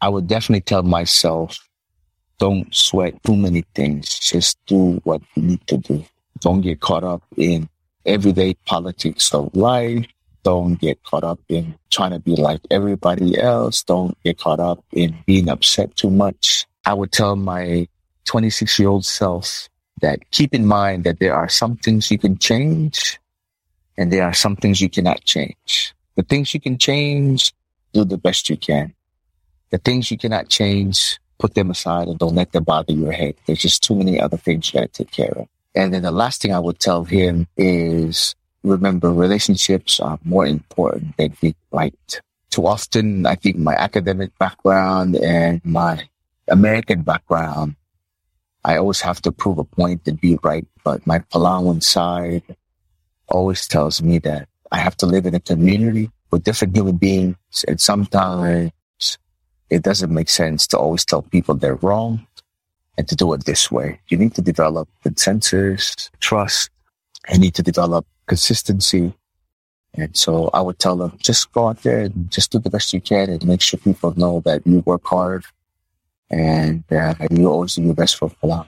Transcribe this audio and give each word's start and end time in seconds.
I 0.00 0.08
would 0.08 0.26
definitely 0.26 0.62
tell 0.62 0.82
myself, 0.82 1.58
don't 2.38 2.74
sweat 2.74 3.22
too 3.22 3.36
many 3.36 3.64
things. 3.74 4.18
Just 4.18 4.58
do 4.66 5.00
what 5.04 5.20
you 5.34 5.42
need 5.42 5.66
to 5.66 5.76
do. 5.76 6.04
Don't 6.40 6.62
get 6.62 6.80
caught 6.80 7.04
up 7.04 7.22
in 7.36 7.68
everyday 8.06 8.54
politics 8.66 9.34
of 9.34 9.54
life. 9.54 10.06
Don't 10.42 10.80
get 10.80 11.02
caught 11.04 11.22
up 11.22 11.38
in 11.50 11.74
trying 11.90 12.12
to 12.12 12.18
be 12.18 12.34
like 12.34 12.60
everybody 12.70 13.38
else. 13.38 13.82
Don't 13.82 14.16
get 14.22 14.38
caught 14.38 14.58
up 14.58 14.82
in 14.92 15.14
being 15.26 15.50
upset 15.50 15.94
too 15.96 16.10
much. 16.10 16.66
I 16.86 16.94
would 16.94 17.12
tell 17.12 17.36
my 17.36 17.86
26 18.24 18.78
year 18.78 18.88
old 18.88 19.04
self 19.04 19.68
that 20.00 20.30
keep 20.30 20.54
in 20.54 20.66
mind 20.66 21.04
that 21.04 21.18
there 21.20 21.34
are 21.34 21.48
some 21.48 21.76
things 21.76 22.10
you 22.10 22.16
can 22.16 22.38
change 22.38 23.20
and 23.98 24.10
there 24.10 24.24
are 24.24 24.32
some 24.32 24.56
things 24.56 24.80
you 24.80 24.88
cannot 24.88 25.22
change. 25.24 25.94
The 26.16 26.22
things 26.22 26.54
you 26.54 26.60
can 26.60 26.78
change, 26.78 27.52
do 27.92 28.04
the 28.04 28.16
best 28.16 28.48
you 28.48 28.56
can. 28.56 28.94
The 29.70 29.78
things 29.78 30.10
you 30.10 30.18
cannot 30.18 30.48
change, 30.48 31.18
put 31.38 31.54
them 31.54 31.70
aside 31.70 32.08
and 32.08 32.18
don't 32.18 32.34
let 32.34 32.52
them 32.52 32.64
bother 32.64 32.92
your 32.92 33.12
head. 33.12 33.34
There's 33.46 33.62
just 33.62 33.82
too 33.82 33.94
many 33.96 34.20
other 34.20 34.36
things 34.36 34.72
you 34.72 34.80
got 34.80 34.92
to 34.92 35.04
take 35.04 35.10
care 35.10 35.32
of. 35.36 35.48
And 35.74 35.94
then 35.94 36.02
the 36.02 36.10
last 36.10 36.42
thing 36.42 36.52
I 36.52 36.58
would 36.58 36.78
tell 36.78 37.04
him 37.04 37.46
is 37.56 38.34
remember 38.62 39.12
relationships 39.12 40.00
are 40.00 40.18
more 40.24 40.46
important 40.46 41.16
than 41.16 41.36
being 41.40 41.54
right. 41.70 42.20
Too 42.50 42.66
often, 42.66 43.26
I 43.26 43.36
think 43.36 43.56
my 43.56 43.74
academic 43.74 44.36
background 44.38 45.16
and 45.16 45.64
my 45.64 46.08
American 46.48 47.02
background, 47.02 47.76
I 48.64 48.76
always 48.76 49.00
have 49.00 49.22
to 49.22 49.32
prove 49.32 49.58
a 49.58 49.64
point 49.64 50.06
and 50.06 50.20
be 50.20 50.36
right. 50.42 50.66
But 50.84 51.06
my 51.06 51.20
Palauan 51.20 51.82
side 51.82 52.42
always 53.28 53.68
tells 53.68 54.02
me 54.02 54.18
that 54.18 54.48
I 54.72 54.78
have 54.78 54.96
to 54.98 55.06
live 55.06 55.26
in 55.26 55.34
a 55.34 55.40
community 55.40 56.10
with 56.30 56.42
different 56.42 56.76
human 56.76 56.96
beings. 56.96 57.36
And 57.68 57.80
sometimes 57.80 58.72
it 59.70 59.82
doesn't 59.82 60.12
make 60.12 60.28
sense 60.28 60.66
to 60.68 60.78
always 60.78 61.04
tell 61.04 61.22
people 61.22 61.54
they're 61.54 61.76
wrong 61.76 62.26
and 62.98 63.08
to 63.08 63.16
do 63.16 63.32
it 63.32 63.44
this 63.44 63.70
way. 63.70 64.00
You 64.08 64.18
need 64.18 64.34
to 64.34 64.42
develop 64.42 64.88
consensus, 65.02 66.10
trust, 66.20 66.70
and 67.28 67.40
need 67.40 67.54
to 67.54 67.62
develop 67.62 68.06
consistency. 68.26 69.14
And 69.94 70.16
so 70.16 70.50
I 70.52 70.60
would 70.60 70.78
tell 70.78 70.96
them, 70.96 71.16
just 71.18 71.52
go 71.52 71.68
out 71.68 71.82
there 71.82 72.00
and 72.00 72.30
just 72.30 72.52
do 72.52 72.58
the 72.58 72.70
best 72.70 72.92
you 72.92 73.00
can 73.00 73.30
and 73.30 73.46
make 73.46 73.60
sure 73.60 73.78
people 73.78 74.12
know 74.16 74.40
that 74.44 74.66
you 74.66 74.80
work 74.80 75.04
hard 75.04 75.44
and 76.30 76.84
uh, 76.92 77.14
you 77.30 77.48
always 77.48 77.74
do 77.74 77.82
your 77.82 77.94
best 77.94 78.16
for 78.16 78.30
Palau. 78.30 78.66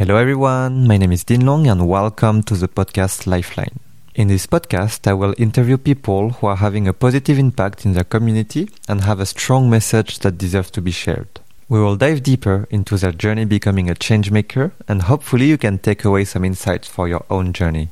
Hello 0.00 0.16
everyone, 0.16 0.88
my 0.88 0.96
name 0.96 1.12
is 1.12 1.24
Din 1.24 1.44
Long 1.44 1.66
and 1.66 1.86
welcome 1.86 2.42
to 2.44 2.54
the 2.54 2.68
podcast 2.68 3.26
Lifeline. 3.26 3.80
In 4.14 4.28
this 4.28 4.46
podcast, 4.46 5.06
I 5.06 5.12
will 5.12 5.34
interview 5.36 5.76
people 5.76 6.30
who 6.30 6.46
are 6.46 6.56
having 6.56 6.88
a 6.88 6.94
positive 6.94 7.38
impact 7.38 7.84
in 7.84 7.92
their 7.92 8.04
community 8.04 8.70
and 8.88 9.02
have 9.02 9.20
a 9.20 9.26
strong 9.26 9.68
message 9.68 10.20
that 10.20 10.38
deserves 10.38 10.70
to 10.70 10.80
be 10.80 10.90
shared. 10.90 11.40
We 11.68 11.80
will 11.80 11.96
dive 11.96 12.22
deeper 12.22 12.66
into 12.70 12.96
their 12.96 13.12
journey 13.12 13.44
becoming 13.44 13.90
a 13.90 13.94
change 13.94 14.30
maker 14.30 14.72
and 14.88 15.02
hopefully 15.02 15.44
you 15.44 15.58
can 15.58 15.76
take 15.76 16.02
away 16.02 16.24
some 16.24 16.46
insights 16.46 16.88
for 16.88 17.06
your 17.06 17.26
own 17.28 17.52
journey. 17.52 17.90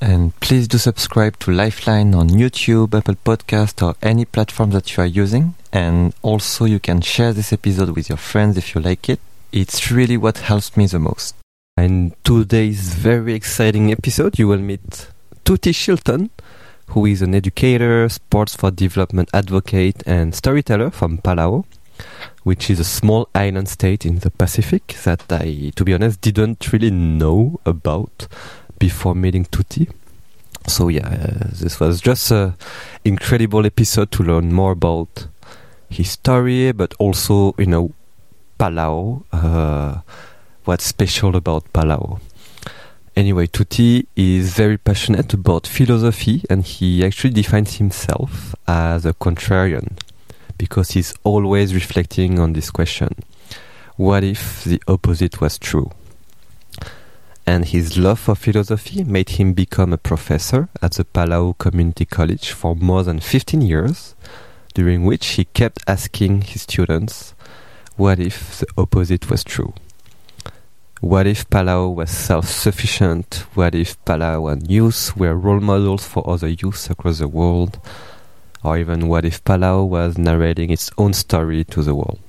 And 0.00 0.34
please 0.40 0.66
do 0.66 0.78
subscribe 0.78 1.38
to 1.38 1.52
Lifeline 1.52 2.16
on 2.16 2.30
YouTube, 2.30 2.98
Apple 2.98 3.14
Podcast 3.14 3.80
or 3.80 3.94
any 4.02 4.24
platform 4.24 4.72
that 4.72 4.96
you 4.96 5.04
are 5.04 5.06
using. 5.22 5.54
And 5.72 6.14
also 6.20 6.64
you 6.64 6.80
can 6.80 7.00
share 7.00 7.32
this 7.32 7.52
episode 7.52 7.90
with 7.90 8.08
your 8.08 8.18
friends 8.18 8.58
if 8.58 8.74
you 8.74 8.80
like 8.80 9.08
it. 9.08 9.20
It's 9.52 9.92
really 9.92 10.16
what 10.16 10.38
helps 10.38 10.76
me 10.76 10.86
the 10.86 10.98
most. 10.98 11.36
In 11.76 12.14
today's 12.22 12.94
very 12.94 13.34
exciting 13.34 13.90
episode, 13.90 14.38
you 14.38 14.46
will 14.46 14.60
meet 14.60 15.08
Tuti 15.44 15.72
Chilton, 15.72 16.30
who 16.90 17.04
is 17.04 17.20
an 17.20 17.34
educator, 17.34 18.08
sports 18.08 18.54
for 18.54 18.70
development 18.70 19.28
advocate, 19.34 20.00
and 20.06 20.36
storyteller 20.36 20.92
from 20.92 21.18
Palau, 21.18 21.64
which 22.44 22.70
is 22.70 22.78
a 22.78 22.84
small 22.84 23.28
island 23.34 23.68
state 23.68 24.06
in 24.06 24.20
the 24.20 24.30
Pacific 24.30 24.94
that 25.02 25.24
I, 25.32 25.72
to 25.74 25.84
be 25.84 25.92
honest, 25.92 26.20
didn't 26.20 26.72
really 26.72 26.92
know 26.92 27.58
about 27.66 28.28
before 28.78 29.16
meeting 29.16 29.44
Tuti. 29.44 29.88
So 30.68 30.86
yeah, 30.86 31.08
uh, 31.08 31.48
this 31.50 31.80
was 31.80 32.00
just 32.00 32.30
an 32.30 32.54
incredible 33.04 33.66
episode 33.66 34.12
to 34.12 34.22
learn 34.22 34.52
more 34.52 34.70
about 34.70 35.26
his 35.90 36.12
story, 36.12 36.70
but 36.70 36.94
also, 37.00 37.52
you 37.58 37.66
know, 37.66 37.92
Palau. 38.60 39.24
Uh, 39.32 40.02
what's 40.64 40.84
special 40.84 41.36
about 41.36 41.70
Palau. 41.72 42.20
Anyway, 43.16 43.46
Tuti 43.46 44.06
is 44.16 44.54
very 44.54 44.78
passionate 44.78 45.34
about 45.34 45.66
philosophy 45.66 46.42
and 46.48 46.64
he 46.64 47.04
actually 47.04 47.32
defines 47.32 47.76
himself 47.76 48.54
as 48.66 49.04
a 49.04 49.12
contrarian 49.14 49.96
because 50.58 50.92
he's 50.92 51.14
always 51.22 51.74
reflecting 51.74 52.38
on 52.38 52.54
this 52.54 52.70
question. 52.70 53.10
What 53.96 54.24
if 54.24 54.64
the 54.64 54.82
opposite 54.88 55.40
was 55.40 55.58
true? 55.58 55.90
And 57.46 57.66
his 57.66 57.98
love 57.98 58.18
for 58.18 58.34
philosophy 58.34 59.04
made 59.04 59.30
him 59.30 59.52
become 59.52 59.92
a 59.92 59.98
professor 59.98 60.68
at 60.80 60.92
the 60.92 61.04
Palau 61.04 61.56
Community 61.58 62.06
College 62.06 62.52
for 62.52 62.74
more 62.74 63.02
than 63.02 63.20
15 63.20 63.60
years, 63.60 64.14
during 64.72 65.04
which 65.04 65.26
he 65.26 65.44
kept 65.44 65.84
asking 65.86 66.40
his 66.40 66.62
students, 66.62 67.34
what 67.96 68.18
if 68.18 68.58
the 68.58 68.66
opposite 68.78 69.30
was 69.30 69.44
true? 69.44 69.74
What 71.04 71.26
if 71.26 71.46
Palau 71.50 71.94
was 71.94 72.10
self-sufficient? 72.10 73.44
What 73.52 73.74
if 73.74 74.02
Palau 74.06 74.50
and 74.50 74.70
youth 74.70 75.14
were 75.14 75.36
role 75.36 75.60
models 75.60 76.06
for 76.06 76.26
other 76.26 76.48
youths 76.48 76.88
across 76.88 77.18
the 77.18 77.28
world? 77.28 77.78
Or 78.62 78.78
even 78.78 79.08
what 79.08 79.26
if 79.26 79.44
Palau 79.44 79.86
was 79.86 80.16
narrating 80.16 80.70
its 80.70 80.90
own 80.96 81.12
story 81.12 81.62
to 81.64 81.82
the 81.82 81.94
world? 81.94 82.22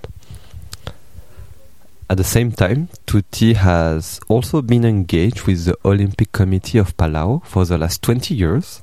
At 2.10 2.18
the 2.18 2.26
same 2.26 2.52
time, 2.52 2.90
Tuti 3.08 3.54
has 3.54 4.20
also 4.28 4.62
been 4.62 4.84
engaged 4.84 5.44
with 5.44 5.64
the 5.64 5.78
Olympic 5.86 6.34
Committee 6.34 6.78
of 6.78 6.98
Palau 6.98 7.46
for 7.46 7.64
the 7.64 7.78
last 7.78 8.02
20 8.02 8.36
years 8.36 8.82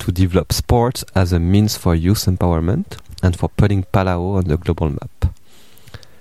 to 0.00 0.12
develop 0.12 0.52
sports 0.52 1.02
as 1.14 1.32
a 1.32 1.40
means 1.40 1.78
for 1.78 1.94
youth 1.94 2.26
empowerment 2.26 2.98
and 3.22 3.38
for 3.38 3.48
putting 3.48 3.84
Palau 3.84 4.36
on 4.36 4.44
the 4.44 4.58
global 4.58 4.90
map. 4.90 5.34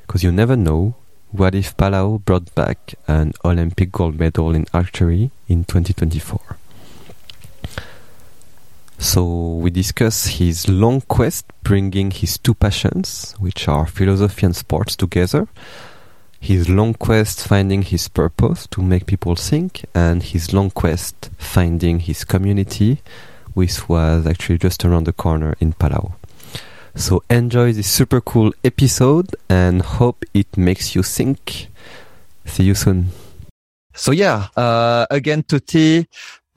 Because 0.07 0.23
you 0.23 0.31
never 0.31 0.55
know 0.55 0.95
what 1.31 1.53
if 1.53 1.77
Palau 1.77 2.23
brought 2.23 2.53
back 2.55 2.95
an 3.07 3.33
Olympic 3.45 3.91
gold 3.91 4.19
medal 4.19 4.55
in 4.55 4.65
archery 4.73 5.31
in 5.47 5.63
2024? 5.63 6.57
So 8.97 9.55
we 9.55 9.69
discuss 9.69 10.27
his 10.27 10.67
long 10.67 11.01
quest 11.01 11.45
bringing 11.63 12.11
his 12.11 12.37
two 12.37 12.53
passions, 12.53 13.33
which 13.39 13.67
are 13.67 13.85
philosophy 13.85 14.45
and 14.45 14.55
sports 14.55 14.95
together, 14.95 15.47
his 16.39 16.67
long 16.67 16.93
quest 16.95 17.47
finding 17.47 17.83
his 17.83 18.07
purpose 18.07 18.67
to 18.67 18.81
make 18.81 19.05
people 19.05 19.35
think, 19.35 19.85
and 19.93 20.23
his 20.23 20.53
long 20.53 20.69
quest 20.69 21.29
finding 21.37 21.99
his 21.99 22.25
community, 22.25 23.01
which 23.53 23.87
was 23.87 24.25
actually 24.25 24.57
just 24.57 24.83
around 24.83 25.05
the 25.05 25.13
corner 25.13 25.55
in 25.59 25.73
Palau. 25.73 26.18
So 26.95 27.23
enjoy 27.29 27.73
this 27.73 27.89
super 27.89 28.21
cool 28.21 28.51
episode 28.63 29.35
and 29.49 29.81
hope 29.81 30.25
it 30.33 30.57
makes 30.57 30.95
you 30.95 31.03
think. 31.03 31.67
See 32.45 32.63
you 32.63 32.75
soon. 32.75 33.09
So 33.93 34.11
yeah, 34.11 34.47
uh, 34.55 35.05
again, 35.09 35.43
Tuti, 35.43 36.07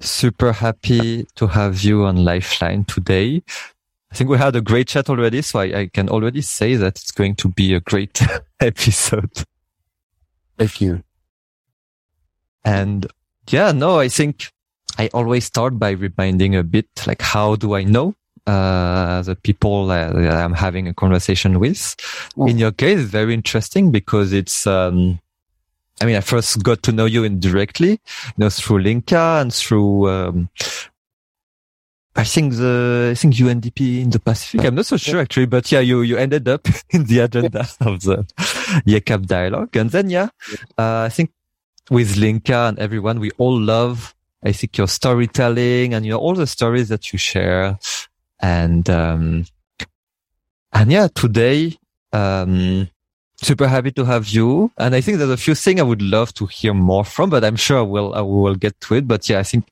super 0.01 0.53
happy 0.53 1.27
to 1.37 1.47
have 1.47 1.83
you 1.83 2.05
on 2.05 2.25
Lifeline 2.25 2.85
today. 2.85 3.43
I 4.11 4.15
think 4.15 4.29
we 4.29 4.39
had 4.39 4.55
a 4.57 4.61
great 4.61 4.89
chat 4.89 5.09
already, 5.09 5.43
so 5.43 5.61
I, 5.61 5.65
I 5.81 5.87
can 5.87 6.09
already 6.09 6.43
say 6.43 6.77
that 6.77 7.01
it's 7.01 7.13
going 7.13 7.35
to 7.37 7.49
be 7.49 7.75
a 7.75 7.81
great 7.81 8.21
episode. 8.61 9.45
Thank 10.59 10.81
you. 10.81 11.03
And 12.65 13.07
yeah, 13.49 13.73
no, 13.73 13.99
I 13.99 14.09
think 14.09 14.53
I 14.99 15.09
always 15.15 15.47
start 15.47 15.79
by 15.79 15.91
reminding 15.91 16.55
a 16.55 16.63
bit 16.63 16.87
like, 17.07 17.23
how 17.23 17.57
do 17.57 17.75
I 17.75 17.85
know? 17.85 18.15
Uh, 18.47 19.23
the 19.23 19.37
people 19.37 19.87
that 19.87 20.15
I'm 20.17 20.55
having 20.55 20.89
a 20.89 20.95
conversation 20.95 21.61
with. 21.61 21.97
Mm. 22.37 22.51
In 22.51 22.59
your 22.59 22.73
case, 22.73 23.01
very 23.01 23.35
interesting 23.35 23.91
because 23.91 24.33
it's, 24.33 24.67
um, 24.67 25.21
I 26.01 26.07
mean, 26.07 26.17
I 26.17 26.21
first 26.21 26.63
got 26.63 26.83
to 26.85 26.93
know 26.93 27.05
you 27.05 27.25
indirectly, 27.25 27.91
you 27.91 27.99
know, 28.39 28.51
through 28.51 28.81
Linka 28.81 29.39
and 29.41 29.53
through, 29.53 30.11
um, 30.11 30.49
I 32.15 32.25
think 32.25 32.55
the, 32.55 33.11
I 33.13 33.15
think 33.15 33.35
UNDP 33.35 34.03
in 34.03 34.11
the 34.11 34.19
Pacific. 34.19 34.67
I'm 34.67 34.75
not 34.75 34.87
so 34.87 34.97
sure 34.97 35.21
actually, 35.21 35.47
but 35.47 35.71
yeah, 35.73 35.81
you, 35.81 36.03
you 36.03 36.17
ended 36.17 36.49
up 36.49 36.67
in 36.91 37.05
the 37.05 37.21
agenda 37.21 37.61
of 37.81 38.03
the 38.03 38.27
YECAP 38.87 39.27
dialogue. 39.27 39.77
And 39.77 39.91
then, 39.91 40.11
yeah, 40.11 40.29
uh, 40.77 41.03
I 41.03 41.09
think 41.09 41.31
with 41.91 42.17
Linka 42.17 42.69
and 42.69 42.79
everyone, 42.79 43.21
we 43.21 43.31
all 43.39 43.59
love 43.59 44.15
I 44.45 44.53
think 44.53 44.77
your 44.77 44.89
storytelling 44.89 45.95
and 45.95 46.05
you 46.05 46.11
know 46.11 46.19
all 46.19 46.35
the 46.35 46.47
stories 46.47 46.89
that 46.89 47.13
you 47.13 47.19
share 47.19 47.79
and 48.43 48.91
um, 48.91 49.47
and 50.73 50.93
yeah, 50.93 51.09
today 51.15 51.79
um, 52.13 52.89
super 53.43 53.67
happy 53.69 53.91
to 53.93 54.05
have 54.05 54.29
you. 54.29 54.71
And 54.79 54.95
I 54.95 55.01
think 55.01 55.19
there's 55.19 55.31
a 55.31 55.37
few 55.37 55.55
things 55.55 55.81
I 55.81 55.85
would 55.85 56.03
love 56.03 56.33
to 56.35 56.47
hear 56.47 56.75
more 56.75 57.05
from, 57.05 57.31
but 57.31 57.45
I'm 57.45 57.57
sure 57.57 57.85
we'll, 57.85 58.15
I 58.15 58.21
will 58.21 58.55
get 58.55 58.81
to 58.83 58.95
it. 58.95 59.09
But 59.09 59.29
yeah, 59.29 59.41
I 59.41 59.43
think 59.43 59.67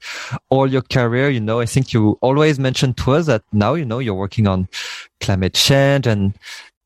all 0.48 0.66
your 0.66 0.82
career, 0.82 1.30
you 1.30 1.40
know, 1.40 1.60
I 1.60 1.66
think 1.66 1.92
you 1.92 2.18
always 2.20 2.58
mentioned 2.58 2.96
to 2.98 3.12
us 3.12 3.26
that 3.26 3.42
now, 3.52 3.74
you 3.74 3.84
know, 3.84 4.00
you're 4.00 4.14
working 4.14 4.46
on 4.46 4.68
climate 5.20 5.54
change 5.54 6.06
and 6.06 6.34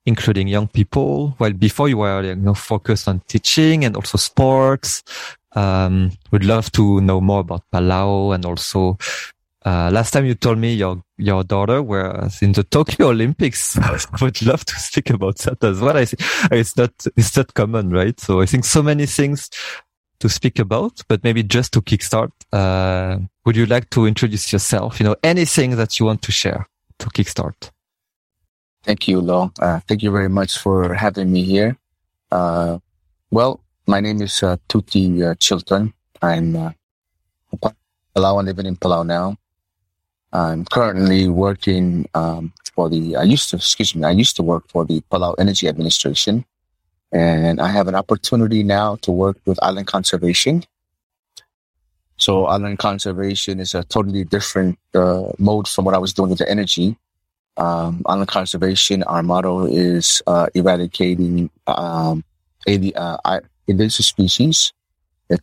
including 0.06 0.48
young 0.48 0.68
people. 0.68 1.34
While 1.38 1.52
before 1.52 1.88
you 1.88 1.98
were, 1.98 2.22
you 2.22 2.36
know, 2.36 2.54
focused 2.54 3.08
on 3.08 3.20
teaching 3.28 3.84
and 3.84 3.96
also 3.96 4.18
sports. 4.18 5.02
Um, 5.56 6.10
would 6.32 6.44
love 6.44 6.72
to 6.72 7.00
know 7.00 7.20
more 7.20 7.38
about 7.38 7.62
Palau 7.72 8.34
and 8.34 8.44
also 8.44 8.98
uh, 9.64 9.90
last 9.90 10.10
time 10.12 10.26
you 10.26 10.34
told 10.34 10.58
me 10.58 10.74
your 10.74 11.02
your 11.16 11.42
daughter 11.42 11.82
was 11.82 12.42
in 12.42 12.52
the 12.52 12.64
Tokyo 12.64 13.08
Olympics. 13.14 13.78
I 13.78 13.98
would 14.20 14.42
love 14.42 14.64
to 14.64 14.74
speak 14.78 15.10
about 15.10 15.38
that 15.38 15.64
as 15.64 15.80
well. 15.80 15.96
I 15.96 16.04
think 16.04 16.22
it's 16.52 16.76
not 16.76 16.92
it's 17.16 17.36
not 17.36 17.54
common, 17.54 17.90
right? 17.90 18.18
So 18.20 18.40
I 18.40 18.46
think 18.46 18.64
so 18.64 18.82
many 18.82 19.06
things 19.06 19.48
to 20.20 20.28
speak 20.28 20.58
about, 20.58 21.02
but 21.08 21.24
maybe 21.24 21.42
just 21.42 21.72
to 21.72 21.82
kickstart, 21.82 22.30
uh, 22.52 23.18
would 23.44 23.56
you 23.56 23.66
like 23.66 23.90
to 23.90 24.06
introduce 24.06 24.52
yourself? 24.52 25.00
You 25.00 25.04
know, 25.04 25.16
anything 25.22 25.76
that 25.76 25.98
you 25.98 26.06
want 26.06 26.22
to 26.22 26.32
share 26.32 26.68
to 26.98 27.06
kickstart. 27.10 27.70
Thank 28.82 29.08
you, 29.08 29.20
Lo. 29.20 29.50
Uh, 29.58 29.80
thank 29.88 30.02
you 30.02 30.10
very 30.10 30.28
much 30.28 30.58
for 30.58 30.94
having 30.94 31.32
me 31.32 31.42
here. 31.42 31.78
Uh, 32.30 32.78
well, 33.30 33.60
my 33.86 34.00
name 34.00 34.20
is 34.20 34.42
uh, 34.42 34.56
Tuti 34.68 35.22
uh, 35.22 35.34
Chilton. 35.36 35.92
I'm 36.20 36.54
uh, 36.56 36.70
living 38.42 38.66
in 38.66 38.76
Palau 38.76 39.06
now. 39.06 39.36
I'm 40.34 40.64
currently 40.64 41.28
working 41.28 42.08
um, 42.14 42.52
for 42.74 42.90
the. 42.90 43.14
I 43.14 43.22
used 43.22 43.50
to, 43.50 43.56
excuse 43.56 43.94
me, 43.94 44.02
I 44.04 44.10
used 44.10 44.34
to 44.36 44.42
work 44.42 44.68
for 44.68 44.84
the 44.84 45.00
Palau 45.02 45.36
Energy 45.38 45.68
Administration, 45.68 46.44
and 47.12 47.60
I 47.60 47.68
have 47.68 47.86
an 47.86 47.94
opportunity 47.94 48.64
now 48.64 48.96
to 49.02 49.12
work 49.12 49.38
with 49.46 49.62
island 49.62 49.86
conservation. 49.86 50.64
So 52.16 52.46
island 52.46 52.80
conservation 52.80 53.60
is 53.60 53.74
a 53.74 53.84
totally 53.84 54.24
different 54.24 54.76
uh, 54.92 55.30
mode 55.38 55.68
from 55.68 55.84
what 55.84 55.94
I 55.94 55.98
was 55.98 56.12
doing 56.12 56.30
with 56.30 56.40
the 56.40 56.50
energy. 56.50 56.96
Um, 57.56 58.02
island 58.04 58.28
conservation, 58.28 59.04
our 59.04 59.22
motto 59.22 59.66
is 59.66 60.20
uh, 60.26 60.48
eradicating 60.54 61.48
um, 61.68 62.24
uh, 62.66 63.40
invasive 63.68 64.04
species 64.04 64.72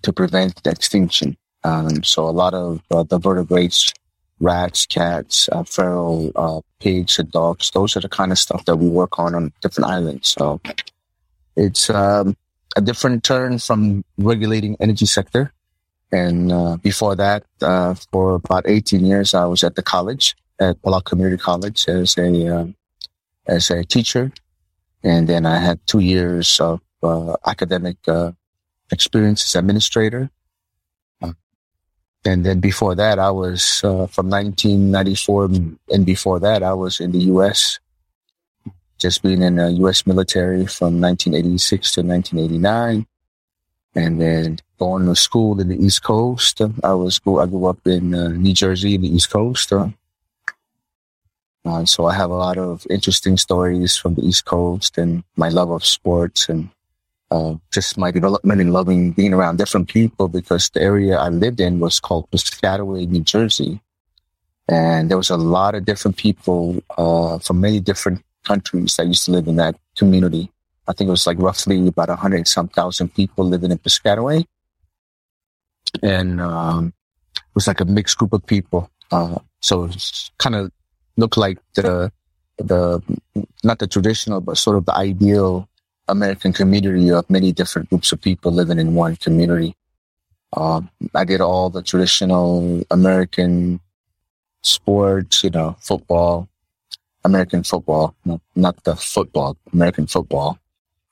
to 0.01 0.11
prevent 0.11 0.67
extinction. 0.67 1.37
Um, 1.63 2.03
so 2.03 2.27
a 2.27 2.31
lot 2.31 2.53
of 2.53 2.81
uh, 2.91 3.03
the 3.03 3.19
vertebrates 3.19 3.93
rats, 4.41 4.85
cats, 4.85 5.47
uh, 5.51 5.63
feral 5.63 6.31
uh, 6.35 6.61
pigs, 6.79 7.19
and 7.19 7.31
dogs. 7.31 7.71
Those 7.71 7.95
are 7.95 8.01
the 8.01 8.09
kind 8.09 8.31
of 8.31 8.39
stuff 8.39 8.65
that 8.65 8.75
we 8.75 8.89
work 8.89 9.19
on 9.19 9.35
on 9.35 9.53
different 9.61 9.89
islands. 9.89 10.29
So 10.29 10.59
it's 11.55 11.89
um, 11.89 12.35
a 12.75 12.81
different 12.81 13.23
turn 13.23 13.59
from 13.59 14.03
regulating 14.17 14.75
energy 14.79 15.05
sector. 15.05 15.53
And 16.11 16.51
uh, 16.51 16.77
before 16.77 17.15
that, 17.15 17.45
uh, 17.61 17.95
for 18.11 18.35
about 18.35 18.65
18 18.67 19.05
years, 19.05 19.33
I 19.33 19.45
was 19.45 19.63
at 19.63 19.75
the 19.75 19.83
college 19.83 20.35
at 20.59 20.81
Palau 20.81 21.03
Community 21.03 21.41
College 21.41 21.87
as 21.87 22.17
a 22.17 22.47
um, 22.47 22.75
as 23.47 23.71
a 23.71 23.83
teacher, 23.83 24.31
and 25.03 25.27
then 25.27 25.45
I 25.45 25.57
had 25.57 25.79
two 25.87 25.99
years 25.99 26.59
of 26.59 26.79
uh, 27.01 27.35
academic 27.45 27.97
uh, 28.07 28.33
experience 28.91 29.43
as 29.43 29.55
administrator 29.55 30.29
and 32.23 32.45
then 32.45 32.59
before 32.59 32.93
that, 32.95 33.17
I 33.17 33.31
was 33.31 33.81
uh, 33.83 34.05
from 34.07 34.29
1994, 34.29 35.45
and 35.89 36.05
before 36.05 36.39
that, 36.39 36.61
I 36.61 36.73
was 36.73 36.99
in 36.99 37.11
the 37.11 37.25
U.S. 37.33 37.79
Just 38.99 39.23
being 39.23 39.41
in 39.41 39.55
the 39.55 39.71
U.S. 39.83 40.05
military 40.05 40.67
from 40.67 41.01
1986 41.01 41.93
to 41.93 42.01
1989, 42.03 43.07
and 43.95 44.21
then 44.21 44.59
going 44.77 45.07
to 45.07 45.15
school 45.15 45.59
in 45.59 45.69
the 45.69 45.83
East 45.83 46.03
Coast. 46.03 46.61
I 46.83 46.93
was 46.93 47.19
I 47.25 47.45
grew 47.47 47.65
up 47.65 47.79
in 47.87 48.13
uh, 48.13 48.27
New 48.29 48.53
Jersey, 48.53 48.95
in 48.95 49.01
the 49.01 49.15
East 49.15 49.31
Coast. 49.31 49.73
Uh, 49.73 49.89
so 51.85 52.05
I 52.05 52.13
have 52.15 52.29
a 52.29 52.35
lot 52.35 52.57
of 52.57 52.85
interesting 52.89 53.37
stories 53.37 53.97
from 53.97 54.15
the 54.15 54.23
East 54.23 54.45
Coast 54.45 54.97
and 54.97 55.23
my 55.35 55.49
love 55.49 55.71
of 55.71 55.85
sports 55.85 56.49
and 56.49 56.69
uh, 57.31 57.55
just 57.71 57.97
my 57.97 58.11
development 58.11 58.59
in 58.59 58.73
loving 58.73 59.11
being 59.11 59.33
around 59.33 59.57
different 59.57 59.87
people 59.87 60.27
because 60.27 60.69
the 60.69 60.81
area 60.81 61.17
I 61.17 61.29
lived 61.29 61.61
in 61.61 61.79
was 61.79 61.99
called 61.99 62.29
Piscataway, 62.29 63.07
New 63.07 63.21
Jersey. 63.21 63.79
And 64.67 65.09
there 65.09 65.17
was 65.17 65.29
a 65.29 65.37
lot 65.37 65.73
of 65.73 65.85
different 65.85 66.17
people 66.17 66.83
uh, 66.97 67.39
from 67.39 67.61
many 67.61 67.79
different 67.79 68.21
countries 68.43 68.95
that 68.97 69.07
used 69.07 69.25
to 69.25 69.31
live 69.31 69.47
in 69.47 69.55
that 69.55 69.75
community. 69.95 70.51
I 70.87 70.93
think 70.93 71.07
it 71.07 71.11
was 71.11 71.25
like 71.25 71.39
roughly 71.39 71.87
about 71.87 72.09
a 72.09 72.17
hundred 72.17 72.47
some 72.47 72.67
thousand 72.67 73.15
people 73.15 73.45
living 73.45 73.71
in 73.71 73.77
Piscataway. 73.77 74.45
And 76.03 76.41
um, 76.41 76.93
it 77.35 77.55
was 77.55 77.67
like 77.67 77.79
a 77.79 77.85
mixed 77.85 78.17
group 78.17 78.33
of 78.33 78.45
people. 78.45 78.89
Uh, 79.09 79.39
so 79.61 79.85
it 79.85 80.29
kind 80.37 80.55
of 80.55 80.71
looked 81.15 81.37
like 81.37 81.59
the, 81.75 82.11
the, 82.57 83.01
not 83.63 83.79
the 83.79 83.87
traditional, 83.87 84.41
but 84.41 84.57
sort 84.57 84.77
of 84.77 84.85
the 84.85 84.95
ideal 84.95 85.69
American 86.11 86.51
community 86.51 87.09
of 87.09 87.27
many 87.29 87.51
different 87.53 87.89
groups 87.89 88.11
of 88.11 88.21
people 88.21 88.51
living 88.51 88.77
in 88.77 88.93
one 88.93 89.15
community. 89.15 89.75
Um, 90.53 90.89
I 91.15 91.23
did 91.23 91.39
all 91.39 91.69
the 91.69 91.81
traditional 91.81 92.83
American 92.91 93.79
sports, 94.61 95.43
you 95.43 95.49
know, 95.49 95.77
football, 95.79 96.49
American 97.23 97.63
football, 97.63 98.13
no, 98.25 98.41
not 98.55 98.83
the 98.83 98.95
football, 98.97 99.57
American 99.71 100.05
football. 100.05 100.59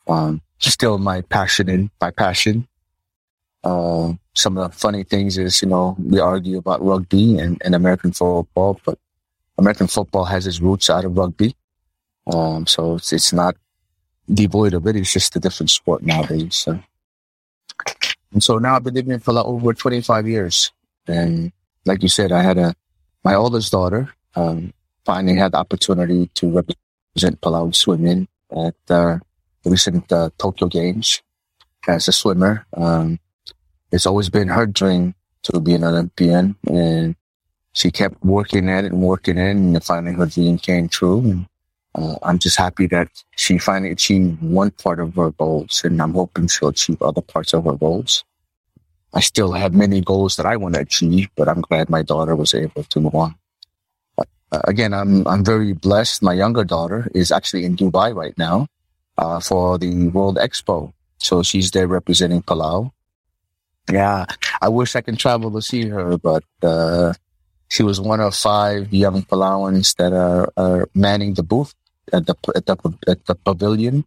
Um, 0.08 0.42
still 0.58 0.98
my 0.98 1.22
passion 1.22 1.70
in 1.70 1.90
my 2.02 2.12
passion. 2.12 2.68
Uh, 3.64 4.14
some 4.34 4.58
of 4.58 4.70
the 4.70 4.78
funny 4.78 5.04
things 5.04 5.38
is, 5.38 5.62
you 5.62 5.70
know, 5.70 5.96
we 5.98 6.20
argue 6.20 6.58
about 6.58 6.84
rugby 6.84 7.38
and, 7.38 7.62
and 7.64 7.74
American 7.74 8.12
football, 8.12 8.80
but 8.86 9.00
American 9.58 9.88
football 9.88 10.26
has 10.26 10.46
its 10.46 10.60
roots 10.60 10.90
out 10.90 11.06
of 11.06 11.18
rugby. 11.18 11.56
Um, 12.28 12.68
so 12.68 12.96
it's, 12.96 13.14
it's 13.14 13.32
not 13.32 13.56
devoid 14.34 14.74
of 14.74 14.88
it. 14.88 14.96
It's 14.96 15.14
just 15.14 15.36
a 15.36 15.40
different 15.40 15.70
sport 15.70 16.04
nowadays. 16.04 16.56
So. 16.56 16.80
And 18.32 18.44
so 18.44 18.58
now 18.58 18.76
I've 18.76 18.84
been 18.84 18.94
living 18.94 19.20
for 19.20 19.34
like 19.34 19.46
over 19.46 19.74
25 19.74 20.28
years. 20.28 20.72
And 21.08 21.52
like 21.86 22.04
you 22.04 22.10
said, 22.10 22.32
I 22.32 22.42
had 22.42 22.58
a, 22.58 22.76
my 23.24 23.36
oldest 23.36 23.72
daughter, 23.72 24.14
um, 24.36 24.74
finally 25.06 25.36
had 25.36 25.54
the 25.54 25.58
opportunity 25.58 26.30
to 26.36 26.50
represent 26.50 27.42
Palau 27.42 27.74
swimming 27.74 28.28
at 28.52 28.76
uh, 28.90 29.18
the 29.64 29.70
recent 29.70 30.12
uh, 30.12 30.30
Tokyo 30.38 30.68
Games 30.68 31.22
as 31.88 32.08
a 32.08 32.12
swimmer. 32.12 32.66
Um, 32.76 33.20
it's 33.92 34.06
always 34.06 34.30
been 34.30 34.50
her 34.50 34.68
dream 34.68 35.16
to 35.44 35.60
be 35.60 35.74
an 35.74 35.84
Olympian 35.84 36.56
and 36.68 37.16
she 37.74 37.92
kept 37.92 38.24
working 38.24 38.70
at 38.70 38.86
it 38.86 38.92
and 38.92 39.02
working 39.02 39.40
at 39.40 39.48
it 39.48 39.56
and 39.56 39.84
finally 39.84 40.14
her 40.14 40.26
dream 40.26 40.58
came 40.58 40.88
true. 40.88 41.20
And 41.20 41.48
uh, 42.00 42.16
I'm 42.24 42.40
just 42.40 42.58
happy 42.58 42.88
that 42.88 43.10
she 43.36 43.58
finally 43.58 43.92
achieved 43.92 44.42
one 44.42 44.72
part 44.72 45.00
of 45.00 45.16
her 45.16 45.32
goals, 45.32 45.82
and 45.84 46.02
I'm 46.02 46.14
hoping 46.14 46.48
she'll 46.48 46.70
achieve 46.70 47.02
other 47.02 47.22
parts 47.22 47.54
of 47.54 47.66
her 47.66 47.74
goals. 47.76 48.24
I 49.14 49.20
still 49.20 49.52
have 49.52 49.74
many 49.74 50.02
goals 50.02 50.38
that 50.38 50.46
I 50.46 50.56
want 50.56 50.76
to 50.76 50.82
achieve, 50.82 51.30
but 51.36 51.50
I'm 51.50 51.62
glad 51.62 51.90
my 51.90 52.04
daughter 52.04 52.36
was 52.36 52.54
able 52.54 52.84
to 52.84 53.00
move 53.02 53.16
on. 53.16 53.36
Uh, 54.18 54.62
again, 54.64 54.94
I'm 54.94 55.28
I'm 55.28 55.44
very 55.44 55.74
blessed. 55.74 56.24
My 56.24 56.34
younger 56.34 56.64
daughter 56.64 57.12
is 57.14 57.32
actually 57.32 57.66
in 57.66 57.76
Dubai 57.76 58.16
right 58.16 58.38
now 58.38 58.68
uh, 59.18 59.40
for 59.40 59.78
the 59.78 60.08
World 60.08 60.38
Expo, 60.38 60.94
so 61.18 61.44
she's 61.44 61.72
there 61.72 61.88
representing 61.88 62.42
Palau. 62.42 62.92
Yeah, 63.92 64.26
I 64.62 64.70
wish 64.70 64.96
I 64.96 65.02
can 65.02 65.18
travel 65.18 65.52
to 65.52 65.62
see 65.62 65.88
her, 65.90 66.18
but 66.18 66.44
uh, 66.64 67.14
she 67.68 67.84
was 67.84 68.00
one 68.02 68.20
of 68.20 68.36
five 68.36 68.94
young 68.94 69.22
Palauans 69.24 69.96
that 69.98 70.14
are, 70.14 70.54
are 70.58 70.90
manning 70.94 71.34
the 71.34 71.44
booth 71.44 71.74
at 72.14 72.26
the 72.26 72.36
at 72.56 72.66
the, 72.66 72.76
at 73.08 73.26
the 73.26 73.36
pavilion 73.36 74.06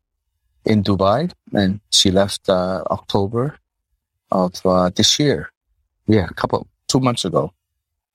in 0.65 0.83
Dubai, 0.83 1.33
and 1.53 1.81
she 1.91 2.11
left 2.11 2.49
uh, 2.49 2.83
October 2.91 3.59
of 4.31 4.55
uh, 4.65 4.91
this 4.95 5.19
year. 5.19 5.51
Yeah, 6.07 6.27
a 6.31 6.35
couple 6.35 6.67
two 6.89 7.01
months 7.01 7.25
ago, 7.25 7.53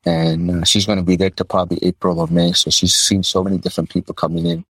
and 0.05 0.51
uh, 0.51 0.63
she's 0.65 0.85
going 0.85 0.99
to 0.99 1.05
be 1.05 1.15
there 1.15 1.29
to 1.31 1.45
probably 1.45 1.79
April 1.81 2.19
or 2.19 2.27
May. 2.27 2.51
So 2.51 2.69
she's 2.69 2.93
seen 2.93 3.23
so 3.23 3.43
many 3.43 3.57
different 3.57 3.89
people 3.89 4.13
coming 4.13 4.45
in 4.45 4.65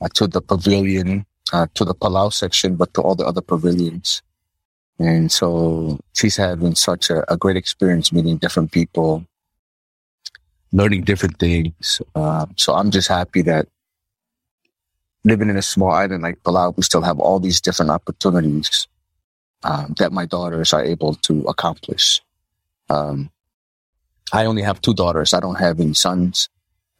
uh, 0.00 0.08
to 0.14 0.26
the 0.26 0.40
pavilion, 0.40 1.26
uh, 1.52 1.66
to 1.74 1.84
the 1.84 1.94
Palau 1.94 2.32
section, 2.32 2.76
but 2.76 2.94
to 2.94 3.02
all 3.02 3.14
the 3.14 3.26
other 3.26 3.42
pavilions. 3.42 4.22
And 4.98 5.30
so 5.30 5.98
she's 6.14 6.36
having 6.36 6.74
such 6.74 7.10
a, 7.10 7.30
a 7.32 7.36
great 7.36 7.56
experience 7.56 8.12
meeting 8.12 8.38
different 8.38 8.70
people, 8.70 9.26
learning 10.72 11.02
different 11.02 11.38
things. 11.38 12.00
Uh, 12.14 12.46
so 12.56 12.74
I'm 12.74 12.90
just 12.90 13.08
happy 13.08 13.42
that 13.42 13.68
living 15.24 15.48
in 15.50 15.56
a 15.56 15.62
small 15.62 15.90
island 15.90 16.22
like 16.22 16.42
Palau, 16.42 16.76
we 16.76 16.82
still 16.82 17.02
have 17.02 17.18
all 17.18 17.40
these 17.40 17.60
different 17.60 17.90
opportunities 17.90 18.86
um, 19.62 19.94
that 19.98 20.12
my 20.12 20.26
daughters 20.26 20.72
are 20.72 20.84
able 20.84 21.14
to 21.14 21.42
accomplish. 21.44 22.20
Um, 22.90 23.30
I 24.32 24.44
only 24.44 24.62
have 24.62 24.80
two 24.80 24.94
daughters. 24.94 25.32
I 25.32 25.40
don't 25.40 25.56
have 25.56 25.80
any 25.80 25.94
sons. 25.94 26.48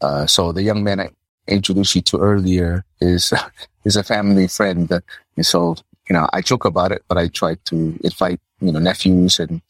Uh, 0.01 0.27
so 0.27 0.53
the 0.53 0.63
young 0.63 0.83
man 0.83 1.01
I 1.01 1.11
introduced 1.47 1.95
you 1.95 2.03
to 2.03 2.19
earlier 2.19 2.85
is 3.01 3.33
is 3.85 3.97
a 3.97 4.03
family 4.03 4.49
friend. 4.49 4.91
And 5.37 5.47
so, 5.47 5.77
you 6.09 6.15
know, 6.15 6.29
I 6.33 6.41
joke 6.41 6.65
about 6.65 6.93
it, 6.93 7.03
but 7.09 7.19
I 7.19 7.29
try 7.29 7.57
to 7.67 7.99
invite, 8.03 8.41
you 8.61 8.73
know, 8.73 8.79
nephews 8.79 9.39
and 9.39 9.61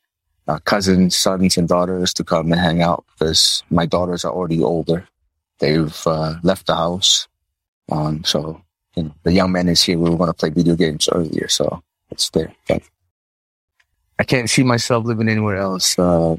uh, 0.46 0.58
cousins, 0.60 1.16
sons 1.16 1.56
and 1.56 1.68
daughters 1.68 2.14
to 2.14 2.24
come 2.24 2.52
and 2.52 2.60
hang 2.60 2.82
out 2.82 3.04
because 3.12 3.62
my 3.70 3.86
daughters 3.86 4.24
are 4.24 4.32
already 4.32 4.62
older. 4.62 5.08
They've 5.58 6.06
uh, 6.06 6.36
left 6.42 6.66
the 6.66 6.74
house. 6.74 7.28
Um, 7.90 8.24
so, 8.24 8.62
you 8.96 9.04
know, 9.04 9.14
the 9.22 9.32
young 9.32 9.52
man 9.52 9.68
is 9.68 9.82
here. 9.82 9.98
We 9.98 10.08
going 10.16 10.26
to 10.26 10.34
play 10.34 10.50
video 10.50 10.74
games 10.76 11.08
earlier. 11.12 11.48
So 11.48 11.82
it's 12.10 12.30
there. 12.30 12.52
But 12.68 12.82
I 14.18 14.24
can't 14.24 14.48
see 14.48 14.62
myself 14.62 15.04
living 15.04 15.28
anywhere 15.28 15.56
else. 15.56 15.98
Uh, 15.98 16.36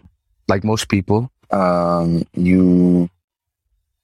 like 0.47 0.63
most 0.63 0.87
people, 0.87 1.31
um, 1.51 2.25
you 2.33 3.09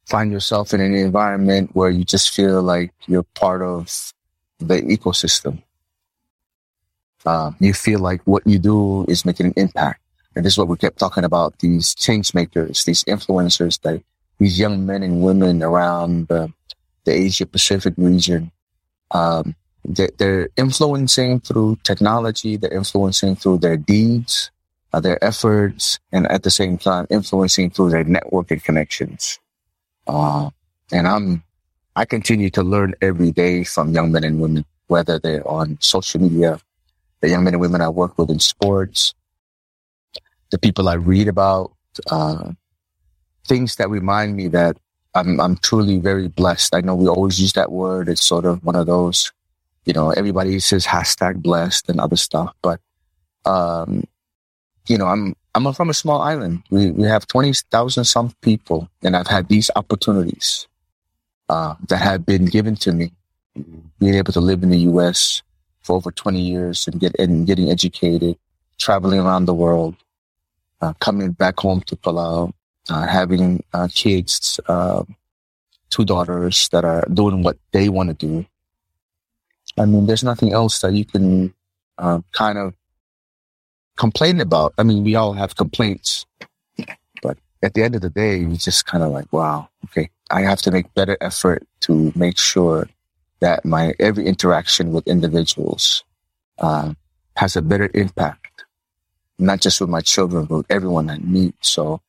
find 0.06 0.32
yourself 0.32 0.74
in 0.74 0.82
an 0.82 0.94
environment 0.94 1.70
where 1.74 1.90
you 1.90 2.04
just 2.04 2.32
feel 2.32 2.62
like 2.62 2.92
you're 3.08 3.24
part 3.24 3.62
of 3.62 4.14
the 4.60 4.82
ecosystem. 4.82 5.62
Uh, 7.26 7.52
you 7.60 7.74
feel 7.74 8.00
like 8.00 8.22
what 8.26 8.46
you 8.46 8.60
do 8.60 9.06
is 9.06 9.26
making 9.26 9.48
an 9.48 9.54
impact. 9.56 10.02
And 10.36 10.46
this 10.46 10.54
is 10.54 10.58
what 10.58 10.68
we 10.68 10.78
kept 10.78 10.98
talking 10.98 11.24
about, 11.24 11.60
these 11.60 11.94
change 11.94 12.34
makers, 12.34 12.84
these 12.84 13.04
influencers, 13.04 13.80
that 13.82 14.02
these 14.40 14.60
young 14.60 14.86
men 14.86 15.04
and 15.04 15.22
women 15.22 15.62
around 15.62 16.28
the, 16.28 16.52
the 17.06 17.12
Asia 17.12 17.46
Pacific 17.46 17.94
region. 17.98 18.52
Um, 19.12 19.56
they're, 19.84 20.10
they're, 20.18 20.50
influencing 20.58 21.40
through 21.40 21.80
technology. 21.84 22.56
They're 22.56 22.74
influencing 22.74 23.36
through 23.36 23.60
their 23.60 23.78
deeds, 23.78 24.52
uh, 24.94 25.00
their 25.00 25.22
efforts, 25.24 26.00
and 26.12 26.28
at 26.32 26.44
the 26.44 26.52
same 26.52 26.78
time, 26.78 27.08
influencing 27.10 27.72
through 27.72 27.90
their 27.90 28.04
network 28.04 28.52
and 28.52 28.64
connections. 28.64 29.40
Uh, 30.08 30.52
and 30.92 31.08
I'm, 31.08 31.44
I 31.96 32.06
continue 32.06 32.50
to 32.52 32.64
learn 32.64 32.96
every 33.02 33.32
day 33.32 33.64
from 33.64 33.94
young 33.94 34.12
men 34.12 34.24
and 34.24 34.40
women, 34.40 34.66
whether 34.88 35.20
they're 35.20 35.48
on 35.48 35.78
social 35.82 36.22
media, 36.22 36.60
the 37.22 37.30
young 37.30 37.44
men 37.44 37.56
and 37.56 37.62
women 37.62 37.82
I 37.82 37.90
work 37.90 38.18
with 38.18 38.30
in 38.30 38.40
sports, 38.40 39.14
the 40.52 40.60
people 40.60 40.90
I 40.90 40.94
read 40.94 41.28
about, 41.28 41.74
uh, 42.10 42.52
things 43.48 43.78
that 43.78 43.90
remind 43.90 44.36
me 44.36 44.48
that 44.50 44.78
I'm, 45.14 45.40
I'm 45.40 45.58
truly 45.58 46.00
very 46.00 46.28
blessed. 46.28 46.76
I 46.76 46.82
know 46.82 46.96
we 46.96 47.08
always 47.08 47.40
use 47.40 47.54
that 47.54 47.72
word. 47.72 48.10
It's 48.10 48.24
sort 48.24 48.46
of 48.46 48.64
one 48.64 48.76
of 48.76 48.88
those, 48.88 49.32
you 49.86 49.94
know, 49.94 50.12
everybody 50.12 50.60
says 50.60 50.86
hashtag 50.86 51.42
blessed 51.42 51.90
and 51.90 52.00
other 52.00 52.16
stuff, 52.16 52.54
but, 52.62 52.80
um, 53.46 54.04
you 54.88 54.98
know, 54.98 55.08
I'm, 55.08 55.36
I'm 55.54 55.72
from 55.74 55.90
a 55.90 55.94
small 55.94 56.22
island. 56.22 56.64
We, 56.70 56.92
we 56.92 57.08
have 57.08 57.28
20,000 57.28 58.04
some 58.06 58.34
people 58.42 58.90
and 59.04 59.16
I've 59.16 59.28
had 59.28 59.50
these 59.50 59.70
opportunities, 59.76 60.68
uh, 61.50 61.76
that 61.90 61.98
have 61.98 62.26
been 62.26 62.46
given 62.46 62.76
to 62.78 62.94
me. 62.94 63.12
Being 64.00 64.16
able 64.16 64.32
to 64.32 64.40
live 64.40 64.64
in 64.64 64.70
the 64.70 64.80
U.S., 64.80 65.44
for 65.82 65.96
over 65.96 66.12
20 66.12 66.40
years 66.40 66.88
and 66.88 67.00
get 67.00 67.18
and 67.20 67.46
getting 67.46 67.70
educated, 67.70 68.38
traveling 68.78 69.20
around 69.20 69.46
the 69.46 69.54
world, 69.54 69.96
uh, 70.82 70.94
coming 71.00 71.32
back 71.32 71.60
home 71.60 71.82
to 71.82 71.96
Palau, 71.96 72.54
having 72.90 73.64
uh, 73.74 73.88
kids, 73.94 74.60
uh, 74.68 75.04
two 75.90 76.06
daughters 76.06 76.70
that 76.70 76.86
are 76.86 77.06
doing 77.14 77.44
what 77.44 77.58
they 77.72 77.90
want 77.90 78.10
to 78.10 78.16
do. 78.16 78.46
I 79.78 79.86
mean, 79.86 80.06
there's 80.06 80.24
nothing 80.24 80.52
else 80.52 80.80
that 80.80 80.94
you 80.94 81.06
can 81.06 81.54
uh, 81.98 82.22
kind 82.32 82.58
of 82.58 82.74
complain 83.98 84.42
about. 84.42 84.74
I 84.78 84.84
mean, 84.84 85.04
we 85.04 85.16
all 85.16 85.34
have 85.34 85.56
complaints, 85.56 86.26
but 87.22 87.38
at 87.62 87.74
the 87.74 87.84
end 87.84 87.96
of 87.96 88.02
the 88.02 88.10
day, 88.10 88.38
you 88.38 88.56
just 88.56 88.86
kind 88.86 89.04
of 89.04 89.12
like, 89.12 89.32
wow, 89.32 89.70
okay, 89.86 90.10
I 90.30 90.42
have 90.42 90.62
to 90.64 90.72
make 90.72 90.94
better 90.94 91.18
effort 91.22 91.68
to 91.82 92.12
make 92.16 92.38
sure 92.38 92.90
that 93.40 93.66
my 93.66 93.94
every 94.00 94.26
interaction 94.26 94.92
with 94.92 95.08
individuals 95.08 96.04
uh, 96.60 96.94
has 97.36 97.56
a 97.56 97.62
better 97.62 97.90
impact, 97.94 98.66
not 99.40 99.62
just 99.62 99.82
with 99.82 99.90
my 99.90 100.02
children, 100.02 100.46
but 100.46 100.58
with 100.58 100.72
everyone 100.72 101.10
I 101.10 101.18
meet. 101.20 101.56
So 101.62 102.02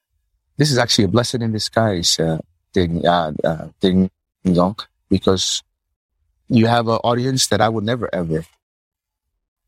this 0.56 0.70
is 0.70 0.78
actually 0.78 1.04
a 1.04 1.08
blessing 1.08 1.42
in 1.42 1.52
disguise, 1.52 2.18
uh, 2.18 2.38
Ding, 2.72 3.06
uh, 3.06 3.32
uh, 3.44 3.68
Ding 3.80 4.10
Dong, 4.44 4.76
because 5.08 5.62
you 6.48 6.66
have 6.66 6.88
an 6.88 6.98
audience 7.04 7.46
that 7.48 7.60
I 7.60 7.68
would 7.68 7.84
never 7.84 8.08
ever 8.14 8.44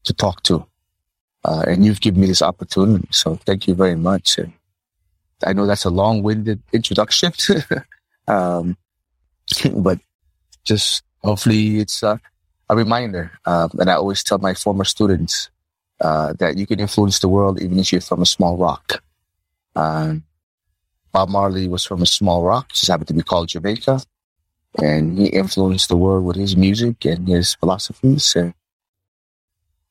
to 0.04 0.12
talk 0.12 0.42
to. 0.44 0.66
Uh, 1.44 1.64
and 1.66 1.84
you've 1.84 2.00
given 2.00 2.20
me 2.20 2.26
this 2.26 2.42
opportunity. 2.42 3.06
So 3.10 3.36
thank 3.36 3.68
you 3.68 3.74
very 3.74 3.96
much. 3.96 4.38
And 4.38 4.52
I 5.44 5.52
know 5.52 5.66
that's 5.66 5.84
a 5.84 5.90
long 5.90 6.22
winded 6.22 6.62
introduction. 6.72 7.32
um, 8.28 8.76
but 9.74 9.98
just 10.64 11.02
hopefully 11.22 11.80
it's 11.80 12.02
uh, 12.02 12.16
a 12.68 12.76
reminder. 12.76 13.32
Uh, 13.44 13.68
and 13.78 13.90
I 13.90 13.94
always 13.94 14.22
tell 14.22 14.38
my 14.38 14.54
former 14.54 14.84
students 14.84 15.50
uh, 16.00 16.32
that 16.34 16.56
you 16.56 16.66
can 16.66 16.80
influence 16.80 17.18
the 17.18 17.28
world 17.28 17.60
even 17.60 17.78
if 17.78 17.92
you're 17.92 18.00
from 18.00 18.22
a 18.22 18.26
small 18.26 18.56
rock. 18.56 19.02
Um, 19.76 20.24
Bob 21.14 21.30
Marley 21.30 21.68
was 21.68 21.84
from 21.86 22.02
a 22.02 22.06
small 22.06 22.44
rock, 22.44 22.70
just 22.74 22.88
happened 22.88 23.08
to 23.08 23.14
be 23.14 23.22
called 23.22 23.50
Jamaica. 23.50 24.02
And 24.82 25.18
he 25.18 25.26
influenced 25.28 25.88
the 25.90 25.96
world 25.98 26.24
with 26.24 26.36
his 26.36 26.56
music 26.56 27.04
and 27.06 27.28
his 27.28 27.54
philosophies. 27.54 28.36
And 28.36 28.54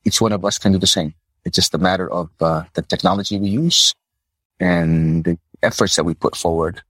each 0.06 0.22
one 0.22 0.34
of 0.34 0.46
us 0.46 0.60
can 0.60 0.74
do 0.74 0.80
the 0.80 0.88
same. 0.88 1.15
It's 1.46 1.56
just 1.56 1.75
a 1.75 1.80
matter 1.80 2.12
of 2.12 2.30
uh, 2.42 2.65
the 2.75 2.84
technology 2.84 3.39
we 3.39 3.50
use 3.50 3.96
and 4.60 5.24
the 5.25 5.39
efforts 5.63 5.98
that 5.98 6.06
we 6.06 6.15
put 6.15 6.36
forward 6.38 6.82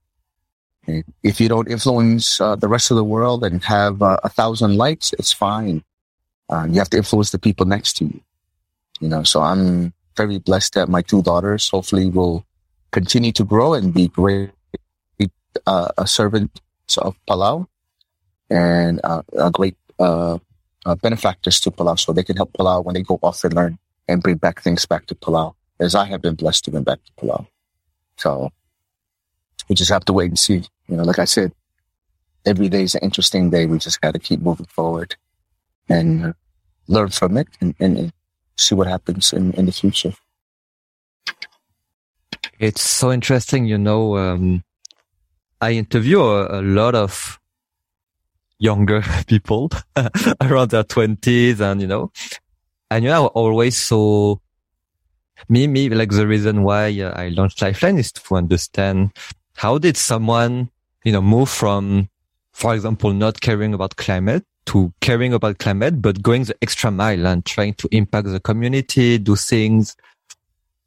And 0.87 1.03
if 1.23 1.39
you 1.41 1.49
don't 1.49 1.71
influence 1.71 2.41
uh, 2.41 2.55
the 2.55 2.69
rest 2.69 2.91
of 2.91 2.97
the 2.97 3.03
world 3.03 3.43
and 3.43 3.63
have 3.63 4.01
uh, 4.01 4.17
a 4.23 4.29
thousand 4.29 4.77
likes, 4.77 5.13
it's 5.13 5.33
fine. 5.33 5.83
Uh, 6.49 6.67
you 6.69 6.79
have 6.79 6.89
to 6.91 6.97
influence 6.97 7.31
the 7.31 7.39
people 7.39 7.65
next 7.65 7.95
to 7.97 8.05
you. 8.05 8.21
You 9.01 9.09
know, 9.09 9.23
so 9.23 9.41
I'm 9.41 9.93
very 10.17 10.39
blessed 10.39 10.75
that 10.75 10.89
my 10.89 11.01
two 11.03 11.23
daughters 11.23 11.69
hopefully 11.69 12.09
will 12.09 12.45
continue 12.93 13.33
to 13.33 13.43
grow 13.43 13.73
and 13.73 13.93
be 13.93 14.07
great 14.07 14.51
uh, 15.65 15.89
a 15.97 16.07
servant 16.07 16.61
of 16.99 17.15
Palau 17.27 17.67
and 18.49 19.01
uh, 19.03 19.23
a 19.37 19.51
great 19.51 19.75
uh, 19.99 20.37
benefactors 21.01 21.59
to 21.61 21.71
Palau, 21.71 21.97
so 21.99 22.13
they 22.13 22.23
can 22.23 22.37
help 22.37 22.53
Palau 22.53 22.83
when 22.85 22.93
they 22.93 23.01
go 23.01 23.19
off 23.21 23.43
and 23.43 23.53
learn 23.53 23.77
and 24.07 24.21
bring 24.21 24.37
back 24.37 24.61
things 24.61 24.85
back 24.85 25.05
to 25.07 25.15
Palau, 25.15 25.55
as 25.79 25.95
I 25.95 26.05
have 26.05 26.21
been 26.21 26.35
blessed 26.35 26.65
to 26.65 26.71
bring 26.71 26.83
back 26.83 26.99
to 27.05 27.11
Palau. 27.13 27.47
So 28.17 28.51
we 29.67 29.75
just 29.75 29.91
have 29.91 30.05
to 30.05 30.13
wait 30.13 30.29
and 30.29 30.39
see. 30.39 30.63
You 30.87 30.97
know, 30.97 31.03
like 31.03 31.19
I 31.19 31.25
said, 31.25 31.53
every 32.45 32.69
day 32.69 32.83
is 32.83 32.95
an 32.95 33.01
interesting 33.01 33.49
day. 33.49 33.65
We 33.65 33.77
just 33.77 34.01
got 34.01 34.13
to 34.13 34.19
keep 34.19 34.41
moving 34.41 34.67
forward 34.67 35.15
and 35.89 36.33
learn 36.87 37.09
from 37.09 37.37
it 37.37 37.47
and, 37.61 37.73
and 37.79 38.11
see 38.57 38.75
what 38.75 38.87
happens 38.87 39.33
in, 39.33 39.53
in 39.53 39.65
the 39.65 39.71
future. 39.71 40.13
It's 42.59 42.81
so 42.81 43.11
interesting. 43.11 43.65
You 43.65 43.77
know, 43.77 44.17
um, 44.17 44.63
I 45.61 45.71
interview 45.71 46.21
a, 46.21 46.59
a, 46.59 46.61
lot 46.61 46.95
of 46.95 47.39
younger 48.59 49.03
people 49.27 49.69
around 50.41 50.71
their 50.71 50.83
twenties 50.83 51.59
and, 51.61 51.81
you 51.81 51.87
know, 51.87 52.11
and 52.89 53.03
you 53.03 53.09
know, 53.09 53.27
always 53.27 53.77
so 53.77 54.41
me, 55.49 55.67
me, 55.67 55.89
like 55.89 56.11
the 56.11 56.27
reason 56.27 56.63
why 56.63 56.99
uh, 56.99 57.11
I 57.15 57.29
launched 57.29 57.61
Lifeline 57.61 57.97
is 57.97 58.11
to 58.13 58.35
understand 58.35 59.11
how 59.55 59.77
did 59.77 59.97
someone, 59.97 60.69
you 61.03 61.11
know, 61.11 61.21
move 61.21 61.49
from, 61.49 62.09
for 62.53 62.73
example, 62.73 63.13
not 63.13 63.41
caring 63.41 63.73
about 63.73 63.95
climate 63.95 64.45
to 64.65 64.93
caring 65.01 65.33
about 65.33 65.57
climate, 65.57 66.01
but 66.01 66.21
going 66.21 66.43
the 66.43 66.55
extra 66.61 66.91
mile 66.91 67.27
and 67.27 67.45
trying 67.45 67.73
to 67.75 67.89
impact 67.91 68.27
the 68.27 68.39
community, 68.39 69.17
do 69.17 69.35
things. 69.35 69.95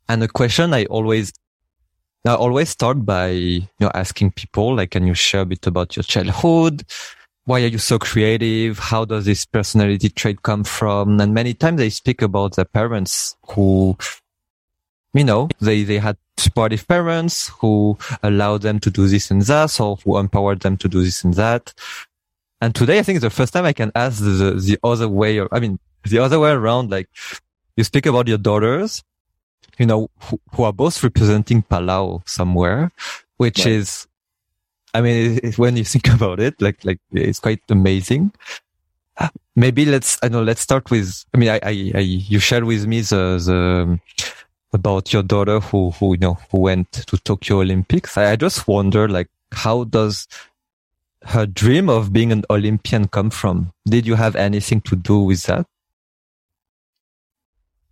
And 0.09 0.23
the 0.23 0.29
question 0.29 0.73
I 0.73 0.87
always, 0.87 1.33
I 2.29 2.35
always 2.35 2.71
start 2.71 3.05
by, 3.05 3.31
you 3.31 3.69
know, 3.81 3.91
asking 3.95 4.33
people, 4.33 4.77
like, 4.77 4.91
can 4.93 5.07
you 5.07 5.15
share 5.15 5.43
a 5.43 5.47
bit 5.47 5.67
about 5.67 5.97
your 5.97 6.03
childhood? 6.03 6.85
Why 7.45 7.63
are 7.63 7.69
you 7.69 7.79
so 7.79 7.99
creative? 7.99 8.79
How 8.79 9.05
does 9.05 9.25
this 9.25 9.45
personality 9.45 10.09
trait 10.09 10.43
come 10.43 10.65
from? 10.65 11.21
And 11.21 11.33
many 11.33 11.55
times 11.55 11.79
they 11.79 11.91
speak 11.91 12.23
about 12.23 12.57
their 12.57 12.65
parents 12.65 13.37
who 13.49 13.97
you 15.17 15.25
know, 15.25 15.49
they, 15.61 15.83
they 15.83 15.99
had 15.99 16.17
supportive 16.37 16.87
parents 16.87 17.49
who 17.61 17.97
allowed 18.23 18.63
them 18.63 18.79
to 18.81 18.91
do 18.91 19.09
this 19.09 19.31
and 19.31 19.43
that, 19.43 19.81
or 19.81 19.97
who 20.05 20.19
empowered 20.19 20.61
them 20.61 20.77
to 20.77 20.89
do 20.89 21.03
this 21.03 21.25
and 21.25 21.35
that. 21.35 21.73
And 22.61 22.75
today, 22.75 22.99
I 22.99 23.03
think 23.03 23.17
it's 23.17 23.23
the 23.25 23.31
first 23.31 23.53
time 23.53 23.65
I 23.65 23.73
can 23.73 23.93
ask 23.95 24.23
the, 24.23 24.61
the 24.63 24.79
other 24.85 25.09
way, 25.09 25.39
or, 25.39 25.49
I 25.53 25.61
mean, 25.61 25.79
the 26.05 26.19
other 26.19 26.39
way 26.39 26.51
around, 26.51 26.91
like 26.91 27.09
you 27.77 27.85
speak 27.85 28.07
about 28.07 28.29
your 28.29 28.39
daughters, 28.39 29.03
you 29.79 29.87
know, 29.87 30.11
who, 30.21 30.41
who 30.53 30.63
are 30.65 30.73
both 30.73 31.03
representing 31.03 31.63
Palau 31.63 32.27
somewhere, 32.29 32.91
which 33.37 33.61
right. 33.61 33.69
is, 33.69 34.07
I 34.95 35.01
mean, 35.01 35.41
it, 35.43 35.59
when 35.59 35.77
you 35.77 35.85
think 35.93 36.09
about 36.09 36.41
it, 36.41 36.61
like, 36.61 36.85
like 36.85 37.01
it's 37.13 37.41
quite 37.41 37.63
amazing. 37.69 38.33
Uh, 39.19 39.29
maybe 39.55 39.85
let's, 39.85 40.19
I 40.23 40.29
know, 40.29 40.43
let's 40.43 40.61
start 40.61 40.91
with, 40.91 41.25
I 41.35 41.39
mean, 41.39 41.49
I, 41.49 41.61
I, 41.63 41.93
I 41.95 42.01
you 42.01 42.39
shared 42.39 42.65
with 42.65 42.87
me 42.87 43.01
the, 43.01 43.39
the, 43.39 44.01
about 44.73 45.13
your 45.13 45.23
daughter 45.23 45.61
who, 45.61 45.91
who, 45.93 46.13
you 46.13 46.19
know, 46.19 46.39
who 46.51 46.61
went 46.61 46.93
to 46.93 47.17
Tokyo 47.19 47.61
Olympics. 47.61 48.17
I, 48.17 48.33
I 48.33 48.37
just 48.37 48.69
wonder, 48.69 49.09
like, 49.09 49.29
how 49.53 49.85
does 49.85 50.29
her 51.25 51.47
dream 51.47 51.89
of 51.89 52.13
being 52.13 52.31
an 52.31 52.45
Olympian 52.51 53.09
come 53.09 53.31
from? 53.31 53.73
Did 53.87 54.07
you 54.07 54.15
have 54.15 54.37
anything 54.37 54.81
to 54.83 54.97
do 54.97 55.21
with 55.21 55.45
that? 55.45 55.67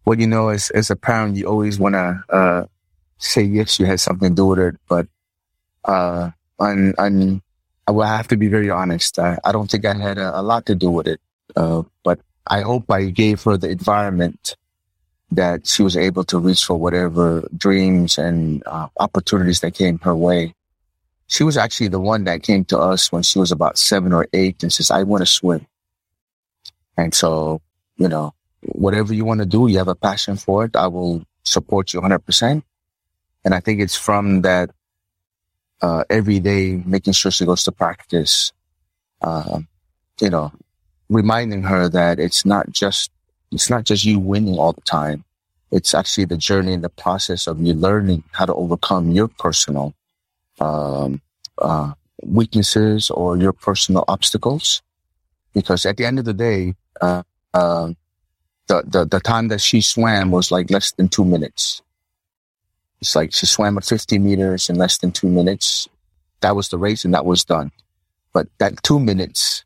Well, 0.05 0.19
you 0.19 0.27
know, 0.27 0.49
as, 0.49 0.71
as 0.71 0.91
a 0.91 0.97
parent, 0.97 1.37
you 1.37 1.47
always 1.47 1.79
want 1.79 1.95
to, 1.95 2.23
uh, 2.29 2.67
say 3.19 3.43
yes, 3.43 3.81
you 3.81 3.87
had 3.87 4.01
something 4.01 4.31
to 4.31 4.35
do 4.35 4.47
with 4.47 4.59
it, 4.59 4.77
but, 4.89 5.07
uh, 5.85 6.31
and, 6.59 6.95
and 6.99 7.43
I 7.87 7.93
will 7.93 8.05
have 8.05 8.29
to 8.29 8.37
be 8.37 8.49
very 8.49 8.71
honest. 8.71 9.19
I, 9.19 9.39
I 9.45 9.53
don't 9.53 9.71
think 9.71 9.85
I 9.85 9.95
had 9.95 10.19
a, 10.19 10.41
a 10.41 10.43
lot 10.43 10.67
to 10.67 10.75
do 10.75 10.91
with 10.91 11.07
it. 11.07 11.21
Uh, 11.57 11.83
but 12.03 12.21
I 12.47 12.61
hope 12.61 12.91
I 12.91 13.07
gave 13.07 13.43
her 13.45 13.57
the 13.57 13.71
environment 13.71 14.57
that 15.31 15.67
she 15.67 15.83
was 15.83 15.97
able 15.97 16.25
to 16.25 16.39
reach 16.39 16.65
for 16.65 16.77
whatever 16.77 17.49
dreams 17.57 18.19
and 18.19 18.63
uh, 18.67 18.89
opportunities 18.99 19.61
that 19.61 19.75
came 19.75 19.99
her 20.01 20.15
way. 20.15 20.55
She 21.27 21.43
was 21.43 21.57
actually 21.57 21.89
the 21.89 22.01
one 22.01 22.25
that 22.25 22.43
came 22.43 22.65
to 22.67 22.79
us 22.79 23.11
when 23.11 23.23
she 23.23 23.39
was 23.39 23.51
about 23.51 23.79
seven 23.79 24.13
or 24.13 24.29
eight 24.33 24.63
and 24.63 24.73
says, 24.73 24.91
I 24.91 25.03
want 25.03 25.23
to 25.23 25.27
swim. 25.27 25.67
And 26.97 27.15
so, 27.15 27.63
you 27.97 28.09
know, 28.09 28.35
whatever 28.67 29.15
you 29.15 29.25
want 29.25 29.41
to 29.41 29.47
do, 29.47 29.67
you 29.69 29.79
have 29.79 29.89
a 29.89 29.95
passion 29.95 30.37
for 30.37 30.65
it. 30.65 30.77
I 30.77 30.87
will 30.87 31.25
support 31.45 31.93
you 31.93 32.01
100%. 32.01 32.63
And 33.45 33.55
I 33.55 33.61
think 33.61 33.81
it's 33.81 33.97
from 33.97 34.43
that, 34.43 34.71
uh, 35.83 36.05
every 36.09 36.41
day, 36.41 36.83
making 36.87 37.13
sure 37.13 37.31
she 37.31 37.45
goes 37.45 37.65
to 37.65 37.73
practice, 37.73 38.53
uh, 39.21 39.61
you 40.21 40.31
know, 40.31 40.53
reminding 41.09 41.63
her 41.65 41.89
that 41.89 42.19
it's 42.19 42.45
not 42.47 42.71
just 42.71 43.11
it's 43.53 43.71
not 43.71 43.85
just 43.85 44.05
you 44.05 44.19
winning 44.19 44.59
all 44.59 44.73
the 44.73 44.81
time. 44.81 45.25
It's 45.71 45.95
actually 45.95 46.25
the 46.25 46.37
journey 46.37 46.73
and 46.73 46.83
the 46.83 46.89
process 46.89 47.47
of 47.47 47.61
you 47.61 47.75
learning 47.75 48.25
how 48.33 48.47
to 48.47 48.55
overcome 48.55 49.11
your 49.11 49.29
personal 49.29 49.95
um, 50.61 51.23
uh, 51.59 51.93
weaknesses 52.23 53.11
or 53.11 53.37
your 53.37 53.53
personal 53.53 54.05
obstacles. 54.09 54.83
Because 55.53 55.87
at 55.87 55.97
the 55.97 56.05
end 56.05 56.19
of 56.19 56.25
the 56.25 56.35
day, 56.35 56.75
uh, 57.01 57.23
uh, 57.53 57.93
the, 58.67 58.83
the 58.87 59.05
the 59.05 59.21
time 59.21 59.49
that 59.49 59.61
she 59.61 59.81
swam 59.81 60.31
was 60.31 60.51
like 60.51 60.71
less 60.71 60.93
than 60.93 61.09
two 61.09 61.25
minutes. 61.25 61.83
It's 63.01 63.15
like 63.15 63.35
she 63.35 63.47
swam 63.47 63.77
at 63.77 63.85
50 63.85 64.19
meters 64.19 64.71
in 64.71 64.77
less 64.77 64.99
than 64.99 65.13
two 65.13 65.29
minutes. 65.29 65.89
That 66.41 66.57
was 66.57 66.69
the 66.69 66.79
race, 66.79 67.05
and 67.05 67.13
that 67.15 67.27
was 67.27 67.45
done. 67.45 67.71
But 68.33 68.49
that 68.59 68.83
two 68.83 68.99
minutes, 68.99 69.65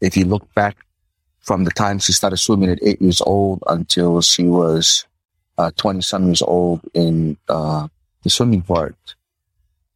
if 0.00 0.16
you 0.16 0.24
look 0.24 0.52
back 0.54 0.76
from 1.40 1.64
the 1.64 1.70
time 1.70 1.98
she 1.98 2.12
started 2.12 2.38
swimming 2.38 2.70
at 2.70 2.82
eight 2.82 3.00
years 3.00 3.20
old 3.20 3.62
until 3.66 4.20
she 4.22 4.44
was 4.44 5.06
uh, 5.58 5.70
20 5.76 6.00
some 6.00 6.26
years 6.26 6.42
old 6.42 6.80
in 6.94 7.36
uh, 7.48 7.86
the 8.22 8.30
swimming 8.30 8.62
part, 8.62 8.96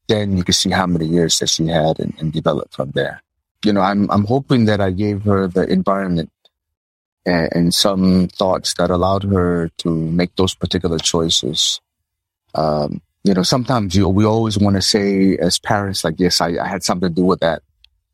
then 0.09 0.37
you 0.37 0.45
can 0.45 0.55
see 0.55 0.71
how 0.71 0.87
many 0.87 1.07
years 1.07 1.39
that 1.39 1.49
she 1.49 1.67
had 1.67 1.99
and, 1.99 2.15
and 2.19 2.33
developed 2.33 2.75
from 2.75 2.91
there. 2.91 3.23
You 3.65 3.73
know, 3.73 3.81
I'm, 3.81 4.11
I'm 4.11 4.25
hoping 4.25 4.67
that 4.67 4.81
I 4.81 4.91
gave 4.91 5.23
her 5.25 5.49
the 5.49 5.71
environment 5.71 6.31
and, 7.27 7.75
some 7.75 8.29
thoughts 8.29 8.75
that 8.75 8.91
allowed 8.91 9.25
her 9.25 9.71
to 9.79 9.91
make 9.91 10.35
those 10.37 10.55
particular 10.55 10.99
choices. 10.99 11.81
Um, 12.55 13.03
you 13.25 13.35
know, 13.35 13.43
sometimes 13.43 13.95
you, 13.95 14.09
we 14.09 14.25
always 14.25 14.59
want 14.59 14.77
to 14.77 14.83
say 14.83 15.37
as 15.37 15.59
parents, 15.59 16.05
like, 16.05 16.15
yes, 16.19 16.41
I, 16.41 16.57
I 16.59 16.67
had 16.67 16.83
something 16.83 17.09
to 17.09 17.15
do 17.15 17.25
with 17.25 17.41
that. 17.41 17.63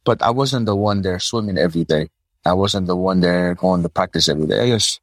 But 0.04 0.22
I 0.22 0.30
wasn't 0.30 0.66
the 0.66 0.76
one 0.76 1.02
there 1.02 1.18
swimming 1.18 1.58
every 1.58 1.84
day. 1.84 2.08
I 2.44 2.52
wasn't 2.52 2.86
the 2.86 2.96
one 2.96 3.20
there 3.20 3.54
going 3.54 3.82
to 3.82 3.88
practice 3.88 4.28
every 4.28 4.46
day. 4.46 4.60
I 4.60 4.68
just, 4.68 5.00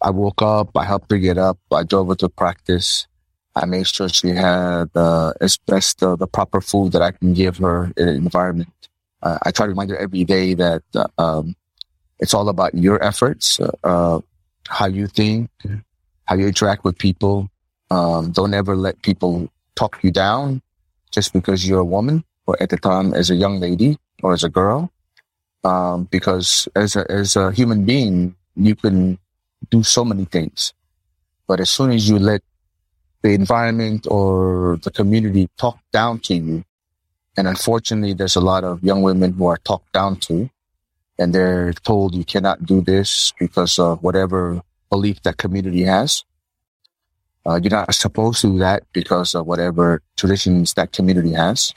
I 0.00 0.10
woke 0.10 0.42
up, 0.42 0.76
I 0.76 0.84
helped 0.84 1.10
her 1.10 1.18
get 1.18 1.38
up, 1.38 1.58
I 1.70 1.84
drove 1.84 2.08
her 2.08 2.14
to 2.16 2.28
practice. 2.28 3.06
I 3.54 3.66
made 3.66 3.86
sure 3.86 4.08
she 4.08 4.30
had 4.30 4.90
uh, 4.94 5.32
as 5.40 5.58
best 5.58 6.02
uh, 6.02 6.16
the 6.16 6.26
proper 6.26 6.60
food 6.60 6.92
that 6.92 7.02
I 7.02 7.12
can 7.12 7.34
give 7.34 7.58
her 7.58 7.92
in 7.96 8.08
an 8.08 8.16
environment. 8.16 8.72
Uh, 9.22 9.38
I 9.42 9.50
try 9.50 9.66
to 9.66 9.70
remind 9.70 9.90
her 9.90 9.96
every 9.96 10.24
day 10.24 10.54
that 10.54 10.82
uh, 10.94 11.06
um, 11.18 11.54
it's 12.22 12.34
all 12.34 12.48
about 12.48 12.74
your 12.74 13.02
efforts, 13.02 13.58
uh, 13.82 14.20
how 14.68 14.86
you 14.86 15.08
think, 15.08 15.50
how 16.26 16.36
you 16.36 16.46
interact 16.46 16.84
with 16.84 16.96
people. 16.96 17.50
Um, 17.90 18.30
don't 18.30 18.54
ever 18.54 18.76
let 18.76 19.02
people 19.02 19.50
talk 19.74 19.98
you 20.02 20.12
down 20.12 20.62
just 21.10 21.34
because 21.34 21.66
you're 21.66 21.80
a 21.80 21.84
woman 21.84 22.24
or 22.46 22.56
at 22.62 22.70
the 22.70 22.78
time 22.78 23.12
as 23.12 23.28
a 23.28 23.34
young 23.34 23.60
lady 23.60 23.98
or 24.22 24.32
as 24.32 24.44
a 24.44 24.48
girl 24.48 24.90
um, 25.64 26.04
because 26.10 26.68
as 26.74 26.96
a, 26.96 27.10
as 27.10 27.36
a 27.36 27.52
human 27.52 27.84
being, 27.84 28.36
you 28.56 28.74
can 28.74 29.18
do 29.70 29.82
so 29.82 30.04
many 30.04 30.24
things. 30.24 30.72
But 31.46 31.60
as 31.60 31.70
soon 31.70 31.90
as 31.92 32.08
you 32.08 32.18
let 32.18 32.42
the 33.22 33.30
environment 33.30 34.06
or 34.10 34.78
the 34.82 34.90
community 34.90 35.48
talk 35.58 35.78
down 35.92 36.20
to 36.20 36.34
you, 36.34 36.64
and 37.36 37.48
unfortunately, 37.48 38.14
there's 38.14 38.36
a 38.36 38.40
lot 38.40 38.64
of 38.64 38.82
young 38.82 39.02
women 39.02 39.32
who 39.32 39.46
are 39.46 39.58
talked 39.58 39.92
down 39.92 40.16
to, 40.28 40.50
and 41.22 41.32
they're 41.34 41.72
told 41.72 42.14
you 42.14 42.24
cannot 42.24 42.66
do 42.66 42.80
this 42.80 43.32
because 43.38 43.78
of 43.78 44.02
whatever 44.02 44.60
belief 44.90 45.22
that 45.22 45.36
community 45.38 45.82
has. 45.82 46.24
Uh, 47.46 47.58
you're 47.62 47.70
not 47.70 47.94
supposed 47.94 48.40
to 48.40 48.48
do 48.48 48.58
that 48.58 48.82
because 48.92 49.34
of 49.34 49.46
whatever 49.46 50.02
traditions 50.16 50.74
that 50.74 50.92
community 50.92 51.32
has 51.32 51.72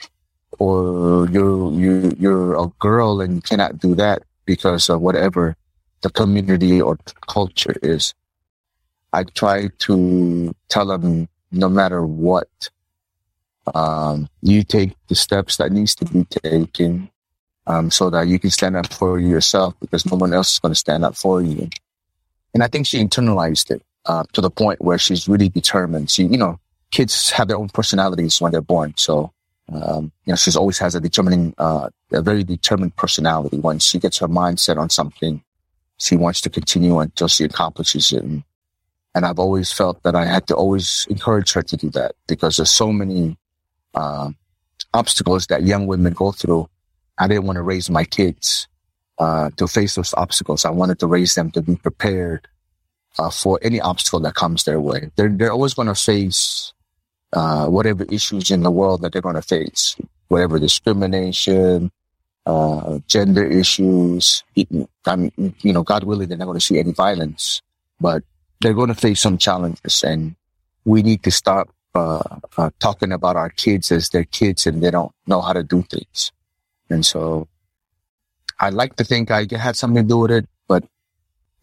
or 0.58 1.28
you're 1.30 1.72
you 1.72 2.12
you're 2.18 2.54
a 2.54 2.66
girl 2.78 3.20
and 3.20 3.36
you 3.36 3.40
cannot 3.42 3.78
do 3.78 3.94
that 3.94 4.22
because 4.44 4.88
of 4.88 5.00
whatever 5.00 5.56
the 6.02 6.10
community 6.10 6.80
or 6.80 6.98
culture 7.28 7.74
is. 7.82 8.14
I 9.12 9.24
try 9.24 9.68
to 9.86 10.54
tell 10.68 10.86
them 10.86 11.28
no 11.50 11.68
matter 11.68 12.04
what, 12.04 12.70
um, 13.74 14.28
you 14.42 14.62
take 14.62 14.94
the 15.08 15.14
steps 15.14 15.56
that 15.56 15.72
needs 15.72 15.94
to 15.96 16.04
be 16.04 16.24
taken, 16.24 17.10
um, 17.66 17.90
so 17.90 18.10
that 18.10 18.28
you 18.28 18.38
can 18.38 18.50
stand 18.50 18.76
up 18.76 18.92
for 18.92 19.18
yourself 19.18 19.74
because 19.80 20.06
no 20.06 20.16
one 20.16 20.32
else 20.32 20.54
is 20.54 20.58
going 20.58 20.72
to 20.72 20.78
stand 20.78 21.04
up 21.04 21.16
for 21.16 21.42
you. 21.42 21.68
And 22.54 22.62
I 22.62 22.68
think 22.68 22.86
she 22.86 23.02
internalized 23.02 23.70
it, 23.70 23.82
uh, 24.06 24.24
to 24.32 24.40
the 24.40 24.50
point 24.50 24.80
where 24.82 24.98
she's 24.98 25.28
really 25.28 25.48
determined. 25.48 26.10
She, 26.10 26.24
you 26.24 26.38
know, 26.38 26.58
kids 26.90 27.30
have 27.30 27.48
their 27.48 27.58
own 27.58 27.68
personalities 27.68 28.40
when 28.40 28.52
they're 28.52 28.60
born. 28.60 28.94
So 28.96 29.32
um, 29.72 30.12
you 30.24 30.32
know, 30.32 30.36
she's 30.36 30.56
always 30.56 30.78
has 30.78 30.94
a 30.94 31.00
determining, 31.00 31.54
uh, 31.58 31.88
a 32.12 32.22
very 32.22 32.44
determined 32.44 32.94
personality. 32.96 33.58
When 33.58 33.78
she 33.78 33.98
gets 33.98 34.18
her 34.18 34.28
mind 34.28 34.60
set 34.60 34.78
on 34.78 34.90
something, 34.90 35.42
she 35.98 36.16
wants 36.16 36.40
to 36.42 36.50
continue 36.50 36.98
until 37.00 37.28
she 37.28 37.44
accomplishes 37.44 38.12
it. 38.12 38.22
And, 38.22 38.44
and 39.14 39.26
I've 39.26 39.38
always 39.38 39.72
felt 39.72 40.02
that 40.04 40.14
I 40.14 40.24
had 40.24 40.46
to 40.48 40.54
always 40.54 41.06
encourage 41.10 41.52
her 41.54 41.62
to 41.62 41.76
do 41.76 41.90
that 41.90 42.14
because 42.28 42.56
there's 42.56 42.70
so 42.70 42.92
many, 42.92 43.36
uh, 43.94 44.30
obstacles 44.94 45.46
that 45.48 45.64
young 45.64 45.86
women 45.86 46.12
go 46.12 46.32
through. 46.32 46.68
I 47.18 47.28
didn't 47.28 47.44
want 47.44 47.56
to 47.56 47.62
raise 47.62 47.90
my 47.90 48.04
kids, 48.04 48.68
uh, 49.18 49.50
to 49.56 49.66
face 49.66 49.94
those 49.94 50.14
obstacles. 50.14 50.64
I 50.64 50.70
wanted 50.70 50.98
to 51.00 51.06
raise 51.06 51.34
them 51.34 51.50
to 51.52 51.62
be 51.62 51.76
prepared, 51.76 52.48
uh, 53.18 53.30
for 53.30 53.58
any 53.62 53.80
obstacle 53.80 54.20
that 54.20 54.34
comes 54.34 54.64
their 54.64 54.80
way. 54.80 55.10
They're, 55.16 55.28
they're 55.28 55.52
always 55.52 55.74
going 55.74 55.88
to 55.88 55.94
face 55.94 56.72
uh, 57.32 57.66
whatever 57.66 58.04
issues 58.04 58.50
in 58.50 58.62
the 58.62 58.70
world 58.70 59.02
that 59.02 59.12
they're 59.12 59.22
going 59.22 59.34
to 59.36 59.42
face, 59.42 59.96
whatever 60.28 60.58
discrimination, 60.58 61.90
uh, 62.44 62.98
gender 63.08 63.44
issues. 63.44 64.44
I 65.06 65.16
mean, 65.16 65.54
you 65.60 65.72
know, 65.72 65.82
God 65.82 66.04
willing, 66.04 66.28
they're 66.28 66.38
not 66.38 66.46
going 66.46 66.58
to 66.58 66.64
see 66.64 66.78
any 66.78 66.92
violence, 66.92 67.62
but 68.00 68.22
they're 68.60 68.74
going 68.74 68.88
to 68.88 68.94
face 68.94 69.20
some 69.20 69.38
challenges, 69.38 70.02
and 70.02 70.36
we 70.84 71.02
need 71.02 71.22
to 71.24 71.30
stop 71.30 71.68
uh, 71.94 72.22
uh, 72.56 72.70
talking 72.78 73.10
about 73.10 73.36
our 73.36 73.50
kids 73.50 73.90
as 73.90 74.10
their 74.10 74.24
kids 74.24 74.66
and 74.66 74.82
they 74.82 74.90
don't 74.90 75.12
know 75.26 75.40
how 75.40 75.52
to 75.52 75.62
do 75.62 75.82
things. 75.82 76.30
And 76.88 77.04
so, 77.04 77.48
I 78.58 78.70
like 78.70 78.96
to 78.96 79.04
think 79.04 79.30
I 79.30 79.46
had 79.50 79.76
something 79.76 80.02
to 80.02 80.08
do 80.08 80.18
with 80.18 80.30
it, 80.30 80.48
but 80.66 80.84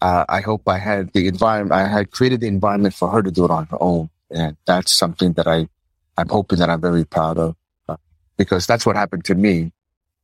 uh, 0.00 0.24
I 0.28 0.40
hope 0.40 0.68
I 0.68 0.78
had 0.78 1.12
the 1.12 1.26
environment. 1.26 1.72
I 1.72 1.88
had 1.88 2.10
created 2.10 2.40
the 2.40 2.46
environment 2.46 2.94
for 2.94 3.08
her 3.08 3.22
to 3.22 3.30
do 3.30 3.44
it 3.44 3.50
on 3.50 3.66
her 3.66 3.78
own. 3.80 4.10
And 4.30 4.56
that's 4.66 4.92
something 4.92 5.32
that 5.34 5.46
I, 5.46 5.68
I'm 6.16 6.28
hoping 6.28 6.58
that 6.58 6.70
I'm 6.70 6.80
very 6.80 7.04
proud 7.04 7.38
of 7.38 7.56
uh, 7.88 7.96
because 8.36 8.66
that's 8.66 8.86
what 8.86 8.96
happened 8.96 9.24
to 9.26 9.34
me. 9.34 9.72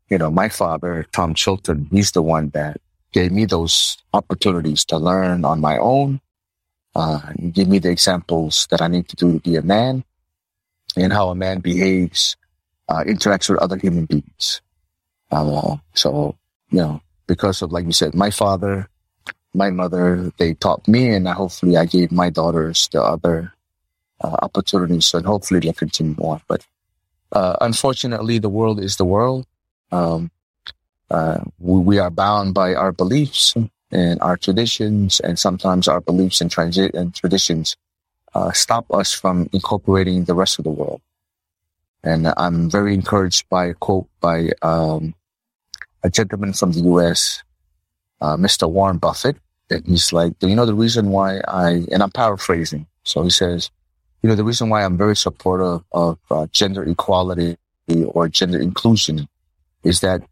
You 0.08 0.18
know, 0.18 0.30
my 0.30 0.48
father, 0.48 1.06
Tom 1.12 1.34
Chilton, 1.34 1.88
he's 1.90 2.12
the 2.12 2.22
one 2.22 2.50
that 2.50 2.80
gave 3.12 3.32
me 3.32 3.44
those 3.44 3.96
opportunities 4.12 4.84
to 4.86 4.96
learn 4.96 5.44
on 5.44 5.60
my 5.60 5.78
own, 5.78 6.20
uh, 6.94 7.20
give 7.52 7.68
me 7.68 7.78
the 7.78 7.90
examples 7.90 8.66
that 8.70 8.80
I 8.80 8.88
need 8.88 9.08
to 9.08 9.16
do 9.16 9.32
to 9.32 9.40
be 9.40 9.56
a 9.56 9.62
man 9.62 10.04
and 10.96 11.12
how 11.12 11.30
a 11.30 11.34
man 11.34 11.60
behaves, 11.60 12.36
uh, 12.88 13.04
interacts 13.06 13.48
with 13.48 13.58
other 13.58 13.76
human 13.76 14.06
beings. 14.06 14.60
So, 15.94 16.36
you 16.70 16.78
know, 16.78 17.02
because 17.26 17.62
of, 17.62 17.72
like 17.72 17.86
you 17.86 17.92
said, 17.92 18.14
my 18.14 18.30
father, 18.30 18.88
my 19.54 19.70
mother, 19.70 20.32
they 20.38 20.54
taught 20.54 20.86
me 20.86 21.10
and 21.10 21.26
hopefully 21.28 21.76
I 21.76 21.84
gave 21.84 22.12
my 22.12 22.30
daughters 22.30 22.88
the 22.92 23.02
other 23.02 23.52
uh, 24.20 24.36
opportunities, 24.42 25.14
and 25.14 25.24
hopefully 25.24 25.60
they'll 25.60 25.72
continue 25.72 26.14
on. 26.16 26.40
But 26.46 26.66
uh, 27.32 27.56
unfortunately, 27.60 28.38
the 28.38 28.48
world 28.48 28.80
is 28.80 28.96
the 28.96 29.04
world. 29.04 29.46
Um, 29.92 30.30
uh, 31.10 31.40
we, 31.58 31.80
we, 31.80 31.98
are 31.98 32.10
bound 32.10 32.54
by 32.54 32.74
our 32.74 32.92
beliefs 32.92 33.54
and 33.90 34.20
our 34.20 34.36
traditions, 34.36 35.20
and 35.20 35.38
sometimes 35.38 35.88
our 35.88 36.00
beliefs 36.00 36.40
and, 36.40 36.50
transi- 36.50 36.94
and 36.94 37.14
traditions 37.14 37.76
uh, 38.34 38.52
stop 38.52 38.92
us 38.92 39.12
from 39.12 39.48
incorporating 39.52 40.24
the 40.24 40.34
rest 40.34 40.58
of 40.58 40.64
the 40.64 40.70
world. 40.70 41.00
And 42.04 42.32
I'm 42.36 42.70
very 42.70 42.94
encouraged 42.94 43.48
by 43.48 43.66
a 43.66 43.74
quote 43.74 44.08
by 44.20 44.50
um, 44.62 45.14
a 46.02 46.10
gentleman 46.10 46.52
from 46.52 46.72
the 46.72 46.80
U.S., 46.80 47.42
uh, 48.20 48.36
Mr. 48.36 48.70
Warren 48.70 48.98
Buffett, 48.98 49.36
and 49.70 49.86
he's 49.86 50.12
like, 50.12 50.38
Do 50.38 50.48
you 50.48 50.56
know, 50.56 50.66
the 50.66 50.74
reason 50.74 51.10
why 51.10 51.40
I, 51.48 51.84
and 51.90 52.02
I'm 52.02 52.10
paraphrasing. 52.10 52.86
So 53.04 53.22
he 53.22 53.30
says, 53.30 53.70
you 54.22 54.28
know, 54.28 54.34
the 54.34 54.44
reason 54.44 54.68
why 54.68 54.84
I'm 54.84 54.98
very 54.98 55.16
supportive 55.16 55.82
of 55.92 56.18
uh, 56.30 56.46
gender 56.52 56.82
equality 56.84 57.56
or 57.88 58.28
gender 58.28 58.60
inclusion 58.60 59.28
is 59.82 60.00
that 60.00 60.22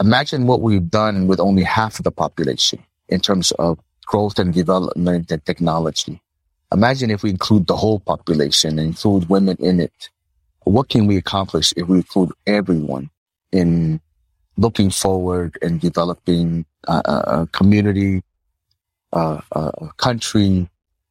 imagine 0.00 0.46
what 0.46 0.60
we've 0.60 0.88
done 0.88 1.26
with 1.26 1.40
only 1.40 1.64
half 1.64 1.98
of 1.98 2.04
the 2.04 2.12
population 2.12 2.82
in 3.08 3.20
terms 3.20 3.50
of 3.52 3.78
growth 4.06 4.38
and 4.38 4.54
development 4.54 5.30
and 5.30 5.44
technology. 5.44 6.20
Imagine 6.72 7.10
if 7.10 7.22
we 7.22 7.30
include 7.30 7.66
the 7.66 7.76
whole 7.76 8.00
population 8.00 8.78
and 8.78 8.88
include 8.88 9.28
women 9.28 9.56
in 9.58 9.80
it. 9.80 10.10
What 10.64 10.88
can 10.88 11.06
we 11.06 11.16
accomplish 11.16 11.72
if 11.76 11.86
we 11.88 11.98
include 11.98 12.32
everyone 12.46 13.10
in 13.52 14.00
looking 14.56 14.90
forward 14.90 15.58
and 15.62 15.80
developing 15.80 16.64
a, 16.88 16.92
a 16.94 17.48
community, 17.52 18.22
a, 19.12 19.42
a 19.52 19.90
country, 19.96 20.68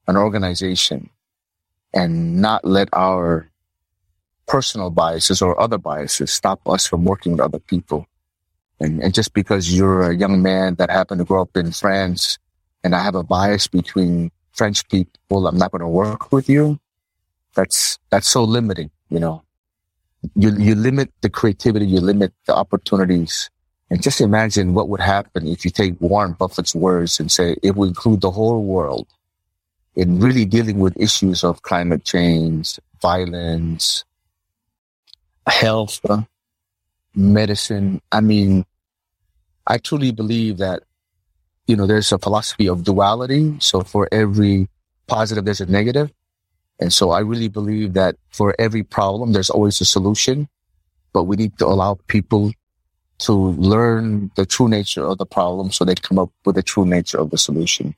an 0.08 0.18
organization, 0.18 1.10
and 1.94 2.42
not 2.42 2.66
let 2.66 2.90
our 2.94 3.50
personal 4.48 4.90
biases 4.90 5.42
or 5.42 5.60
other 5.60 5.78
biases 5.78 6.32
stop 6.32 6.60
us 6.68 6.86
from 6.86 7.06
working 7.06 7.34
with 7.34 7.42
other 7.42 7.60
people. 7.60 8.08
And, 8.80 9.02
and 9.02 9.14
just 9.14 9.34
because 9.34 9.74
you're 9.74 10.12
a 10.12 10.16
young 10.16 10.42
man 10.42 10.76
that 10.76 10.90
happened 10.90 11.20
to 11.20 11.26
grow 11.26 11.42
up 11.42 11.56
in 11.56 11.72
France 11.72 12.38
and 12.84 12.94
I 12.94 13.02
have 13.02 13.16
a 13.16 13.24
bias 13.24 13.68
between 13.68 14.32
French 14.52 14.88
people, 14.90 15.48
I'm 15.48 15.58
not 15.58 15.72
going 15.72 15.82
to 15.82 15.88
work 15.88 16.32
with 16.32 16.50
you. 16.50 16.80
That's, 17.56 17.98
that's 18.10 18.28
so 18.28 18.44
limiting, 18.44 18.92
you 19.10 19.20
know. 19.20 19.45
You, 20.36 20.52
you 20.58 20.76
limit 20.76 21.12
the 21.22 21.30
creativity, 21.30 21.86
you 21.86 22.00
limit 22.00 22.34
the 22.46 22.56
opportunities. 22.56 23.50
And 23.90 24.02
just 24.02 24.22
imagine 24.22 24.74
what 24.74 24.90
would 24.90 25.02
happen 25.02 25.48
if 25.48 25.64
you 25.64 25.72
take 25.72 26.00
Warren 26.02 26.34
Buffett's 26.34 26.74
words 26.74 27.20
and 27.20 27.32
say, 27.32 27.56
it 27.62 27.76
we 27.76 27.88
include 27.88 28.22
the 28.22 28.32
whole 28.32 28.64
world 28.64 29.08
in 29.96 30.20
really 30.20 30.46
dealing 30.46 30.80
with 30.80 31.00
issues 31.00 31.44
of 31.44 31.62
climate 31.62 32.04
change, 32.04 32.80
violence, 33.02 34.04
health, 35.48 36.02
medicine. 37.14 38.02
I 38.12 38.22
mean, 38.22 38.66
I 39.68 39.78
truly 39.78 40.12
believe 40.12 40.58
that 40.58 40.84
you 41.68 41.76
know, 41.76 41.88
there's 41.88 42.12
a 42.12 42.20
philosophy 42.20 42.68
of 42.68 42.84
duality. 42.84 43.56
So 43.60 43.82
for 43.82 44.08
every 44.12 44.70
positive, 45.08 45.46
there's 45.46 45.62
a 45.62 45.66
negative. 45.66 46.12
And 46.80 46.92
so 46.92 47.12
I 47.12 47.20
really 47.20 47.48
believe 47.48 47.94
that 47.94 48.16
for 48.30 48.56
every 48.60 48.84
problem, 48.84 49.32
there's 49.32 49.50
always 49.50 49.80
a 49.82 49.86
solution, 49.86 50.50
but 51.14 51.24
we 51.24 51.36
need 51.36 51.58
to 51.60 51.66
allow 51.66 51.98
people 52.08 52.52
to 53.20 53.32
learn 53.32 54.30
the 54.36 54.46
true 54.46 54.68
nature 54.68 55.06
of 55.06 55.18
the 55.18 55.26
problem 55.26 55.72
so 55.72 55.86
they 55.86 55.96
come 55.96 56.20
up 56.20 56.32
with 56.44 56.56
the 56.56 56.64
true 56.64 56.86
nature 56.86 57.18
of 57.18 57.30
the 57.30 57.38
solution. 57.38 57.96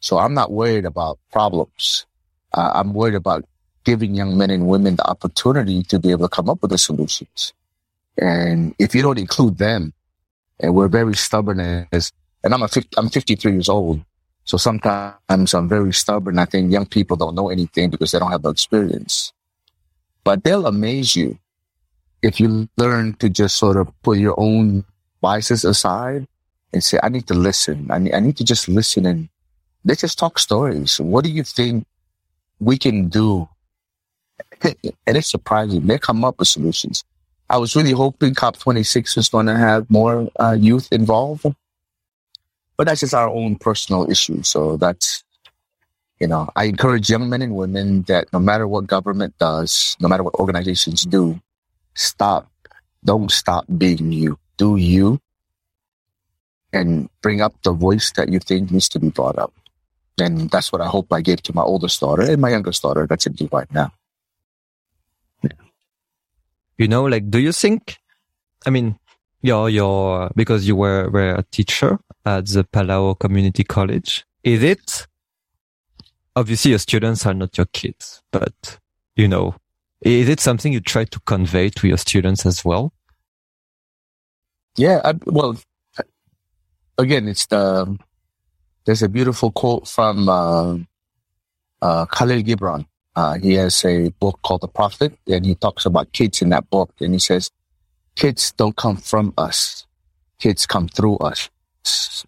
So 0.00 0.18
I'm 0.18 0.32
not 0.32 0.50
worried 0.50 0.86
about 0.86 1.18
problems. 1.30 2.06
Uh, 2.54 2.70
I'm 2.74 2.94
worried 2.94 3.14
about 3.14 3.44
giving 3.84 4.14
young 4.14 4.38
men 4.38 4.50
and 4.50 4.66
women 4.66 4.96
the 4.96 5.06
opportunity 5.06 5.82
to 5.84 5.98
be 5.98 6.10
able 6.10 6.28
to 6.28 6.34
come 6.34 6.48
up 6.48 6.62
with 6.62 6.70
the 6.70 6.78
solutions. 6.78 7.52
And 8.16 8.74
if 8.78 8.94
you 8.94 9.02
don't 9.02 9.18
include 9.18 9.58
them, 9.58 9.92
and 10.60 10.74
we're 10.74 10.88
very 10.88 11.14
stubborn 11.14 11.60
as 11.92 12.12
and 12.44 12.54
I'm 12.54 12.62
a 12.62 12.68
50, 12.68 12.96
I'm 12.96 13.08
53 13.08 13.52
years 13.52 13.68
old. 13.68 14.00
So 14.44 14.56
sometimes 14.56 15.54
I'm 15.54 15.68
very 15.68 15.92
stubborn. 15.92 16.38
I 16.38 16.44
think 16.44 16.72
young 16.72 16.86
people 16.86 17.16
don't 17.16 17.34
know 17.34 17.48
anything 17.48 17.90
because 17.90 18.10
they 18.10 18.18
don't 18.18 18.30
have 18.30 18.42
the 18.42 18.50
experience. 18.50 19.32
But 20.24 20.44
they'll 20.44 20.66
amaze 20.66 21.16
you 21.16 21.38
if 22.22 22.38
you 22.40 22.68
learn 22.76 23.14
to 23.14 23.28
just 23.28 23.56
sort 23.56 23.76
of 23.76 23.90
put 24.02 24.18
your 24.18 24.34
own 24.38 24.84
biases 25.20 25.64
aside 25.64 26.26
and 26.72 26.82
say, 26.82 26.98
I 27.02 27.08
need 27.08 27.26
to 27.28 27.34
listen. 27.34 27.90
I 27.90 27.98
need, 27.98 28.14
I 28.14 28.20
need 28.20 28.36
to 28.38 28.44
just 28.44 28.68
listen 28.68 29.06
and 29.06 29.28
let's 29.84 30.00
just 30.00 30.18
talk 30.18 30.38
stories. 30.38 31.00
What 31.00 31.24
do 31.24 31.30
you 31.30 31.42
think 31.42 31.86
we 32.60 32.78
can 32.78 33.08
do? 33.08 33.48
and 34.62 35.16
it's 35.16 35.30
surprising. 35.30 35.86
They 35.86 35.98
come 35.98 36.24
up 36.24 36.38
with 36.38 36.48
solutions. 36.48 37.04
I 37.50 37.58
was 37.58 37.76
really 37.76 37.92
hoping 37.92 38.34
COP26 38.34 39.16
was 39.16 39.28
going 39.28 39.46
to 39.46 39.56
have 39.56 39.90
more 39.90 40.28
uh, 40.40 40.56
youth 40.58 40.88
involved 40.90 41.46
but 42.76 42.86
that's 42.86 43.00
just 43.00 43.14
our 43.14 43.28
own 43.28 43.56
personal 43.56 44.10
issue. 44.10 44.42
So 44.42 44.76
that's, 44.76 45.24
you 46.18 46.26
know, 46.26 46.48
I 46.56 46.64
encourage 46.64 47.10
young 47.10 47.28
men 47.28 47.42
and 47.42 47.54
women 47.54 48.02
that 48.02 48.32
no 48.32 48.38
matter 48.38 48.66
what 48.66 48.86
government 48.86 49.36
does, 49.38 49.96
no 50.00 50.08
matter 50.08 50.22
what 50.22 50.34
organizations 50.34 51.02
do, 51.02 51.40
stop, 51.94 52.50
don't 53.04 53.30
stop 53.30 53.66
being 53.76 54.12
you. 54.12 54.38
Do 54.56 54.76
you 54.76 55.20
and 56.72 57.08
bring 57.20 57.40
up 57.40 57.54
the 57.62 57.72
voice 57.72 58.12
that 58.12 58.30
you 58.30 58.38
think 58.38 58.70
needs 58.70 58.88
to 58.88 58.98
be 58.98 59.10
brought 59.10 59.38
up. 59.38 59.52
And 60.18 60.50
that's 60.50 60.72
what 60.72 60.80
I 60.80 60.86
hope 60.86 61.12
I 61.12 61.20
gave 61.20 61.42
to 61.44 61.54
my 61.54 61.62
oldest 61.62 62.00
daughter 62.00 62.22
and 62.22 62.40
my 62.40 62.50
youngest 62.50 62.82
daughter 62.82 63.06
that's 63.06 63.26
in 63.26 63.34
Dubai 63.34 63.66
now. 63.72 63.92
You 66.78 66.88
know, 66.88 67.04
like, 67.04 67.30
do 67.30 67.38
you 67.38 67.52
think, 67.52 67.98
I 68.66 68.70
mean, 68.70 68.98
your, 69.42 69.68
your, 69.68 70.30
because 70.34 70.66
you 70.66 70.76
were, 70.76 71.10
were 71.10 71.34
a 71.34 71.44
teacher 71.50 71.98
at 72.24 72.46
the 72.46 72.64
Palau 72.64 73.18
Community 73.18 73.64
College. 73.64 74.24
Is 74.42 74.62
it 74.62 75.06
obviously 76.34 76.70
your 76.70 76.78
students 76.78 77.26
are 77.26 77.34
not 77.34 77.56
your 77.56 77.66
kids, 77.72 78.22
but 78.30 78.78
you 79.16 79.28
know, 79.28 79.54
is 80.00 80.28
it 80.28 80.40
something 80.40 80.72
you 80.72 80.80
try 80.80 81.04
to 81.04 81.20
convey 81.20 81.68
to 81.70 81.86
your 81.86 81.98
students 81.98 82.46
as 82.46 82.64
well? 82.64 82.92
Yeah, 84.76 85.00
I, 85.04 85.14
well, 85.26 85.58
again, 86.98 87.28
it's 87.28 87.46
the 87.46 87.98
there's 88.84 89.02
a 89.02 89.08
beautiful 89.08 89.52
quote 89.52 89.86
from 89.86 90.28
uh, 90.28 90.78
uh, 91.82 92.06
Kahlil 92.06 92.42
Gibran. 92.42 92.86
Uh, 93.14 93.34
he 93.34 93.54
has 93.54 93.84
a 93.84 94.08
book 94.08 94.40
called 94.42 94.62
The 94.62 94.68
Prophet, 94.68 95.16
and 95.28 95.44
he 95.44 95.54
talks 95.54 95.84
about 95.84 96.12
kids 96.12 96.40
in 96.42 96.48
that 96.48 96.68
book, 96.70 96.90
and 97.00 97.12
he 97.12 97.18
says, 97.18 97.50
"Kids 98.14 98.52
don't 98.52 98.76
come 98.76 98.96
from 98.96 99.34
us; 99.36 99.86
kids 100.38 100.66
come 100.66 100.88
through 100.88 101.16
us." 101.18 101.50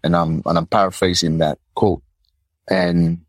and 0.03 0.15
I'm 0.15 0.41
and 0.45 0.57
I'm 0.57 0.65
paraphrasing 0.65 1.37
that 1.39 1.57
quote. 1.75 2.01
And 2.69 3.21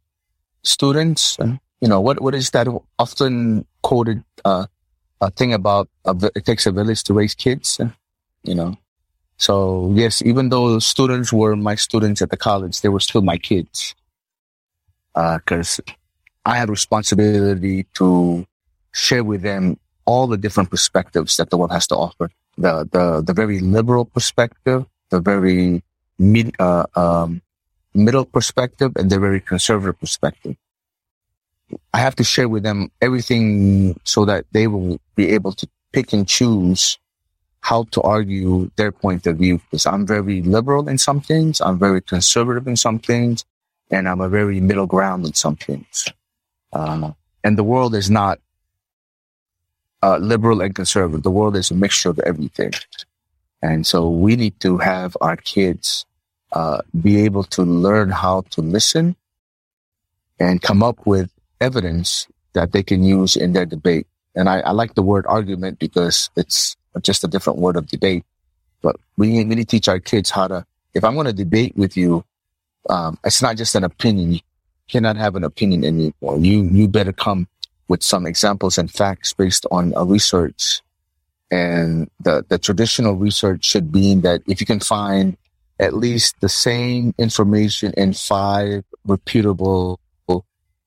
students, 0.62 1.38
uh, 1.38 1.56
you 1.80 1.88
know, 1.88 2.00
what 2.00 2.20
what 2.20 2.34
is 2.34 2.50
that 2.50 2.68
often 2.98 3.66
quoted 3.82 4.24
uh, 4.44 4.66
a 5.20 5.30
thing 5.30 5.52
about 5.52 5.88
it 6.34 6.44
takes 6.44 6.66
a 6.66 6.72
village 6.72 7.02
to 7.04 7.14
raise 7.14 7.34
kids, 7.34 7.80
uh, 7.80 7.88
you 8.42 8.54
know. 8.54 8.76
So 9.38 9.92
yes, 9.94 10.22
even 10.22 10.48
though 10.48 10.78
students 10.78 11.32
were 11.32 11.56
my 11.56 11.74
students 11.74 12.22
at 12.22 12.30
the 12.30 12.36
college, 12.36 12.80
they 12.80 12.88
were 12.88 13.00
still 13.00 13.22
my 13.22 13.36
kids 13.36 13.94
because 15.14 15.80
uh, 15.80 15.92
I 16.44 16.56
had 16.56 16.70
responsibility 16.70 17.86
to 17.94 18.46
share 18.92 19.24
with 19.24 19.42
them 19.42 19.78
all 20.04 20.26
the 20.26 20.36
different 20.36 20.70
perspectives 20.70 21.36
that 21.36 21.50
the 21.50 21.56
world 21.56 21.72
has 21.72 21.86
to 21.88 21.96
offer. 21.96 22.30
The 22.58 22.88
the 22.90 23.22
the 23.22 23.32
very 23.32 23.60
liberal 23.60 24.04
perspective, 24.04 24.86
the 25.10 25.20
very 25.20 25.82
mid, 26.18 26.54
uh, 26.58 26.86
um, 26.94 27.42
middle 27.94 28.24
perspective 28.24 28.92
and 28.96 29.10
the 29.10 29.18
very 29.18 29.40
conservative 29.40 30.00
perspective. 30.00 30.56
I 31.92 31.98
have 31.98 32.16
to 32.16 32.24
share 32.24 32.48
with 32.48 32.62
them 32.62 32.90
everything 33.02 33.98
so 34.04 34.24
that 34.24 34.46
they 34.52 34.66
will 34.68 35.00
be 35.16 35.30
able 35.30 35.52
to 35.52 35.68
pick 35.92 36.12
and 36.12 36.26
choose 36.26 36.98
how 37.60 37.84
to 37.90 38.00
argue 38.02 38.70
their 38.76 38.92
point 38.92 39.26
of 39.26 39.38
view. 39.38 39.58
Because 39.58 39.86
I'm 39.86 40.06
very 40.06 40.40
liberal 40.42 40.88
in 40.88 40.98
some 40.98 41.20
things, 41.20 41.60
I'm 41.60 41.78
very 41.78 42.00
conservative 42.00 42.68
in 42.68 42.76
some 42.76 43.00
things, 43.00 43.44
and 43.90 44.08
I'm 44.08 44.20
a 44.20 44.28
very 44.28 44.60
middle 44.60 44.86
ground 44.86 45.26
in 45.26 45.34
some 45.34 45.56
things. 45.56 46.06
Uh, 46.72 47.12
and 47.42 47.58
the 47.58 47.64
world 47.64 47.94
is 47.94 48.08
not 48.10 48.38
uh, 50.02 50.18
liberal 50.18 50.60
and 50.60 50.74
conservative. 50.74 51.22
The 51.22 51.30
world 51.30 51.56
is 51.56 51.70
a 51.70 51.74
mixture 51.74 52.10
of 52.10 52.18
everything. 52.20 52.72
And 53.62 53.86
so 53.86 54.08
we 54.08 54.36
need 54.36 54.58
to 54.60 54.78
have 54.78 55.16
our 55.20 55.36
kids 55.36 56.04
uh, 56.52 56.82
be 57.00 57.24
able 57.24 57.44
to 57.44 57.62
learn 57.62 58.10
how 58.10 58.42
to 58.50 58.60
listen 58.60 59.16
and 60.38 60.60
come 60.60 60.82
up 60.82 61.06
with 61.06 61.30
evidence 61.60 62.28
that 62.52 62.72
they 62.72 62.82
can 62.82 63.02
use 63.02 63.36
in 63.36 63.52
their 63.52 63.66
debate. 63.66 64.06
And 64.34 64.48
I, 64.48 64.60
I 64.60 64.70
like 64.72 64.94
the 64.94 65.02
word 65.02 65.26
argument 65.26 65.78
because 65.78 66.30
it's 66.36 66.76
just 67.02 67.24
a 67.24 67.28
different 67.28 67.58
word 67.58 67.76
of 67.76 67.88
debate. 67.88 68.24
But 68.82 68.96
we 69.16 69.28
need, 69.28 69.48
we 69.48 69.54
need 69.56 69.68
to 69.68 69.76
teach 69.76 69.88
our 69.88 69.98
kids 69.98 70.30
how 70.30 70.48
to, 70.48 70.66
if 70.94 71.04
I'm 71.04 71.14
going 71.14 71.26
to 71.26 71.32
debate 71.32 71.76
with 71.76 71.96
you, 71.96 72.24
um, 72.88 73.18
it's 73.24 73.42
not 73.42 73.56
just 73.56 73.74
an 73.74 73.84
opinion. 73.84 74.34
You 74.34 74.40
cannot 74.88 75.16
have 75.16 75.34
an 75.36 75.44
opinion 75.44 75.84
anymore. 75.84 76.38
You, 76.38 76.62
you 76.62 76.86
better 76.86 77.12
come 77.12 77.48
with 77.88 78.02
some 78.02 78.26
examples 78.26 78.78
and 78.78 78.90
facts 78.90 79.32
based 79.32 79.66
on 79.70 79.92
a 79.96 80.04
research 80.04 80.82
and 81.50 82.10
the, 82.20 82.44
the 82.48 82.58
traditional 82.58 83.14
research 83.14 83.64
should 83.64 83.92
be 83.92 84.14
that 84.16 84.42
if 84.46 84.60
you 84.60 84.66
can 84.66 84.80
find 84.80 85.36
at 85.78 85.94
least 85.94 86.34
the 86.40 86.48
same 86.48 87.14
information 87.18 87.92
in 87.96 88.12
five 88.12 88.82
reputable 89.04 90.00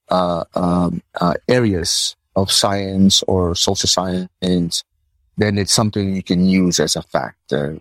uh, 0.10 0.44
um, 0.56 1.02
uh, 1.22 1.36
areas 1.48 2.16
of 2.36 2.52
science 2.52 3.24
or 3.28 3.54
social 3.56 3.88
science, 3.88 4.84
then 5.38 5.58
it's 5.58 5.72
something 5.72 6.16
you 6.16 6.24
can 6.24 6.46
use 6.46 6.80
as 6.80 6.96
a 6.96 7.02
factor. 7.04 7.80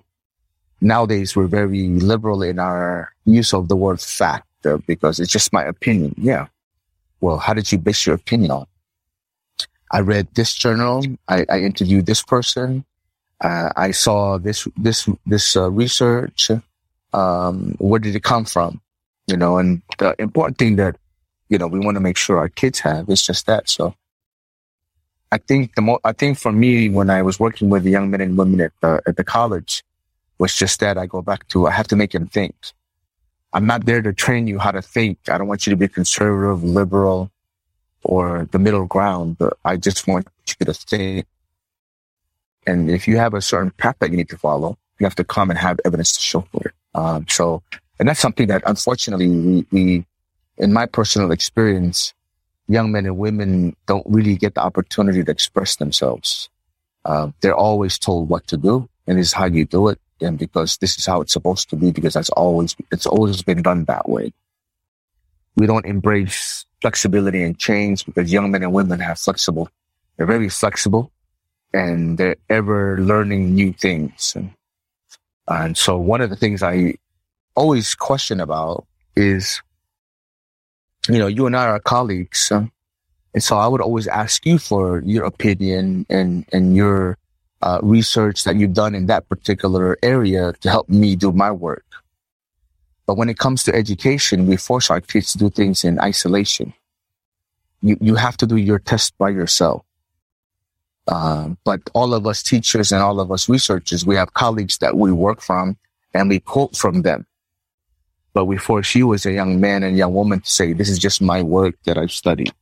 nowadays 0.81 1.35
we're 1.35 1.49
very 1.49 1.89
liberal 1.89 2.43
in 2.43 2.59
our 2.61 3.11
use 3.25 3.53
of 3.53 3.67
the 3.67 3.75
word 3.75 4.01
fact 4.01 4.47
because 4.87 5.19
it's 5.19 5.33
just 5.33 5.53
my 5.53 5.65
opinion. 5.65 6.15
Yeah. 6.17 6.47
Well, 7.21 7.39
how 7.39 7.55
did 7.55 7.73
you 7.73 7.79
base 7.79 8.07
your 8.07 8.15
opinion 8.15 8.53
on? 8.53 8.67
I 9.91 10.01
read 10.01 10.29
this 10.35 10.55
journal. 10.55 11.05
I, 11.29 11.47
I 11.49 11.61
interviewed 11.61 12.07
this 12.07 12.23
person. 12.23 12.85
Uh, 13.41 13.71
I 13.77 13.93
saw 13.93 14.39
this, 14.39 14.67
this, 14.77 15.09
this 15.27 15.57
uh, 15.57 15.71
research. 15.71 16.51
Um, 17.13 17.75
where 17.79 18.01
did 18.01 18.15
it 18.15 18.23
come 18.23 18.45
from? 18.45 18.81
You 19.27 19.37
know, 19.37 19.59
and 19.59 19.83
the 19.99 20.15
important 20.19 20.59
thing 20.59 20.77
that, 20.77 20.97
you 21.49 21.59
know, 21.59 21.67
we 21.67 21.79
want 21.79 21.97
to 21.97 22.01
make 22.01 22.17
sure 22.17 22.39
our 22.39 22.49
kids 22.49 22.81
have 22.81 23.09
is 23.09 23.25
just 23.25 23.47
that. 23.47 23.69
So 23.69 23.95
I 25.31 25.39
think 25.39 25.75
the 25.75 25.83
mo- 25.83 26.01
I 26.05 26.13
think 26.13 26.39
for 26.39 26.53
me, 26.53 26.89
when 26.89 27.11
I 27.11 27.23
was 27.23 27.39
working 27.39 27.71
with 27.71 27.85
the 27.85 27.91
young 27.91 28.11
men 28.11 28.21
and 28.21 28.37
women 28.37 28.61
at 28.61 28.73
the, 28.81 29.03
at 29.07 29.17
the 29.17 29.25
college 29.25 29.85
was 30.39 30.55
just 30.55 30.81
that 30.81 30.99
I 30.99 31.07
go 31.07 31.23
back 31.23 31.49
to, 31.49 31.67
I 31.67 31.73
have 31.73 31.89
to 31.89 31.97
make 31.97 32.13
them 32.13 32.27
think. 32.27 32.55
I'm 33.53 33.67
not 33.67 33.87
there 33.87 34.03
to 34.03 34.13
train 34.13 34.47
you 34.47 34.59
how 34.59 34.71
to 34.71 34.83
think. 34.83 35.19
I 35.29 35.39
don't 35.39 35.49
want 35.49 35.67
you 35.67 35.71
to 35.71 35.77
be 35.77 35.89
conservative, 35.89 36.63
liberal, 36.63 37.31
or 38.05 38.49
the 38.51 38.59
middle 38.59 38.87
ground, 38.87 39.39
but 39.39 39.57
I 39.65 39.77
just 39.77 40.07
want 40.07 40.29
you 40.59 40.67
to 40.67 40.75
stay. 40.75 41.25
And 42.67 42.91
if 42.91 43.09
you 43.09 43.17
have 43.17 43.35
a 43.35 43.41
certain 43.41 43.71
path 43.73 43.97
that 44.01 44.11
you 44.11 44.17
need 44.17 44.29
to 44.31 44.39
follow, 44.39 44.77
you 44.99 45.07
have 45.07 45.15
to 45.17 45.25
come 45.25 45.51
and 45.51 45.59
have 45.59 45.81
evidence 45.85 46.15
to 46.17 46.21
show 46.21 46.41
for 46.53 46.63
it. 46.67 46.73
Um, 46.95 47.27
so, 47.29 47.63
and 47.99 48.09
that's 48.09 48.21
something 48.21 48.49
that 48.49 48.63
unfortunately 48.67 49.29
we, 49.29 49.67
we, 49.71 50.07
in 50.57 50.73
my 50.73 50.87
personal 50.87 51.33
experience, 51.33 52.15
young 52.69 52.93
men 52.93 53.07
and 53.07 53.17
women 53.17 53.77
don't 53.87 54.07
really 54.07 54.37
get 54.37 54.55
the 54.55 54.61
opportunity 54.61 55.25
to 55.25 55.31
express 55.31 55.77
themselves. 55.77 56.49
Uh, 57.05 57.31
they're 57.41 57.55
always 57.55 57.99
told 57.99 58.29
what 58.29 58.47
to 58.49 58.57
do 58.57 58.89
and 59.09 59.19
this 59.19 59.29
is 59.29 59.33
how 59.33 59.47
you 59.47 59.65
do 59.65 59.89
it. 59.89 59.99
And 60.21 60.39
because 60.39 60.77
this 60.77 60.99
is 60.99 61.07
how 61.07 61.23
it's 61.23 61.33
supposed 61.33 61.71
to 61.71 61.77
be, 61.77 61.91
because 61.91 62.15
that's 62.15 62.31
always, 62.31 62.77
it's 62.93 63.07
always 63.07 63.43
been 63.43 63.63
done 63.63 63.85
that 63.85 64.09
way. 64.09 64.33
We 65.57 65.67
don't 65.67 65.87
embrace 65.87 66.67
flexibility 66.81 67.43
and 67.43 67.59
change 67.59 68.07
because 68.07 68.33
young 68.33 68.51
men 68.51 68.63
and 68.63 68.73
women 68.73 69.01
have 69.01 69.19
flexible. 69.19 69.69
They're 70.17 70.27
very 70.27 70.49
flexible 70.49 71.11
and 71.73 72.19
they're 72.19 72.37
ever 72.49 72.99
learning 72.99 73.55
new 73.55 73.73
things. 73.73 74.33
And, 74.37 74.51
and 75.49 75.77
so 75.77 75.99
one 75.99 76.21
of 76.21 76.31
the 76.31 76.37
things 76.37 76.63
I 76.63 76.95
always 77.55 77.95
question 77.95 78.41
about 78.41 78.87
is, 79.17 79.63
you 81.09 81.19
know, 81.19 81.27
you 81.27 81.47
and 81.47 81.57
I 81.57 81.67
are 81.67 81.81
colleagues. 81.81 82.51
and 82.51 82.71
so 83.39 83.57
I 83.57 83.67
would 83.67 83.81
always 83.81 84.07
ask 84.07 84.45
you 84.47 84.59
for 84.59 85.03
your 85.05 85.25
opinion 85.25 86.07
and, 86.09 86.45
and 86.53 86.75
your 86.75 87.19
uh, 87.63 87.81
research 87.83 88.45
that 88.45 88.57
you've 88.57 88.75
done 88.75 88.95
in 88.95 89.07
that 89.07 89.29
particular 89.29 89.99
area 90.03 90.53
to 90.61 90.71
help 90.71 90.89
me 90.89 91.17
do 91.17 91.33
my 91.33 91.51
work. 91.51 91.85
But 93.09 93.17
when 93.17 93.31
it 93.31 93.39
comes 93.39 93.65
to 93.65 93.75
education, 93.75 94.47
we 94.47 94.59
force 94.59 94.91
our 94.91 95.01
kids 95.01 95.33
to 95.33 95.39
do 95.39 95.49
things 95.49 95.83
in 95.83 95.99
isolation. 95.99 96.75
You, 97.81 97.97
you 98.03 98.17
have 98.17 98.37
to 98.37 98.47
do 98.47 98.57
your 98.57 98.79
test 98.79 99.17
by 99.17 99.31
yourself. 99.31 99.83
Uh, 101.07 101.55
but 101.65 101.81
all 101.95 102.13
of 102.13 102.27
us 102.27 102.43
teachers 102.43 102.93
and 102.93 103.01
all 103.03 103.19
of 103.19 103.33
us 103.33 103.49
researchers, 103.49 104.05
we 104.05 104.15
have 104.17 104.35
colleagues 104.35 104.77
that 104.79 104.95
we 104.95 105.11
work 105.11 105.41
from 105.41 105.79
and 106.13 106.29
we 106.29 106.39
quote 106.39 106.77
from 106.77 107.01
them. 107.01 107.27
But 108.35 108.45
we 108.45 108.59
force 108.59 108.95
you 108.95 109.15
as 109.15 109.25
a 109.25 109.33
young 109.33 109.59
man 109.59 109.85
and 109.85 109.97
young 109.97 110.13
woman 110.13 110.41
to 110.41 110.51
say, 110.51 110.75
this 110.75 110.91
is 110.91 110.99
just 110.99 111.23
my 111.23 111.41
work 111.41 111.77
that 111.87 111.97
I've 111.97 112.13
studied. 112.13 112.53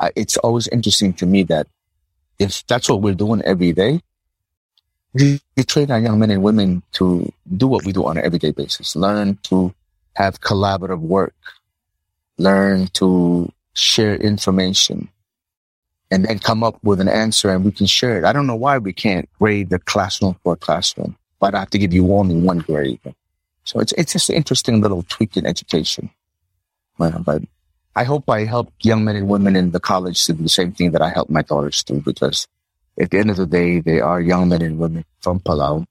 Uh, 0.00 0.10
it's 0.16 0.36
always 0.38 0.66
interesting 0.66 1.12
to 1.14 1.24
me 1.24 1.44
that 1.44 1.68
if 2.40 2.66
that's 2.66 2.88
what 2.88 3.00
we're 3.00 3.14
doing 3.14 3.42
every 3.42 3.72
day, 3.72 4.00
we, 5.16 5.64
train 5.64 5.90
our 5.90 5.98
young 5.98 6.18
men 6.18 6.30
and 6.30 6.42
women 6.42 6.82
to 6.92 7.32
do 7.56 7.66
what 7.66 7.84
we 7.84 7.92
do 7.92 8.04
on 8.04 8.18
an 8.18 8.24
everyday 8.24 8.50
basis. 8.50 8.94
Learn 8.94 9.38
to 9.44 9.74
have 10.14 10.40
collaborative 10.40 11.00
work. 11.00 11.34
Learn 12.38 12.88
to 12.88 13.50
share 13.72 14.16
information 14.16 15.08
and 16.10 16.24
then 16.24 16.38
come 16.38 16.62
up 16.62 16.78
with 16.84 17.00
an 17.00 17.08
answer 17.08 17.50
and 17.50 17.64
we 17.64 17.72
can 17.72 17.86
share 17.86 18.18
it. 18.18 18.24
I 18.24 18.32
don't 18.32 18.46
know 18.46 18.56
why 18.56 18.78
we 18.78 18.92
can't 18.92 19.28
grade 19.38 19.70
the 19.70 19.78
classroom 19.78 20.36
for 20.42 20.52
a 20.52 20.56
classroom, 20.56 21.16
but 21.40 21.54
I 21.54 21.60
have 21.60 21.70
to 21.70 21.78
give 21.78 21.94
you 21.94 22.12
only 22.14 22.36
one 22.36 22.58
grade. 22.58 23.00
So 23.64 23.80
it's, 23.80 23.92
it's 23.92 24.12
just 24.12 24.28
an 24.28 24.36
interesting 24.36 24.80
little 24.80 25.02
tweak 25.04 25.36
in 25.36 25.46
education. 25.46 26.10
But, 26.98 27.24
but 27.24 27.42
I 27.96 28.04
hope 28.04 28.28
I 28.28 28.44
help 28.44 28.72
young 28.80 29.04
men 29.04 29.16
and 29.16 29.28
women 29.28 29.56
in 29.56 29.70
the 29.70 29.80
college 29.80 30.24
to 30.26 30.34
do 30.34 30.42
the 30.42 30.48
same 30.48 30.72
thing 30.72 30.90
that 30.92 31.02
I 31.02 31.08
help 31.08 31.30
my 31.30 31.42
daughters 31.42 31.82
do 31.82 32.00
because 32.00 32.46
at 32.98 33.10
the 33.10 33.18
end 33.18 33.30
of 33.30 33.36
the 33.36 33.46
day, 33.46 33.80
they 33.80 34.00
are 34.00 34.20
young 34.20 34.48
men 34.48 34.62
and 34.62 34.78
women 34.78 35.04
from 35.20 35.40
Palau, 35.40 35.84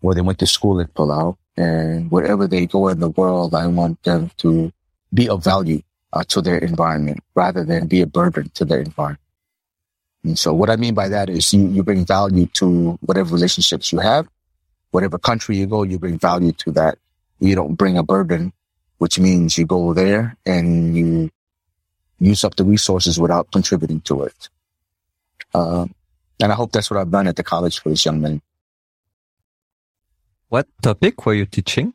where 0.00 0.14
they 0.14 0.20
went 0.22 0.38
to 0.38 0.46
school 0.46 0.80
in 0.80 0.88
Palau. 0.88 1.36
And 1.56 2.10
wherever 2.10 2.46
they 2.46 2.66
go 2.66 2.88
in 2.88 3.00
the 3.00 3.10
world, 3.10 3.54
I 3.54 3.66
want 3.66 4.02
them 4.02 4.30
to 4.38 4.72
be 5.12 5.28
of 5.28 5.44
value 5.44 5.82
uh, 6.12 6.24
to 6.28 6.42
their 6.42 6.58
environment 6.58 7.20
rather 7.34 7.64
than 7.64 7.86
be 7.86 8.00
a 8.00 8.06
burden 8.06 8.50
to 8.54 8.64
their 8.64 8.80
environment. 8.80 9.20
And 10.24 10.38
so 10.38 10.52
what 10.52 10.70
I 10.70 10.76
mean 10.76 10.94
by 10.94 11.08
that 11.08 11.30
is 11.30 11.52
you, 11.52 11.68
you 11.68 11.82
bring 11.82 12.04
value 12.04 12.46
to 12.54 12.98
whatever 13.00 13.32
relationships 13.32 13.92
you 13.92 14.00
have, 14.00 14.28
whatever 14.90 15.18
country 15.18 15.56
you 15.56 15.66
go, 15.66 15.82
you 15.82 15.98
bring 15.98 16.18
value 16.18 16.52
to 16.52 16.72
that. 16.72 16.98
You 17.38 17.54
don't 17.54 17.74
bring 17.74 17.96
a 17.96 18.02
burden, 18.02 18.52
which 18.98 19.18
means 19.18 19.56
you 19.56 19.66
go 19.66 19.94
there 19.94 20.36
and 20.44 20.96
you 20.96 21.30
use 22.18 22.44
up 22.44 22.56
the 22.56 22.64
resources 22.64 23.20
without 23.20 23.50
contributing 23.52 24.00
to 24.02 24.24
it. 24.24 24.48
Uh, 25.56 25.86
and 26.38 26.52
I 26.52 26.54
hope 26.54 26.70
that's 26.72 26.90
what 26.90 27.00
I've 27.00 27.10
done 27.10 27.26
at 27.26 27.36
the 27.36 27.42
college 27.42 27.78
for 27.80 27.88
this 27.88 28.04
young 28.04 28.20
man. 28.20 28.42
What 30.48 30.68
topic 30.82 31.24
were 31.24 31.32
you 31.32 31.46
teaching? 31.46 31.94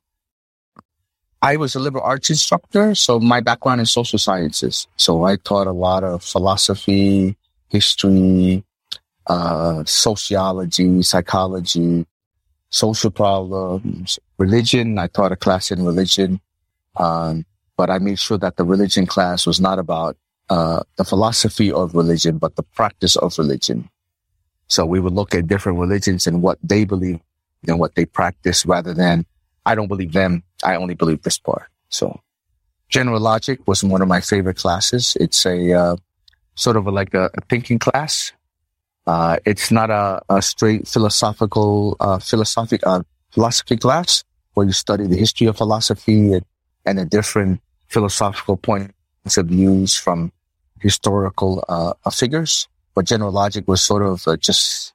I 1.43 1.57
was 1.57 1.75
a 1.75 1.79
liberal 1.79 2.03
arts 2.03 2.31
instructor, 2.31 2.95
so 2.95 3.19
my 3.19 3.39
background 3.39 3.81
is 3.81 3.91
social 3.91 4.17
sciences. 4.17 4.87
So 4.97 5.23
I 5.25 5.35
taught 5.35 5.67
a 5.67 5.71
lot 5.71 6.03
of 6.03 6.23
philosophy, 6.23 7.37
history, 7.69 8.63
uh, 9.27 9.83
sociology, 9.85 11.03
psychology, 11.03 12.05
social 12.69 13.11
problems, 13.11 14.19
religion. 14.39 14.97
I 14.97 15.05
taught 15.05 15.31
a 15.31 15.35
class 15.35 15.71
in 15.71 15.85
religion. 15.85 16.41
Um, 16.95 17.45
but 17.77 17.89
I 17.89 17.99
made 17.99 18.19
sure 18.19 18.37
that 18.39 18.57
the 18.57 18.63
religion 18.63 19.05
class 19.05 19.45
was 19.45 19.61
not 19.61 19.79
about 19.79 20.17
uh, 20.49 20.81
the 20.97 21.05
philosophy 21.05 21.71
of 21.71 21.95
religion, 21.95 22.37
but 22.37 22.55
the 22.55 22.63
practice 22.63 23.15
of 23.15 23.37
religion. 23.37 23.89
So 24.67 24.85
we 24.85 24.99
would 24.99 25.13
look 25.13 25.35
at 25.35 25.47
different 25.47 25.79
religions 25.79 26.27
and 26.27 26.41
what 26.41 26.57
they 26.63 26.85
believe 26.85 27.19
and 27.67 27.79
what 27.79 27.95
they 27.95 28.05
practice 28.05 28.65
rather 28.65 28.93
than 28.93 29.25
I 29.65 29.75
don't 29.75 29.87
believe 29.87 30.13
them. 30.13 30.43
I 30.63 30.75
only 30.75 30.95
believe 30.95 31.21
this 31.21 31.37
part. 31.37 31.69
So 31.89 32.21
general 32.89 33.19
logic 33.19 33.67
was 33.67 33.83
one 33.83 34.01
of 34.01 34.07
my 34.07 34.21
favorite 34.21 34.57
classes. 34.57 35.17
It's 35.19 35.45
a, 35.45 35.73
uh, 35.73 35.95
sort 36.55 36.77
of 36.77 36.87
a, 36.87 36.91
like 36.91 37.13
a, 37.13 37.29
a, 37.33 37.41
thinking 37.49 37.79
class. 37.79 38.33
Uh, 39.07 39.37
it's 39.45 39.71
not 39.71 39.89
a, 39.89 40.21
a 40.29 40.41
straight 40.41 40.87
philosophical, 40.87 41.97
uh, 41.99 42.19
philosophic, 42.19 42.85
uh, 42.85 43.03
philosophy 43.31 43.77
class 43.77 44.23
where 44.53 44.65
you 44.65 44.73
study 44.73 45.07
the 45.07 45.15
history 45.15 45.47
of 45.47 45.57
philosophy 45.57 46.33
and, 46.33 46.45
and 46.85 47.09
different 47.09 47.61
philosophical 47.87 48.57
points 48.57 48.93
of 49.25 49.45
views 49.47 49.95
from 49.95 50.31
historical 50.79 51.63
uh, 51.69 51.93
uh, 52.05 52.09
figures, 52.09 52.67
but 52.95 53.05
general 53.05 53.31
logic 53.31 53.67
was 53.67 53.81
sort 53.81 54.03
of 54.03 54.27
uh, 54.27 54.35
just, 54.37 54.93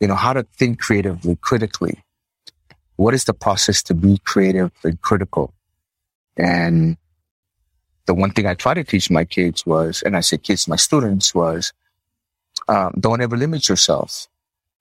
you 0.00 0.06
know, 0.06 0.14
how 0.14 0.32
to 0.32 0.42
think 0.56 0.78
creatively, 0.78 1.36
critically. 1.40 2.02
What 2.96 3.14
is 3.14 3.24
the 3.24 3.34
process 3.34 3.82
to 3.84 3.94
be 3.94 4.18
creative 4.24 4.72
and 4.84 5.00
critical? 5.00 5.52
And 6.36 6.96
the 8.06 8.14
one 8.14 8.30
thing 8.30 8.46
I 8.46 8.54
try 8.54 8.74
to 8.74 8.84
teach 8.84 9.10
my 9.10 9.24
kids 9.24 9.66
was, 9.66 10.02
and 10.02 10.16
I 10.16 10.20
say 10.20 10.38
kids, 10.38 10.68
my 10.68 10.76
students 10.76 11.34
was, 11.34 11.72
um, 12.68 12.92
don't 12.98 13.20
ever 13.20 13.36
limit 13.36 13.68
yourself. 13.68 14.28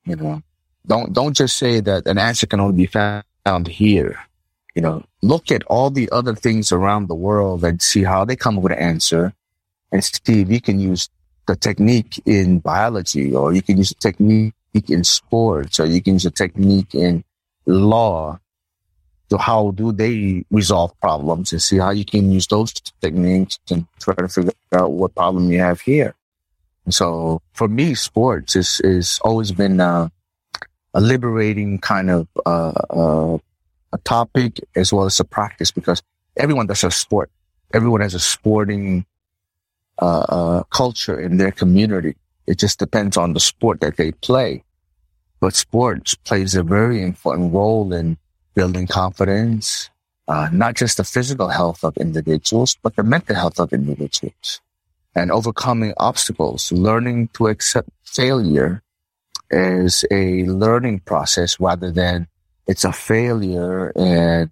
You 0.06 0.16
know, 0.16 0.44
don't, 0.86 1.14
don't 1.14 1.36
just 1.36 1.58
say 1.58 1.80
that 1.80 2.08
an 2.08 2.18
answer 2.18 2.46
can 2.46 2.60
only 2.60 2.76
be 2.76 2.88
found 2.88 3.68
here. 3.68 4.20
You 4.76 4.82
know, 4.82 5.04
look 5.22 5.52
at 5.52 5.64
all 5.64 5.90
the 5.90 6.10
other 6.12 6.36
things 6.36 6.72
around 6.72 7.08
the 7.08 7.16
world 7.16 7.64
and 7.64 7.82
see 7.82 8.04
how 8.04 8.26
they 8.26 8.36
come 8.36 8.58
with 8.58 8.74
an 8.74 8.80
answer 8.80 9.34
and 9.96 10.04
Steve, 10.04 10.52
you 10.52 10.60
can 10.60 10.80
use 10.80 11.10
the 11.48 11.56
technique 11.56 12.22
in 12.26 12.60
biology 12.60 13.34
or 13.34 13.54
you 13.54 13.62
can 13.62 13.78
use 13.78 13.90
the 13.90 13.96
technique 13.96 14.54
in 14.90 15.06
sports 15.06 15.80
or 15.80 15.86
you 15.86 16.02
can 16.02 16.16
use 16.16 16.26
a 16.26 16.32
technique 16.32 16.94
in 16.94 17.24
law. 17.66 18.38
So 19.30 19.38
how 19.38 19.72
do 19.72 19.94
they 19.94 20.44
resolve 20.52 21.00
problems 21.00 21.54
and 21.54 21.62
see 21.62 21.78
how 21.78 21.92
you 21.92 22.04
can 22.04 22.30
use 22.30 22.48
those 22.48 22.74
techniques 22.74 23.58
and 23.72 23.88
try 24.02 24.16
to 24.16 24.28
figure 24.28 24.52
out 24.74 24.92
what 24.92 25.16
problem 25.16 25.50
you 25.50 25.60
have 25.60 25.80
here. 25.80 26.14
And 26.84 26.94
so 26.94 27.42
for 27.54 27.70
me, 27.70 27.96
sports 27.96 28.58
is, 28.58 28.82
is 28.82 29.20
always 29.24 29.54
been, 29.54 29.80
uh, 29.80 30.10
a 30.94 31.00
liberating 31.00 31.80
kind 31.80 32.10
of, 32.10 32.28
uh, 32.46 32.74
uh, 32.90 33.38
a 33.96 34.00
topic 34.04 34.60
as 34.76 34.94
well 34.94 35.06
as 35.06 35.20
a 35.20 35.26
practice 35.26 35.72
because 35.72 36.04
everyone 36.38 36.68
does 36.68 36.84
a 36.84 36.92
sport. 36.92 37.30
Everyone 37.74 38.02
has 38.02 38.14
a 38.14 38.20
sporting 38.20 39.06
uh, 40.02 40.26
uh, 40.38 40.64
culture 40.70 41.20
in 41.20 41.38
their 41.38 41.52
community. 41.52 42.16
It 42.48 42.60
just 42.60 42.80
depends 42.80 43.18
on 43.18 43.34
the 43.34 43.40
sport 43.40 43.80
that 43.82 43.98
they 43.98 44.12
play. 44.12 44.64
but 45.40 45.54
sports 45.54 46.16
plays 46.16 46.56
a 46.56 46.64
very 46.64 47.04
important 47.04 47.54
role 47.54 47.94
in 47.94 48.18
building 48.56 48.88
confidence, 48.88 49.90
uh, 50.28 50.50
not 50.52 50.76
just 50.76 50.98
the 50.98 51.04
physical 51.04 51.50
health 51.50 51.84
of 51.84 51.96
individuals, 51.98 52.78
but 52.82 52.96
the 52.96 53.04
mental 53.04 53.36
health 53.36 53.60
of 53.60 53.74
individuals 53.74 54.62
and 55.14 55.32
overcoming 55.32 55.94
obstacles, 55.98 56.72
learning 56.72 57.30
to 57.34 57.48
accept 57.48 57.90
failure 58.04 58.82
is 59.52 60.04
a 60.12 60.44
learning 60.46 61.00
process 61.00 61.60
rather 61.60 61.92
than 61.92 62.28
it's 62.68 62.84
a 62.84 62.92
failure. 62.92 63.92
And, 63.96 64.50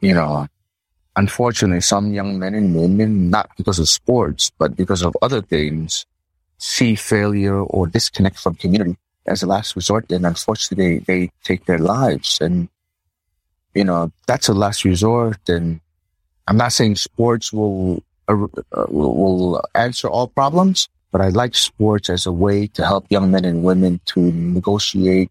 you 0.00 0.14
know, 0.14 0.46
unfortunately, 1.16 1.80
some 1.80 2.12
young 2.12 2.38
men 2.38 2.54
and 2.54 2.74
women, 2.74 3.30
not 3.30 3.50
because 3.56 3.78
of 3.78 3.88
sports, 3.88 4.50
but 4.58 4.76
because 4.76 5.02
of 5.02 5.16
other 5.22 5.42
things, 5.42 6.06
see 6.58 6.94
failure 6.94 7.60
or 7.60 7.86
disconnect 7.86 8.38
from 8.38 8.54
community 8.54 8.96
as 9.26 9.42
a 9.42 9.46
last 9.46 9.76
resort. 9.76 10.10
And 10.12 10.26
unfortunately, 10.26 10.98
they, 10.98 11.04
they 11.04 11.32
take 11.44 11.66
their 11.66 11.78
lives. 11.78 12.38
And, 12.40 12.68
you 13.74 13.84
know, 13.84 14.12
that's 14.26 14.48
a 14.48 14.54
last 14.54 14.84
resort. 14.84 15.48
And 15.48 15.80
I'm 16.46 16.56
not 16.56 16.72
saying 16.72 16.96
sports 16.96 17.52
will, 17.52 18.02
uh, 18.28 18.36
will, 18.88 19.14
will 19.16 19.64
answer 19.74 20.08
all 20.08 20.28
problems, 20.28 20.88
but 21.12 21.20
I 21.20 21.28
like 21.28 21.54
sports 21.54 22.10
as 22.10 22.26
a 22.26 22.32
way 22.32 22.66
to 22.68 22.84
help 22.84 23.06
young 23.08 23.30
men 23.30 23.44
and 23.44 23.62
women 23.62 24.00
to 24.06 24.20
negotiate 24.20 25.30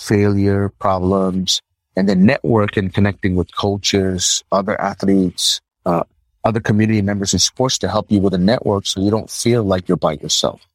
failure, 0.00 0.70
problems, 0.78 1.60
and 1.94 2.08
then 2.08 2.24
network 2.24 2.76
and 2.76 2.92
connecting 2.94 3.36
with 3.36 3.54
coaches, 3.54 4.42
other 4.50 4.80
athletes, 4.80 5.60
uh, 5.84 6.04
other 6.44 6.60
community 6.60 7.02
members 7.02 7.32
in 7.34 7.38
sports 7.38 7.76
to 7.78 7.88
help 7.88 8.10
you 8.10 8.20
with 8.20 8.32
a 8.32 8.38
network 8.38 8.86
so 8.86 9.00
you 9.00 9.10
don't 9.10 9.30
feel 9.30 9.62
like 9.62 9.88
you're 9.88 9.96
by 9.96 10.12
yourself. 10.12 10.66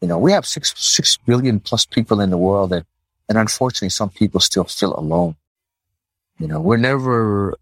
You 0.00 0.08
know, 0.08 0.18
we 0.18 0.32
have 0.32 0.44
six, 0.44 0.74
six 0.76 1.16
billion 1.16 1.60
plus 1.60 1.86
people 1.86 2.20
in 2.20 2.30
the 2.30 2.38
world 2.38 2.72
and, 2.72 2.84
and 3.28 3.38
unfortunately 3.38 3.90
some 3.90 4.10
people 4.10 4.40
still 4.40 4.64
feel 4.64 4.94
alone. 4.98 5.36
You 6.38 6.48
know, 6.48 6.60
we're 6.60 6.76
never, 6.76 7.56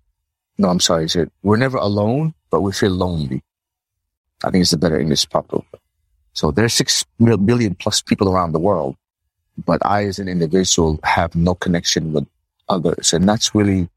no, 0.59 0.69
I'm 0.69 0.81
sorry, 0.81 1.05
is 1.05 1.15
it, 1.15 1.31
we're 1.43 1.59
never 1.59 1.77
alone, 1.77 2.35
but 2.51 2.63
we 2.63 2.73
feel 2.73 2.91
lonely. 2.91 3.43
I 4.43 4.51
think 4.51 4.63
it's 4.63 4.73
a 4.73 4.79
better 4.79 4.99
English 4.99 5.29
proper. 5.29 5.61
So 6.33 6.51
there's 6.51 6.75
six 6.75 7.05
billion 7.19 7.75
plus 7.75 8.03
people 8.03 8.29
around 8.29 8.53
the 8.53 8.59
world, 8.59 8.97
but 9.57 9.85
I 9.85 10.05
as 10.05 10.19
an 10.19 10.29
individual 10.29 10.99
have 11.05 11.35
no 11.35 11.55
connection 11.55 12.13
with 12.13 12.27
others. 12.69 13.13
And 13.13 13.29
that's 13.29 13.55
really, 13.55 13.89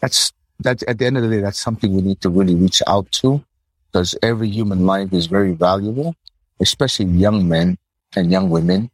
that's, 0.00 0.32
that 0.60 0.82
at 0.84 0.98
the 0.98 1.06
end 1.06 1.16
of 1.16 1.22
the 1.22 1.30
day, 1.30 1.40
that's 1.40 1.58
something 1.58 1.94
we 1.94 2.02
need 2.02 2.20
to 2.20 2.30
really 2.30 2.54
reach 2.54 2.82
out 2.86 3.10
to 3.12 3.42
because 3.86 4.16
every 4.22 4.48
human 4.48 4.86
life 4.86 5.12
is 5.12 5.26
very 5.26 5.52
valuable, 5.52 6.14
especially 6.60 7.06
young 7.06 7.48
men 7.48 7.76
and 8.14 8.30
young 8.30 8.50
women. 8.50 8.90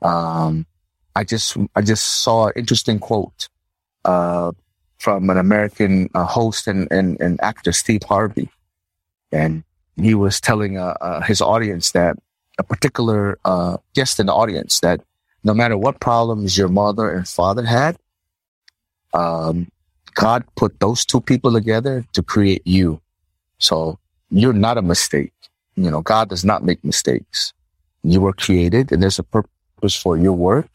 Um, 0.00 0.66
I 1.14 1.24
just, 1.24 1.56
I 1.76 1.82
just 1.82 2.22
saw 2.22 2.46
an 2.46 2.54
interesting 2.56 2.98
quote, 2.98 3.48
uh, 4.04 4.52
from 4.98 5.30
an 5.30 5.36
American 5.36 6.08
uh, 6.14 6.24
host 6.24 6.66
and, 6.68 6.88
and, 6.90 7.20
and 7.20 7.40
actor, 7.42 7.72
Steve 7.72 8.04
Harvey. 8.04 8.48
And 9.32 9.64
he 9.96 10.14
was 10.14 10.40
telling 10.40 10.78
uh, 10.78 10.96
uh, 11.00 11.20
his 11.22 11.40
audience 11.40 11.90
that 11.92 12.16
a 12.58 12.62
particular 12.62 13.38
uh, 13.44 13.76
guest 13.94 14.20
in 14.20 14.26
the 14.26 14.34
audience 14.34 14.80
that 14.80 15.00
no 15.44 15.54
matter 15.54 15.76
what 15.76 16.00
problems 16.00 16.56
your 16.56 16.68
mother 16.68 17.10
and 17.10 17.26
father 17.26 17.64
had, 17.64 17.96
um, 19.12 19.70
God 20.14 20.44
put 20.56 20.78
those 20.80 21.04
two 21.04 21.20
people 21.20 21.52
together 21.52 22.04
to 22.12 22.22
create 22.22 22.62
you. 22.66 23.00
So 23.58 23.98
you're 24.30 24.52
not 24.52 24.78
a 24.78 24.82
mistake. 24.82 25.32
You 25.76 25.90
know, 25.90 26.02
God 26.02 26.28
does 26.28 26.44
not 26.44 26.64
make 26.64 26.84
mistakes. 26.84 27.52
You 28.02 28.20
were 28.20 28.32
created 28.32 28.92
and 28.92 29.02
there's 29.02 29.18
a 29.18 29.22
purpose 29.22 29.96
for 29.96 30.16
your 30.16 30.34
work. 30.34 30.70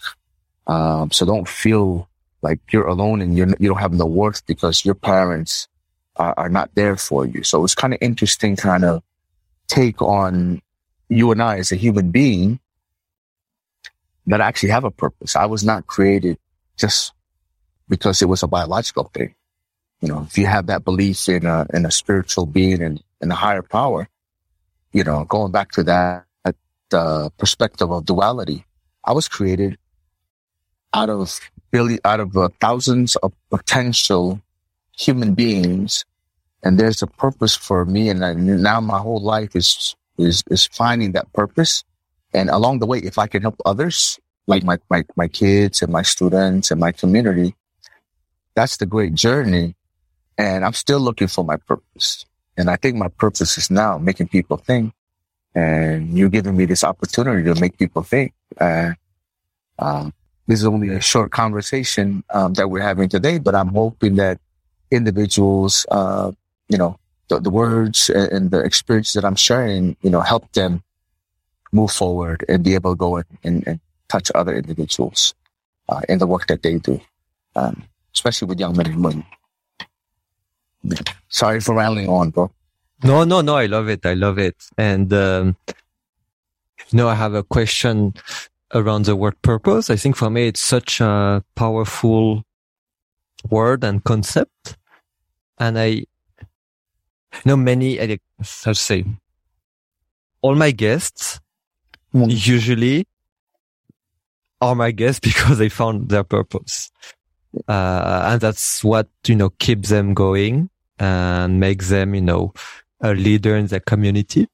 Um, 0.65 1.11
so 1.11 1.25
don't 1.25 1.47
feel 1.47 2.09
like 2.41 2.59
you're 2.71 2.87
alone 2.87 3.21
and 3.21 3.37
you're, 3.37 3.47
you 3.59 3.69
don't 3.69 3.79
have 3.79 3.93
no 3.93 4.05
worth 4.05 4.45
because 4.45 4.85
your 4.85 4.95
parents 4.95 5.67
are, 6.15 6.33
are 6.37 6.49
not 6.49 6.71
there 6.75 6.97
for 6.97 7.25
you. 7.25 7.43
So 7.43 7.63
it's 7.63 7.75
kind 7.75 7.93
of 7.93 7.99
interesting 8.01 8.55
kind 8.55 8.83
of 8.83 9.03
take 9.67 10.01
on 10.01 10.61
you 11.09 11.31
and 11.31 11.41
I 11.41 11.57
as 11.57 11.71
a 11.71 11.75
human 11.75 12.11
being 12.11 12.59
that 14.27 14.41
actually 14.41 14.69
have 14.69 14.83
a 14.83 14.91
purpose. 14.91 15.35
I 15.35 15.45
was 15.45 15.63
not 15.63 15.87
created 15.87 16.37
just 16.77 17.13
because 17.87 18.21
it 18.21 18.25
was 18.25 18.43
a 18.43 18.47
biological 18.47 19.09
thing. 19.13 19.33
You 20.01 20.09
know, 20.09 20.23
if 20.27 20.37
you 20.37 20.45
have 20.45 20.67
that 20.67 20.83
belief 20.83 21.27
in 21.29 21.45
a, 21.45 21.65
in 21.73 21.85
a 21.85 21.91
spiritual 21.91 22.45
being 22.45 22.81
and 22.81 23.01
in 23.21 23.31
a 23.31 23.35
higher 23.35 23.63
power, 23.63 24.09
you 24.91 25.03
know, 25.03 25.23
going 25.25 25.51
back 25.51 25.71
to 25.71 25.83
that, 25.83 26.25
uh, 26.93 27.29
perspective 27.37 27.91
of 27.91 28.05
duality, 28.05 28.65
I 29.03 29.11
was 29.11 29.27
created 29.27 29.77
out 30.93 31.09
of 31.09 31.39
billion, 31.71 31.99
out 32.05 32.19
of 32.19 32.37
uh, 32.37 32.49
thousands 32.61 33.15
of 33.17 33.33
potential 33.49 34.41
human 34.97 35.33
beings. 35.33 36.05
And 36.63 36.79
there's 36.79 37.01
a 37.01 37.07
purpose 37.07 37.55
for 37.55 37.85
me. 37.85 38.09
And 38.09 38.23
I, 38.23 38.33
now 38.33 38.79
my 38.81 38.99
whole 38.99 39.21
life 39.21 39.55
is, 39.55 39.95
is, 40.17 40.43
is 40.49 40.67
finding 40.67 41.13
that 41.13 41.31
purpose. 41.33 41.83
And 42.33 42.49
along 42.49 42.79
the 42.79 42.85
way, 42.85 42.99
if 42.99 43.17
I 43.17 43.27
can 43.27 43.41
help 43.41 43.55
others, 43.65 44.19
like 44.47 44.63
my, 44.63 44.77
my, 44.89 45.03
my 45.15 45.27
kids 45.27 45.81
and 45.81 45.91
my 45.91 46.01
students 46.01 46.71
and 46.71 46.79
my 46.79 46.91
community, 46.91 47.55
that's 48.55 48.77
the 48.77 48.85
great 48.85 49.13
journey. 49.13 49.75
And 50.37 50.63
I'm 50.65 50.73
still 50.73 50.99
looking 50.99 51.27
for 51.27 51.43
my 51.43 51.57
purpose. 51.57 52.25
And 52.57 52.69
I 52.69 52.75
think 52.75 52.95
my 52.95 53.07
purpose 53.07 53.57
is 53.57 53.69
now 53.69 53.97
making 53.97 54.29
people 54.29 54.57
think. 54.57 54.93
And 55.55 56.17
you're 56.17 56.29
giving 56.29 56.55
me 56.55 56.65
this 56.65 56.83
opportunity 56.83 57.43
to 57.43 57.59
make 57.59 57.77
people 57.77 58.03
think. 58.03 58.33
Uh, 58.59 58.93
this 60.47 60.59
is 60.59 60.65
only 60.65 60.89
a 60.89 61.01
short 61.01 61.31
conversation 61.31 62.23
um, 62.33 62.53
that 62.53 62.69
we're 62.69 62.81
having 62.81 63.09
today, 63.09 63.37
but 63.37 63.53
I'm 63.53 63.67
hoping 63.67 64.15
that 64.15 64.39
individuals, 64.89 65.85
uh, 65.91 66.31
you 66.69 66.77
know, 66.77 66.97
the, 67.29 67.39
the 67.39 67.49
words 67.49 68.09
and, 68.09 68.51
the 68.51 68.59
experience 68.59 69.13
that 69.13 69.25
I'm 69.25 69.35
sharing, 69.35 69.95
you 70.01 70.09
know, 70.09 70.21
help 70.21 70.51
them 70.53 70.83
move 71.71 71.91
forward 71.91 72.45
and 72.47 72.63
be 72.63 72.75
able 72.75 72.93
to 72.93 72.97
go 72.97 73.17
and, 73.17 73.67
and 73.67 73.79
touch 74.07 74.31
other 74.33 74.55
individuals 74.55 75.33
uh, 75.89 76.01
in 76.07 76.19
the 76.19 76.27
work 76.27 76.47
that 76.47 76.63
they 76.63 76.77
do, 76.77 77.01
um, 77.55 77.83
especially 78.13 78.47
with 78.47 78.59
young 78.59 78.75
men 78.75 78.87
and 78.87 79.03
women. 79.03 79.25
Sorry 81.29 81.59
for 81.59 81.75
rambling 81.75 82.07
on, 82.07 82.29
bro. 82.29 82.51
No, 83.03 83.23
no, 83.23 83.41
no. 83.41 83.55
I 83.55 83.65
love 83.65 83.89
it. 83.89 84.05
I 84.05 84.13
love 84.13 84.39
it. 84.39 84.55
And, 84.77 85.11
um, 85.13 85.57
I 86.93 87.15
have 87.15 87.33
a 87.33 87.43
question 87.43 88.13
around 88.73 89.05
the 89.05 89.15
word 89.15 89.41
purpose. 89.41 89.89
I 89.89 89.97
think 89.97 90.15
for 90.15 90.29
me, 90.29 90.47
it's 90.47 90.61
such 90.61 91.01
a 91.01 91.43
powerful 91.55 92.43
word 93.49 93.83
and 93.83 94.03
concept. 94.03 94.77
And 95.59 95.77
I 95.77 96.05
you 97.45 97.49
know 97.49 97.57
many, 97.57 97.97
to 97.97 98.75
say, 98.75 99.05
all 100.41 100.55
my 100.55 100.71
guests 100.71 101.39
mm. 102.13 102.27
usually 102.29 103.07
are 104.61 104.75
my 104.75 104.91
guests 104.91 105.19
because 105.29 105.57
they 105.57 105.69
found 105.69 106.09
their 106.09 106.23
purpose. 106.23 106.91
Uh, 107.67 108.29
and 108.31 108.41
that's 108.41 108.83
what, 108.83 109.07
you 109.25 109.35
know, 109.35 109.49
keeps 109.51 109.89
them 109.89 110.13
going 110.13 110.69
and 110.99 111.59
makes 111.59 111.89
them, 111.89 112.13
you 112.13 112.21
know, 112.21 112.53
a 113.01 113.13
leader 113.13 113.55
in 113.55 113.67
their 113.67 113.79
community. 113.79 114.47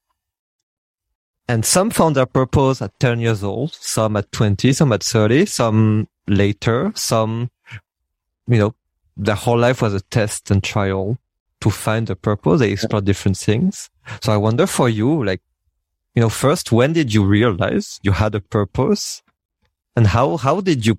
And 1.48 1.66
some 1.66 1.90
found 1.90 2.16
their 2.16 2.26
purpose 2.26 2.82
at 2.82 2.98
10 3.00 3.20
years 3.20 3.44
old, 3.44 3.74
some 3.74 4.16
at 4.16 4.32
20, 4.32 4.72
some 4.74 4.94
at 4.94 5.04
30, 5.04 5.46
some 5.46 6.08
later, 6.28 6.92
some, 6.96 7.50
you 8.48 8.58
know, 8.58 8.76
their 9.18 9.36
whole 9.36 9.60
life 9.60 9.82
was 9.82 9.94
a 9.94 10.02
test 10.02 10.50
and 10.52 10.64
trial 10.64 11.18
to 11.64 11.70
find 11.70 12.10
a 12.10 12.16
purpose. 12.16 12.60
They 12.60 12.72
explore 12.72 13.00
different 13.00 13.38
things. 13.38 13.90
So 14.22 14.34
I 14.34 14.38
wonder 14.38 14.68
for 14.68 14.90
you, 14.90 15.24
like, 15.24 15.42
you 16.14 16.22
know, 16.22 16.28
first, 16.28 16.74
when 16.74 16.92
did 16.92 17.14
you 17.14 17.24
realize 17.24 18.02
you 18.04 18.12
had 18.12 18.36
a 18.36 18.42
purpose? 18.42 19.24
And 19.96 20.06
how, 20.06 20.36
how 20.36 20.60
did 20.60 20.86
you 20.86 20.98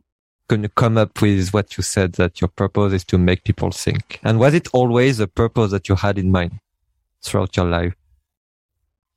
come 0.49 0.97
up 0.97 1.21
with 1.21 1.53
what 1.53 1.77
you 1.77 1.83
said 1.83 2.15
that 2.15 2.41
your 2.41 2.49
purpose 2.49 2.95
is 2.95 3.05
to 3.05 3.19
make 3.19 3.45
people 3.45 3.71
think? 3.73 4.21
And 4.23 4.41
was 4.41 4.55
it 4.55 4.69
always 4.73 5.21
a 5.21 5.29
purpose 5.29 5.71
that 5.73 5.91
you 5.91 5.97
had 5.97 6.17
in 6.17 6.31
mind 6.31 6.59
throughout 7.23 7.59
your 7.59 7.67
life? 7.67 7.95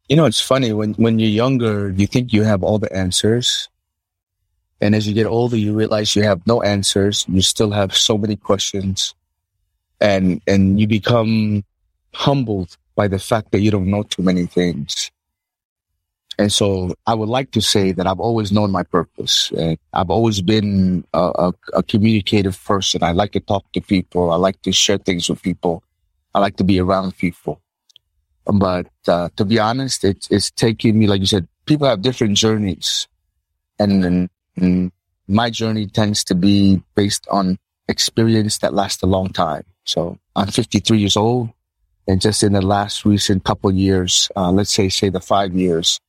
You 0.10 0.18
know, 0.18 0.26
it's 0.26 0.42
funny 0.42 0.74
when, 0.74 0.96
when 0.96 1.18
you're 1.18 1.30
younger, 1.30 1.92
you 1.92 2.08
think 2.08 2.34
you 2.34 2.44
have 2.44 2.62
all 2.62 2.78
the 2.78 2.94
answers. 2.94 3.70
And 4.82 4.94
as 4.94 5.08
you 5.08 5.14
get 5.14 5.28
older, 5.28 5.56
you 5.56 5.74
realize 5.74 6.14
you 6.14 6.24
have 6.24 6.46
no 6.46 6.62
answers. 6.62 7.26
You 7.30 7.42
still 7.42 7.72
have 7.72 7.96
so 7.96 8.18
many 8.18 8.36
questions 8.36 9.16
and, 10.00 10.42
and 10.48 10.80
you 10.80 10.88
become 10.88 11.64
humbled 12.14 12.78
by 12.96 13.08
the 13.08 13.20
fact 13.20 13.52
that 13.52 13.60
you 13.60 13.72
don't 13.72 13.90
know 13.90 14.04
too 14.04 14.22
many 14.22 14.46
things. 14.46 15.12
And 16.40 16.52
so 16.52 16.94
I 17.08 17.16
would 17.16 17.30
like 17.30 17.52
to 17.52 17.62
say 17.62 17.92
that 17.94 18.06
I've 18.06 18.20
always 18.20 18.52
known 18.52 18.72
my 18.72 18.84
purpose. 18.84 19.52
And 19.58 19.78
I've 19.94 20.12
always 20.12 20.42
been 20.42 21.04
a, 21.14 21.20
a, 21.20 21.54
a, 21.74 21.84
communicative 21.84 22.64
person. 22.64 23.02
I 23.02 23.12
like 23.12 23.32
to 23.32 23.40
talk 23.40 23.72
to 23.74 23.82
people. 23.82 24.32
I 24.32 24.36
like 24.36 24.62
to 24.62 24.72
share 24.72 25.00
things 25.00 25.30
with 25.30 25.42
people. 25.42 25.84
I 26.36 26.40
like 26.40 26.58
to 26.58 26.64
be 26.64 26.80
around 26.80 27.18
people. 27.18 27.60
But 28.46 28.88
uh, 29.08 29.30
to 29.36 29.46
be 29.46 29.58
honest, 29.58 30.04
it's, 30.04 30.30
it's 30.30 30.52
taking 30.52 31.00
me, 31.00 31.08
like 31.08 31.22
you 31.22 31.26
said, 31.26 31.48
people 31.66 31.88
have 31.88 32.04
different 32.04 32.38
journeys. 32.38 33.08
And 33.80 34.30
And 34.58 34.92
my 35.28 35.50
journey 35.50 35.88
tends 35.88 36.24
to 36.26 36.36
be 36.36 36.82
based 36.96 37.28
on 37.30 37.58
experience 37.88 38.60
that 38.60 38.74
lasts 38.74 39.04
a 39.04 39.08
long 39.08 39.30
time. 39.30 39.64
So 39.88 40.20
I'm 40.36 40.48
53 40.48 41.00
years 41.00 41.18
old. 41.18 41.50
And 42.08 42.22
just 42.22 42.44
in 42.44 42.54
the 42.54 42.62
last 42.62 43.06
recent 43.06 43.44
couple 43.44 43.72
years, 43.72 44.30
uh, 44.36 44.52
let's 44.52 44.72
say, 44.72 44.90
say 44.90 45.10
the 45.10 45.20
five 45.20 45.54
years 45.54 46.00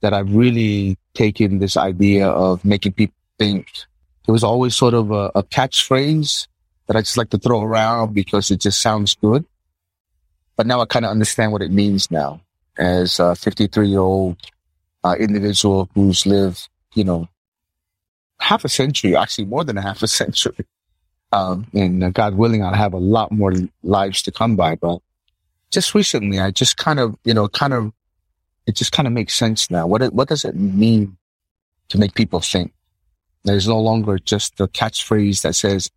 that 0.00 0.14
I've 0.14 0.34
really 0.34 0.96
taken 1.14 1.58
this 1.58 1.76
idea 1.76 2.28
of 2.28 2.64
making 2.64 2.92
people 2.92 3.14
think. 3.38 3.68
It 4.26 4.32
was 4.32 4.42
always 4.42 4.74
sort 4.74 4.94
of 4.94 5.10
a, 5.10 5.30
a 5.34 5.42
catchphrase 5.42 6.48
that 6.86 6.96
I 6.96 7.00
just 7.00 7.16
like 7.16 7.30
to 7.30 7.38
throw 7.38 7.62
around 7.62 8.14
because 8.14 8.50
it 8.50 8.60
just 8.60 8.80
sounds 8.80 9.14
good. 9.14 9.44
But 10.56 10.66
now 10.66 10.80
I 10.80 10.86
kind 10.86 11.04
of 11.04 11.10
understand 11.10 11.52
what 11.52 11.62
it 11.62 11.70
means 11.70 12.10
now 12.10 12.40
as 12.78 13.18
a 13.18 13.34
53 13.34 13.88
year 13.88 14.00
old 14.00 14.36
uh, 15.02 15.16
individual 15.18 15.88
who's 15.94 16.26
lived, 16.26 16.68
you 16.94 17.04
know, 17.04 17.28
half 18.40 18.64
a 18.64 18.68
century, 18.68 19.16
actually 19.16 19.46
more 19.46 19.64
than 19.64 19.78
a 19.78 19.82
half 19.82 20.02
a 20.02 20.08
century. 20.20 20.66
Um, 21.34 21.66
and 21.74 22.04
uh, 22.04 22.10
God 22.10 22.36
willing, 22.36 22.62
I'll 22.62 22.74
have 22.74 22.92
a 22.92 22.98
lot 22.98 23.32
more 23.32 23.52
lives 23.82 24.22
to 24.22 24.30
come 24.30 24.54
by. 24.54 24.76
But 24.76 25.00
just 25.72 25.92
recently, 25.92 26.38
I 26.38 26.52
just 26.52 26.76
kind 26.76 27.00
of, 27.00 27.16
you 27.24 27.34
know, 27.34 27.48
kind 27.48 27.72
of, 27.72 27.92
it 28.68 28.76
just 28.76 28.92
kind 28.92 29.08
of 29.08 29.12
makes 29.12 29.34
sense 29.34 29.68
now. 29.68 29.88
What, 29.88 30.00
what 30.14 30.28
does 30.28 30.44
it 30.44 30.54
mean 30.54 31.16
to 31.88 31.98
make 31.98 32.14
people 32.14 32.38
think? 32.38 32.72
There's 33.42 33.66
no 33.66 33.80
longer 33.80 34.16
just 34.20 34.58
the 34.58 34.68
catchphrase 34.68 35.42
that 35.42 35.56
says, 35.56 35.90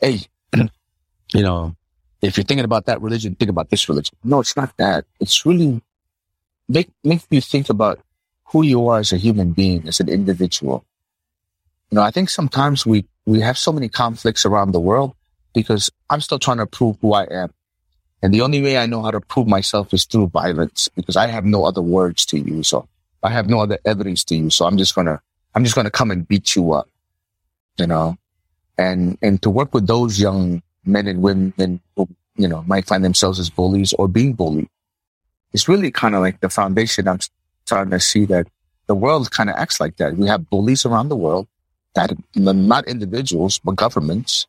Hey, 0.00 0.20
you 0.54 1.42
know, 1.42 1.74
if 2.22 2.36
you're 2.36 2.44
thinking 2.44 2.64
about 2.64 2.86
that 2.86 3.02
religion, 3.02 3.34
think 3.34 3.50
about 3.50 3.70
this 3.70 3.88
religion. 3.88 4.16
No, 4.22 4.38
it's 4.38 4.56
not 4.56 4.76
that. 4.76 5.04
It's 5.18 5.44
really 5.44 5.82
make, 6.68 6.90
make 7.02 7.22
you 7.28 7.40
think 7.40 7.68
about 7.68 7.98
who 8.44 8.62
you 8.62 8.86
are 8.86 9.00
as 9.00 9.12
a 9.12 9.16
human 9.16 9.50
being, 9.50 9.88
as 9.88 9.98
an 9.98 10.08
individual. 10.08 10.84
You 11.94 12.00
know, 12.00 12.06
I 12.06 12.10
think 12.10 12.28
sometimes 12.28 12.84
we, 12.84 13.06
we 13.24 13.38
have 13.42 13.56
so 13.56 13.70
many 13.70 13.88
conflicts 13.88 14.44
around 14.44 14.72
the 14.72 14.80
world 14.80 15.14
because 15.54 15.92
I'm 16.10 16.20
still 16.20 16.40
trying 16.40 16.56
to 16.56 16.66
prove 16.66 16.96
who 17.00 17.12
I 17.12 17.22
am. 17.30 17.54
And 18.20 18.34
the 18.34 18.40
only 18.40 18.60
way 18.60 18.78
I 18.78 18.86
know 18.86 19.00
how 19.00 19.12
to 19.12 19.20
prove 19.20 19.46
myself 19.46 19.94
is 19.94 20.04
through 20.04 20.26
violence 20.30 20.88
because 20.96 21.14
I 21.14 21.28
have 21.28 21.44
no 21.44 21.64
other 21.64 21.82
words 21.82 22.26
to 22.26 22.36
use. 22.36 22.72
or 22.72 22.88
I 23.22 23.30
have 23.30 23.48
no 23.48 23.60
other 23.60 23.78
evidence 23.84 24.24
to 24.24 24.34
use. 24.34 24.56
So 24.56 24.66
I'm 24.66 24.76
just 24.76 24.96
going 24.96 25.06
to, 25.06 25.20
I'm 25.54 25.62
just 25.62 25.76
going 25.76 25.84
to 25.84 25.90
come 25.92 26.10
and 26.10 26.26
beat 26.26 26.56
you 26.56 26.72
up, 26.72 26.88
you 27.78 27.86
know, 27.86 28.18
and, 28.76 29.16
and 29.22 29.40
to 29.42 29.48
work 29.48 29.72
with 29.72 29.86
those 29.86 30.18
young 30.18 30.64
men 30.84 31.06
and 31.06 31.22
women 31.22 31.80
who, 31.94 32.08
you 32.34 32.48
know, 32.48 32.64
might 32.66 32.86
find 32.86 33.04
themselves 33.04 33.38
as 33.38 33.50
bullies 33.50 33.92
or 33.92 34.08
being 34.08 34.32
bullied. 34.32 34.68
It's 35.52 35.68
really 35.68 35.92
kind 35.92 36.16
of 36.16 36.22
like 36.22 36.40
the 36.40 36.50
foundation 36.50 37.06
I'm 37.06 37.20
starting 37.66 37.92
to 37.92 38.00
see 38.00 38.24
that 38.24 38.48
the 38.88 38.96
world 38.96 39.30
kind 39.30 39.48
of 39.48 39.54
acts 39.54 39.78
like 39.78 39.98
that. 39.98 40.16
We 40.16 40.26
have 40.26 40.50
bullies 40.50 40.84
around 40.84 41.08
the 41.08 41.16
world 41.16 41.46
that 41.94 42.16
not 42.34 42.86
individuals, 42.86 43.58
but 43.58 43.76
governments. 43.76 44.46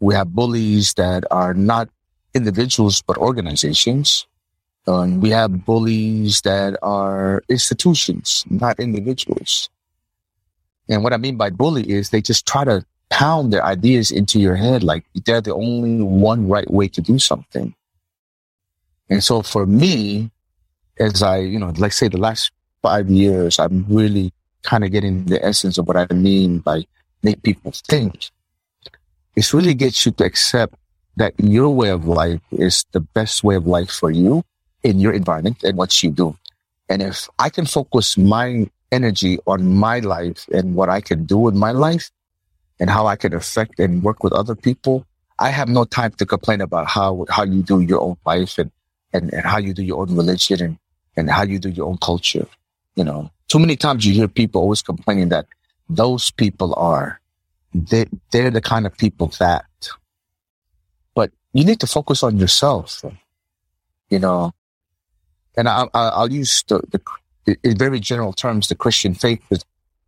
We 0.00 0.14
have 0.14 0.34
bullies 0.34 0.94
that 0.94 1.24
are 1.30 1.54
not 1.54 1.88
individuals, 2.34 3.02
but 3.02 3.18
organizations. 3.18 4.26
And 4.86 5.22
we 5.22 5.30
have 5.30 5.64
bullies 5.64 6.40
that 6.42 6.76
are 6.82 7.42
institutions, 7.48 8.44
not 8.50 8.80
individuals. 8.80 9.70
And 10.88 11.04
what 11.04 11.12
I 11.12 11.16
mean 11.16 11.36
by 11.36 11.50
bully 11.50 11.88
is 11.88 12.10
they 12.10 12.20
just 12.20 12.46
try 12.46 12.64
to 12.64 12.84
pound 13.10 13.52
their 13.52 13.64
ideas 13.64 14.10
into 14.10 14.40
your 14.40 14.56
head 14.56 14.82
like 14.82 15.04
they're 15.26 15.40
the 15.40 15.54
only 15.54 16.02
one 16.02 16.48
right 16.48 16.68
way 16.70 16.88
to 16.88 17.00
do 17.00 17.18
something. 17.18 17.74
And 19.08 19.22
so 19.22 19.42
for 19.42 19.66
me, 19.66 20.30
as 20.98 21.22
I, 21.22 21.38
you 21.38 21.58
know, 21.58 21.72
like 21.76 21.92
say 21.92 22.08
the 22.08 22.18
last 22.18 22.50
five 22.80 23.10
years, 23.10 23.58
I'm 23.58 23.86
really 23.88 24.32
kind 24.62 24.84
of 24.84 24.92
getting 24.92 25.24
the 25.26 25.44
essence 25.44 25.78
of 25.78 25.86
what 25.86 25.96
I 25.96 26.06
mean 26.14 26.58
by 26.58 26.84
make 27.22 27.42
people 27.42 27.72
think. 27.72 28.30
It's 29.36 29.54
really 29.54 29.74
gets 29.74 30.04
you 30.04 30.12
to 30.12 30.24
accept 30.24 30.74
that 31.16 31.34
your 31.38 31.70
way 31.70 31.90
of 31.90 32.06
life 32.06 32.40
is 32.50 32.84
the 32.92 33.00
best 33.00 33.44
way 33.44 33.54
of 33.54 33.66
life 33.66 33.90
for 33.90 34.10
you 34.10 34.44
in 34.82 34.98
your 34.98 35.12
environment 35.12 35.62
and 35.62 35.76
what 35.76 36.02
you 36.02 36.10
do. 36.10 36.36
And 36.88 37.02
if 37.02 37.28
I 37.38 37.48
can 37.48 37.66
focus 37.66 38.18
my 38.18 38.68
energy 38.90 39.38
on 39.46 39.66
my 39.66 40.00
life 40.00 40.46
and 40.52 40.74
what 40.74 40.88
I 40.88 41.00
can 41.00 41.24
do 41.24 41.48
in 41.48 41.58
my 41.58 41.70
life 41.72 42.10
and 42.78 42.90
how 42.90 43.06
I 43.06 43.16
can 43.16 43.32
affect 43.32 43.78
and 43.78 44.02
work 44.02 44.22
with 44.22 44.32
other 44.32 44.54
people, 44.54 45.06
I 45.38 45.50
have 45.50 45.68
no 45.68 45.84
time 45.84 46.12
to 46.12 46.26
complain 46.26 46.60
about 46.60 46.86
how, 46.88 47.24
how 47.30 47.44
you 47.44 47.62
do 47.62 47.80
your 47.80 48.00
own 48.00 48.16
life 48.26 48.58
and, 48.58 48.70
and, 49.12 49.32
and 49.32 49.44
how 49.44 49.58
you 49.58 49.72
do 49.72 49.82
your 49.82 50.00
own 50.02 50.14
religion 50.14 50.60
and, 50.60 50.78
and 51.16 51.30
how 51.30 51.42
you 51.42 51.58
do 51.58 51.70
your 51.70 51.88
own 51.88 51.98
culture. 51.98 52.46
You 52.94 53.04
know, 53.04 53.30
too 53.52 53.58
many 53.58 53.76
times 53.76 54.06
you 54.06 54.14
hear 54.14 54.28
people 54.28 54.62
always 54.62 54.80
complaining 54.80 55.28
that 55.28 55.44
those 55.86 56.30
people 56.30 56.74
are, 56.74 57.20
they, 57.74 58.06
they're 58.30 58.50
the 58.50 58.62
kind 58.62 58.86
of 58.86 58.96
people 58.96 59.26
that, 59.38 59.66
but 61.14 61.30
you 61.52 61.62
need 61.62 61.78
to 61.78 61.86
focus 61.86 62.22
on 62.22 62.38
yourself, 62.38 63.04
you 64.08 64.18
know, 64.18 64.52
and 65.54 65.68
I, 65.68 65.86
will 65.92 66.32
use 66.32 66.64
the, 66.66 66.80
the, 67.44 67.58
in 67.62 67.76
very 67.76 68.00
general 68.00 68.32
terms, 68.32 68.68
the 68.68 68.74
Christian 68.74 69.12
faith 69.12 69.42
is 69.50 69.66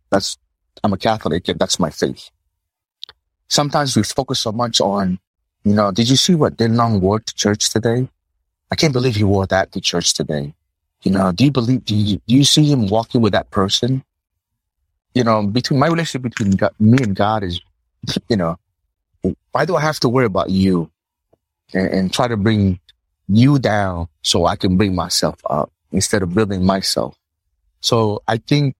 that's, 0.09 0.39
I'm 0.83 0.93
a 0.93 0.97
Catholic 0.97 1.47
and 1.47 1.59
that's 1.59 1.79
my 1.79 1.91
faith. 1.91 2.31
Sometimes 3.47 3.95
we 3.95 4.01
focus 4.01 4.39
so 4.39 4.53
much 4.53 4.81
on, 4.81 5.19
you 5.63 5.75
know, 5.75 5.91
did 5.91 6.09
you 6.09 6.15
see 6.15 6.33
what 6.33 6.57
Din 6.57 6.77
Long 6.77 6.99
wore 6.99 7.19
to 7.19 7.35
church 7.35 7.71
today? 7.71 8.09
I 8.71 8.75
can't 8.75 8.91
believe 8.91 9.17
he 9.17 9.23
wore 9.23 9.45
that 9.45 9.71
to 9.73 9.81
church 9.81 10.15
today. 10.15 10.55
You 11.03 11.11
know, 11.11 11.31
do 11.31 11.45
you 11.45 11.51
believe, 11.51 11.85
do 11.85 11.95
you, 11.95 12.21
do 12.27 12.35
you 12.35 12.43
see 12.43 12.65
him 12.65 12.87
walking 12.87 13.21
with 13.21 13.33
that 13.33 13.51
person? 13.51 14.03
You 15.13 15.23
know, 15.23 15.45
between 15.45 15.79
my 15.79 15.87
relationship 15.87 16.23
between 16.23 16.51
God, 16.51 16.73
me 16.79 16.97
and 17.01 17.15
God 17.15 17.43
is, 17.43 17.61
you 18.29 18.37
know, 18.37 18.57
why 19.51 19.65
do 19.65 19.75
I 19.75 19.81
have 19.81 19.99
to 20.01 20.09
worry 20.09 20.25
about 20.25 20.49
you 20.49 20.91
and, 21.73 21.87
and 21.87 22.13
try 22.13 22.27
to 22.27 22.37
bring 22.37 22.79
you 23.27 23.59
down 23.59 24.07
so 24.21 24.45
I 24.45 24.55
can 24.55 24.77
bring 24.77 24.95
myself 24.95 25.39
up 25.45 25.71
instead 25.91 26.21
of 26.21 26.33
building 26.33 26.65
myself? 26.65 27.17
So 27.81 28.23
I 28.27 28.37
think 28.37 28.75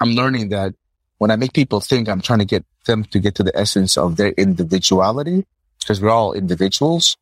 I'm 0.00 0.10
learning 0.10 0.50
that 0.50 0.74
when 1.18 1.30
I 1.30 1.36
make 1.36 1.52
people 1.52 1.80
think 1.80 2.08
I'm 2.08 2.20
trying 2.20 2.40
to 2.40 2.44
get 2.44 2.64
them 2.86 3.04
to 3.04 3.18
get 3.18 3.34
to 3.36 3.42
the 3.42 3.56
essence 3.56 3.96
of 3.96 4.16
their 4.16 4.30
individuality, 4.32 5.46
because 5.80 6.00
we're 6.00 6.10
all 6.10 6.32
individuals 6.32 7.16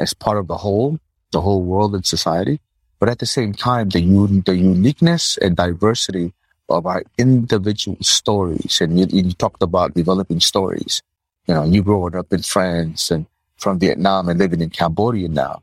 as 0.00 0.14
part 0.14 0.38
of 0.38 0.46
the 0.46 0.56
whole, 0.56 0.98
the 1.32 1.40
whole 1.40 1.62
world 1.62 1.94
and 1.94 2.04
society. 2.04 2.60
But 2.98 3.08
at 3.08 3.18
the 3.18 3.26
same 3.26 3.52
time, 3.52 3.90
the, 3.90 4.00
un- 4.00 4.42
the 4.44 4.56
uniqueness 4.56 5.36
and 5.38 5.56
diversity 5.56 6.32
of 6.68 6.86
our 6.86 7.02
individual 7.18 7.98
stories. 8.00 8.80
And 8.80 8.98
you, 8.98 9.06
you 9.10 9.32
talked 9.32 9.62
about 9.62 9.94
developing 9.94 10.40
stories. 10.40 11.02
You 11.46 11.54
know, 11.54 11.64
you 11.64 11.82
growing 11.82 12.16
up 12.16 12.32
in 12.32 12.42
France 12.42 13.10
and 13.10 13.26
from 13.58 13.78
Vietnam 13.78 14.28
and 14.28 14.38
living 14.38 14.60
in 14.60 14.70
Cambodia 14.70 15.28
now. 15.28 15.62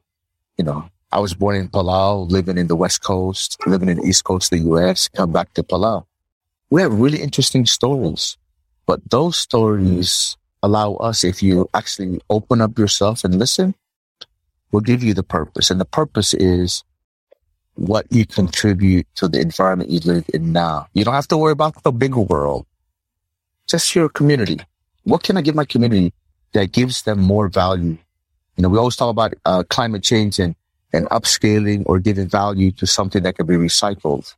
You 0.57 0.65
know, 0.65 0.89
I 1.11 1.19
was 1.19 1.33
born 1.33 1.55
in 1.55 1.69
Palau, 1.69 2.29
living 2.29 2.57
in 2.57 2.67
the 2.67 2.75
West 2.75 3.03
Coast, 3.03 3.57
living 3.67 3.89
in 3.89 3.97
the 3.97 4.03
East 4.03 4.23
Coast 4.23 4.51
of 4.51 4.59
the 4.59 4.65
U.S., 4.65 5.07
come 5.09 5.31
back 5.31 5.53
to 5.53 5.63
Palau. 5.63 6.05
We 6.69 6.81
have 6.81 6.93
really 6.93 7.21
interesting 7.21 7.65
stories, 7.65 8.37
but 8.85 8.99
those 9.09 9.37
stories 9.37 10.37
allow 10.63 10.95
us, 10.95 11.23
if 11.23 11.43
you 11.43 11.69
actually 11.73 12.21
open 12.29 12.61
up 12.61 12.79
yourself 12.79 13.23
and 13.23 13.37
listen, 13.37 13.75
will 14.71 14.81
give 14.81 15.03
you 15.03 15.13
the 15.13 15.23
purpose. 15.23 15.69
And 15.69 15.79
the 15.79 15.85
purpose 15.85 16.33
is 16.33 16.83
what 17.75 18.05
you 18.11 18.25
contribute 18.25 19.07
to 19.15 19.27
the 19.27 19.39
environment 19.39 19.89
you 19.89 19.99
live 19.99 20.25
in 20.33 20.51
now. 20.51 20.87
You 20.93 21.03
don't 21.03 21.13
have 21.13 21.27
to 21.29 21.37
worry 21.37 21.51
about 21.51 21.81
the 21.83 21.91
big 21.91 22.15
world. 22.15 22.65
Just 23.67 23.95
your 23.95 24.09
community. 24.09 24.59
What 25.03 25.23
can 25.23 25.37
I 25.37 25.41
give 25.41 25.55
my 25.55 25.65
community 25.65 26.13
that 26.53 26.71
gives 26.71 27.03
them 27.03 27.19
more 27.19 27.47
value? 27.47 27.97
You 28.55 28.61
know, 28.61 28.69
we 28.69 28.77
always 28.77 28.95
talk 28.95 29.09
about 29.09 29.33
uh, 29.45 29.63
climate 29.69 30.03
change 30.03 30.39
and, 30.39 30.55
and 30.93 31.07
upscaling 31.09 31.83
or 31.85 31.99
giving 31.99 32.27
value 32.27 32.71
to 32.73 32.85
something 32.85 33.23
that 33.23 33.35
can 33.35 33.47
be 33.47 33.55
recycled. 33.55 34.35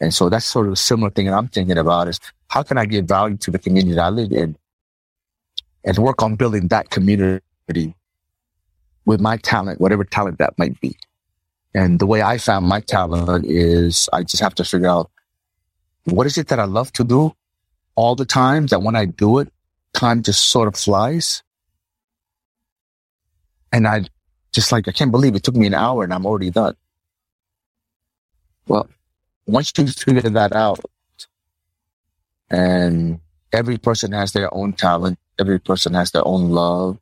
And 0.00 0.12
so 0.12 0.28
that's 0.28 0.44
sort 0.44 0.66
of 0.66 0.74
a 0.74 0.76
similar 0.76 1.10
thing 1.10 1.26
that 1.26 1.34
I'm 1.34 1.48
thinking 1.48 1.78
about 1.78 2.08
is 2.08 2.20
how 2.48 2.62
can 2.62 2.78
I 2.78 2.86
give 2.86 3.06
value 3.06 3.36
to 3.38 3.50
the 3.50 3.58
community 3.58 3.94
that 3.94 4.04
I 4.04 4.10
live 4.10 4.32
in 4.32 4.56
and 5.84 5.98
work 5.98 6.22
on 6.22 6.36
building 6.36 6.68
that 6.68 6.90
community 6.90 7.40
with 9.04 9.20
my 9.20 9.38
talent, 9.38 9.80
whatever 9.80 10.04
talent 10.04 10.38
that 10.38 10.58
might 10.58 10.78
be. 10.80 10.96
And 11.74 11.98
the 11.98 12.06
way 12.06 12.22
I 12.22 12.38
found 12.38 12.66
my 12.66 12.80
talent 12.80 13.46
is 13.46 14.08
I 14.12 14.22
just 14.22 14.42
have 14.42 14.54
to 14.56 14.64
figure 14.64 14.88
out 14.88 15.10
what 16.04 16.26
is 16.26 16.38
it 16.38 16.48
that 16.48 16.58
I 16.58 16.64
love 16.64 16.92
to 16.94 17.04
do 17.04 17.34
all 17.94 18.14
the 18.14 18.24
time 18.24 18.66
that 18.68 18.82
when 18.82 18.96
I 18.96 19.04
do 19.04 19.38
it, 19.38 19.52
time 19.92 20.22
just 20.22 20.48
sort 20.48 20.68
of 20.68 20.76
flies. 20.76 21.42
And 23.72 23.86
I 23.86 24.04
just 24.52 24.72
like, 24.72 24.88
I 24.88 24.92
can't 24.92 25.10
believe 25.10 25.34
it 25.34 25.42
took 25.42 25.56
me 25.56 25.66
an 25.66 25.74
hour 25.74 26.04
and 26.04 26.14
I'm 26.14 26.24
already 26.24 26.50
done. 26.50 26.74
Well, 28.66 28.88
once 29.46 29.72
you 29.76 29.86
figure 29.86 30.30
that 30.30 30.52
out 30.52 30.80
and 32.50 33.20
every 33.52 33.78
person 33.78 34.12
has 34.12 34.32
their 34.32 34.52
own 34.54 34.72
talent, 34.72 35.18
every 35.38 35.58
person 35.58 35.94
has 35.94 36.10
their 36.12 36.26
own 36.26 36.50
love. 36.50 36.98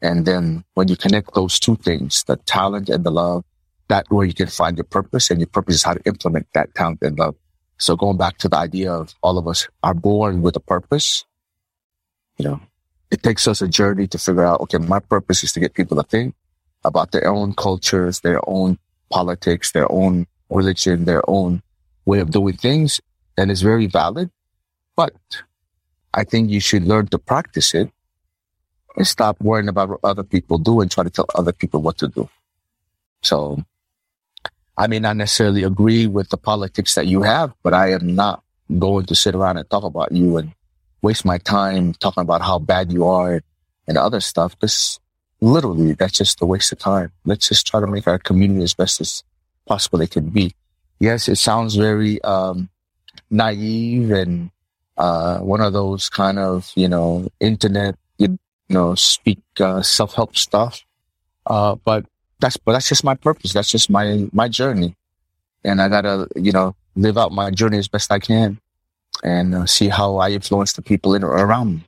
And 0.00 0.26
then 0.26 0.64
when 0.74 0.88
you 0.88 0.96
connect 0.96 1.34
those 1.34 1.60
two 1.60 1.76
things, 1.76 2.24
the 2.24 2.36
talent 2.36 2.88
and 2.88 3.04
the 3.04 3.10
love, 3.10 3.44
that 3.92 4.06
where 4.08 4.24
you 4.24 4.32
can 4.32 4.46
find 4.46 4.78
your 4.78 4.88
purpose 4.88 5.30
and 5.30 5.38
your 5.38 5.48
purpose 5.48 5.74
is 5.74 5.82
how 5.82 5.92
to 5.92 6.00
implement 6.06 6.46
that 6.54 6.74
talent 6.74 7.02
and 7.02 7.18
love. 7.18 7.36
So 7.76 7.94
going 7.94 8.16
back 8.16 8.38
to 8.38 8.48
the 8.48 8.56
idea 8.56 8.90
of 8.90 9.14
all 9.22 9.36
of 9.36 9.46
us 9.46 9.68
are 9.82 9.92
born 9.92 10.40
with 10.40 10.56
a 10.56 10.60
purpose, 10.60 11.26
you 12.38 12.46
know, 12.46 12.58
it 13.10 13.22
takes 13.22 13.46
us 13.46 13.60
a 13.60 13.68
journey 13.68 14.06
to 14.06 14.16
figure 14.16 14.46
out, 14.46 14.62
okay, 14.62 14.78
my 14.78 14.98
purpose 14.98 15.44
is 15.44 15.52
to 15.52 15.60
get 15.60 15.74
people 15.74 15.98
to 15.98 16.08
think 16.08 16.34
about 16.86 17.12
their 17.12 17.28
own 17.28 17.52
cultures, 17.52 18.20
their 18.20 18.40
own 18.48 18.78
politics, 19.10 19.72
their 19.72 19.92
own 19.92 20.26
religion, 20.48 21.04
their 21.04 21.22
own 21.28 21.62
way 22.06 22.20
of 22.20 22.30
doing 22.30 22.56
things. 22.56 22.98
And 23.36 23.50
it's 23.50 23.60
very 23.60 23.88
valid. 23.88 24.30
But 24.96 25.12
I 26.14 26.24
think 26.24 26.48
you 26.48 26.60
should 26.60 26.84
learn 26.84 27.08
to 27.08 27.18
practice 27.18 27.74
it 27.74 27.90
and 28.96 29.06
stop 29.06 29.38
worrying 29.42 29.68
about 29.68 29.90
what 29.90 30.00
other 30.02 30.24
people 30.24 30.56
do 30.56 30.80
and 30.80 30.90
try 30.90 31.04
to 31.04 31.10
tell 31.10 31.26
other 31.34 31.52
people 31.52 31.82
what 31.82 31.98
to 31.98 32.08
do. 32.08 32.30
So 33.20 33.62
I 34.76 34.86
may 34.86 34.98
not 34.98 35.16
necessarily 35.16 35.64
agree 35.64 36.06
with 36.06 36.30
the 36.30 36.38
politics 36.38 36.94
that 36.94 37.06
you 37.06 37.22
have, 37.22 37.52
but 37.62 37.74
I 37.74 37.92
am 37.92 38.14
not 38.14 38.42
going 38.78 39.06
to 39.06 39.14
sit 39.14 39.34
around 39.34 39.58
and 39.58 39.68
talk 39.68 39.84
about 39.84 40.12
you 40.12 40.38
and 40.38 40.52
waste 41.02 41.24
my 41.24 41.38
time 41.38 41.92
talking 41.94 42.22
about 42.22 42.40
how 42.40 42.58
bad 42.58 42.92
you 42.92 43.06
are 43.06 43.42
and 43.86 43.98
other 43.98 44.20
stuff. 44.20 44.58
This 44.60 44.98
literally, 45.40 45.92
that's 45.92 46.16
just 46.16 46.40
a 46.40 46.46
waste 46.46 46.72
of 46.72 46.78
time. 46.78 47.12
Let's 47.24 47.48
just 47.48 47.66
try 47.66 47.80
to 47.80 47.86
make 47.86 48.06
our 48.06 48.18
community 48.18 48.62
as 48.62 48.74
best 48.74 49.00
as 49.00 49.22
possible 49.66 50.00
it 50.00 50.10
can 50.12 50.30
be. 50.30 50.54
Yes, 51.00 51.28
it 51.28 51.36
sounds 51.36 51.74
very, 51.74 52.22
um, 52.22 52.70
naive 53.28 54.10
and, 54.12 54.50
uh, 54.96 55.38
one 55.40 55.60
of 55.60 55.72
those 55.72 56.08
kind 56.08 56.38
of, 56.38 56.70
you 56.76 56.88
know, 56.88 57.28
internet, 57.40 57.96
you 58.18 58.38
know, 58.68 58.94
speak, 58.94 59.40
uh, 59.60 59.82
self-help 59.82 60.36
stuff. 60.36 60.84
Uh, 61.44 61.74
but 61.74 62.06
that's, 62.42 62.58
but 62.58 62.72
that's 62.72 62.88
just 62.88 63.04
my 63.04 63.14
purpose. 63.14 63.54
That's 63.54 63.70
just 63.70 63.88
my, 63.88 64.28
my 64.32 64.48
journey. 64.48 64.94
And 65.64 65.80
I 65.80 65.88
gotta, 65.88 66.28
you 66.36 66.52
know, 66.52 66.74
live 66.96 67.16
out 67.16 67.32
my 67.32 67.50
journey 67.50 67.78
as 67.78 67.88
best 67.88 68.12
I 68.12 68.18
can 68.18 68.60
and 69.22 69.54
uh, 69.54 69.66
see 69.66 69.88
how 69.88 70.16
I 70.16 70.30
influence 70.30 70.74
the 70.74 70.82
people 70.82 71.14
in 71.14 71.24
or 71.24 71.32
around 71.32 71.76
me. 71.76 71.84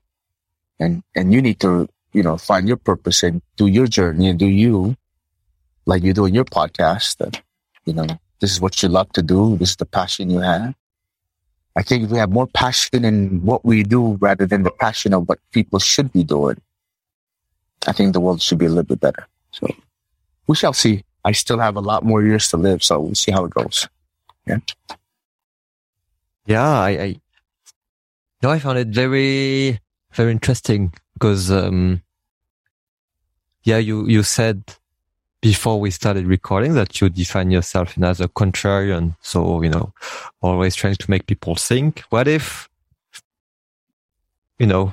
And, 0.81 1.03
and 1.15 1.33
you 1.35 1.43
need 1.43 1.61
to, 1.61 1.89
you 2.13 2.23
know, 2.23 2.39
find 2.39 2.69
your 2.69 2.77
purpose 2.77 3.23
and 3.23 3.43
do 3.57 3.67
your 3.67 3.87
journey 3.87 4.29
and 4.29 4.39
do 4.39 4.47
you 4.47 4.97
like 5.87 6.03
you 6.03 6.15
do 6.15 6.25
in 6.25 6.35
your 6.35 6.45
podcast 6.45 7.19
that, 7.19 7.43
you 7.85 7.93
know, 7.93 8.07
this 8.41 8.53
is 8.53 8.61
what 8.61 8.83
you 8.83 8.89
love 8.89 9.13
to 9.13 9.23
do. 9.23 9.57
This 9.57 9.71
is 9.71 9.77
the 9.77 9.87
passion 9.87 10.31
you 10.31 10.39
have. 10.39 10.75
I 11.77 11.83
think 11.83 12.05
if 12.05 12.11
we 12.11 12.19
have 12.19 12.31
more 12.31 12.47
passion 12.47 13.05
in 13.05 13.43
what 13.43 13.65
we 13.65 13.83
do 13.83 14.15
rather 14.21 14.47
than 14.47 14.63
the 14.63 14.71
passion 14.71 15.13
of 15.13 15.29
what 15.29 15.41
people 15.51 15.81
should 15.81 16.13
be 16.13 16.23
doing, 16.23 16.61
I 17.87 17.93
think 17.93 18.13
the 18.13 18.21
world 18.21 18.41
should 18.41 18.59
be 18.59 18.67
a 18.67 18.69
little 18.69 18.85
bit 18.85 19.01
better. 19.01 19.27
So 19.51 19.67
we 20.47 20.57
shall 20.57 20.73
see. 20.73 21.05
I 21.25 21.33
still 21.33 21.59
have 21.59 21.77
a 21.77 21.81
lot 21.81 22.05
more 22.05 22.23
years 22.23 22.49
to 22.51 22.57
live, 22.57 22.83
so 22.83 23.01
we'll 23.01 23.15
see 23.15 23.33
how 23.33 23.45
it 23.45 23.51
goes. 23.51 23.89
Yeah. 24.47 24.59
Yeah, 26.47 26.69
I, 26.69 26.91
I 26.91 27.17
no, 28.43 28.51
I 28.51 28.59
found 28.59 28.79
it 28.79 28.89
very, 28.89 29.81
very 30.13 30.31
interesting 30.31 30.93
because, 31.15 31.51
um, 31.51 32.03
yeah, 33.63 33.79
you, 33.79 34.07
you 34.07 34.23
said 34.23 34.63
before 35.41 35.81
we 35.81 35.91
started 35.91 36.27
recording 36.27 36.75
that 36.75 37.01
you 37.01 37.09
define 37.09 37.51
yourself 37.51 37.97
in 37.97 38.05
as 38.05 38.21
a 38.21 38.29
contrarian. 38.29 39.17
So, 39.23 39.63
you 39.63 39.71
know, 39.71 39.95
always 40.43 40.75
trying 40.75 40.97
to 40.97 41.11
make 41.11 41.27
people 41.27 41.55
think. 41.55 42.01
What 42.11 42.29
if, 42.29 42.69
you 44.59 44.67
know, 44.67 44.93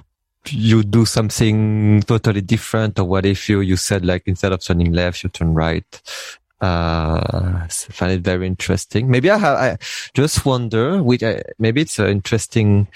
you 0.50 0.84
do 0.84 1.06
something 1.06 2.02
totally 2.04 2.42
different 2.42 3.00
or 3.00 3.06
what 3.06 3.26
if 3.26 3.48
you, 3.48 3.62
you 3.62 3.76
said 3.78 4.06
like 4.06 4.24
instead 4.26 4.52
of 4.52 4.62
turning 4.62 4.92
left, 4.92 5.24
you 5.24 5.30
turn 5.30 5.54
right? 5.54 6.02
Uh, 6.62 7.62
I 7.64 7.68
find 7.70 8.12
it 8.12 8.22
very 8.22 8.46
interesting. 8.46 9.10
Maybe 9.10 9.30
I 9.30 9.38
have, 9.38 9.58
I 9.58 9.78
just 10.14 10.46
wonder, 10.46 11.02
which 11.02 11.24
I, 11.24 11.42
maybe 11.58 11.82
it's 11.82 11.98
an 12.00 12.10
interesting, 12.10 12.88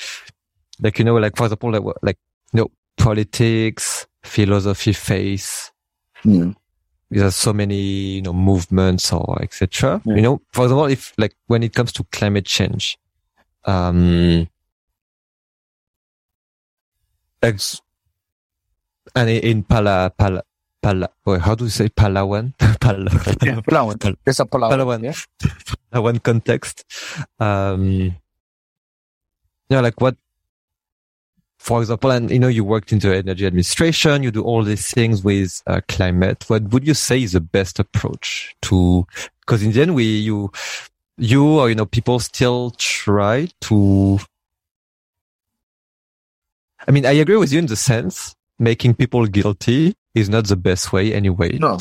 like, 0.80 1.00
you 1.00 1.06
know, 1.06 1.16
like 1.16 1.36
for 1.36 1.46
example, 1.46 1.72
like, 1.72 1.96
like, 2.02 2.18
you 2.54 2.62
know, 2.62 2.72
politics, 2.98 4.06
philosophy, 4.24 4.94
faith. 4.94 5.72
Mm. 6.24 6.56
There's 7.10 7.36
so 7.36 7.54
many, 7.54 7.76
you 8.16 8.22
know, 8.22 8.34
movements 8.34 9.14
or 9.14 9.42
etc. 9.42 10.02
Yeah. 10.06 10.16
You 10.16 10.22
know, 10.22 10.42
for 10.52 10.66
example, 10.66 10.86
if 10.86 11.14
like 11.18 11.36
when 11.48 11.64
it 11.64 11.74
comes 11.74 11.92
to 11.94 12.04
climate 12.12 12.46
change, 12.46 12.98
um, 13.66 14.48
ex- 17.46 17.82
and 19.16 19.30
in 19.30 19.64
Pala, 19.64 20.12
Pala, 20.18 20.44
Pala, 20.82 21.10
wait, 21.26 21.42
how 21.42 21.56
do 21.56 21.64
you 21.66 21.70
say 21.70 21.90
Palauan? 21.90 22.54
Pala, 22.80 23.10
yeah, 23.44 23.62
Palauan. 23.62 24.00
Pal- 24.00 24.16
There's 24.24 24.40
a 24.40 24.46
Palauan. 24.46 24.72
Palauan, 24.72 25.04
yeah. 25.04 25.50
Palauan 25.92 26.22
context. 26.22 26.84
Um, 27.40 27.84
you 27.84 28.14
know, 29.70 29.82
like 29.82 30.00
what, 30.02 30.16
for 31.58 31.82
example, 31.82 32.12
and 32.12 32.30
you 32.30 32.38
know, 32.38 32.48
you 32.48 32.64
worked 32.64 32.92
into 32.92 33.16
energy 33.16 33.48
administration, 33.48 34.22
you 34.22 34.32
do 34.32 34.44
all 34.44 34.64
these 34.64 34.88
things 34.92 35.24
with 35.24 35.62
uh, 35.66 35.82
climate. 35.88 36.44
What 36.48 36.64
would 36.72 36.86
you 36.86 36.94
say 36.94 37.24
is 37.24 37.32
the 37.32 37.42
best 37.42 37.80
approach 37.80 38.56
to, 38.64 39.08
because 39.40 39.64
in 39.64 39.72
the 39.72 39.82
end, 39.82 39.96
we, 39.96 40.04
you, 40.04 40.52
you 41.18 41.48
or, 41.60 41.70
you 41.70 41.76
know, 41.76 41.86
people 41.86 42.20
still 42.20 42.72
try 42.78 43.48
to 43.62 44.20
I 46.88 46.92
mean, 46.92 47.06
I 47.06 47.12
agree 47.14 47.38
with 47.38 47.52
you 47.52 47.60
in 47.60 47.66
the 47.66 47.76
sense 47.76 48.36
making 48.60 48.96
people 48.96 49.26
guilty 49.26 49.96
is 50.14 50.30
not 50.30 50.48
the 50.48 50.56
best 50.56 50.94
way 50.94 51.14
anyway. 51.14 51.58
No. 51.58 51.80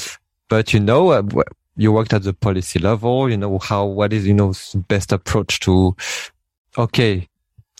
But 0.49 0.73
you 0.73 0.81
know, 0.81 1.11
uh, 1.11 1.23
you 1.77 1.93
worked 1.93 2.13
at 2.13 2.23
the 2.23 2.33
policy 2.33 2.79
level, 2.79 3.29
you 3.29 3.37
know, 3.37 3.59
how, 3.59 3.85
what 3.85 4.13
is, 4.13 4.27
you 4.27 4.35
know, 4.35 4.55
best 4.89 5.13
approach 5.13 5.61
to, 5.61 5.97
okay, 6.79 7.29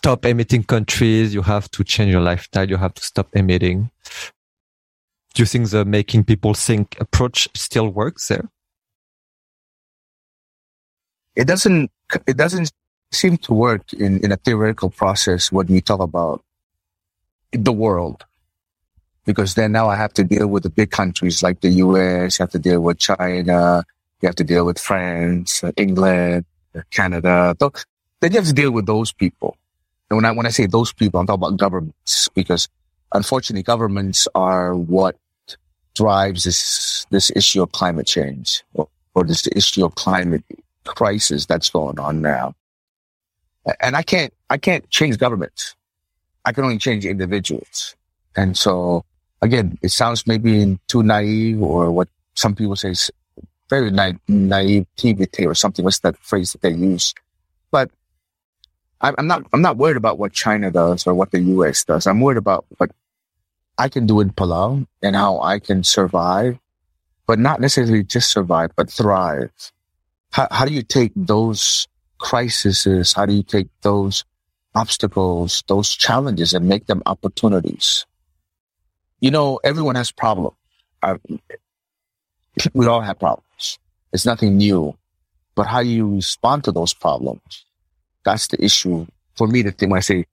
top 0.01 0.25
emitting 0.25 0.63
countries, 0.63 1.33
you 1.33 1.41
have 1.41 1.69
to 1.71 1.83
change 1.83 2.11
your 2.11 2.21
lifestyle, 2.21 2.69
you 2.69 2.77
have 2.77 2.93
to 2.93 3.03
stop 3.03 3.27
emitting. 3.33 3.89
Do 5.33 5.41
you 5.41 5.45
think 5.45 5.69
the 5.69 5.83
making 5.83 6.25
people 6.25 6.53
think 6.53 6.97
approach 6.99 7.47
still 7.55 7.89
works 7.89 8.27
there? 8.27 8.47
It 11.35 11.47
doesn't, 11.47 11.91
it 12.27 12.37
doesn't 12.37 12.71
seem 13.11 13.37
to 13.37 13.53
work 13.53 13.91
in, 13.93 14.23
in 14.23 14.31
a 14.31 14.37
theoretical 14.37 14.89
process 14.89 15.51
when 15.51 15.67
we 15.67 15.81
talk 15.81 15.99
about 15.99 16.44
the 17.63 17.71
world. 17.71 18.25
Because 19.25 19.55
then 19.55 19.71
now 19.71 19.89
I 19.89 19.95
have 19.95 20.13
to 20.13 20.23
deal 20.23 20.47
with 20.47 20.63
the 20.63 20.69
big 20.69 20.91
countries 20.91 21.41
like 21.41 21.61
the 21.61 21.69
US, 21.69 22.37
you 22.37 22.43
have 22.43 22.51
to 22.51 22.59
deal 22.59 22.81
with 22.81 22.99
China, 22.99 23.83
you 24.21 24.27
have 24.27 24.35
to 24.35 24.43
deal 24.43 24.65
with 24.65 24.79
France, 24.79 25.63
uh, 25.63 25.71
England, 25.77 26.45
uh, 26.75 26.81
Canada. 26.91 27.55
Then 27.59 28.31
you 28.31 28.37
have 28.37 28.47
to 28.47 28.53
deal 28.53 28.71
with 28.71 28.85
those 28.85 29.11
people. 29.11 29.57
And 30.09 30.17
when 30.17 30.25
I, 30.25 30.31
when 30.31 30.45
I 30.45 30.49
say 30.49 30.67
those 30.67 30.93
people, 30.93 31.19
I'm 31.19 31.27
talking 31.27 31.43
about 31.43 31.57
governments 31.57 32.29
because 32.35 32.69
unfortunately 33.13 33.63
governments 33.63 34.27
are 34.35 34.75
what 34.75 35.15
drives 35.95 36.43
this, 36.43 37.07
this 37.09 37.31
issue 37.35 37.63
of 37.63 37.71
climate 37.71 38.05
change 38.05 38.63
or, 38.73 38.87
or 39.15 39.23
this 39.23 39.47
issue 39.47 39.85
of 39.85 39.95
climate 39.95 40.43
crisis 40.83 41.45
that's 41.45 41.69
going 41.69 41.99
on 41.99 42.21
now. 42.21 42.53
And 43.81 43.95
I 43.95 44.03
can't, 44.03 44.31
I 44.49 44.57
can't 44.57 44.87
change 44.91 45.17
governments. 45.17 45.75
I 46.45 46.51
can 46.53 46.63
only 46.63 46.77
change 46.77 47.05
individuals. 47.05 47.95
And 48.35 48.57
so 48.57 49.03
again, 49.41 49.77
it 49.81 49.89
sounds 49.89 50.27
maybe 50.27 50.79
too 50.87 51.03
naive 51.03 51.61
or 51.61 51.91
what 51.91 52.07
some 52.35 52.55
people 52.55 52.75
say 52.75 52.91
is 52.91 53.11
very 53.69 53.91
na- 53.91 54.13
naivety 54.27 55.45
or 55.45 55.55
something. 55.55 55.83
What's 55.83 55.99
that 55.99 56.17
phrase 56.17 56.51
that 56.51 56.61
they 56.61 56.71
use? 56.71 57.13
But 57.71 57.89
I'm 59.01 59.27
not, 59.27 59.45
I'm 59.53 59.61
not 59.61 59.77
worried 59.77 59.97
about 59.97 60.17
what 60.17 60.33
China 60.33 60.71
does 60.71 61.05
or 61.05 61.13
what 61.13 61.31
the 61.31 61.39
US 61.41 61.83
does. 61.83 62.07
I'm 62.07 62.21
worried 62.21 62.37
about 62.37 62.65
what 62.77 62.91
I 63.77 63.89
can 63.89 64.05
do 64.05 64.19
in 64.21 64.31
Palau 64.31 64.85
and 65.01 65.15
how 65.15 65.41
I 65.41 65.59
can 65.59 65.83
survive, 65.83 66.57
but 67.27 67.39
not 67.39 67.59
necessarily 67.59 68.03
just 68.03 68.31
survive, 68.31 68.71
but 68.75 68.89
thrive. 68.89 69.51
How, 70.31 70.47
how 70.49 70.65
do 70.65 70.73
you 70.73 70.81
take 70.81 71.11
those 71.15 71.87
crises? 72.17 73.13
How 73.13 73.25
do 73.25 73.33
you 73.33 73.43
take 73.43 73.67
those 73.81 74.23
obstacles, 74.75 75.63
those 75.67 75.91
challenges 75.91 76.53
and 76.53 76.67
make 76.67 76.85
them 76.85 77.01
opportunities. 77.05 78.05
You 79.19 79.31
know, 79.31 79.59
everyone 79.63 79.95
has 79.95 80.11
problems. 80.11 80.57
We 82.73 82.87
all 82.87 83.01
have 83.01 83.19
problems. 83.19 83.79
It's 84.13 84.25
nothing 84.25 84.55
new, 84.55 84.95
but 85.55 85.67
how 85.67 85.81
you 85.81 86.15
respond 86.15 86.63
to 86.65 86.71
those 86.71 86.93
problems, 86.93 87.65
that's 88.23 88.47
the 88.47 88.63
issue 88.63 89.05
for 89.35 89.45
me 89.47 89.61
to 89.63 89.71
thing 89.71 89.89
when 89.89 89.97
I 89.97 90.01
say 90.01 90.25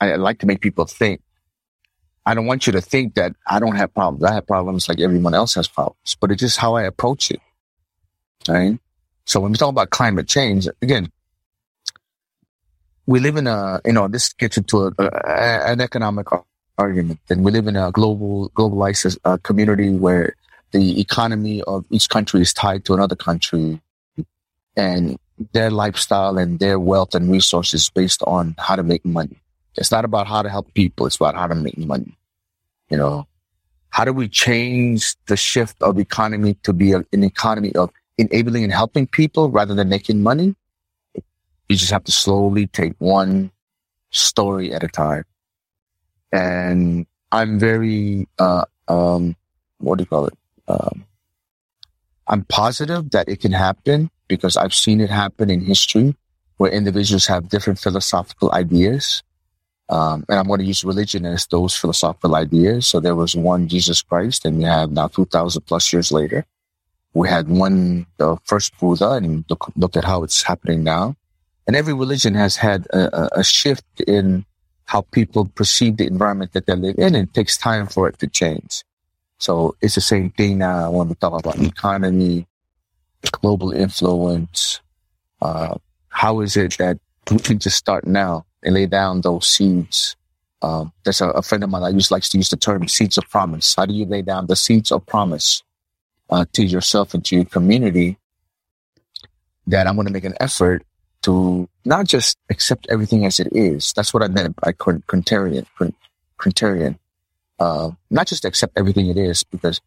I 0.00 0.16
like 0.16 0.40
to 0.40 0.46
make 0.46 0.60
people 0.60 0.84
think. 0.84 1.22
I 2.26 2.34
don't 2.34 2.46
want 2.46 2.66
you 2.66 2.72
to 2.74 2.80
think 2.80 3.14
that 3.14 3.34
I 3.46 3.58
don't 3.58 3.76
have 3.76 3.94
problems. 3.94 4.24
I 4.24 4.34
have 4.34 4.46
problems 4.46 4.88
like 4.88 5.00
everyone 5.00 5.34
else 5.34 5.54
has 5.54 5.66
problems, 5.66 6.16
but 6.20 6.30
it's 6.30 6.40
just 6.40 6.58
how 6.58 6.74
I 6.74 6.82
approach 6.82 7.30
it. 7.30 7.40
Right. 8.48 8.78
So 9.24 9.40
when 9.40 9.52
we 9.52 9.58
talk 9.58 9.70
about 9.70 9.90
climate 9.90 10.28
change, 10.28 10.68
again, 10.82 11.10
we 13.06 13.20
live 13.20 13.36
in 13.36 13.46
a, 13.46 13.80
you 13.84 13.92
know, 13.92 14.08
this 14.08 14.32
gets 14.32 14.56
into 14.56 14.86
a, 14.86 14.92
a, 14.98 15.70
an 15.70 15.80
economic 15.80 16.26
argument. 16.78 17.20
And 17.28 17.44
we 17.44 17.50
live 17.50 17.66
in 17.66 17.76
a 17.76 17.90
global, 17.90 18.50
globalized 18.50 19.18
uh, 19.24 19.38
community 19.42 19.90
where 19.90 20.36
the 20.72 21.00
economy 21.00 21.62
of 21.62 21.84
each 21.90 22.08
country 22.08 22.40
is 22.40 22.52
tied 22.52 22.84
to 22.86 22.94
another 22.94 23.16
country. 23.16 23.80
And 24.76 25.18
their 25.52 25.70
lifestyle 25.70 26.38
and 26.38 26.58
their 26.58 26.78
wealth 26.78 27.14
and 27.14 27.30
resources 27.30 27.90
based 27.90 28.22
on 28.22 28.54
how 28.58 28.76
to 28.76 28.82
make 28.82 29.04
money. 29.04 29.38
It's 29.76 29.90
not 29.90 30.04
about 30.04 30.26
how 30.26 30.42
to 30.42 30.48
help 30.48 30.72
people. 30.74 31.06
It's 31.06 31.16
about 31.16 31.34
how 31.34 31.46
to 31.46 31.54
make 31.54 31.78
money. 31.78 32.16
You 32.90 32.98
know, 32.98 33.26
how 33.90 34.04
do 34.04 34.12
we 34.12 34.28
change 34.28 35.16
the 35.26 35.36
shift 35.36 35.82
of 35.82 35.98
economy 35.98 36.56
to 36.62 36.72
be 36.72 36.92
an 36.92 37.06
economy 37.12 37.74
of 37.74 37.90
enabling 38.18 38.64
and 38.64 38.72
helping 38.72 39.06
people 39.06 39.50
rather 39.50 39.74
than 39.74 39.88
making 39.88 40.22
money? 40.22 40.54
You 41.68 41.76
just 41.76 41.90
have 41.90 42.04
to 42.04 42.12
slowly 42.12 42.66
take 42.66 42.94
one 42.98 43.50
story 44.10 44.72
at 44.72 44.82
a 44.82 44.88
time. 44.88 45.24
And 46.32 47.06
I'm 47.30 47.58
very, 47.58 48.28
uh, 48.38 48.64
um, 48.88 49.36
what 49.78 49.98
do 49.98 50.02
you 50.02 50.06
call 50.06 50.26
it? 50.26 50.38
Um, 50.68 51.04
I'm 52.26 52.44
positive 52.44 53.10
that 53.10 53.28
it 53.28 53.40
can 53.40 53.52
happen 53.52 54.10
because 54.28 54.56
I've 54.56 54.74
seen 54.74 55.00
it 55.00 55.10
happen 55.10 55.50
in 55.50 55.60
history 55.60 56.14
where 56.56 56.70
individuals 56.70 57.26
have 57.26 57.48
different 57.48 57.78
philosophical 57.78 58.52
ideas. 58.52 59.22
Um, 59.88 60.24
and 60.28 60.38
I'm 60.38 60.46
going 60.46 60.60
to 60.60 60.64
use 60.64 60.84
religion 60.84 61.26
as 61.26 61.46
those 61.46 61.76
philosophical 61.76 62.36
ideas. 62.36 62.86
So 62.86 63.00
there 63.00 63.16
was 63.16 63.34
one 63.34 63.68
Jesus 63.68 64.00
Christ, 64.00 64.44
and 64.44 64.58
we 64.58 64.64
have 64.64 64.90
now 64.90 65.08
2,000 65.08 65.62
plus 65.62 65.92
years 65.92 66.12
later. 66.12 66.46
We 67.14 67.28
had 67.28 67.48
one, 67.48 68.06
the 68.16 68.38
first 68.44 68.78
Buddha, 68.78 69.10
and 69.12 69.44
look, 69.50 69.70
look 69.76 69.96
at 69.96 70.04
how 70.04 70.22
it's 70.22 70.42
happening 70.42 70.82
now. 70.84 71.16
And 71.66 71.76
every 71.76 71.94
religion 71.94 72.34
has 72.34 72.56
had 72.56 72.86
a, 72.86 73.38
a 73.38 73.44
shift 73.44 74.00
in 74.00 74.44
how 74.84 75.02
people 75.12 75.46
perceive 75.46 75.96
the 75.96 76.06
environment 76.06 76.52
that 76.52 76.66
they 76.66 76.74
live 76.74 76.96
in, 76.98 77.14
and 77.14 77.28
it 77.28 77.34
takes 77.34 77.56
time 77.56 77.86
for 77.86 78.08
it 78.08 78.18
to 78.18 78.26
change. 78.26 78.84
So 79.38 79.74
it's 79.80 79.94
the 79.94 80.00
same 80.00 80.30
thing 80.30 80.58
now 80.58 80.90
when 80.90 81.08
we 81.08 81.14
talk 81.14 81.38
about 81.38 81.58
economy, 81.58 82.46
global 83.40 83.72
influence. 83.72 84.80
Uh, 85.40 85.76
how 86.08 86.40
is 86.40 86.56
it 86.56 86.76
that 86.78 86.98
we 87.30 87.38
can 87.38 87.58
just 87.58 87.76
start 87.76 88.06
now 88.06 88.44
and 88.62 88.74
lay 88.74 88.86
down 88.86 89.20
those 89.20 89.48
seeds? 89.48 90.16
Um, 90.62 90.92
there's 91.04 91.20
a, 91.20 91.30
a, 91.30 91.42
friend 91.42 91.64
of 91.64 91.70
mine 91.70 91.82
I 91.82 91.88
used 91.88 92.12
likes 92.12 92.28
to 92.28 92.38
use 92.38 92.50
the 92.50 92.56
term 92.56 92.86
seeds 92.86 93.18
of 93.18 93.28
promise. 93.28 93.74
How 93.74 93.84
do 93.84 93.94
you 93.94 94.06
lay 94.06 94.22
down 94.22 94.46
the 94.46 94.54
seeds 94.54 94.92
of 94.92 95.04
promise 95.06 95.64
uh, 96.30 96.44
to 96.52 96.64
yourself 96.64 97.14
and 97.14 97.24
to 97.24 97.34
your 97.34 97.44
community? 97.44 98.18
That 99.66 99.86
I'm 99.86 99.96
going 99.96 100.06
to 100.06 100.12
make 100.12 100.24
an 100.24 100.36
effort 100.38 100.84
to 101.22 101.68
not 101.84 102.06
just 102.06 102.36
accept 102.50 102.86
everything 102.90 103.24
as 103.24 103.40
it 103.40 103.48
is. 103.52 103.92
That's 103.94 104.12
what 104.12 104.22
I 104.22 104.28
meant 104.28 104.56
by 104.56 104.72
contrarian. 104.72 105.66
contrarian. 106.38 106.98
Uh, 107.58 107.90
not 108.10 108.26
just 108.26 108.44
accept 108.44 108.76
everything 108.76 109.08
it 109.08 109.16
is 109.16 109.44
because 109.44 109.80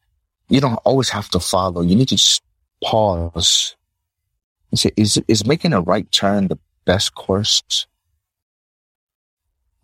you 0.50 0.62
don't 0.62 0.80
always 0.86 1.10
have 1.10 1.30
to 1.30 1.40
follow. 1.40 1.82
You 1.82 1.96
need 1.96 2.10
to 2.10 2.16
just 2.16 2.42
pause 2.84 3.76
and 4.72 4.80
say, 4.80 4.92
is, 4.96 5.22
is 5.28 5.46
making 5.46 5.74
a 5.74 5.82
right 5.82 6.10
turn 6.12 6.48
the 6.48 6.58
best 6.86 7.16
course? 7.16 7.88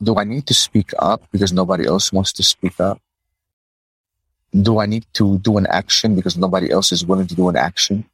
Do 0.01 0.17
I 0.17 0.23
need 0.23 0.47
to 0.47 0.53
speak 0.53 0.91
up 0.99 1.23
because 1.31 1.53
nobody 1.53 1.85
else 1.85 2.11
wants 2.11 2.33
to 2.33 2.43
speak 2.43 2.79
up? 2.79 3.01
Do 4.59 4.79
I 4.79 4.85
need 4.85 5.05
to 5.13 5.37
do 5.39 5.57
an 5.57 5.67
action 5.67 6.15
because 6.15 6.37
nobody 6.37 6.71
else 6.71 6.91
is 6.91 7.05
willing 7.05 7.27
to 7.27 7.35
do 7.35 7.49
an 7.49 7.55
action? 7.55 8.05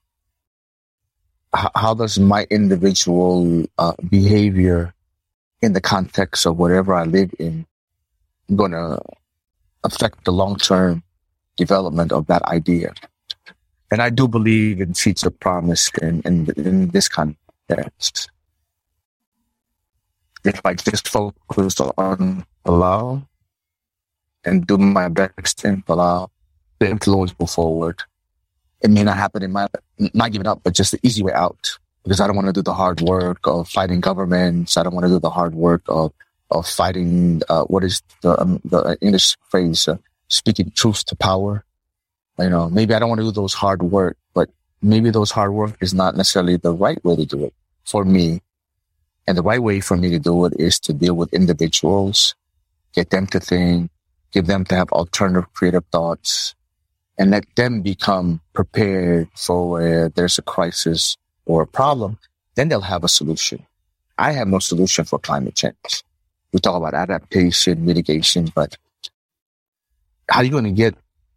How, 1.54 1.93
does 1.93 2.20
my 2.20 2.45
individual 2.50 3.66
uh, 3.78 3.93
behavior 4.10 4.93
in 5.62 5.74
the 5.74 5.82
context 5.82 6.45
of 6.45 6.58
whatever 6.58 6.93
I 6.93 7.04
live 7.04 7.34
in 7.39 7.66
going 8.56 8.72
to 8.72 9.00
affect 9.84 10.26
the 10.26 10.32
long 10.32 10.58
term 10.58 11.04
development 11.56 12.12
of 12.12 12.28
that 12.28 12.43
idea? 12.43 12.93
And 13.89 14.02
I 14.02 14.10
do 14.10 14.28
believe 14.28 14.82
in 14.82 14.93
of 14.93 15.39
promise 15.39 15.89
in, 16.02 16.22
in, 16.26 16.50
in 16.58 16.89
this 16.89 17.08
context. 17.08 18.30
If 20.43 20.62
I 20.66 20.74
just 20.74 21.08
focus 21.08 21.80
on 21.80 22.45
Palau 22.66 23.26
and 24.43 24.68
do 24.68 24.78
my 24.78 25.08
best 25.08 25.64
in 25.64 25.82
Palau, 25.84 26.30
the 26.80 26.89
influence 26.89 27.34
will 27.39 27.48
forward. 27.48 28.04
It 28.82 28.90
may 28.92 29.04
not 29.04 29.18
happen 29.18 29.44
in 29.44 29.52
my, 29.52 29.68
not 30.14 30.32
giving 30.32 30.48
up, 30.48 30.62
but 30.64 30.74
just 30.74 30.92
the 30.92 31.00
easy 31.04 31.24
way 31.24 31.34
out. 31.34 31.78
Because 32.04 32.22
I 32.22 32.28
don't 32.28 32.36
want 32.36 32.48
to 32.48 32.54
do 32.54 32.62
the 32.62 32.74
hard 32.74 33.02
work 33.02 33.40
of 33.46 33.68
fighting 33.68 34.00
governments. 34.00 34.78
I 34.78 34.84
don't 34.84 34.94
want 34.94 35.06
to 35.06 35.10
do 35.12 35.20
the 35.20 35.30
hard 35.30 35.56
work 35.56 35.82
of, 35.88 36.14
of 36.52 36.68
fighting, 36.68 37.42
uh, 37.50 37.64
what 37.64 37.84
is 37.84 38.02
the, 38.22 38.40
um, 38.40 38.62
the 38.64 38.98
English 39.02 39.36
phrase, 39.50 39.88
uh, 39.88 39.98
speaking 40.30 40.72
truth 40.74 41.06
to 41.06 41.16
power 41.16 41.66
you 42.40 42.50
know, 42.50 42.70
maybe 42.70 42.94
I 42.94 43.00
don't 43.00 43.10
want 43.10 43.20
to 43.20 43.26
do 43.26 43.32
those 43.32 43.54
hard 43.54 43.82
work, 43.82 44.18
but 44.34 44.50
maybe 44.82 45.10
those 45.10 45.32
hard 45.32 45.54
work 45.54 45.76
is 45.82 45.94
not 45.94 46.16
necessarily 46.16 46.58
the 46.58 46.74
right 46.74 47.04
way 47.04 47.16
to 47.16 47.26
do 47.26 47.46
it 47.46 47.54
for 47.84 48.06
me. 48.06 48.42
And 49.28 49.38
the 49.38 49.44
right 49.44 49.62
way 49.62 49.82
for 49.82 49.98
me 49.98 50.10
to 50.12 50.20
do 50.20 50.46
it 50.46 50.54
is 50.58 50.80
to 50.82 50.94
deal 50.94 51.16
with 51.16 51.34
individuals, 51.34 52.36
get 52.94 53.10
them 53.10 53.28
to 53.28 53.40
think, 53.40 53.92
give 54.32 54.46
them 54.46 54.66
to 54.66 54.76
have 54.76 54.90
alternative 54.92 55.52
creative 55.54 55.84
thoughts 55.92 56.56
and 57.18 57.32
let 57.32 57.44
them 57.56 57.82
become 57.82 58.42
prepared 58.58 59.30
for 59.36 59.70
where 59.70 60.10
there's 60.10 60.39
a 60.39 60.41
crisis 60.41 61.16
or 61.45 61.62
a 61.62 61.68
problem. 61.68 62.18
Then 62.55 62.70
they'll 62.70 62.82
have 62.82 63.03
a 63.03 63.08
solution. 63.20 63.68
I 64.18 64.32
have 64.32 64.47
no 64.47 64.58
solution 64.58 65.05
for 65.05 65.20
climate 65.20 65.53
change. 65.53 66.03
We 66.51 66.60
talk 66.60 66.76
about 66.76 66.95
adaptation, 66.95 67.86
mitigation, 67.86 68.49
but 68.55 68.76
how 70.28 70.39
are 70.39 70.43
you 70.43 70.49
going 70.49 70.64
to 70.64 70.72
get 70.72 70.95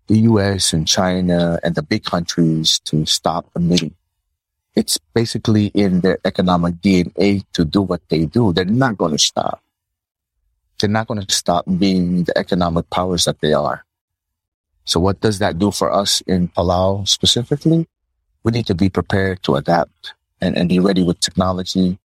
the 0.08 0.20
US 0.32 0.72
and 0.72 0.88
China 0.88 1.60
and 1.62 1.74
the 1.74 1.82
big 1.82 2.04
countries 2.04 2.80
to 2.88 3.04
stop 3.04 3.44
emitting. 3.54 3.94
It's 4.74 4.96
basically 5.12 5.66
in 5.66 6.00
their 6.00 6.18
economic 6.24 6.76
DNA 6.80 7.44
to 7.52 7.66
do 7.66 7.82
what 7.82 8.00
they 8.08 8.24
do. 8.24 8.54
They're 8.54 8.64
not 8.64 8.96
going 8.96 9.12
to 9.12 9.18
stop. 9.18 9.62
They're 10.78 10.88
not 10.88 11.06
going 11.06 11.20
to 11.20 11.34
stop 11.34 11.66
being 11.78 12.24
the 12.24 12.36
economic 12.36 12.88
powers 12.88 13.26
that 13.26 13.42
they 13.42 13.52
are. 13.52 13.84
So 14.84 15.00
what 15.00 15.20
does 15.20 15.38
that 15.38 15.58
do 15.58 15.70
for 15.70 15.92
us 15.92 16.20
in 16.22 16.48
Palau 16.48 17.06
specifically? 17.06 17.86
We 18.42 18.52
need 18.52 18.66
to 18.66 18.74
be 18.74 18.88
prepared 18.88 19.42
to 19.44 19.56
adapt 19.56 20.14
and, 20.40 20.56
and 20.56 20.68
be 20.68 20.78
ready 20.78 21.02
with 21.02 21.20
technology, 21.20 21.98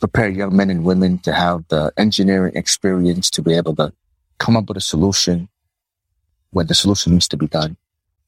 prepare 0.00 0.28
young 0.28 0.56
men 0.56 0.70
and 0.70 0.84
women 0.84 1.18
to 1.18 1.32
have 1.32 1.68
the 1.68 1.92
engineering 1.96 2.52
experience 2.56 3.30
to 3.30 3.42
be 3.42 3.54
able 3.54 3.76
to 3.76 3.92
come 4.38 4.56
up 4.56 4.68
with 4.68 4.78
a 4.78 4.80
solution 4.80 5.48
when 6.50 6.66
the 6.66 6.74
solution 6.74 7.12
needs 7.12 7.28
to 7.28 7.36
be 7.36 7.46
done. 7.46 7.76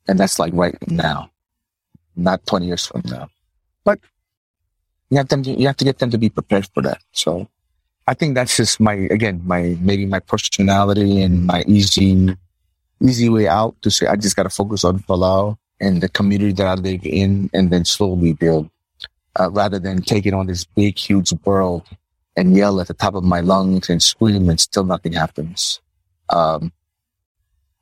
And 0.06 0.18
that's 0.18 0.38
like 0.38 0.52
right 0.54 0.76
now, 0.88 1.30
not 2.14 2.46
20 2.46 2.66
years 2.66 2.86
from 2.86 3.02
now. 3.06 3.28
But 3.84 3.98
you 5.10 5.16
have 5.16 5.28
them, 5.28 5.42
to, 5.42 5.50
you 5.50 5.66
have 5.66 5.76
to 5.78 5.84
get 5.84 5.98
them 5.98 6.10
to 6.10 6.18
be 6.18 6.28
prepared 6.28 6.68
for 6.74 6.82
that. 6.82 6.98
So 7.12 7.48
I 8.06 8.14
think 8.14 8.34
that's 8.34 8.56
just 8.56 8.80
my, 8.80 8.94
again, 8.94 9.42
my, 9.44 9.76
maybe 9.80 10.06
my 10.06 10.20
personality 10.20 11.22
and 11.22 11.46
my 11.46 11.64
easy, 11.66 12.36
easy 13.02 13.28
way 13.28 13.48
out 13.48 13.74
to 13.82 13.90
say, 13.90 14.06
I 14.06 14.16
just 14.16 14.36
got 14.36 14.44
to 14.44 14.50
focus 14.50 14.84
on 14.84 15.00
Palau 15.00 15.56
and 15.80 16.00
the 16.00 16.08
community 16.08 16.52
that 16.52 16.66
I 16.66 16.74
live 16.74 17.04
in 17.04 17.50
and 17.52 17.70
then 17.70 17.84
slowly 17.84 18.32
build, 18.32 18.70
uh, 19.38 19.50
rather 19.50 19.78
than 19.78 20.02
taking 20.02 20.34
on 20.34 20.46
this 20.46 20.64
big, 20.64 20.98
huge 20.98 21.32
world 21.44 21.86
and 22.36 22.56
yell 22.56 22.80
at 22.80 22.88
the 22.88 22.94
top 22.94 23.14
of 23.14 23.24
my 23.24 23.40
lungs 23.40 23.90
and 23.90 24.02
scream 24.02 24.48
and 24.48 24.60
still 24.60 24.84
nothing 24.84 25.12
happens. 25.12 25.80
Um, 26.28 26.72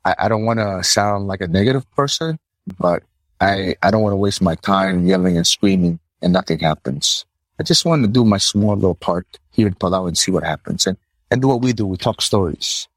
I, 0.03 0.15
I 0.19 0.27
don't 0.27 0.45
want 0.45 0.59
to 0.59 0.83
sound 0.83 1.27
like 1.27 1.41
a 1.41 1.47
negative 1.47 1.89
person, 1.91 2.39
but 2.77 3.03
I, 3.39 3.75
I 3.81 3.91
don't 3.91 4.01
want 4.01 4.13
to 4.13 4.17
waste 4.17 4.41
my 4.41 4.55
time 4.55 5.05
yelling 5.05 5.37
and 5.37 5.47
screaming 5.47 5.99
and 6.21 6.33
nothing 6.33 6.59
happens. 6.59 7.25
I 7.59 7.63
just 7.63 7.85
want 7.85 8.03
to 8.03 8.07
do 8.07 8.25
my 8.25 8.37
small 8.37 8.75
little 8.75 8.95
part 8.95 9.27
here 9.51 9.67
in 9.67 9.75
Palau 9.75 10.07
and 10.07 10.17
see 10.17 10.31
what 10.31 10.43
happens 10.43 10.87
and, 10.87 10.97
and 11.29 11.41
do 11.41 11.47
what 11.47 11.61
we 11.61 11.73
do. 11.73 11.85
We 11.85 11.97
talk 11.97 12.21
stories. 12.21 12.87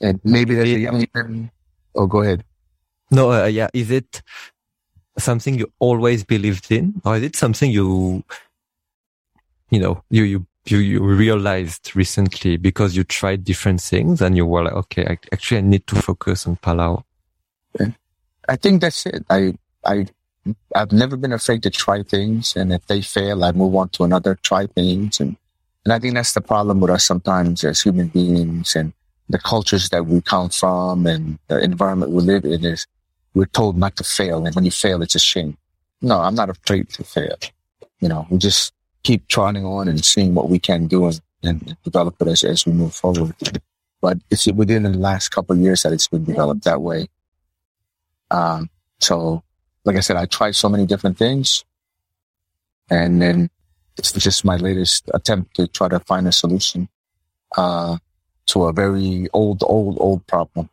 And 0.00 0.20
maybe 0.24 0.54
there's 0.54 0.70
a 0.70 0.78
young 0.78 1.06
man. 1.14 1.50
Oh, 1.94 2.06
go 2.06 2.22
ahead. 2.22 2.44
No, 3.10 3.32
uh, 3.32 3.46
yeah. 3.46 3.68
Is 3.74 3.90
it 3.90 4.22
something 5.18 5.58
you 5.58 5.70
always 5.78 6.24
believed 6.24 6.72
in 6.72 7.00
or 7.04 7.16
is 7.16 7.22
it 7.22 7.36
something 7.36 7.70
you, 7.70 8.24
you 9.70 9.78
know, 9.78 10.02
you, 10.10 10.22
you 10.24 10.46
you, 10.64 10.78
you 10.78 11.02
realized 11.02 11.94
recently 11.96 12.56
because 12.56 12.96
you 12.96 13.04
tried 13.04 13.44
different 13.44 13.80
things 13.80 14.20
and 14.20 14.36
you 14.36 14.46
were 14.46 14.64
like, 14.64 14.74
okay, 14.74 15.04
I, 15.06 15.18
actually 15.32 15.58
I 15.58 15.62
need 15.62 15.86
to 15.88 15.96
focus 15.96 16.46
on 16.46 16.56
Palau? 16.56 17.02
I 18.48 18.56
think 18.56 18.80
that's 18.80 19.06
it. 19.06 19.24
I, 19.28 19.54
I, 19.84 20.06
I've 20.74 20.92
never 20.92 21.16
been 21.16 21.32
afraid 21.32 21.62
to 21.64 21.70
try 21.70 22.02
things. 22.02 22.54
And 22.56 22.72
if 22.72 22.86
they 22.86 23.00
fail, 23.00 23.44
I 23.44 23.52
move 23.52 23.74
on 23.74 23.88
to 23.90 24.04
another, 24.04 24.36
try 24.36 24.66
things. 24.66 25.20
And, 25.20 25.36
and 25.84 25.92
I 25.92 25.98
think 25.98 26.14
that's 26.14 26.32
the 26.32 26.40
problem 26.40 26.80
with 26.80 26.90
us 26.90 27.04
sometimes 27.04 27.64
as 27.64 27.80
human 27.80 28.08
beings 28.08 28.76
and 28.76 28.92
the 29.32 29.38
cultures 29.38 29.88
that 29.88 30.06
we 30.06 30.20
come 30.20 30.50
from 30.50 31.06
and 31.06 31.38
the 31.48 31.58
environment 31.62 32.12
we 32.12 32.22
live 32.22 32.44
in 32.44 32.64
is 32.64 32.86
we're 33.34 33.46
told 33.46 33.78
not 33.78 33.96
to 33.96 34.04
fail. 34.04 34.44
And 34.46 34.54
when 34.54 34.64
you 34.64 34.70
fail, 34.70 35.02
it's 35.02 35.14
a 35.14 35.18
shame. 35.18 35.56
No, 36.02 36.20
I'm 36.20 36.34
not 36.34 36.50
afraid 36.50 36.90
to 36.90 37.04
fail. 37.04 37.36
You 38.00 38.08
know, 38.08 38.26
we 38.30 38.38
just 38.38 38.72
keep 39.02 39.26
trotting 39.28 39.64
on 39.64 39.88
and 39.88 40.04
seeing 40.04 40.34
what 40.34 40.48
we 40.48 40.58
can 40.58 40.86
do 40.86 41.06
and, 41.06 41.20
and 41.42 41.76
develop 41.82 42.16
it 42.20 42.28
as, 42.28 42.44
as 42.44 42.66
we 42.66 42.72
move 42.72 42.94
forward. 42.94 43.34
But 44.00 44.18
it's 44.30 44.46
within 44.48 44.82
the 44.82 44.90
last 44.90 45.30
couple 45.30 45.56
of 45.56 45.62
years 45.62 45.82
that 45.82 45.92
it's 45.92 46.08
been 46.08 46.24
developed 46.24 46.64
that 46.64 46.82
way. 46.82 47.08
Um, 48.30 48.68
so, 49.00 49.42
like 49.84 49.96
I 49.96 50.00
said, 50.00 50.16
I 50.16 50.26
tried 50.26 50.56
so 50.56 50.68
many 50.68 50.86
different 50.86 51.16
things. 51.16 51.64
And 52.90 53.22
then 53.22 53.48
is 53.96 54.12
just 54.12 54.44
my 54.44 54.56
latest 54.56 55.10
attempt 55.14 55.54
to 55.56 55.66
try 55.66 55.88
to 55.88 56.00
find 56.00 56.26
a 56.26 56.32
solution 56.32 56.88
uh, 57.56 57.96
to 58.46 58.64
a 58.64 58.72
very 58.72 59.28
old, 59.32 59.62
old, 59.66 59.96
old 60.00 60.26
problem. 60.26 60.68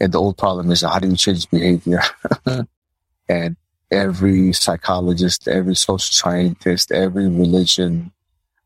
And 0.00 0.12
the 0.12 0.18
old 0.18 0.38
problem 0.38 0.70
is 0.70 0.82
how 0.82 0.98
do 0.98 1.08
you 1.08 1.16
change 1.16 1.50
behavior? 1.50 2.00
and 3.28 3.56
every 3.90 4.52
psychologist, 4.52 5.48
every 5.48 5.74
social 5.74 6.12
scientist, 6.12 6.92
every 6.92 7.28
religion, 7.28 8.12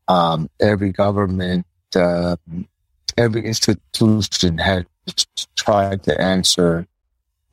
um, 0.07 0.49
every 0.59 0.91
government, 0.91 1.65
uh, 1.95 2.35
every 3.17 3.45
institution 3.45 4.57
has 4.57 4.85
tried 5.55 6.03
to 6.03 6.19
answer 6.19 6.87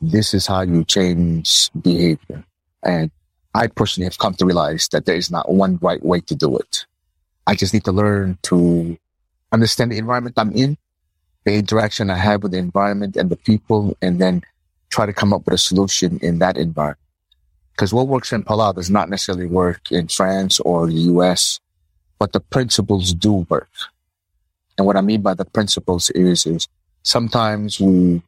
this 0.01 0.35
is 0.35 0.47
how 0.47 0.63
you 0.63 0.85
change 0.85 1.71
behavior. 1.81 2.45
And 2.83 3.11
I 3.55 3.67
personally 3.67 4.07
have 4.07 4.19
come 4.19 4.35
to 4.35 4.47
realize 4.47 4.89
that 4.89 5.05
there 5.05 5.17
is 5.17 5.31
not 5.31 5.51
one 5.51 5.79
right 5.83 6.03
way 6.05 6.21
to 6.21 6.35
do 6.35 6.57
it. 6.57 6.87
I 7.47 7.55
just 7.55 7.75
need 7.75 7.85
to 7.85 7.93
learn 7.93 8.39
to 8.45 8.97
understand 9.53 9.93
the 9.93 9.99
environment 9.99 10.39
I'm 10.39 10.53
in, 10.53 10.77
the 11.45 11.55
interaction 11.55 12.11
I 12.11 12.17
have 12.17 12.43
with 12.43 12.53
the 12.53 12.59
environment 12.59 13.17
and 13.17 13.31
the 13.31 13.37
people, 13.37 13.97
and 14.03 14.21
then 14.21 14.43
try 14.91 15.07
to 15.07 15.13
come 15.13 15.33
up 15.33 15.45
with 15.47 15.55
a 15.55 15.59
solution 15.59 16.19
in 16.23 16.39
that 16.41 16.57
environment. 16.57 16.99
Because 17.73 17.95
what 17.95 18.09
works 18.09 18.33
in 18.33 18.45
Palau 18.45 18.75
does 18.75 18.91
not 18.91 19.09
necessarily 19.09 19.47
work 19.47 19.91
in 19.91 20.09
France 20.09 20.61
or 20.61 20.87
the 20.87 20.93
US, 20.93 21.61
but 22.19 22.33
the 22.33 22.41
principles 22.41 23.15
do 23.15 23.47
work. 23.49 23.71
And 24.77 24.87
what 24.87 24.97
I 24.97 25.01
mean 25.01 25.23
by 25.23 25.35
the 25.35 25.45
principles 25.45 26.11
is, 26.11 26.47
is 26.47 26.69
sometimes 27.03 27.81
we, 27.81 28.23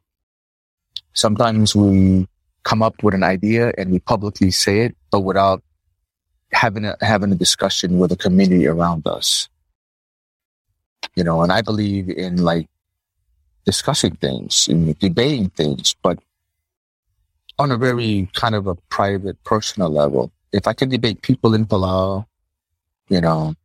sometimes 1.13 1.75
we 1.75 2.27
come 2.63 2.81
up 2.81 3.03
with 3.03 3.13
an 3.13 3.23
idea 3.23 3.73
and 3.77 3.91
we 3.91 3.99
publicly 3.99 4.49
say 4.49 4.79
it, 4.79 4.95
but 5.11 5.19
without 5.19 5.61
having 6.51 6.85
a, 6.85 6.95
having 7.01 7.31
a 7.31 7.35
discussion 7.35 7.99
with 7.99 8.09
the 8.09 8.15
community 8.15 8.67
around 8.67 9.05
us. 9.05 9.49
You 11.15 11.23
know, 11.23 11.41
and 11.41 11.51
I 11.51 11.61
believe 11.61 12.09
in 12.09 12.37
like 12.43 12.67
discussing 13.65 14.15
things 14.15 14.67
and 14.67 14.97
debating 14.99 15.49
things, 15.49 15.95
but 16.01 16.19
on 17.59 17.71
a 17.71 17.77
very 17.77 18.29
kind 18.33 18.55
of 18.55 18.67
a 18.67 18.75
private, 18.89 19.41
personal 19.43 19.89
level. 19.89 20.31
If 20.51 20.67
I 20.67 20.73
can 20.73 20.89
debate 20.89 21.21
people 21.21 21.53
in 21.53 21.65
Palau, 21.65 22.25
you 23.09 23.21
know, 23.21 23.55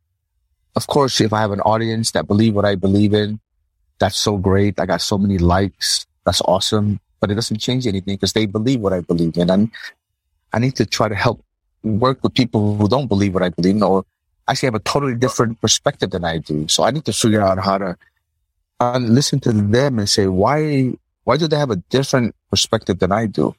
of 0.75 0.87
course, 0.87 1.19
if 1.21 1.33
I 1.33 1.41
have 1.41 1.51
an 1.51 1.61
audience 1.61 2.11
that 2.11 2.27
believe 2.27 2.53
what 2.53 2.65
I 2.65 2.75
believe 2.75 3.13
in, 3.13 3.39
that's 3.99 4.17
so 4.17 4.37
great. 4.37 4.79
I 4.79 4.85
got 4.85 5.01
so 5.01 5.17
many 5.17 5.37
likes. 5.37 6.05
That's 6.25 6.41
awesome. 6.41 6.99
But 7.19 7.31
it 7.31 7.35
doesn't 7.35 7.57
change 7.57 7.85
anything 7.85 8.15
because 8.15 8.33
they 8.33 8.45
believe 8.45 8.79
what 8.79 8.93
I 8.93 9.01
believe 9.01 9.37
in. 9.37 9.49
And 9.49 9.71
I 10.53 10.59
need 10.59 10.75
to 10.77 10.85
try 10.85 11.09
to 11.09 11.15
help 11.15 11.43
work 11.83 12.23
with 12.23 12.33
people 12.33 12.77
who 12.77 12.87
don't 12.87 13.07
believe 13.07 13.33
what 13.33 13.43
I 13.43 13.49
believe 13.49 13.75
in 13.75 13.83
or 13.83 14.05
actually 14.49 14.67
have 14.67 14.75
a 14.75 14.79
totally 14.79 15.15
different 15.15 15.61
perspective 15.61 16.11
than 16.11 16.25
I 16.25 16.39
do. 16.39 16.67
So 16.67 16.83
I 16.83 16.91
need 16.91 17.05
to 17.05 17.13
figure 17.13 17.41
out 17.41 17.59
how 17.59 17.77
to 17.77 17.97
uh, 18.79 18.99
listen 19.01 19.39
to 19.41 19.51
them 19.51 19.99
and 19.99 20.09
say, 20.09 20.27
why, 20.27 20.93
why 21.23 21.37
do 21.37 21.47
they 21.47 21.57
have 21.57 21.71
a 21.71 21.77
different 21.89 22.35
perspective 22.49 22.99
than 22.99 23.11
I 23.11 23.27
do? 23.27 23.55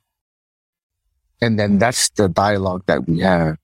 And 1.40 1.58
then 1.58 1.78
that's 1.78 2.10
the 2.10 2.28
dialogue 2.28 2.82
that 2.86 3.08
we 3.08 3.20
have. 3.20 3.56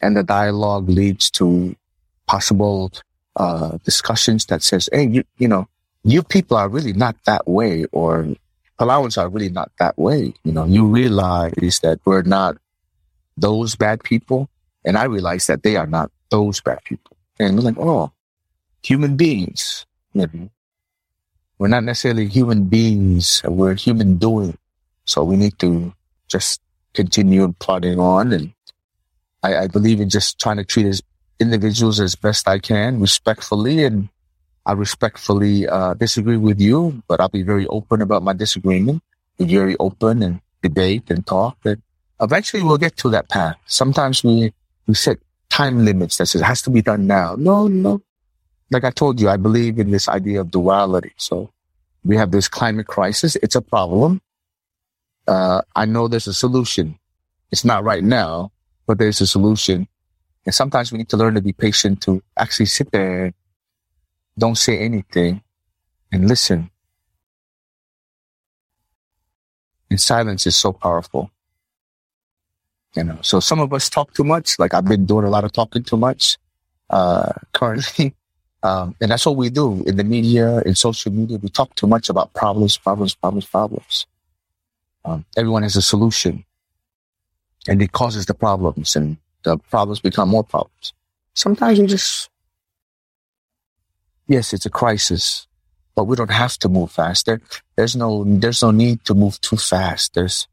And 0.00 0.16
the 0.16 0.22
dialogue 0.22 0.88
leads 0.88 1.30
to 1.32 1.76
possible 2.26 2.92
uh, 3.36 3.78
discussions 3.84 4.46
that 4.46 4.62
says, 4.62 4.88
hey, 4.92 5.06
you, 5.06 5.24
you 5.38 5.48
know, 5.48 5.68
you 6.04 6.22
people 6.22 6.56
are 6.56 6.68
really 6.68 6.92
not 6.92 7.16
that 7.26 7.46
way 7.46 7.84
or 7.92 8.28
Palauans 8.78 9.18
are 9.18 9.28
really 9.28 9.48
not 9.50 9.70
that 9.78 9.98
way. 9.98 10.32
You 10.44 10.52
know, 10.52 10.64
you 10.64 10.86
realize 10.86 11.80
that 11.80 11.98
we're 12.04 12.22
not 12.22 12.56
those 13.36 13.74
bad 13.74 14.02
people. 14.04 14.48
And 14.88 14.96
I 14.96 15.04
realize 15.04 15.46
that 15.48 15.62
they 15.62 15.76
are 15.76 15.86
not 15.86 16.10
those 16.30 16.62
bad 16.62 16.82
people. 16.84 17.14
And 17.38 17.56
we're 17.56 17.62
like, 17.62 17.76
oh, 17.78 18.10
human 18.82 19.18
beings. 19.18 19.84
Maybe. 20.14 20.48
We're 21.58 21.68
not 21.68 21.84
necessarily 21.84 22.26
human 22.26 22.64
beings. 22.64 23.42
We're 23.44 23.74
human 23.74 24.16
doing. 24.16 24.56
So 25.04 25.24
we 25.24 25.36
need 25.36 25.58
to 25.58 25.92
just 26.26 26.62
continue 26.94 27.52
plodding 27.58 28.00
on. 28.00 28.32
And 28.32 28.54
I, 29.42 29.56
I 29.56 29.66
believe 29.66 30.00
in 30.00 30.08
just 30.08 30.40
trying 30.40 30.56
to 30.56 30.64
treat 30.64 30.86
as 30.86 31.02
individuals 31.38 32.00
as 32.00 32.14
best 32.14 32.48
I 32.48 32.58
can, 32.58 32.98
respectfully. 32.98 33.84
And 33.84 34.08
I 34.64 34.72
respectfully 34.72 35.68
uh, 35.68 35.94
disagree 36.00 36.38
with 36.38 36.62
you, 36.62 37.02
but 37.08 37.20
I'll 37.20 37.28
be 37.28 37.42
very 37.42 37.66
open 37.66 38.00
about 38.00 38.22
my 38.22 38.32
disagreement. 38.32 39.02
Be 39.36 39.44
very 39.44 39.76
open 39.78 40.22
and 40.22 40.40
debate 40.62 41.10
and 41.10 41.26
talk. 41.26 41.58
And 41.64 41.82
eventually 42.22 42.62
we'll 42.62 42.78
get 42.78 42.96
to 42.98 43.10
that 43.10 43.28
path. 43.28 43.56
Sometimes 43.66 44.24
we, 44.24 44.54
we 44.88 44.94
set 44.94 45.18
time 45.50 45.84
limits 45.84 46.16
that 46.16 46.26
says 46.26 46.40
it 46.40 46.44
has 46.44 46.62
to 46.62 46.70
be 46.70 46.82
done 46.82 47.06
now. 47.06 47.36
No, 47.38 47.68
no. 47.68 48.02
Like 48.70 48.84
I 48.84 48.90
told 48.90 49.20
you, 49.20 49.28
I 49.28 49.36
believe 49.36 49.78
in 49.78 49.90
this 49.90 50.08
idea 50.08 50.40
of 50.40 50.50
duality. 50.50 51.12
So 51.16 51.52
we 52.04 52.16
have 52.16 52.30
this 52.30 52.48
climate 52.48 52.86
crisis. 52.86 53.36
It's 53.36 53.54
a 53.54 53.62
problem. 53.62 54.20
Uh, 55.26 55.60
I 55.76 55.84
know 55.84 56.08
there's 56.08 56.26
a 56.26 56.34
solution. 56.34 56.98
It's 57.52 57.64
not 57.64 57.84
right 57.84 58.02
now, 58.02 58.50
but 58.86 58.98
there's 58.98 59.20
a 59.20 59.26
solution. 59.26 59.86
And 60.46 60.54
sometimes 60.54 60.90
we 60.90 60.98
need 60.98 61.10
to 61.10 61.16
learn 61.18 61.34
to 61.34 61.42
be 61.42 61.52
patient 61.52 62.00
to 62.02 62.22
actually 62.38 62.66
sit 62.66 62.90
there, 62.90 63.34
don't 64.38 64.56
say 64.56 64.78
anything 64.78 65.42
and 66.10 66.26
listen. 66.26 66.70
And 69.90 70.00
silence 70.00 70.46
is 70.46 70.56
so 70.56 70.72
powerful. 70.72 71.30
You 72.94 73.04
know, 73.04 73.18
so 73.22 73.40
some 73.40 73.60
of 73.60 73.72
us 73.72 73.88
talk 73.90 74.14
too 74.14 74.24
much. 74.24 74.58
Like 74.58 74.74
I've 74.74 74.86
been 74.86 75.06
doing 75.06 75.24
a 75.24 75.30
lot 75.30 75.44
of 75.44 75.52
talking 75.52 75.82
too 75.84 75.96
much, 75.96 76.38
uh, 76.90 77.32
currently. 77.52 78.14
Um, 78.60 78.96
and 79.00 79.10
that's 79.10 79.24
what 79.24 79.36
we 79.36 79.50
do 79.50 79.84
in 79.86 79.96
the 79.96 80.04
media, 80.04 80.60
in 80.62 80.74
social 80.74 81.12
media. 81.12 81.38
We 81.38 81.48
talk 81.48 81.74
too 81.76 81.86
much 81.86 82.08
about 82.08 82.32
problems, 82.34 82.76
problems, 82.76 83.14
problems, 83.14 83.46
problems. 83.46 84.06
Um, 85.04 85.24
everyone 85.36 85.62
has 85.62 85.76
a 85.76 85.82
solution 85.82 86.44
and 87.68 87.80
it 87.80 87.92
causes 87.92 88.26
the 88.26 88.34
problems 88.34 88.96
and 88.96 89.16
the 89.44 89.58
problems 89.58 90.00
become 90.00 90.28
more 90.28 90.44
problems. 90.44 90.92
Sometimes 91.34 91.78
we 91.78 91.86
just, 91.86 92.30
yes, 94.26 94.52
it's 94.52 94.66
a 94.66 94.70
crisis, 94.70 95.46
but 95.94 96.04
we 96.04 96.16
don't 96.16 96.30
have 96.30 96.58
to 96.58 96.68
move 96.68 96.90
faster. 96.90 97.40
There's 97.76 97.94
no, 97.94 98.24
there's 98.26 98.62
no 98.62 98.72
need 98.72 99.04
to 99.04 99.14
move 99.14 99.40
too 99.40 99.56
fast. 99.56 100.14
There's, 100.14 100.48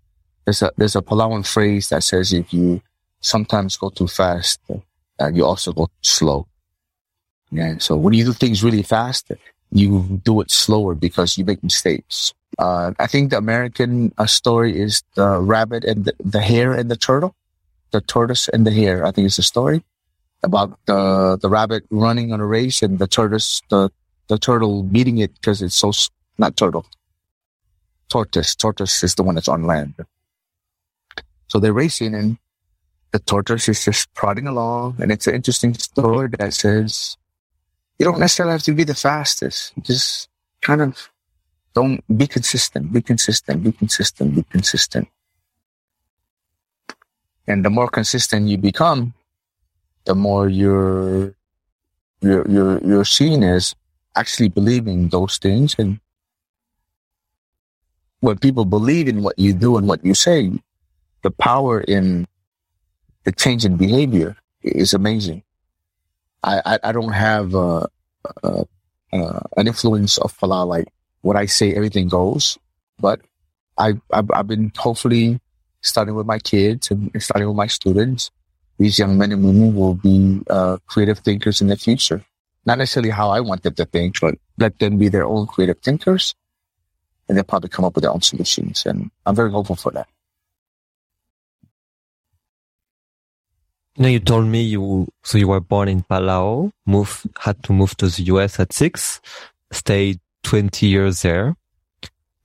there's 0.46 0.62
a, 0.62 0.72
there's 0.78 0.96
a 0.96 1.02
Palauan 1.02 1.46
phrase 1.46 1.90
that 1.90 2.04
says 2.04 2.32
if 2.32 2.54
you 2.54 2.82
sometimes 3.20 3.78
go 3.78 3.90
too 3.90 4.08
fast, 4.08 4.60
uh, 5.20 5.32
you 5.34 5.46
also 5.46 5.74
go 5.74 5.90
slow. 6.02 6.48
Yeah. 7.52 7.78
So 7.80 7.96
when 7.96 8.14
you 8.14 8.26
do 8.26 8.34
things 8.34 8.64
really 8.64 8.84
fast, 8.84 9.32
you 9.72 10.22
do 10.24 10.42
it 10.42 10.52
slower 10.52 10.94
because 10.94 11.38
you 11.38 11.46
make 11.46 11.64
mistakes. 11.64 12.34
Uh, 12.58 12.94
I 13.00 13.08
think 13.08 13.32
the 13.32 13.38
American 13.38 14.14
uh, 14.18 14.26
story 14.26 14.80
is 14.80 15.04
the 15.16 15.40
rabbit 15.40 15.84
and 15.84 16.06
the, 16.06 16.14
the, 16.24 16.42
hare 16.42 16.74
and 16.74 16.90
the 16.90 16.96
turtle, 16.96 17.36
the 17.92 18.02
tortoise 18.02 18.48
and 18.48 18.66
the 18.66 18.72
hare. 18.72 19.06
I 19.06 19.12
think 19.12 19.26
it's 19.26 19.40
a 19.40 19.44
story 19.44 19.84
about 20.44 20.78
the 20.86 21.38
the 21.42 21.50
rabbit 21.50 21.84
running 21.90 22.32
on 22.32 22.40
a 22.40 22.46
race 22.46 22.84
and 22.84 23.00
the 23.00 23.08
tortoise 23.08 23.62
the 23.70 23.90
the 24.28 24.38
turtle 24.38 24.84
beating 24.84 25.18
it 25.18 25.34
because 25.34 25.62
it's 25.62 25.76
so 25.76 25.92
not 26.38 26.56
turtle 26.56 26.86
tortoise 28.10 28.54
tortoise 28.56 29.04
is 29.04 29.16
the 29.16 29.24
one 29.24 29.36
that's 29.36 29.48
on 29.48 29.64
land. 29.64 29.96
So 31.48 31.60
they're 31.60 31.74
racing 31.74 32.16
and 32.16 32.38
the 33.12 33.20
tortoise 33.20 33.70
is 33.70 33.86
just 33.86 34.14
prodding 34.14 34.46
along, 34.46 34.98
and 35.00 35.10
it's 35.10 35.26
an 35.26 35.36
interesting 35.36 35.74
story 35.74 36.28
that 36.38 36.54
says 36.54 37.16
you 37.98 38.06
don't 38.06 38.20
necessarily 38.20 38.52
have 38.52 38.64
to 38.64 38.74
be 38.74 38.84
the 38.84 38.96
fastest. 38.96 39.72
Just 39.82 40.28
kind 40.62 40.82
of 40.82 41.10
don't 41.74 42.04
be 42.18 42.28
consistent, 42.28 42.92
be 42.92 43.02
consistent, 43.02 43.64
be 43.64 43.72
consistent, 43.72 44.36
be 44.36 44.44
consistent. 44.44 45.08
And 47.48 47.64
the 47.64 47.70
more 47.70 47.88
consistent 47.88 48.50
you 48.50 48.58
become, 48.58 49.14
the 50.06 50.16
more 50.16 50.50
you're, 50.50 51.36
you're, 52.22 52.50
you're, 52.50 52.80
you're 52.84 53.06
seen 53.06 53.44
as 53.44 53.76
actually 54.16 54.50
believing 54.50 55.10
those 55.10 55.38
things. 55.38 55.76
And 55.78 56.00
when 58.20 58.40
people 58.40 58.66
believe 58.66 59.08
in 59.08 59.22
what 59.22 59.38
you 59.38 59.54
do 59.54 59.78
and 59.78 59.88
what 59.88 60.04
you 60.04 60.16
say, 60.16 60.52
the 61.26 61.32
power 61.32 61.82
in 61.82 62.28
the 63.24 63.32
change 63.32 63.66
in 63.66 63.78
behavior 63.78 64.38
is 64.62 64.94
amazing. 64.94 65.42
I, 66.44 66.62
I, 66.64 66.80
I 66.84 66.92
don't 66.92 67.14
have, 67.14 67.56
uh, 67.56 67.88
uh, 68.44 68.64
uh, 69.12 69.40
an 69.58 69.66
influence 69.66 70.20
of 70.20 70.38
Palau 70.38 70.68
like 70.68 70.86
what 71.22 71.36
I 71.36 71.48
say, 71.48 71.74
everything 71.74 72.10
goes. 72.10 72.60
But 73.00 73.22
I, 73.76 73.94
I've, 74.14 74.30
I've 74.32 74.46
been 74.46 74.72
hopefully 74.78 75.40
starting 75.82 76.14
with 76.14 76.28
my 76.28 76.38
kids 76.38 76.92
and 76.92 77.10
starting 77.18 77.48
with 77.48 77.58
my 77.58 77.66
students. 77.66 78.30
These 78.78 79.00
young 79.00 79.18
men 79.18 79.32
and 79.32 79.44
women 79.44 79.74
will 79.74 79.96
be 79.96 80.44
creative 80.86 81.20
thinkers 81.20 81.60
in 81.60 81.70
the 81.70 81.76
future. 81.76 82.24
Not 82.68 82.78
necessarily 82.78 83.10
how 83.10 83.32
I 83.32 83.40
want 83.40 83.64
them 83.64 83.74
to 83.76 83.86
think, 83.86 84.20
but 84.22 84.36
let 84.60 84.78
them 84.78 85.00
be 85.00 85.08
their 85.08 85.26
own 85.26 85.48
creative 85.48 85.80
thinkers 85.80 86.36
and 87.28 87.36
they'll 87.36 87.44
probably 87.44 87.70
come 87.70 87.86
up 87.86 87.96
with 87.96 88.04
their 88.04 88.14
own 88.14 88.22
solutions. 88.22 88.86
And 88.86 89.10
I'm 89.26 89.36
very 89.36 89.50
hopeful 89.50 89.76
for 89.76 89.92
that. 89.94 90.08
You 93.96 94.04
know, 94.04 94.10
you 94.10 94.20
told 94.20 94.46
me 94.46 94.62
you, 94.62 95.08
so 95.24 95.38
you 95.38 95.48
were 95.48 95.62
born 95.62 95.88
in 95.88 96.04
Palau, 96.04 96.72
moved, 96.86 97.30
had 97.40 97.62
to 97.64 97.74
move 97.74 97.96
to 97.98 98.08
the 98.08 98.24
US 98.24 98.60
at 98.60 98.74
six, 98.74 99.22
stayed 99.72 100.20
20 100.44 100.86
years 100.86 101.22
there. 101.22 101.56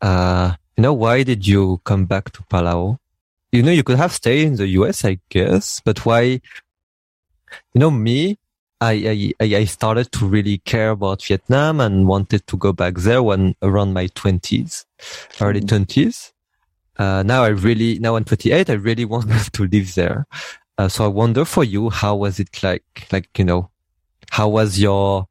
Uh, 0.00 0.54
you 0.76 0.82
know, 0.82 0.92
why 0.92 1.24
did 1.24 1.46
you 1.46 1.80
come 1.84 2.06
back 2.06 2.30
to 2.32 2.42
Palau? 2.44 2.98
You 3.50 3.62
know, 3.62 3.72
you 3.72 3.82
could 3.82 3.98
have 3.98 4.12
stayed 4.12 4.46
in 4.46 4.56
the 4.56 4.68
US, 4.68 5.04
I 5.04 5.18
guess, 5.28 5.80
but 5.84 6.06
why? 6.06 6.40
You 7.74 7.80
know, 7.80 7.90
me, 7.90 8.38
I, 8.80 9.32
I, 9.40 9.56
I 9.56 9.64
started 9.64 10.12
to 10.12 10.26
really 10.26 10.58
care 10.58 10.90
about 10.90 11.24
Vietnam 11.24 11.80
and 11.80 12.06
wanted 12.06 12.46
to 12.46 12.56
go 12.56 12.72
back 12.72 12.94
there 12.94 13.24
when 13.24 13.56
around 13.60 13.92
my 13.92 14.06
twenties, 14.14 14.86
early 15.40 15.60
mm. 15.60 15.68
twenties. 15.68 16.32
Uh, 16.96 17.22
now 17.24 17.42
I 17.42 17.48
really, 17.48 17.98
now 17.98 18.16
I'm 18.16 18.24
28, 18.24 18.68
I 18.68 18.74
really 18.74 19.04
wanted 19.06 19.52
to 19.54 19.66
live 19.66 19.94
there. 19.94 20.26
Uh, 20.80 20.88
so 20.88 21.04
I 21.04 21.08
wonder 21.08 21.44
for 21.44 21.62
you, 21.62 21.90
how 21.90 22.16
was 22.16 22.40
it 22.40 22.62
like, 22.62 23.06
like, 23.12 23.28
you 23.38 23.44
know, 23.44 23.68
how 24.30 24.48
was 24.48 24.78
your 24.78 25.28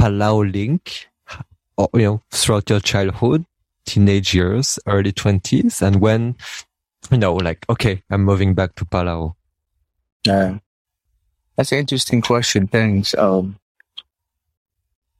Palau 0.00 0.50
link, 0.50 1.10
or, 1.76 1.90
you 1.92 2.04
know, 2.04 2.22
throughout 2.30 2.70
your 2.70 2.80
childhood, 2.80 3.44
teenage 3.84 4.32
years, 4.32 4.78
early 4.86 5.12
twenties, 5.12 5.82
and 5.82 6.00
when, 6.00 6.36
you 7.10 7.18
know, 7.18 7.34
like, 7.34 7.68
okay, 7.68 8.02
I'm 8.08 8.24
moving 8.24 8.54
back 8.54 8.74
to 8.76 8.86
Palau. 8.86 9.34
Yeah. 10.24 10.56
That's 11.56 11.72
an 11.72 11.80
interesting 11.80 12.22
question. 12.22 12.66
Thanks. 12.66 13.14
Um, 13.14 13.58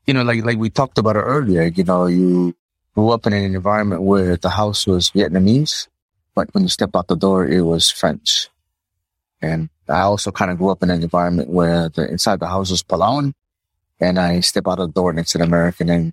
you 0.06 0.14
know, 0.14 0.22
like, 0.22 0.46
like 0.46 0.56
we 0.56 0.70
talked 0.70 0.96
about 0.96 1.16
it 1.16 1.28
earlier, 1.28 1.64
you 1.64 1.84
know, 1.84 2.06
you 2.06 2.56
grew 2.94 3.10
up 3.10 3.26
in 3.26 3.34
an 3.34 3.54
environment 3.54 4.00
where 4.00 4.38
the 4.38 4.48
house 4.48 4.86
was 4.86 5.10
Vietnamese, 5.10 5.88
but 6.34 6.48
when 6.54 6.62
you 6.62 6.70
step 6.70 6.96
out 6.96 7.08
the 7.08 7.16
door, 7.16 7.46
it 7.46 7.60
was 7.60 7.90
French. 7.90 8.48
And 9.42 9.68
I 9.88 10.00
also 10.00 10.30
kind 10.30 10.50
of 10.50 10.58
grew 10.58 10.70
up 10.70 10.82
in 10.82 10.90
an 10.90 11.02
environment 11.02 11.50
where 11.50 11.88
the 11.88 12.10
inside 12.10 12.40
the 12.40 12.48
house 12.48 12.70
was 12.70 12.82
Palauan 12.82 13.32
and 14.00 14.18
I 14.18 14.40
step 14.40 14.66
out 14.66 14.78
of 14.78 14.88
the 14.88 15.00
door 15.00 15.10
and 15.10 15.18
it's 15.18 15.34
an 15.34 15.42
American. 15.42 15.88
And 15.90 16.12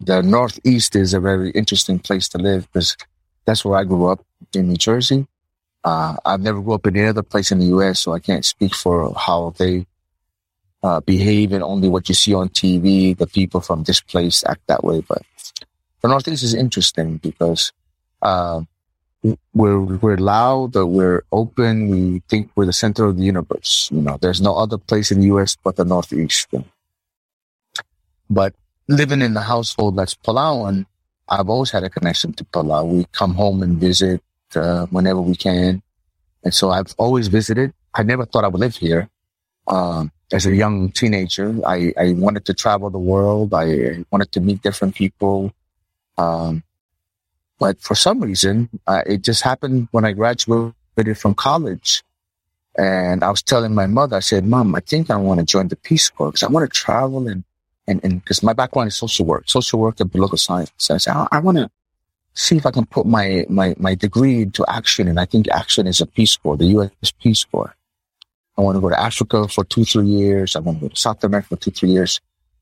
the 0.00 0.22
Northeast 0.22 0.96
is 0.96 1.14
a 1.14 1.20
very 1.20 1.50
interesting 1.50 1.98
place 1.98 2.28
to 2.30 2.38
live 2.38 2.70
because 2.72 2.96
that's 3.44 3.64
where 3.64 3.78
I 3.78 3.84
grew 3.84 4.06
up 4.06 4.24
in 4.54 4.68
New 4.68 4.76
Jersey. 4.76 5.26
Uh, 5.84 6.16
I've 6.24 6.40
never 6.40 6.60
grew 6.60 6.74
up 6.74 6.86
in 6.86 6.96
any 6.96 7.08
other 7.08 7.22
place 7.22 7.52
in 7.52 7.60
the 7.60 7.66
U.S., 7.66 8.00
so 8.00 8.12
I 8.12 8.18
can't 8.18 8.44
speak 8.44 8.74
for 8.74 9.14
how 9.14 9.54
they 9.58 9.86
uh, 10.82 11.00
behave 11.00 11.52
and 11.52 11.62
only 11.62 11.88
what 11.88 12.08
you 12.08 12.14
see 12.14 12.34
on 12.34 12.48
TV. 12.48 13.16
The 13.16 13.26
people 13.26 13.60
from 13.60 13.84
this 13.84 14.00
place 14.00 14.44
act 14.46 14.62
that 14.66 14.84
way, 14.84 15.00
but 15.00 15.22
the 16.02 16.08
Northeast 16.08 16.42
is 16.42 16.54
interesting 16.54 17.18
because 17.18 17.72
uh, 18.22 18.62
we're 19.52 19.80
we're 19.80 20.16
loud, 20.16 20.74
we're 20.74 21.24
open. 21.32 21.88
We 21.88 22.22
think 22.28 22.50
we're 22.54 22.66
the 22.66 22.72
center 22.72 23.04
of 23.06 23.16
the 23.16 23.24
universe. 23.24 23.88
You 23.92 24.02
know, 24.02 24.18
there's 24.20 24.40
no 24.40 24.56
other 24.56 24.78
place 24.78 25.10
in 25.10 25.20
the 25.20 25.26
U.S. 25.26 25.56
but 25.62 25.76
the 25.76 25.84
Northeast. 25.84 26.48
But 28.30 28.54
living 28.86 29.22
in 29.22 29.34
the 29.34 29.42
household 29.42 29.96
that's 29.96 30.14
Palauan, 30.14 30.86
I've 31.28 31.48
always 31.48 31.70
had 31.70 31.84
a 31.84 31.90
connection 31.90 32.32
to 32.34 32.44
Palau. 32.44 32.86
We 32.86 33.06
come 33.12 33.34
home 33.34 33.62
and 33.62 33.78
visit 33.78 34.22
uh, 34.54 34.86
whenever 34.86 35.20
we 35.20 35.34
can, 35.34 35.82
and 36.44 36.54
so 36.54 36.70
I've 36.70 36.94
always 36.96 37.28
visited. 37.28 37.72
I 37.94 38.02
never 38.04 38.24
thought 38.24 38.44
I 38.44 38.48
would 38.48 38.60
live 38.60 38.76
here. 38.76 39.08
Um, 39.66 40.12
as 40.32 40.46
a 40.46 40.54
young 40.54 40.92
teenager, 40.92 41.54
I, 41.66 41.92
I 41.98 42.12
wanted 42.12 42.44
to 42.46 42.54
travel 42.54 42.90
the 42.90 42.98
world. 42.98 43.52
I 43.54 44.04
wanted 44.10 44.30
to 44.32 44.40
meet 44.40 44.62
different 44.62 44.94
people. 44.94 45.52
Um, 46.16 46.62
but 47.58 47.80
for 47.80 47.94
some 47.94 48.20
reason, 48.20 48.68
uh, 48.86 49.02
it 49.06 49.22
just 49.22 49.42
happened 49.42 49.88
when 49.90 50.04
I 50.04 50.12
graduated 50.12 50.74
from 51.16 51.34
college. 51.34 52.02
And 52.76 53.24
I 53.24 53.30
was 53.30 53.42
telling 53.42 53.74
my 53.74 53.86
mother, 53.86 54.16
I 54.16 54.20
said, 54.20 54.44
Mom, 54.44 54.74
I 54.74 54.80
think 54.80 55.10
I 55.10 55.16
want 55.16 55.40
to 55.40 55.46
join 55.46 55.66
the 55.66 55.76
Peace 55.76 56.08
Corps 56.10 56.28
because 56.28 56.44
I 56.44 56.48
want 56.48 56.70
to 56.70 56.80
travel 56.80 57.26
and, 57.26 57.42
and, 57.88 58.00
and 58.04 58.22
because 58.22 58.42
my 58.42 58.52
background 58.52 58.88
is 58.88 58.96
social 58.96 59.26
work, 59.26 59.48
social 59.48 59.80
work 59.80 59.98
and 59.98 60.10
political 60.10 60.38
science. 60.38 60.70
So 60.76 60.94
I 60.94 60.98
said, 60.98 61.14
I, 61.14 61.26
I 61.32 61.38
want 61.40 61.58
to 61.58 61.68
see 62.34 62.56
if 62.56 62.66
I 62.66 62.70
can 62.70 62.86
put 62.86 63.04
my, 63.04 63.44
my, 63.48 63.74
my 63.78 63.96
degree 63.96 64.42
into 64.42 64.64
action. 64.68 65.08
And 65.08 65.18
I 65.18 65.24
think 65.24 65.48
action 65.48 65.88
is 65.88 66.00
a 66.00 66.06
Peace 66.06 66.36
Corps, 66.36 66.56
the 66.56 66.66
U.S. 66.66 66.90
Is 67.02 67.10
Peace 67.10 67.42
Corps. 67.44 67.74
I 68.56 68.60
want 68.60 68.76
to 68.76 68.80
go 68.80 68.90
to 68.90 69.00
Africa 69.00 69.48
for 69.48 69.64
two, 69.64 69.84
three 69.84 70.06
years. 70.06 70.54
I 70.54 70.60
want 70.60 70.78
to 70.78 70.82
go 70.82 70.88
to 70.88 70.96
South 70.96 71.22
America 71.24 71.48
for 71.48 71.56
two, 71.56 71.72
three 71.72 71.90
years. 71.90 72.20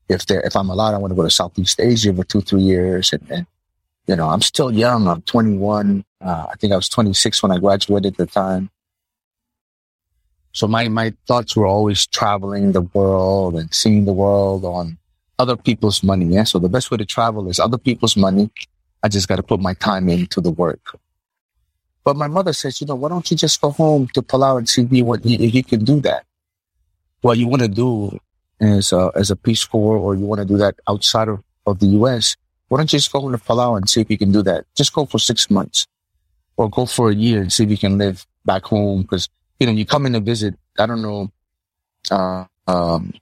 If 0.09 0.25
there, 0.25 0.41
if 0.41 0.55
I'm 0.55 0.69
allowed, 0.69 0.95
I 0.95 0.97
want 0.97 1.11
to 1.11 1.15
go 1.15 1.23
to 1.23 1.29
Southeast 1.29 1.79
Asia 1.79 2.13
for 2.13 2.23
two, 2.23 2.41
three 2.41 2.61
years 2.61 3.13
and, 3.13 3.29
and 3.29 3.47
you 4.07 4.15
know, 4.15 4.29
I'm 4.29 4.41
still 4.41 4.71
young. 4.71 5.07
I'm 5.07 5.21
21. 5.23 6.03
Uh, 6.21 6.47
I 6.49 6.55
think 6.55 6.73
I 6.73 6.77
was 6.77 6.89
26 6.89 7.43
when 7.43 7.51
I 7.51 7.59
graduated 7.59 8.13
at 8.13 8.17
the 8.17 8.25
time. 8.25 8.69
So 10.53 10.67
my, 10.67 10.87
my 10.87 11.13
thoughts 11.27 11.55
were 11.55 11.67
always 11.67 12.07
traveling 12.07 12.71
the 12.71 12.81
world 12.81 13.55
and 13.55 13.71
seeing 13.73 14.05
the 14.05 14.13
world 14.13 14.65
on 14.65 14.97
other 15.37 15.55
people's 15.55 16.01
money. 16.01 16.25
Yeah. 16.25 16.45
So 16.45 16.57
the 16.57 16.69
best 16.69 16.89
way 16.89 16.97
to 16.97 17.05
travel 17.05 17.47
is 17.49 17.59
other 17.59 17.77
people's 17.77 18.17
money. 18.17 18.49
I 19.03 19.09
just 19.09 19.27
got 19.27 19.35
to 19.35 19.43
put 19.43 19.59
my 19.59 19.75
time 19.75 20.09
into 20.09 20.41
the 20.41 20.49
work. 20.49 20.97
But 22.03 22.15
my 22.15 22.27
mother 22.27 22.53
says, 22.53 22.79
you 22.81 22.87
know, 22.87 22.95
why 22.95 23.09
don't 23.09 23.29
you 23.29 23.37
just 23.37 23.59
go 23.61 23.69
home 23.69 24.07
to 24.13 24.21
Palau 24.21 24.57
and 24.57 24.67
see 24.67 24.83
what 25.03 25.25
you, 25.25 25.37
you 25.37 25.63
can 25.63 25.83
do 25.83 25.99
that? 26.01 26.25
What 27.21 27.37
you 27.37 27.47
want 27.47 27.61
to 27.61 27.67
do 27.67 28.17
as 28.61 28.93
a, 28.93 29.11
as 29.13 29.29
a 29.29 29.35
Peace 29.35 29.65
Corps 29.65 29.97
or 29.97 30.15
you 30.15 30.25
want 30.25 30.39
to 30.39 30.45
do 30.45 30.57
that 30.57 30.75
outside 30.87 31.27
of, 31.27 31.43
of 31.65 31.79
the 31.79 31.87
U.S., 31.87 32.37
why 32.67 32.77
don't 32.77 32.91
you 32.91 32.99
just 32.99 33.11
go 33.11 33.31
to 33.31 33.37
Palau 33.37 33.77
and 33.77 33.89
see 33.89 34.01
if 34.01 34.09
you 34.09 34.17
can 34.17 34.31
do 34.31 34.41
that? 34.43 34.65
Just 34.75 34.93
go 34.93 35.05
for 35.05 35.19
six 35.19 35.49
months 35.49 35.87
or 36.57 36.69
go 36.69 36.85
for 36.85 37.09
a 37.09 37.15
year 37.15 37.41
and 37.41 37.51
see 37.51 37.63
if 37.63 37.69
you 37.69 37.77
can 37.77 37.97
live 37.97 38.25
back 38.45 38.63
home. 38.65 39.03
Cause, 39.05 39.29
you 39.59 39.67
know, 39.67 39.71
you 39.71 39.85
come 39.85 40.05
in 40.05 40.13
to 40.13 40.19
visit, 40.19 40.55
I 40.77 40.85
don't 40.85 41.01
know, 41.01 41.31
uh, 42.11 42.45
um, 42.67 43.13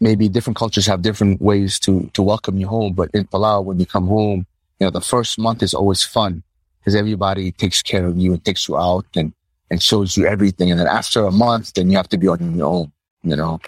maybe 0.00 0.28
different 0.28 0.56
cultures 0.56 0.86
have 0.86 1.02
different 1.02 1.40
ways 1.40 1.80
to, 1.80 2.08
to 2.14 2.22
welcome 2.22 2.56
you 2.58 2.68
home. 2.68 2.92
But 2.92 3.10
in 3.14 3.24
Palau, 3.24 3.64
when 3.64 3.80
you 3.80 3.86
come 3.86 4.06
home, 4.06 4.46
you 4.78 4.86
know, 4.86 4.90
the 4.90 5.00
first 5.00 5.38
month 5.38 5.62
is 5.62 5.74
always 5.74 6.04
fun 6.04 6.44
because 6.78 6.94
everybody 6.94 7.50
takes 7.50 7.82
care 7.82 8.06
of 8.06 8.16
you 8.16 8.32
and 8.32 8.44
takes 8.44 8.68
you 8.68 8.76
out 8.76 9.06
and, 9.16 9.32
and 9.70 9.82
shows 9.82 10.16
you 10.16 10.26
everything. 10.26 10.70
And 10.70 10.78
then 10.78 10.86
after 10.86 11.24
a 11.24 11.32
month, 11.32 11.74
then 11.74 11.90
you 11.90 11.96
have 11.96 12.08
to 12.10 12.18
be 12.18 12.28
on 12.28 12.56
your 12.56 12.68
own, 12.68 12.92
you 13.24 13.34
know. 13.34 13.60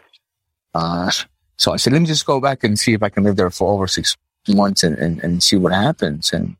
Uh, 0.72 1.10
so 1.56 1.72
I 1.72 1.76
said, 1.76 1.92
let 1.92 2.00
me 2.00 2.06
just 2.06 2.24
go 2.24 2.40
back 2.40 2.62
and 2.62 2.78
see 2.78 2.92
if 2.92 3.02
I 3.02 3.08
can 3.08 3.24
live 3.24 3.34
there 3.34 3.50
for 3.50 3.72
over 3.72 3.88
six 3.88 4.16
once 4.48 4.82
and, 4.82 4.96
and, 4.98 5.22
and 5.22 5.42
see 5.42 5.56
what 5.56 5.72
happens. 5.72 6.32
And 6.32 6.56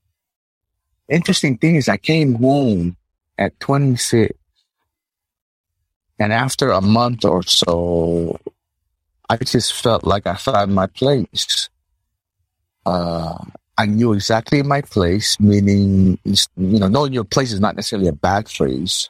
interesting 1.08 1.58
thing 1.58 1.76
is 1.76 1.88
I 1.88 1.96
came 1.96 2.34
home 2.34 2.96
at 3.38 3.58
26 3.60 4.34
and 6.20 6.34
after 6.34 6.70
a 6.70 6.82
month 6.82 7.24
or 7.24 7.42
so, 7.42 8.38
I 9.30 9.38
just 9.38 9.72
felt 9.72 10.04
like 10.04 10.26
I 10.26 10.34
found 10.34 10.74
my 10.74 10.86
place. 10.86 11.70
Uh, 12.84 13.38
I 13.78 13.86
knew 13.86 14.12
exactly 14.12 14.62
my 14.62 14.82
place, 14.82 15.40
meaning, 15.40 16.18
you 16.24 16.78
know, 16.78 16.88
knowing 16.88 17.14
your 17.14 17.24
place 17.24 17.52
is 17.52 17.60
not 17.60 17.74
necessarily 17.74 18.08
a 18.08 18.12
bad 18.12 18.50
phrase. 18.50 19.08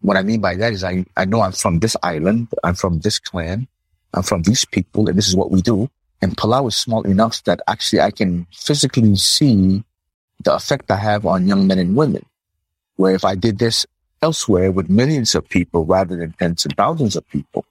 What 0.00 0.16
I 0.16 0.22
mean 0.22 0.40
by 0.40 0.56
that 0.56 0.72
is 0.72 0.82
I, 0.82 1.04
I 1.16 1.26
know 1.26 1.42
I'm 1.42 1.52
from 1.52 1.78
this 1.78 1.96
island. 2.02 2.48
I'm 2.64 2.74
from 2.74 2.98
this 3.00 3.20
clan. 3.20 3.68
I'm 4.12 4.24
from 4.24 4.42
these 4.42 4.64
people 4.64 5.08
and 5.08 5.16
this 5.16 5.28
is 5.28 5.36
what 5.36 5.52
we 5.52 5.62
do. 5.62 5.88
And 6.20 6.36
Palau 6.36 6.68
is 6.68 6.76
small 6.76 7.02
enough 7.02 7.44
that 7.44 7.60
actually 7.68 8.00
I 8.00 8.10
can 8.10 8.46
physically 8.52 9.14
see 9.16 9.84
the 10.42 10.54
effect 10.54 10.90
I 10.90 10.96
have 10.96 11.26
on 11.26 11.46
young 11.46 11.66
men 11.66 11.78
and 11.78 11.96
women. 11.96 12.24
Where 12.96 13.14
if 13.14 13.24
I 13.24 13.34
did 13.34 13.58
this 13.58 13.86
elsewhere 14.22 14.72
with 14.72 14.90
millions 14.90 15.34
of 15.34 15.48
people 15.48 15.84
rather 15.84 16.16
than 16.16 16.32
tens 16.32 16.64
and 16.64 16.76
thousands 16.76 17.14
of 17.14 17.28
people, 17.28 17.64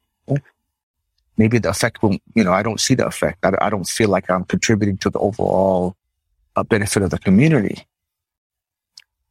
maybe 1.38 1.60
the 1.60 1.70
effect 1.70 2.02
will, 2.02 2.18
you 2.36 2.44
know, 2.44 2.54
I 2.54 2.64
don't 2.64 2.80
see 2.80 2.96
the 2.96 3.06
effect. 3.06 3.40
I, 3.44 3.52
I 3.62 3.70
don't 3.70 3.88
feel 3.88 4.10
like 4.10 4.30
I'm 4.30 4.46
contributing 4.46 4.98
to 5.00 5.10
the 5.10 5.20
overall 5.20 5.96
uh, 6.56 6.64
benefit 6.64 7.04
of 7.04 7.10
the 7.10 7.20
community. 7.20 7.86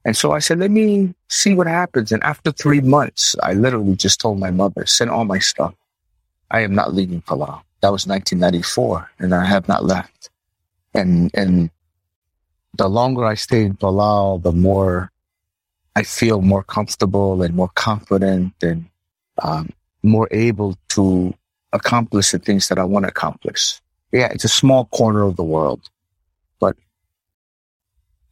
And 0.04 0.16
so 0.16 0.30
I 0.30 0.38
said, 0.38 0.60
let 0.60 0.70
me 0.70 1.14
see 1.28 1.54
what 1.54 1.66
happens. 1.66 2.12
And 2.12 2.22
after 2.22 2.52
three 2.52 2.80
months, 2.80 3.34
I 3.42 3.54
literally 3.54 3.96
just 3.96 4.20
told 4.20 4.38
my 4.38 4.52
mother, 4.52 4.86
send 4.86 5.10
all 5.10 5.24
my 5.24 5.40
stuff. 5.40 5.74
I 6.48 6.60
am 6.60 6.76
not 6.76 6.94
leaving 6.94 7.22
Palau. 7.22 7.62
That 7.86 7.92
was 7.92 8.08
1994, 8.08 9.12
and 9.20 9.32
I 9.32 9.44
have 9.44 9.68
not 9.68 9.84
left. 9.84 10.28
And 10.92 11.30
and 11.34 11.70
the 12.76 12.88
longer 12.88 13.24
I 13.24 13.34
stay 13.34 13.62
in 13.62 13.76
Palau, 13.76 14.42
the 14.42 14.50
more 14.50 15.12
I 15.94 16.02
feel 16.02 16.42
more 16.42 16.64
comfortable 16.64 17.44
and 17.44 17.54
more 17.54 17.70
confident 17.76 18.54
and 18.60 18.86
um, 19.40 19.70
more 20.02 20.26
able 20.32 20.76
to 20.96 21.32
accomplish 21.72 22.32
the 22.32 22.40
things 22.40 22.66
that 22.70 22.78
I 22.80 22.82
want 22.82 23.04
to 23.04 23.10
accomplish. 23.10 23.80
Yeah, 24.10 24.30
it's 24.32 24.42
a 24.42 24.48
small 24.48 24.86
corner 24.86 25.22
of 25.22 25.36
the 25.36 25.44
world, 25.44 25.88
but 26.58 26.74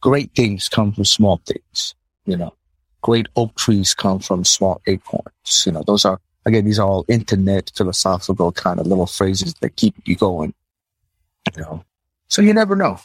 great 0.00 0.32
things 0.34 0.68
come 0.68 0.90
from 0.90 1.04
small 1.04 1.40
things. 1.46 1.94
You 2.26 2.38
know, 2.38 2.54
great 3.02 3.28
oak 3.36 3.54
trees 3.54 3.94
come 3.94 4.18
from 4.18 4.44
small 4.44 4.82
acorns. 4.88 5.62
You 5.64 5.70
know, 5.70 5.84
those 5.86 6.04
are 6.04 6.18
again, 6.46 6.64
these 6.64 6.78
are 6.78 6.86
all 6.86 7.04
internet 7.08 7.70
philosophical 7.74 8.52
kind 8.52 8.80
of 8.80 8.86
little 8.86 9.06
phrases 9.06 9.54
that 9.54 9.76
keep 9.76 9.94
you 10.04 10.16
going. 10.16 10.54
You 11.56 11.62
know, 11.62 11.84
so 12.28 12.42
you 12.42 12.54
never 12.54 12.76
know. 12.76 12.98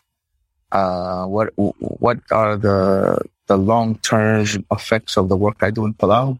Uh, 0.71 1.25
what 1.25 1.49
what 1.55 2.19
are 2.31 2.55
the 2.57 3.19
the 3.47 3.57
long 3.57 3.95
term 3.99 4.45
effects 4.71 5.17
of 5.17 5.29
the 5.29 5.37
work 5.37 5.57
I 5.61 5.71
do 5.71 5.85
in 5.85 5.93
Palau? 5.93 6.39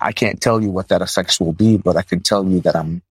I 0.00 0.12
can't 0.12 0.40
tell 0.40 0.60
you 0.60 0.70
what 0.70 0.88
that 0.88 1.00
effects 1.00 1.40
will 1.40 1.52
be, 1.52 1.76
but 1.76 1.96
I 1.96 2.02
can 2.02 2.20
tell 2.20 2.44
you 2.44 2.60
that 2.60 2.74
I'm 2.74 3.02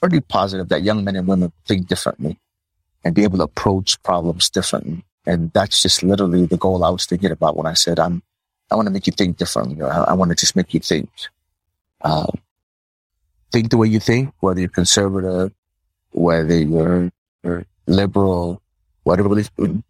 pretty 0.00 0.20
positive 0.20 0.68
that 0.68 0.82
young 0.82 1.04
men 1.04 1.16
and 1.16 1.26
women 1.26 1.52
think 1.66 1.88
differently 1.88 2.38
and 3.04 3.14
be 3.14 3.24
able 3.24 3.38
to 3.38 3.44
approach 3.44 4.02
problems 4.02 4.48
differently. 4.48 5.04
And 5.26 5.52
that's 5.52 5.82
just 5.82 6.02
literally 6.02 6.46
the 6.46 6.56
goal 6.56 6.84
I 6.84 6.90
was 6.90 7.06
thinking 7.06 7.30
about 7.30 7.56
when 7.56 7.66
I 7.66 7.74
said, 7.74 7.98
I'm, 7.98 8.22
I 8.70 8.76
want 8.76 8.86
to 8.86 8.92
make 8.92 9.06
you 9.06 9.12
think 9.12 9.36
differently. 9.36 9.82
I, 9.82 10.04
I 10.04 10.12
want 10.14 10.30
to 10.30 10.34
just 10.34 10.56
make 10.56 10.72
you 10.72 10.80
think, 10.80 11.08
uh, 12.04 12.30
think 13.50 13.70
the 13.70 13.76
way 13.76 13.88
you 13.88 14.00
think, 14.00 14.32
whether 14.40 14.60
you're 14.60 14.68
conservative, 14.68 15.52
whether 16.12 16.56
you're, 16.56 17.10
you're 17.42 17.66
liberal, 17.86 18.62
whatever, 19.02 19.42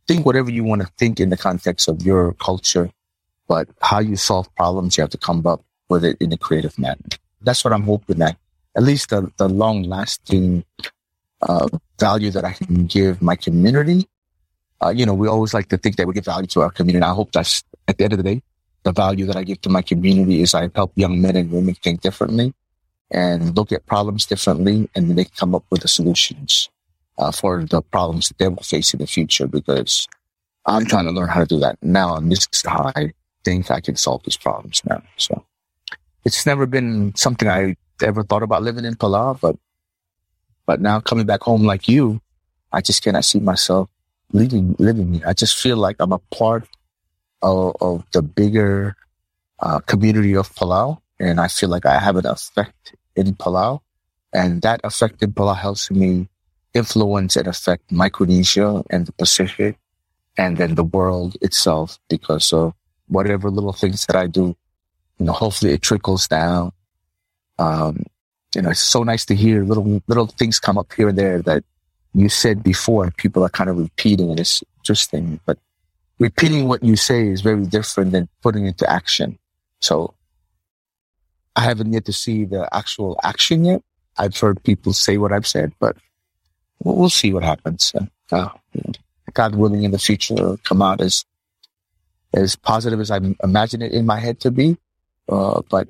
think 0.07 0.25
whatever 0.25 0.51
you 0.51 0.65
want 0.65 0.83
to 0.83 0.89
think 0.99 1.21
in 1.21 1.31
the 1.31 1.37
context 1.37 1.89
of 1.89 2.03
your 2.03 2.33
culture, 2.35 2.91
but 3.49 3.69
how 3.83 3.99
you 3.99 4.17
solve 4.17 4.53
problems, 4.55 4.97
you 4.97 5.03
have 5.03 5.11
to 5.11 5.19
come 5.19 5.47
up 5.47 5.63
with 5.89 6.05
it 6.05 6.17
in 6.21 6.33
a 6.33 6.37
creative 6.37 6.79
manner. 6.79 7.03
That's 7.43 7.65
what 7.65 7.73
I'm 7.73 7.83
hoping 7.83 8.19
that 8.19 8.37
at 8.77 8.83
least 8.83 9.11
the, 9.11 9.31
the 9.37 9.49
long 9.49 9.83
lasting 9.85 10.65
uh, 11.43 11.69
value 11.99 12.31
that 12.31 12.45
I 12.45 12.53
can 12.53 12.87
give 12.87 13.23
my 13.23 13.37
community. 13.37 14.09
Uh, 14.83 14.91
you 14.91 15.07
know, 15.07 15.15
we 15.15 15.29
always 15.29 15.55
like 15.55 15.69
to 15.69 15.79
think 15.79 15.97
that 15.97 16.07
we 16.07 16.15
give 16.15 16.25
value 16.25 16.47
to 16.49 16.63
our 16.63 16.71
community. 16.71 17.05
I 17.05 17.15
hope 17.15 17.33
that's 17.33 17.63
at 17.87 17.99
the 17.99 18.05
end 18.05 18.13
of 18.13 18.17
the 18.17 18.23
day, 18.23 18.43
the 18.85 18.93
value 18.93 19.27
that 19.27 19.37
I 19.37 19.45
give 19.45 19.61
to 19.63 19.71
my 19.71 19.83
community 19.83 20.43
is 20.43 20.55
I 20.55 20.71
help 20.75 20.93
young 20.95 21.21
men 21.21 21.37
and 21.37 21.51
women 21.51 21.75
think 21.75 22.03
differently 22.03 22.55
and 23.11 23.57
look 23.57 23.73
at 23.73 23.87
problems 23.87 24.27
differently 24.27 24.89
and 24.95 25.17
they 25.17 25.25
come 25.25 25.55
up 25.55 25.65
with 25.71 25.83
the 25.83 25.89
solutions 25.89 26.69
uh, 27.19 27.33
for 27.33 27.65
the 27.65 27.83
problems 27.83 28.29
that 28.29 28.39
they 28.39 28.49
will 28.49 28.63
face 28.63 28.93
in 28.93 29.01
the 29.01 29.07
future 29.07 29.47
because 29.47 30.07
I'm 30.67 30.85
trying 30.85 31.05
to 31.05 31.13
learn 31.13 31.29
how 31.29 31.41
to 31.41 31.47
do 31.47 31.59
that 31.61 31.79
now. 31.83 32.17
And 32.17 32.31
this 32.31 32.47
is 32.53 32.63
how 32.63 32.93
I 32.95 33.13
think 33.45 33.71
I 33.71 33.81
can 33.81 33.97
solve 33.97 34.23
these 34.25 34.37
problems 34.37 34.83
now. 34.89 35.03
So 35.17 35.45
it's 36.25 36.47
never 36.47 36.67
been 36.67 37.15
something 37.15 37.49
I 37.49 37.77
ever 38.03 38.23
thought 38.23 38.43
about 38.43 38.63
living 38.63 38.85
in 38.85 38.95
Palau, 38.95 39.39
but 39.41 39.57
but 40.67 40.81
now 40.81 41.01
coming 41.01 41.27
back 41.27 41.43
home 41.43 41.65
like 41.65 41.89
you, 41.89 42.21
I 42.73 42.81
just 42.81 43.03
cannot 43.03 43.25
see 43.25 43.41
myself 43.41 43.89
living 44.33 44.75
living 44.79 45.15
here. 45.15 45.23
I 45.27 45.35
just 45.35 45.57
feel 45.57 45.77
like 45.77 45.97
I'm 46.01 46.13
a 46.13 46.19
part 46.19 46.67
of, 47.45 47.77
of 47.81 48.05
the 48.13 48.23
bigger 48.23 48.97
uh, 49.61 49.79
community 49.81 50.35
of 50.35 50.53
Palau, 50.57 50.99
and 51.21 51.39
I 51.41 51.47
feel 51.47 51.69
like 51.69 51.87
I 51.87 52.01
have 52.01 52.17
an 52.17 52.27
effect 52.27 52.97
in 53.15 53.35
Palau, 53.37 53.81
and 54.33 54.63
that 54.63 54.81
effect 54.83 55.23
in 55.23 55.33
Palau 55.33 55.57
helps 55.57 55.91
me 55.93 56.29
influence 56.75 57.37
and 57.37 57.47
affect 57.47 57.93
Micronesia 57.93 58.83
and 58.91 59.07
the 59.07 59.13
Pacific, 59.13 59.79
and 60.37 60.57
then 60.57 60.75
the 60.75 60.83
world 60.83 61.37
itself 61.41 62.01
because 62.09 62.53
of 62.53 62.75
whatever 63.07 63.51
little 63.51 63.73
things 63.73 64.07
that 64.07 64.17
I 64.17 64.27
do. 64.27 64.57
You 65.21 65.27
know, 65.27 65.33
hopefully 65.33 65.73
it 65.73 65.83
trickles 65.83 66.27
down 66.27 66.73
um, 67.59 68.05
you 68.55 68.63
know, 68.63 68.71
it's 68.71 68.81
so 68.81 69.03
nice 69.03 69.25
to 69.27 69.35
hear 69.35 69.65
little 69.65 70.03
little 70.07 70.27
things 70.27 70.61
come 70.61 70.79
up 70.79 70.93
here 70.93 71.09
and 71.09 71.19
there 71.19 71.43
that 71.43 71.65
you 72.15 72.29
said 72.29 72.63
before, 72.63 73.05
and 73.05 73.17
people 73.17 73.45
are 73.45 73.49
kind 73.49 73.69
of 73.69 73.79
repeating, 73.79 74.31
and 74.31 74.39
it's 74.39 74.63
interesting. 74.79 75.41
But 75.45 75.59
repeating 76.19 76.69
what 76.69 76.83
you 76.83 76.97
say 76.97 77.29
is 77.29 77.41
very 77.41 77.65
different 77.67 78.13
than 78.13 78.29
putting 78.43 78.65
it 78.65 78.69
into 78.69 78.91
action. 78.91 79.39
So 79.81 80.15
I 81.57 81.63
haven't 81.63 81.93
yet 81.93 82.05
to 82.07 82.13
see 82.13 82.45
the 82.45 82.69
actual 82.75 83.19
action 83.23 83.65
yet. 83.65 83.83
I've 84.17 84.39
heard 84.39 84.63
people 84.63 84.93
say 84.93 85.19
what 85.19 85.33
I've 85.33 85.47
said, 85.47 85.73
but 85.79 85.97
we'll, 86.83 87.11
see 87.11 87.33
what 87.33 87.43
happens. 87.43 87.93
Uh, 88.31 88.49
God 89.33 89.57
willing, 89.57 89.83
in 89.83 89.91
the 89.91 89.99
future, 89.99 90.57
come 90.65 90.83
out 90.83 91.01
as 91.01 91.25
as 92.33 92.57
positive 92.57 93.01
as 93.01 93.11
I 93.11 93.21
imagine 93.43 93.83
it 93.83 93.93
in 93.93 94.07
my 94.07 94.19
head 94.19 94.41
to 94.41 94.51
be. 94.51 94.77
Uh, 95.29 95.63
but 95.71 95.89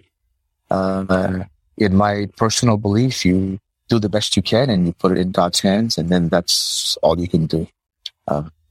uh, 0.70 1.44
in 1.76 1.96
my 1.96 2.28
personal 2.36 2.76
belief, 2.76 3.24
you 3.24 3.58
do 3.88 3.98
the 3.98 4.10
best 4.10 4.36
you 4.36 4.42
can 4.42 4.70
and 4.70 4.86
you 4.86 4.92
put 4.92 5.12
it 5.12 5.18
in 5.18 5.32
God's 5.32 5.60
hands, 5.60 5.98
and 5.98 6.08
then 6.08 6.28
that's 6.28 6.96
all 7.02 7.18
you 7.18 7.28
can 7.28 7.46
do. 7.46 7.66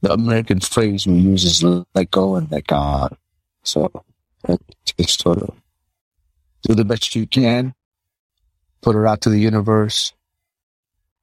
The 0.04 0.12
American 0.12 0.60
phrase 0.60 1.06
we 1.06 1.14
use 1.14 1.44
is 1.44 1.62
let 1.62 2.10
go 2.10 2.36
and 2.36 2.50
let 2.50 2.66
God. 2.66 3.16
So 3.62 3.90
just 4.98 5.22
sort 5.22 5.38
of 5.38 5.56
do 6.60 6.74
the 6.74 6.84
best 6.84 7.16
you 7.16 7.26
can, 7.26 7.72
put 8.82 8.96
it 8.96 9.06
out 9.06 9.22
to 9.22 9.30
the 9.30 9.38
universe, 9.38 10.12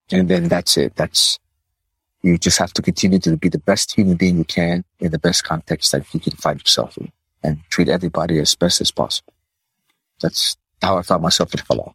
and 0.09 0.27
then 0.27 0.47
that's 0.47 0.77
it. 0.77 0.95
That's 0.95 1.37
you 2.23 2.39
just 2.39 2.57
have 2.57 2.73
to 2.73 2.81
continue 2.81 3.19
to 3.19 3.37
be 3.37 3.49
the 3.49 3.59
best 3.59 3.93
human 3.93 4.17
being 4.17 4.39
you 4.39 4.45
can 4.45 4.83
in 4.99 5.11
the 5.11 5.19
best 5.19 5.43
context 5.43 5.91
that 5.91 6.11
you 6.11 6.19
can 6.19 6.33
find 6.33 6.59
yourself 6.59 6.97
in, 6.97 7.11
and 7.43 7.59
treat 7.69 7.87
everybody 7.87 8.39
as 8.39 8.55
best 8.55 8.81
as 8.81 8.89
possible. 8.89 9.33
That's 10.21 10.57
how 10.81 10.97
I 10.97 11.03
found 11.03 11.21
myself 11.21 11.53
in. 11.53 11.61
You 11.69 11.93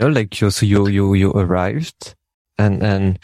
know, 0.00 0.08
like 0.08 0.40
you, 0.40 0.50
so 0.50 0.66
you, 0.66 0.88
you, 0.88 1.14
you 1.14 1.30
arrived 1.30 2.16
and, 2.58 2.82
and 2.82 3.20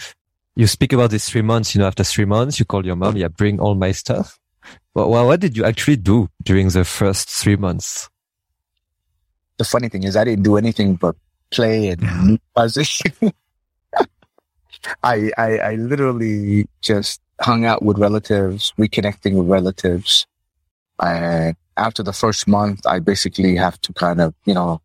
you 0.61 0.67
speak 0.67 0.93
about 0.93 1.11
these 1.11 1.27
three 1.27 1.41
months, 1.41 1.75
you 1.75 1.79
know, 1.79 1.87
after 1.87 2.05
three 2.05 2.27
months, 2.27 2.59
you 2.59 2.67
call 2.67 2.85
your 2.85 2.95
mom, 2.95 3.17
yeah, 3.17 3.29
bring 3.29 3.59
all 3.59 3.75
my 3.75 3.93
stuff. 3.93 4.39
Well, 4.93 5.09
well, 5.09 5.27
what 5.27 5.41
did 5.41 5.57
you 5.57 5.65
actually 5.65 5.97
do 5.97 6.29
during 6.43 6.69
the 6.69 6.85
first 6.85 7.31
three 7.31 7.57
months? 7.57 8.11
The 9.57 9.65
funny 9.65 9.89
thing 9.89 10.03
is 10.03 10.17
I 10.17 10.25
didn't 10.25 10.45
do 10.45 10.59
anything 10.59 10.97
but 10.97 11.17
play 11.51 11.89
and 11.89 12.39
position. 12.55 13.15
I, 15.03 15.31
I, 15.39 15.59
I 15.59 15.75
literally 15.77 16.67
just 16.83 17.23
hung 17.41 17.65
out 17.65 17.83
with 17.83 17.97
relatives, 17.99 18.75
reconnecting 18.77 19.37
with 19.37 19.49
relatives. 19.49 20.27
And 21.03 21.57
after 21.79 22.03
the 22.03 22.13
first 22.13 22.47
month, 22.47 22.87
I 22.87 22.99
basically 22.99 23.57
have 23.57 23.81
to 23.81 23.95
kind 23.95 24.21
of, 24.21 24.35
you 24.45 24.53
know, 24.53 24.83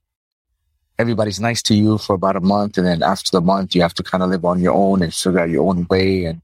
everybody's 0.98 1.40
nice 1.40 1.62
to 1.64 1.76
you 1.76 1.98
for 1.98 2.16
about 2.16 2.36
a 2.36 2.42
month. 2.42 2.78
And 2.78 2.88
then 2.88 3.04
after 3.04 3.32
the 3.32 3.42
month, 3.42 3.76
you 3.76 3.82
have 3.82 3.94
to 3.96 4.04
kind 4.04 4.24
of 4.24 4.30
live 4.30 4.46
on 4.46 4.62
your 4.62 4.74
own 4.74 5.02
and 5.02 5.14
figure 5.14 5.40
out 5.40 5.50
your 5.50 5.68
own 5.68 5.86
way. 5.90 6.26
And, 6.26 6.42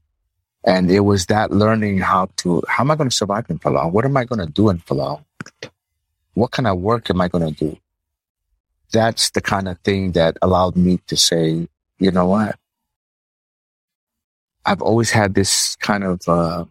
and 0.64 0.90
it 0.90 1.00
was 1.00 1.26
that 1.26 1.50
learning 1.50 1.98
how 1.98 2.28
to, 2.38 2.62
how 2.68 2.84
am 2.84 2.90
I 2.90 2.96
going 2.96 3.10
to 3.10 3.16
survive 3.16 3.46
in 3.48 3.58
Palau? 3.58 3.90
What 3.90 4.04
am 4.04 4.16
I 4.16 4.24
going 4.24 4.44
to 4.44 4.52
do 4.52 4.68
in 4.68 4.78
Palau? 4.78 5.24
What 6.34 6.50
kind 6.50 6.66
of 6.66 6.78
work 6.78 7.10
am 7.10 7.20
I 7.20 7.28
going 7.28 7.54
to 7.54 7.64
do? 7.64 7.78
That's 8.92 9.30
the 9.30 9.40
kind 9.40 9.68
of 9.68 9.78
thing 9.80 10.12
that 10.12 10.36
allowed 10.42 10.76
me 10.76 10.98
to 11.06 11.16
say, 11.16 11.68
you 11.98 12.10
know 12.10 12.26
what? 12.26 12.58
I've 14.64 14.82
always 14.82 15.10
had 15.10 15.34
this 15.34 15.76
kind 15.76 16.04
of, 16.04 16.28
uh, 16.28 16.64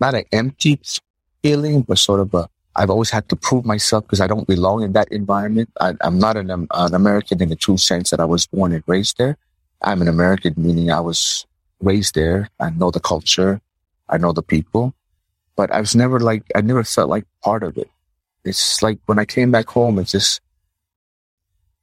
not 0.00 0.14
an 0.14 0.24
empty 0.32 0.80
feeling, 1.42 1.82
but 1.82 1.98
sort 1.98 2.20
of 2.20 2.34
a, 2.34 2.48
I've 2.78 2.90
always 2.90 3.10
had 3.10 3.28
to 3.30 3.36
prove 3.36 3.64
myself 3.64 4.04
because 4.04 4.20
I 4.20 4.28
don't 4.28 4.46
belong 4.46 4.84
in 4.84 4.92
that 4.92 5.10
environment. 5.10 5.68
I, 5.80 5.94
am 6.00 6.20
not 6.20 6.36
an, 6.36 6.48
um, 6.48 6.68
an 6.70 6.94
American 6.94 7.42
in 7.42 7.48
the 7.48 7.56
true 7.56 7.76
sense 7.76 8.10
that 8.10 8.20
I 8.20 8.24
was 8.24 8.46
born 8.46 8.72
and 8.72 8.84
raised 8.86 9.18
there. 9.18 9.36
I'm 9.82 10.00
an 10.00 10.06
American, 10.06 10.54
meaning 10.56 10.92
I 10.92 11.00
was 11.00 11.44
raised 11.80 12.14
there. 12.14 12.50
I 12.60 12.70
know 12.70 12.92
the 12.92 13.00
culture. 13.00 13.60
I 14.08 14.16
know 14.16 14.32
the 14.32 14.44
people, 14.44 14.94
but 15.56 15.72
I 15.72 15.80
was 15.80 15.96
never 15.96 16.20
like, 16.20 16.44
I 16.54 16.60
never 16.60 16.84
felt 16.84 17.10
like 17.10 17.26
part 17.42 17.64
of 17.64 17.76
it. 17.76 17.90
It's 18.44 18.80
like 18.80 19.00
when 19.06 19.18
I 19.18 19.24
came 19.24 19.50
back 19.50 19.68
home, 19.68 19.98
it's 19.98 20.12
just, 20.12 20.40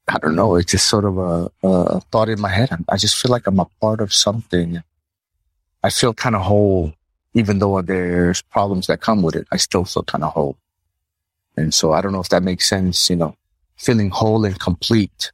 I 0.08 0.18
don't 0.18 0.36
know. 0.36 0.56
It's 0.56 0.72
just 0.72 0.88
sort 0.88 1.04
of 1.04 1.18
a, 1.18 1.52
a 1.62 2.00
thought 2.10 2.30
in 2.30 2.40
my 2.40 2.50
head. 2.50 2.70
I 2.88 2.96
just 2.96 3.22
feel 3.22 3.32
like 3.32 3.48
I'm 3.48 3.60
a 3.60 3.68
part 3.82 4.00
of 4.00 4.14
something. 4.14 4.82
I 5.84 5.90
feel 5.90 6.14
kind 6.14 6.36
of 6.36 6.44
whole, 6.44 6.94
even 7.34 7.60
though 7.60 7.82
there's 7.82 8.42
problems 8.42 8.88
that 8.88 9.02
come 9.02 9.22
with 9.22 9.36
it. 9.36 9.46
I 9.52 9.58
still 9.58 9.84
feel 9.84 10.04
kind 10.04 10.24
of 10.24 10.32
whole. 10.32 10.58
And 11.58 11.74
so 11.74 11.94
I 11.94 12.02
don't 12.02 12.12
know 12.12 12.20
if 12.20 12.30
that 12.30 12.44
makes 12.44 12.68
sense, 12.68 13.10
you 13.10 13.16
know, 13.16 13.36
feeling 13.78 14.10
whole 14.10 14.46
and 14.46 14.60
complete 14.60 15.32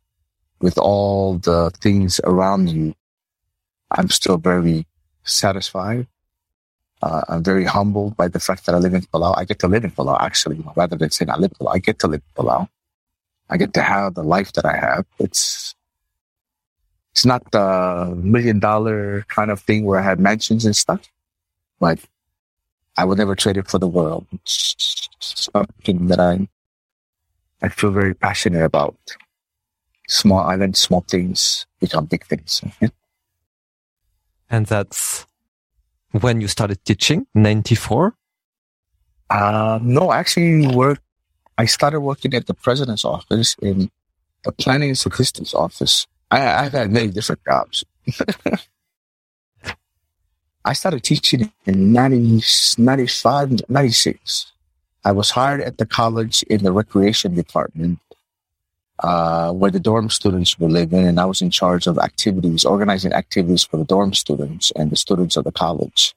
with 0.59 0.77
all 0.77 1.37
the 1.39 1.71
things 1.81 2.19
around 2.23 2.69
you. 2.69 2.93
I'm 3.91 4.09
still 4.09 4.37
very 4.37 4.85
satisfied. 5.23 6.07
Uh, 7.01 7.21
I'm 7.27 7.43
very 7.43 7.65
humbled 7.65 8.15
by 8.15 8.27
the 8.27 8.39
fact 8.39 8.65
that 8.67 8.75
I 8.75 8.77
live 8.77 8.93
in 8.93 9.01
Palau. 9.01 9.33
I 9.35 9.43
get 9.45 9.59
to 9.59 9.67
live 9.67 9.83
in 9.83 9.91
Palau, 9.91 10.21
actually, 10.21 10.63
rather 10.75 10.95
than 10.95 11.09
saying 11.09 11.29
I 11.31 11.37
live 11.37 11.51
in 11.51 11.65
Palau. 11.65 11.75
I 11.75 11.79
get 11.79 11.97
to 11.99 12.07
live 12.07 12.21
in 12.21 12.43
Palau. 12.43 12.69
I 13.49 13.57
get 13.57 13.73
to 13.73 13.81
have 13.81 14.13
the 14.13 14.23
life 14.23 14.53
that 14.53 14.65
I 14.65 14.77
have. 14.77 15.05
It's, 15.19 15.73
it's 17.11 17.25
not 17.25 17.51
the 17.51 18.13
million 18.15 18.59
dollar 18.59 19.25
kind 19.27 19.49
of 19.49 19.59
thing 19.59 19.83
where 19.83 19.99
I 19.99 20.03
have 20.03 20.19
mansions 20.19 20.63
and 20.63 20.75
stuff, 20.75 21.01
but 21.79 21.99
I 22.97 23.03
would 23.03 23.17
never 23.17 23.35
trade 23.35 23.57
it 23.57 23.67
for 23.67 23.79
the 23.79 23.87
world. 23.87 24.27
It's 24.31 25.09
something 25.21 26.07
that 26.07 26.19
I 26.19 26.47
I 27.61 27.69
feel 27.69 27.91
very 27.91 28.13
passionate 28.13 28.63
about. 28.63 28.97
Small 30.07 30.39
islands, 30.39 30.79
small 30.79 31.01
things 31.07 31.65
become 31.79 32.05
big 32.05 32.25
things. 32.25 32.61
And 34.49 34.65
that's 34.65 35.25
when 36.11 36.41
you 36.41 36.47
started 36.47 36.83
teaching, 36.83 37.27
94? 37.35 38.13
Uh, 39.29 39.79
no, 39.81 40.11
actually 40.11 40.67
work. 40.75 40.99
I 41.57 41.65
started 41.65 42.01
working 42.01 42.33
at 42.33 42.47
the 42.47 42.53
president's 42.53 43.05
office 43.05 43.55
in 43.61 43.89
the 44.43 44.51
planning 44.51 44.89
and 44.89 44.97
statistics 44.97 45.53
office. 45.53 46.07
I, 46.29 46.65
I've 46.65 46.73
had 46.73 46.91
many 46.91 47.07
different 47.09 47.41
jobs. 47.45 47.85
I 50.65 50.73
started 50.73 51.03
teaching 51.03 51.51
in 51.65 51.93
90, 51.93 52.41
95, 52.77 53.69
96. 53.69 54.51
I 55.03 55.11
was 55.11 55.31
hired 55.31 55.61
at 55.61 55.77
the 55.77 55.85
college 55.85 56.43
in 56.43 56.63
the 56.63 56.71
recreation 56.71 57.33
department 57.33 57.99
uh, 58.99 59.51
where 59.51 59.71
the 59.71 59.79
dorm 59.79 60.09
students 60.09 60.59
were 60.59 60.69
living, 60.69 61.07
and 61.07 61.19
I 61.19 61.25
was 61.25 61.41
in 61.41 61.49
charge 61.49 61.87
of 61.87 61.97
activities, 61.97 62.65
organizing 62.65 63.13
activities 63.13 63.63
for 63.63 63.77
the 63.77 63.85
dorm 63.85 64.13
students 64.13 64.71
and 64.75 64.91
the 64.91 64.95
students 64.95 65.37
of 65.37 65.43
the 65.43 65.51
college. 65.51 66.13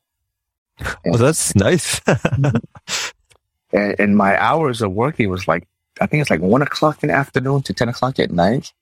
And, 1.05 1.15
oh, 1.15 1.19
that's 1.19 1.55
nice. 1.55 2.01
and, 3.73 3.95
and, 4.01 4.17
my 4.17 4.37
hours 4.37 4.83
of 4.83 4.91
working 4.91 5.31
was 5.31 5.47
like, 5.47 5.69
I 6.01 6.07
think 6.07 6.21
it's 6.21 6.31
like 6.31 6.41
one 6.41 6.63
o'clock 6.63 7.05
in 7.05 7.11
the 7.11 7.15
afternoon 7.15 7.63
to 7.63 7.73
10 7.73 7.91
o'clock 7.91 8.19
at 8.19 8.33
night. 8.33 8.73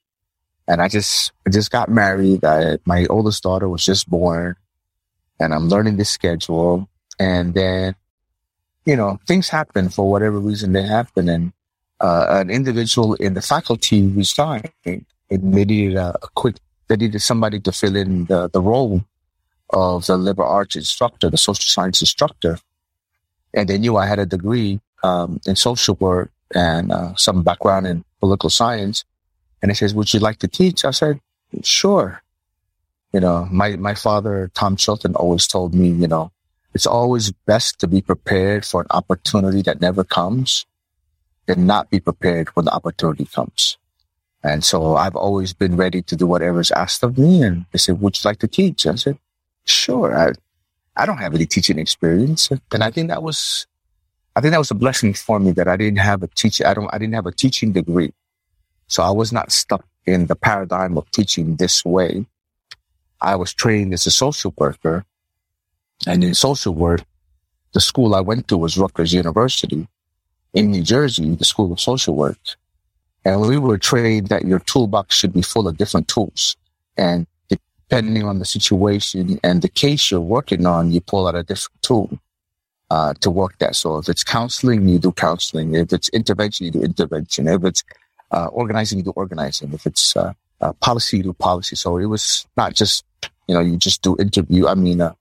And 0.67 0.81
I 0.81 0.89
just, 0.89 1.33
I 1.47 1.51
just 1.51 1.71
got 1.71 1.91
married. 1.91 2.45
I, 2.45 2.79
my 2.87 3.05
oldest 3.11 3.43
daughter 3.43 3.69
was 3.69 3.85
just 3.85 4.09
born 4.09 4.57
and 5.39 5.53
I'm 5.53 5.69
learning 5.69 5.99
the 5.99 6.07
schedule. 6.07 6.89
And 7.19 7.53
then, 7.53 7.95
you 8.85 8.97
know, 8.97 9.19
things 9.27 9.49
happen 9.49 9.89
for 9.89 10.11
whatever 10.11 10.39
reason 10.39 10.73
they 10.73 10.83
happen. 10.83 11.29
And, 11.29 11.53
uh, 12.01 12.27
an 12.31 12.51
individual 12.51 13.15
in 13.15 13.35
the 13.35 13.43
faculty 13.43 14.07
resigned 14.09 14.73
they 14.85 15.65
needed 15.65 15.97
a, 15.97 16.15
a 16.23 16.29
quick, 16.35 16.57
they 16.89 16.97
needed 16.97 17.21
somebody 17.21 17.61
to 17.61 17.73
fill 17.73 17.97
in 17.97 18.27
the, 18.27 18.49
the 18.49 18.61
role 18.61 19.05
of 19.71 20.07
the 20.07 20.17
liberal 20.17 20.49
arts 20.49 20.77
instructor, 20.77 21.31
the 21.31 21.39
social 21.39 21.65
science 21.65 22.01
instructor. 22.03 22.59
And 23.55 23.69
they 23.69 23.79
knew 23.79 23.97
I 23.97 24.07
had 24.07 24.19
a 24.19 24.27
degree, 24.27 24.81
um, 25.03 25.41
in 25.47 25.57
social 25.57 25.97
work 26.01 26.31
and, 26.55 26.93
uh, 26.93 27.15
some 27.17 27.43
background 27.43 27.87
in 27.87 28.05
political 28.21 28.51
science. 28.51 29.05
And 29.63 29.71
he 29.71 29.75
says, 29.75 29.95
would 29.95 30.13
you 30.13 30.21
like 30.21 30.39
to 30.41 30.49
teach? 30.49 30.85
I 30.85 30.91
said, 30.91 31.21
sure. 31.63 32.23
You 33.13 33.21
know, 33.21 33.47
my, 33.51 33.77
my 33.77 33.95
father, 33.95 34.51
Tom 34.55 34.77
Chilton, 34.77 35.15
always 35.15 35.47
told 35.47 35.75
me, 35.75 35.89
you 35.91 36.09
know, 36.09 36.33
it's 36.75 36.87
always 36.87 37.33
best 37.33 37.79
to 37.81 37.87
be 37.87 38.01
prepared 38.01 38.65
for 38.65 38.81
an 38.81 38.87
opportunity 38.91 39.63
that 39.63 39.81
never 39.81 40.05
comes 40.05 40.67
than 41.47 41.67
not 41.67 41.91
be 41.91 42.01
prepared 42.01 42.49
when 42.51 42.65
the 42.65 42.73
opportunity 42.73 43.25
comes. 43.25 43.77
And 44.43 44.65
so 44.65 44.97
I've 44.97 45.17
always 45.17 45.53
been 45.53 45.77
ready 45.77 46.03
to 46.03 46.17
do 46.17 46.27
whatever 46.27 46.61
is 46.61 46.71
asked 46.73 47.03
of 47.03 47.19
me. 47.19 47.43
And 47.43 47.67
they 47.73 47.79
said, 47.79 48.01
would 48.01 48.17
you 48.17 48.29
like 48.29 48.39
to 48.41 48.49
teach? 48.49 48.87
I 48.87 48.95
said, 48.97 49.19
sure. 49.65 50.17
I, 50.17 50.33
I 50.97 51.07
don't 51.07 51.19
have 51.19 51.35
any 51.35 51.47
teaching 51.47 51.79
experience. 51.79 52.51
And 52.51 52.83
I 52.83 52.91
think 52.91 53.09
that 53.09 53.23
was, 53.23 53.67
I 54.35 54.41
think 54.41 54.53
that 54.53 54.59
was 54.59 54.71
a 54.71 54.75
blessing 54.75 55.15
for 55.15 55.39
me 55.39 55.53
that 55.53 55.69
I 55.69 55.77
didn't 55.77 55.99
have 55.99 56.23
a 56.23 56.29
teacher. 56.29 56.67
I 56.67 56.75
don't, 56.75 56.93
I 56.93 56.99
didn't 56.99 57.15
have 57.15 57.27
a 57.27 57.33
teaching 57.33 57.73
degree. 57.73 58.13
So 58.89 59.03
I 59.03 59.11
was 59.11 59.33
not 59.33 59.53
stuck 59.53 59.87
in 60.07 60.27
the 60.27 60.37
paradigm 60.37 60.99
of 60.99 61.11
teaching 61.11 61.57
this 61.57 61.85
way. 61.85 62.27
I 63.21 63.37
was 63.37 63.55
trained 63.55 63.95
as 63.95 64.07
a 64.07 64.11
social 64.11 64.53
worker 64.57 65.05
and 66.07 66.25
in 66.25 66.35
social 66.35 66.75
work, 66.75 67.03
the 67.73 67.81
school 67.81 68.15
I 68.15 68.21
went 68.21 68.49
to 68.49 68.57
was 68.59 68.77
Rutgers 68.77 69.13
University 69.13 69.87
in 70.53 70.71
New 70.71 70.83
Jersey, 70.83 71.35
the 71.35 71.45
School 71.45 71.73
of 71.73 71.81
Social 71.81 72.15
Work. 72.15 72.39
And 73.25 73.41
we 73.41 73.57
were 73.57 73.79
trained 73.79 74.29
that 74.29 74.45
your 74.45 74.59
toolbox 74.59 75.15
should 75.15 75.33
be 75.33 75.43
full 75.43 75.69
of 75.69 75.77
different 75.77 76.09
tools. 76.09 76.57
And 76.97 77.27
depending 77.49 78.25
on 78.25 78.39
the 78.39 78.45
situation 78.45 79.39
and 79.43 79.63
the 79.63 79.69
case 79.69 80.11
you're 80.11 80.21
working 80.21 80.67
on, 80.67 80.91
you 80.91 81.01
pull 81.01 81.27
out 81.29 81.35
a 81.35 81.43
different 81.43 81.83
tool 81.83 82.19
uh, 82.91 83.15
to 83.21 83.31
work 83.31 83.57
that. 83.59 83.77
So 83.77 83.99
if 83.99 84.09
it's 84.09 84.25
counseling, 84.25 84.89
you 84.89 84.99
do 84.99 85.13
counseling. 85.13 85.75
If 85.75 85.93
it's 85.93 86.09
intervention, 86.11 86.67
you 86.67 86.73
do 86.73 86.83
intervention. 86.83 87.49
If 87.49 87.65
it's 87.65 87.85
uh, 88.33 88.47
organizing, 88.47 88.99
you 88.99 89.05
do 89.05 89.13
organizing. 89.13 89.73
If 89.73 89.87
it's 89.87 90.17
uh, 90.17 90.33
uh, 90.61 90.73
policy, 90.75 91.19
you 91.19 91.23
do 91.23 91.33
policy. 91.33 91.77
So 91.77 91.97
it 91.97 92.07
was 92.07 92.47
not 92.57 92.75
just, 92.75 93.05
you 93.47 93.55
know, 93.55 93.61
you 93.61 93.77
just 93.77 94.03
do 94.03 94.17
interview. 94.19 94.67
I 94.67 94.75
mean, 94.75 95.01
uh, 95.01 95.15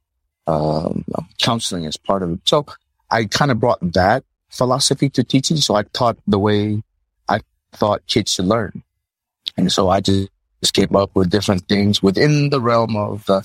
um, 0.52 1.06
counseling 1.40 1.86
as 1.86 1.98
part 1.98 2.24
of 2.24 2.32
it. 2.32 2.40
So 2.46 2.66
I 3.10 3.26
kind 3.26 3.52
of 3.52 3.60
brought 3.60 3.80
that 3.94 4.24
philosophy 4.50 5.10
to 5.10 5.24
teaching. 5.24 5.58
So 5.58 5.76
I 5.76 5.84
taught 5.84 6.18
the 6.28 6.40
way 6.40 6.84
I 7.28 7.40
thought 7.74 8.06
kids 8.08 8.34
should 8.34 8.46
learn. 8.46 8.84
And 9.58 9.72
so 9.72 9.90
I 9.90 10.02
just, 10.02 10.30
came 10.74 10.96
up 10.96 11.10
with 11.16 11.32
different 11.32 11.68
things 11.68 12.04
within 12.04 12.52
the 12.52 12.62
realm 12.62 12.96
of 12.96 13.26
the, 13.26 13.42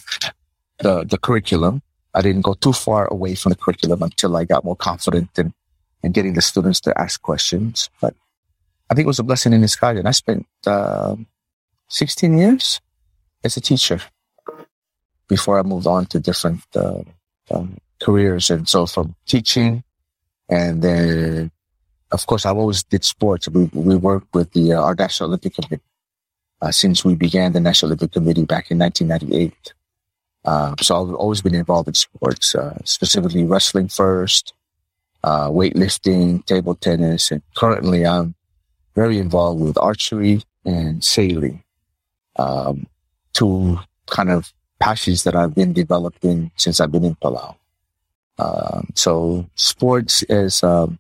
the, 0.81 1.05
the 1.05 1.17
curriculum. 1.17 1.81
I 2.13 2.21
didn't 2.21 2.43
go 2.43 2.53
too 2.53 2.75
far 2.75 3.07
away 3.07 3.35
from 3.35 3.51
the 3.51 3.57
curriculum 3.57 4.03
until 4.03 4.37
I 4.37 4.45
got 4.45 4.65
more 4.65 4.77
confident 4.77 5.31
in, 5.39 5.55
in 6.03 6.13
getting 6.13 6.35
the 6.35 6.43
students 6.43 6.79
to 6.83 7.01
ask 7.01 7.23
questions. 7.23 7.89
But 8.03 8.15
I 8.91 8.95
think 8.95 9.07
it 9.07 9.09
was 9.09 9.19
a 9.19 9.25
blessing 9.25 9.55
in 9.55 9.63
disguise. 9.63 9.99
And 9.99 10.07
I 10.07 10.11
spent 10.11 10.47
uh, 10.67 11.17
16 11.89 12.37
years 12.37 12.83
as 13.43 13.57
a 13.57 13.63
teacher 13.63 14.03
before 15.29 15.59
I 15.59 15.63
moved 15.63 15.87
on 15.87 16.07
to 16.07 16.21
different 16.21 16.63
uh, 16.75 17.03
um, 17.51 17.79
careers. 18.01 18.51
And 18.51 18.69
so 18.69 18.87
from 18.87 19.15
teaching, 19.27 19.83
and 20.49 20.83
then, 20.83 21.51
of 22.13 22.27
course, 22.27 22.47
I've 22.47 22.57
always 22.57 22.85
did 22.85 23.05
sports. 23.05 23.49
We, 23.49 23.65
we 23.73 23.97
worked 23.97 24.33
with 24.35 24.53
the 24.53 24.75
uh, 24.75 24.83
our 24.83 24.95
National 24.95 25.31
Olympic 25.31 25.55
Committee 25.55 25.83
uh, 26.63 26.71
since 26.71 27.05
we 27.05 27.15
began 27.15 27.53
the 27.53 27.61
National 27.61 27.91
Olympic 27.91 28.13
Committee 28.13 28.45
back 28.45 28.71
in 28.71 28.79
1998. 28.79 29.75
Uh, 30.45 30.75
so 30.81 31.03
I've 31.03 31.15
always 31.15 31.43
been 31.43 31.57
involved 31.57 31.89
in 31.89 31.95
sports, 31.95 32.55
uh, 32.55 32.79
specifically 32.85 33.45
wrestling 33.45 33.89
first, 33.89 34.55
uh, 35.25 35.49
weightlifting, 35.49 36.45
table 36.47 36.77
tennis, 36.77 37.33
and 37.33 37.43
currently 37.57 38.07
I'm 38.07 38.37
very 38.95 39.19
involved 39.19 39.61
with 39.61 39.77
archery 39.79 40.43
and 40.65 41.03
sailing. 41.03 41.65
Um, 42.37 42.87
two 43.33 43.79
kind 44.07 44.31
of 44.31 44.53
passions 44.79 45.25
that 45.25 45.35
I've 45.35 45.55
been 45.55 45.73
developing 45.73 46.51
since 46.57 46.81
I've 46.81 46.93
been 46.93 47.05
in 47.05 47.15
Palau. 47.17 47.57
Um, 48.39 48.89
so 48.95 49.49
sports 49.55 50.23
is 50.25 50.63
um, 50.63 50.99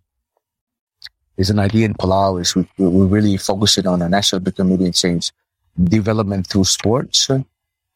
is 1.37 1.51
an 1.51 1.59
idea 1.59 1.85
in 1.87 1.95
Palau. 1.95 2.41
Is 2.41 2.55
we, 2.55 2.66
we 2.79 3.07
really 3.07 3.37
focus 3.37 3.79
it 3.79 3.87
on 3.87 3.99
the 3.99 4.09
national 4.09 4.43
and 4.47 4.95
change 4.95 5.33
development 5.83 6.47
through 6.47 6.64
sports. 6.64 7.31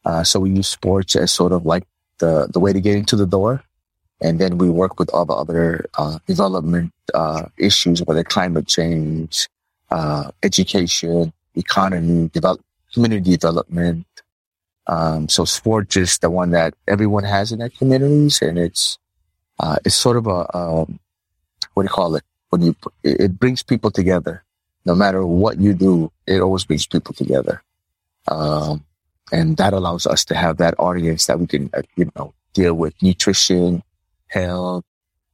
Uh, 0.05 0.23
so 0.23 0.39
we 0.39 0.51
use 0.51 0.67
sports 0.67 1.15
as 1.15 1.31
sort 1.31 1.51
of 1.51 1.65
like 1.65 1.83
the 2.19 2.47
the 2.51 2.59
way 2.59 2.73
to 2.73 2.81
get 2.81 2.95
into 2.95 3.15
the 3.15 3.25
door, 3.25 3.63
and 4.21 4.39
then 4.39 4.57
we 4.57 4.69
work 4.69 4.99
with 4.99 5.09
all 5.09 5.25
the 5.25 5.33
other 5.33 5.85
uh, 5.97 6.19
development 6.27 6.93
uh, 7.13 7.43
issues, 7.57 8.03
whether 8.03 8.23
climate 8.23 8.67
change, 8.67 9.47
uh, 9.89 10.29
education, 10.43 11.33
economy, 11.55 12.29
develop, 12.29 12.61
community 12.93 13.31
development, 13.31 14.05
um, 14.87 15.29
so 15.29 15.45
sports 15.45 15.95
is 15.97 16.17
the 16.19 16.29
one 16.29 16.51
that 16.51 16.73
everyone 16.87 17.23
has 17.23 17.51
in 17.51 17.59
their 17.59 17.69
communities, 17.69 18.41
and 18.41 18.57
it's 18.57 18.97
uh, 19.59 19.77
it's 19.85 19.95
sort 19.95 20.17
of 20.17 20.27
a 20.27 20.57
um, 20.57 20.99
what 21.73 21.83
do 21.83 21.85
you 21.85 21.89
call 21.89 22.15
it? 22.15 22.23
When 22.49 22.61
you 22.61 22.75
it 23.03 23.39
brings 23.39 23.63
people 23.63 23.91
together. 23.91 24.43
No 24.83 24.95
matter 24.95 25.23
what 25.25 25.59
you 25.59 25.75
do, 25.75 26.11
it 26.25 26.41
always 26.41 26.65
brings 26.65 26.87
people 26.87 27.13
together, 27.13 27.61
um, 28.27 28.83
and 29.31 29.55
that 29.57 29.73
allows 29.73 30.07
us 30.07 30.25
to 30.25 30.35
have 30.35 30.57
that 30.57 30.73
audience 30.79 31.27
that 31.27 31.39
we 31.39 31.45
can 31.45 31.69
uh, 31.75 31.83
you 31.95 32.11
know 32.15 32.33
deal 32.53 32.73
with 32.73 32.95
nutrition, 33.03 33.83
health, 34.27 34.83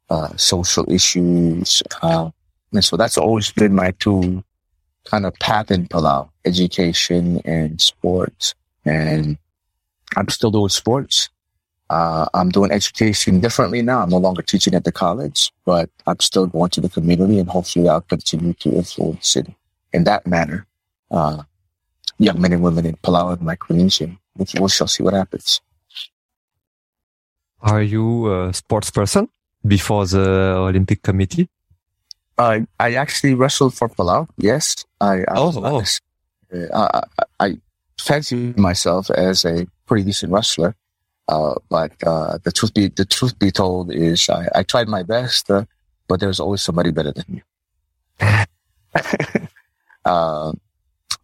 uh, 0.09 0.35
social 0.35 0.91
issues, 0.91 1.81
uh, 2.01 2.30
and 2.73 2.84
so 2.84 2.97
that's 2.97 3.17
always 3.17 3.51
been 3.51 3.73
my 3.73 3.91
two 3.91 4.43
kind 5.05 5.26
of 5.26 5.34
path 5.39 5.72
in 5.72 5.88
Palau: 5.88 6.30
education 6.43 7.39
and 7.45 7.80
sports. 7.80 8.53
And 8.88 9.38
I'm 10.15 10.30
still 10.30 10.51
doing 10.51 10.69
sports. 10.69 11.30
Uh, 11.89 12.27
I'm 12.34 12.49
doing 12.49 12.72
education 12.72 13.39
differently 13.39 13.81
now. 13.81 14.01
I'm 14.01 14.09
no 14.09 14.18
longer 14.18 14.41
teaching 14.41 14.73
at 14.73 14.84
the 14.84 14.91
college, 14.91 15.51
but 15.65 15.89
I'm 16.05 16.19
still 16.19 16.45
going 16.47 16.69
to 16.72 16.81
the 16.81 16.89
community 16.89 17.39
and 17.39 17.49
hopefully 17.49 17.88
I'll 17.88 18.01
continue 18.01 18.53
to 18.53 18.73
influence 18.73 19.35
it 19.35 19.47
in 19.93 20.03
that 20.03 20.27
manner. 20.27 20.65
Uh, 21.09 21.43
young 22.19 22.41
men 22.41 22.53
and 22.53 22.64
women 22.64 22.85
in 22.85 22.95
Palau 22.97 23.34
and 23.34 23.41
Micronesia. 23.41 24.09
We 24.38 24.69
shall 24.69 24.88
see 24.88 25.03
what 25.03 25.14
happens. 25.14 25.61
Are 27.61 27.81
you 27.81 28.31
a 28.31 28.53
sports 28.53 28.91
person 28.91 29.30
before 29.65 30.05
the 30.05 30.55
Olympic 30.57 31.01
Committee? 31.01 31.49
I 32.38 32.68
I 32.80 32.93
actually 32.93 33.34
wrestled 33.34 33.73
for 33.73 33.89
Palau. 33.89 34.27
Yes, 34.38 34.85
I. 35.01 35.22
I 35.22 35.35
oh, 35.35 35.51
oh. 35.55 35.84
I, 36.53 37.01
I, 37.01 37.01
I 37.39 37.57
fancy 37.99 38.53
myself 38.57 39.10
as 39.11 39.45
a 39.45 39.68
pretty 39.86 40.03
decent 40.03 40.32
wrestler. 40.32 40.76
Uh, 41.28 41.56
but 41.69 41.91
uh, 42.06 42.38
the 42.44 42.52
truth 42.52 42.74
be 42.74 42.88
the 42.88 43.06
truth 43.06 43.38
be 43.38 43.52
told 43.52 43.91
is 43.91 44.30
I, 44.30 44.48
I 44.56 44.64
tried 44.64 44.88
my 44.88 45.03
best, 45.03 45.52
uh, 45.52 45.65
but 46.07 46.19
there's 46.22 46.40
always 46.40 46.61
somebody 46.61 46.91
better 46.91 47.11
than 47.11 47.41
you. 48.19 48.45
Uh, 50.06 50.53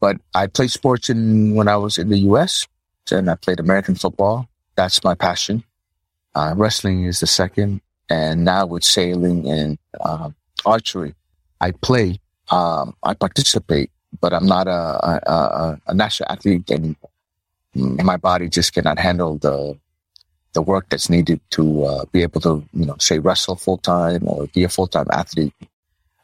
but 0.01 0.17
I 0.35 0.47
played 0.47 0.71
sports 0.71 1.09
in 1.09 1.55
when 1.55 1.69
I 1.69 1.77
was 1.77 1.97
in 1.97 2.09
the 2.09 2.17
U.S. 2.19 2.67
and 3.09 3.29
I 3.29 3.35
played 3.35 3.61
American 3.61 3.95
football. 3.95 4.49
That's 4.75 5.01
my 5.05 5.15
passion. 5.15 5.63
Uh, 6.35 6.53
wrestling 6.57 7.05
is 7.05 7.21
the 7.21 7.27
second, 7.27 7.79
and 8.09 8.43
now 8.43 8.65
with 8.65 8.83
sailing 8.83 9.49
and 9.49 9.77
um, 10.03 10.35
archery, 10.65 11.15
I 11.61 11.71
play. 11.71 12.19
Um, 12.49 12.93
I 13.01 13.13
participate 13.13 13.89
but 14.19 14.33
I'm 14.33 14.45
not 14.45 14.67
a, 14.67 14.71
a, 15.31 15.81
a 15.87 15.93
national 15.93 16.31
athlete 16.31 16.69
and 16.69 16.95
my 17.75 18.17
body 18.17 18.49
just 18.49 18.73
cannot 18.73 18.99
handle 18.99 19.37
the 19.37 19.77
the 20.53 20.61
work 20.61 20.87
that's 20.89 21.09
needed 21.09 21.41
to 21.49 21.83
uh, 21.83 22.05
be 22.11 22.21
able 22.21 22.39
to, 22.41 22.63
you 22.73 22.85
know, 22.85 22.95
say 22.99 23.17
wrestle 23.17 23.55
full 23.55 23.79
time 23.79 24.21
or 24.27 24.47
be 24.53 24.63
a 24.63 24.69
full 24.69 24.87
time 24.87 25.07
athlete. 25.11 25.53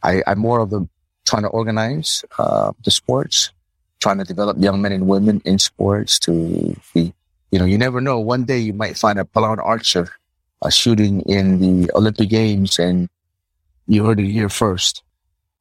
I, 0.03 0.21
I'm 0.27 0.39
more 0.39 0.59
of 0.59 0.69
the 0.69 0.87
trying 1.25 1.43
to 1.43 1.49
organize 1.49 2.23
uh, 2.37 2.71
the 2.85 2.91
sports, 2.91 3.51
trying 3.99 4.19
to 4.19 4.23
develop 4.23 4.57
young 4.59 4.81
men 4.81 4.91
and 4.91 5.07
women 5.07 5.41
in 5.45 5.59
sports 5.59 6.19
to 6.19 6.75
be, 6.93 7.13
you 7.51 7.59
know, 7.59 7.65
you 7.65 7.77
never 7.77 8.01
know. 8.01 8.19
One 8.19 8.45
day 8.45 8.59
you 8.59 8.73
might 8.73 8.97
find 8.97 9.19
a 9.19 9.23
Palauan 9.23 9.57
archer 9.57 10.09
uh, 10.61 10.69
shooting 10.69 11.21
in 11.21 11.59
the 11.59 11.91
Olympic 11.95 12.29
Games 12.29 12.77
and 12.79 13.09
you 13.87 14.05
heard 14.05 14.19
it 14.19 14.29
here 14.29 14.49
first. 14.49 15.01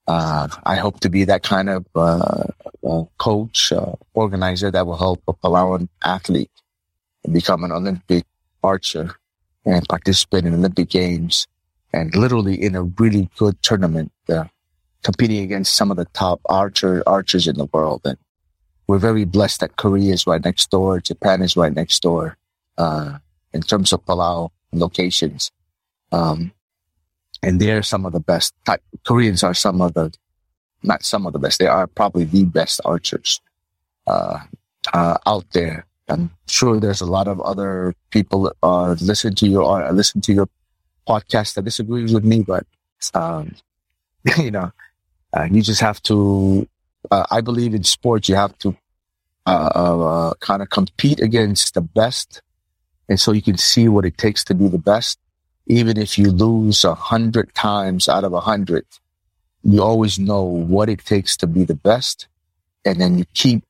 Uh, 0.08 0.48
I 0.64 0.76
hope 0.76 1.00
to 1.00 1.10
be 1.10 1.24
that 1.24 1.42
kind 1.42 1.68
of 1.68 1.86
uh, 1.94 2.44
uh, 2.82 3.04
coach, 3.18 3.72
uh, 3.72 3.92
organizer 4.14 4.70
that 4.70 4.86
will 4.86 4.96
help 4.96 5.22
a 5.28 5.34
Palauan 5.34 5.88
athlete 6.02 6.50
become 7.30 7.62
an 7.62 7.72
Olympic 7.72 8.24
archer 8.64 9.14
and 9.66 9.86
participate 9.86 10.46
in 10.46 10.54
Olympic 10.54 10.88
Games 10.88 11.46
and 11.92 12.14
literally 12.14 12.54
in 12.54 12.74
a 12.74 12.84
really 12.84 13.28
good 13.36 13.62
tournament, 13.62 14.10
uh, 14.30 14.44
competing 15.02 15.44
against 15.44 15.76
some 15.76 15.90
of 15.90 15.98
the 15.98 16.06
top 16.06 16.40
archer 16.46 17.02
archers 17.06 17.46
in 17.46 17.56
the 17.56 17.66
world. 17.66 18.00
And 18.06 18.16
we're 18.86 18.98
very 18.98 19.26
blessed 19.26 19.60
that 19.60 19.76
Korea 19.76 20.14
is 20.14 20.26
right 20.26 20.42
next 20.42 20.70
door, 20.70 21.00
Japan 21.00 21.42
is 21.42 21.54
right 21.54 21.74
next 21.74 22.00
door. 22.00 22.38
Uh, 22.78 23.18
in 23.52 23.60
terms 23.60 23.92
of 23.92 24.04
Palau 24.06 24.50
locations, 24.72 25.50
um, 26.12 26.52
and 27.42 27.60
they're 27.60 27.82
some 27.82 28.06
of 28.06 28.12
the 28.12 28.20
best. 28.20 28.54
Koreans 29.06 29.42
are 29.42 29.54
some 29.54 29.80
of 29.80 29.94
the, 29.94 30.12
not 30.82 31.04
some 31.04 31.26
of 31.26 31.32
the 31.32 31.38
best. 31.38 31.58
They 31.58 31.66
are 31.66 31.86
probably 31.86 32.24
the 32.24 32.44
best 32.44 32.80
archers 32.84 33.40
uh, 34.06 34.40
uh, 34.92 35.18
out 35.26 35.44
there. 35.52 35.86
I'm 36.08 36.30
sure 36.46 36.80
there's 36.80 37.02
a 37.02 37.06
lot 37.06 37.28
of 37.28 37.40
other 37.40 37.94
people 38.10 38.52
uh, 38.62 38.96
listen 39.00 39.34
to 39.36 39.46
your 39.46 39.62
or 39.62 39.92
listen 39.92 40.20
to 40.22 40.32
your 40.32 40.48
podcast 41.06 41.54
that 41.54 41.64
disagrees 41.64 42.14
with 42.14 42.24
me, 42.24 42.42
but 42.42 42.66
um, 43.14 43.54
you 44.38 44.50
know, 44.50 44.72
uh, 45.36 45.48
you 45.50 45.62
just 45.62 45.80
have 45.80 46.02
to. 46.04 46.68
Uh, 47.10 47.24
I 47.30 47.40
believe 47.40 47.74
in 47.74 47.84
sports, 47.84 48.28
you 48.28 48.34
have 48.34 48.58
to 48.58 48.76
uh, 49.46 49.50
uh, 49.50 50.34
kind 50.40 50.62
of 50.62 50.70
compete 50.70 51.20
against 51.20 51.74
the 51.74 51.80
best, 51.80 52.42
and 53.08 53.20
so 53.20 53.32
you 53.32 53.42
can 53.42 53.56
see 53.56 53.88
what 53.88 54.04
it 54.04 54.18
takes 54.18 54.44
to 54.44 54.54
be 54.54 54.68
the 54.68 54.78
best. 54.78 55.18
Even 55.68 55.96
if 55.96 56.18
you 56.18 56.30
lose 56.30 56.84
a 56.84 56.94
hundred 56.94 57.54
times 57.54 58.08
out 58.08 58.24
of 58.24 58.32
a 58.32 58.40
hundred, 58.40 58.84
you 59.62 59.82
always 59.82 60.18
know 60.18 60.42
what 60.42 60.88
it 60.88 61.04
takes 61.04 61.36
to 61.36 61.46
be 61.46 61.64
the 61.64 61.74
best, 61.74 62.26
and 62.84 63.00
then 63.00 63.18
you 63.18 63.24
keep 63.34 63.62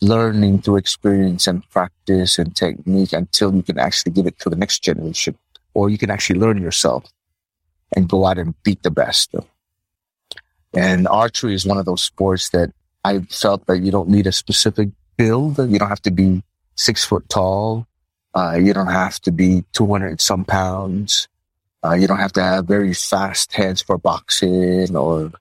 learning 0.00 0.62
through 0.62 0.76
experience 0.76 1.46
and 1.46 1.68
practice 1.70 2.38
and 2.38 2.56
technique 2.56 3.12
until 3.12 3.54
you 3.54 3.62
can 3.62 3.78
actually 3.78 4.12
give 4.12 4.26
it 4.26 4.38
to 4.38 4.48
the 4.48 4.56
next 4.56 4.82
generation 4.82 5.36
or 5.74 5.90
you 5.90 5.98
can 5.98 6.10
actually 6.10 6.38
learn 6.38 6.60
yourself 6.60 7.04
and 7.94 8.08
go 8.08 8.24
out 8.24 8.38
and 8.38 8.54
beat 8.62 8.82
the 8.82 8.90
best. 8.90 9.34
And 10.72 11.08
archery 11.08 11.54
is 11.54 11.66
one 11.66 11.78
of 11.78 11.84
those 11.84 12.02
sports 12.02 12.50
that 12.50 12.72
I 13.04 13.20
felt 13.20 13.66
that 13.66 13.80
you 13.80 13.90
don't 13.90 14.08
need 14.08 14.26
a 14.26 14.32
specific 14.32 14.90
build. 15.16 15.58
You 15.58 15.78
don't 15.78 15.88
have 15.88 16.02
to 16.02 16.10
be 16.10 16.42
six 16.76 17.04
foot 17.04 17.28
tall. 17.28 17.86
Uh, 18.34 18.58
you 18.62 18.72
don't 18.72 18.86
have 18.86 19.20
to 19.20 19.32
be 19.32 19.64
200 19.72 20.20
some 20.20 20.44
pounds. 20.44 21.28
Uh, 21.84 21.94
you 21.94 22.06
don't 22.06 22.18
have 22.18 22.32
to 22.32 22.42
have 22.42 22.66
very 22.66 22.92
fast 22.92 23.52
hands 23.52 23.80
for 23.80 23.96
boxing 23.96 24.94
or 24.94 25.32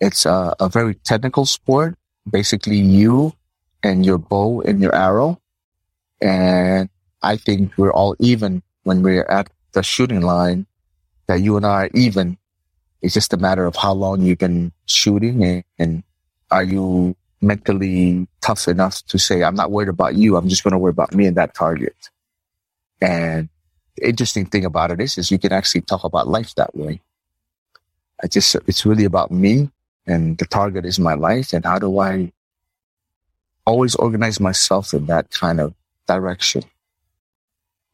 it's 0.00 0.26
a, 0.26 0.54
a 0.58 0.68
very 0.68 0.94
technical 0.94 1.46
sport. 1.46 1.96
Basically 2.28 2.78
you 2.78 3.32
and 3.82 4.04
your 4.04 4.18
bow 4.18 4.62
and 4.62 4.80
your 4.80 4.94
arrow. 4.94 5.40
And 6.20 6.88
I 7.22 7.36
think 7.36 7.72
we're 7.76 7.92
all 7.92 8.16
even 8.18 8.62
when 8.82 9.02
we're 9.02 9.24
at 9.24 9.50
the 9.72 9.82
shooting 9.82 10.22
line 10.22 10.66
that 11.28 11.40
you 11.40 11.56
and 11.56 11.64
I 11.64 11.84
are 11.84 11.90
even. 11.94 12.36
It's 13.02 13.14
just 13.14 13.32
a 13.32 13.36
matter 13.36 13.64
of 13.64 13.76
how 13.76 13.92
long 13.92 14.22
you've 14.22 14.38
been 14.38 14.72
shooting 14.86 15.42
and, 15.44 15.64
and 15.78 16.02
are 16.50 16.64
you 16.64 17.16
mentally 17.40 18.26
tough 18.40 18.68
enough 18.68 19.02
to 19.06 19.18
say, 19.18 19.42
I'm 19.42 19.54
not 19.54 19.70
worried 19.70 19.88
about 19.88 20.14
you. 20.14 20.36
I'm 20.36 20.48
just 20.48 20.64
going 20.64 20.72
to 20.72 20.78
worry 20.78 20.90
about 20.90 21.14
me 21.14 21.26
and 21.26 21.36
that 21.36 21.54
target. 21.54 21.96
And 23.00 23.48
interesting 24.02 24.46
thing 24.46 24.64
about 24.64 24.90
it 24.90 25.00
is, 25.00 25.18
is 25.18 25.30
you 25.30 25.38
can 25.38 25.52
actually 25.52 25.82
talk 25.82 26.04
about 26.04 26.28
life 26.28 26.54
that 26.56 26.76
way. 26.76 27.00
I 28.22 28.26
just, 28.26 28.54
it's 28.66 28.84
really 28.84 29.04
about 29.04 29.30
me 29.30 29.70
and 30.06 30.36
the 30.38 30.46
target 30.46 30.84
is 30.84 30.98
my 30.98 31.14
life. 31.14 31.52
And 31.52 31.64
how 31.64 31.78
do 31.78 31.98
I 31.98 32.32
always 33.66 33.94
organize 33.94 34.40
myself 34.40 34.92
in 34.92 35.06
that 35.06 35.30
kind 35.30 35.60
of 35.60 35.74
direction? 36.06 36.64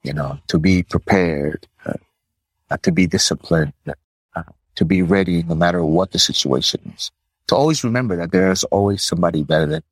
you 0.06 0.12
know, 0.12 0.38
to 0.46 0.58
be 0.58 0.84
prepared, 0.84 1.66
uh, 1.84 2.76
to 2.82 2.92
be 2.92 3.08
disciplined, 3.08 3.72
uh, 3.88 4.42
to 4.76 4.84
be 4.84 5.02
ready 5.02 5.42
no 5.42 5.56
matter 5.56 5.84
what 5.84 6.12
the 6.12 6.18
situation 6.18 6.80
is. 6.94 7.10
To 7.48 7.56
always 7.56 7.82
remember 7.82 8.16
that 8.16 8.30
there's 8.30 8.62
always 8.64 9.02
somebody 9.02 9.42
better 9.42 9.66
than 9.66 9.82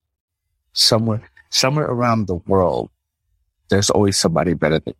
somewhere, 0.73 1.29
somewhere 1.51 1.87
around 1.87 2.29
the 2.29 2.37
world. 2.47 2.91
There's 3.71 3.91
always 3.91 4.17
somebody 4.17 4.55
better 4.55 4.79
than, 4.79 4.95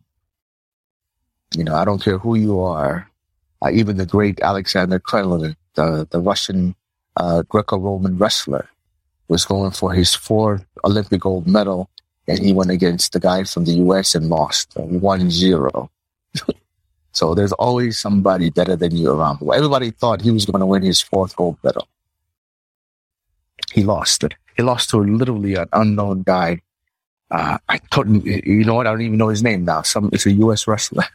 you 1.53 1.63
know, 1.63 1.75
I 1.75 1.85
don't 1.85 2.01
care 2.01 2.17
who 2.17 2.35
you 2.35 2.59
are. 2.59 3.09
Uh, 3.61 3.71
even 3.71 3.97
the 3.97 4.05
great 4.05 4.39
Alexander 4.41 4.99
Karelin, 4.99 5.55
the, 5.75 6.07
the 6.09 6.19
Russian, 6.19 6.75
uh, 7.17 7.43
Greco-Roman 7.43 8.17
wrestler 8.17 8.69
was 9.27 9.45
going 9.45 9.71
for 9.71 9.93
his 9.93 10.13
fourth 10.13 10.65
Olympic 10.83 11.21
gold 11.21 11.47
medal 11.47 11.89
and 12.27 12.39
he 12.39 12.53
went 12.53 12.71
against 12.71 13.13
the 13.13 13.19
guy 13.19 13.43
from 13.43 13.65
the 13.65 13.73
US 13.73 14.15
and 14.15 14.29
lost 14.29 14.75
uh, 14.77 14.81
1-0. 14.81 15.89
so 17.11 17.35
there's 17.35 17.53
always 17.53 17.97
somebody 17.97 18.49
better 18.49 18.75
than 18.75 18.95
you 18.95 19.11
around. 19.11 19.39
Everybody 19.41 19.91
thought 19.91 20.21
he 20.21 20.31
was 20.31 20.45
going 20.45 20.59
to 20.59 20.65
win 20.65 20.83
his 20.83 21.01
fourth 21.01 21.35
gold 21.35 21.57
medal. 21.63 21.87
He 23.73 23.83
lost 23.83 24.23
it. 24.23 24.35
He 24.57 24.63
lost 24.63 24.89
to 24.91 24.97
literally 24.97 25.55
an 25.55 25.67
unknown 25.73 26.23
guy. 26.23 26.61
Uh, 27.31 27.57
I 27.67 27.77
couldn't, 27.77 28.25
you 28.25 28.63
know 28.63 28.75
what? 28.75 28.87
I 28.87 28.91
don't 28.91 29.01
even 29.01 29.17
know 29.17 29.29
his 29.29 29.43
name 29.43 29.65
now. 29.65 29.81
Some, 29.81 30.09
it's 30.13 30.25
a 30.25 30.31
U.S. 30.31 30.67
wrestler. 30.67 31.05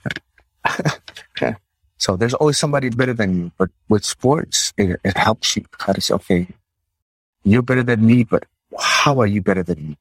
so 1.98 2.16
there's 2.16 2.34
always 2.34 2.58
somebody 2.58 2.90
better 2.90 3.14
than 3.14 3.36
you. 3.36 3.52
But 3.56 3.70
with 3.88 4.04
sports, 4.04 4.72
it, 4.76 5.00
it 5.04 5.16
helps 5.16 5.56
you 5.56 5.64
kind 5.72 5.96
of 5.96 6.04
say, 6.04 6.14
okay, 6.14 6.46
you're 7.44 7.62
better 7.62 7.82
than 7.82 8.04
me, 8.04 8.24
but 8.24 8.44
how 8.78 9.20
are 9.20 9.26
you 9.26 9.40
better 9.40 9.62
than 9.62 9.88
me? 9.88 9.98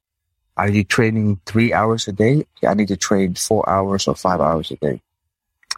Are 0.57 0.69
you 0.69 0.83
training 0.83 1.39
three 1.45 1.71
hours 1.71 2.07
a 2.07 2.11
day? 2.11 2.45
I 2.67 2.73
need 2.73 2.89
to 2.89 2.97
train 2.97 3.35
four 3.35 3.67
hours 3.69 4.07
or 4.07 4.15
five 4.15 4.41
hours 4.41 4.71
a 4.71 4.75
day. 4.75 5.01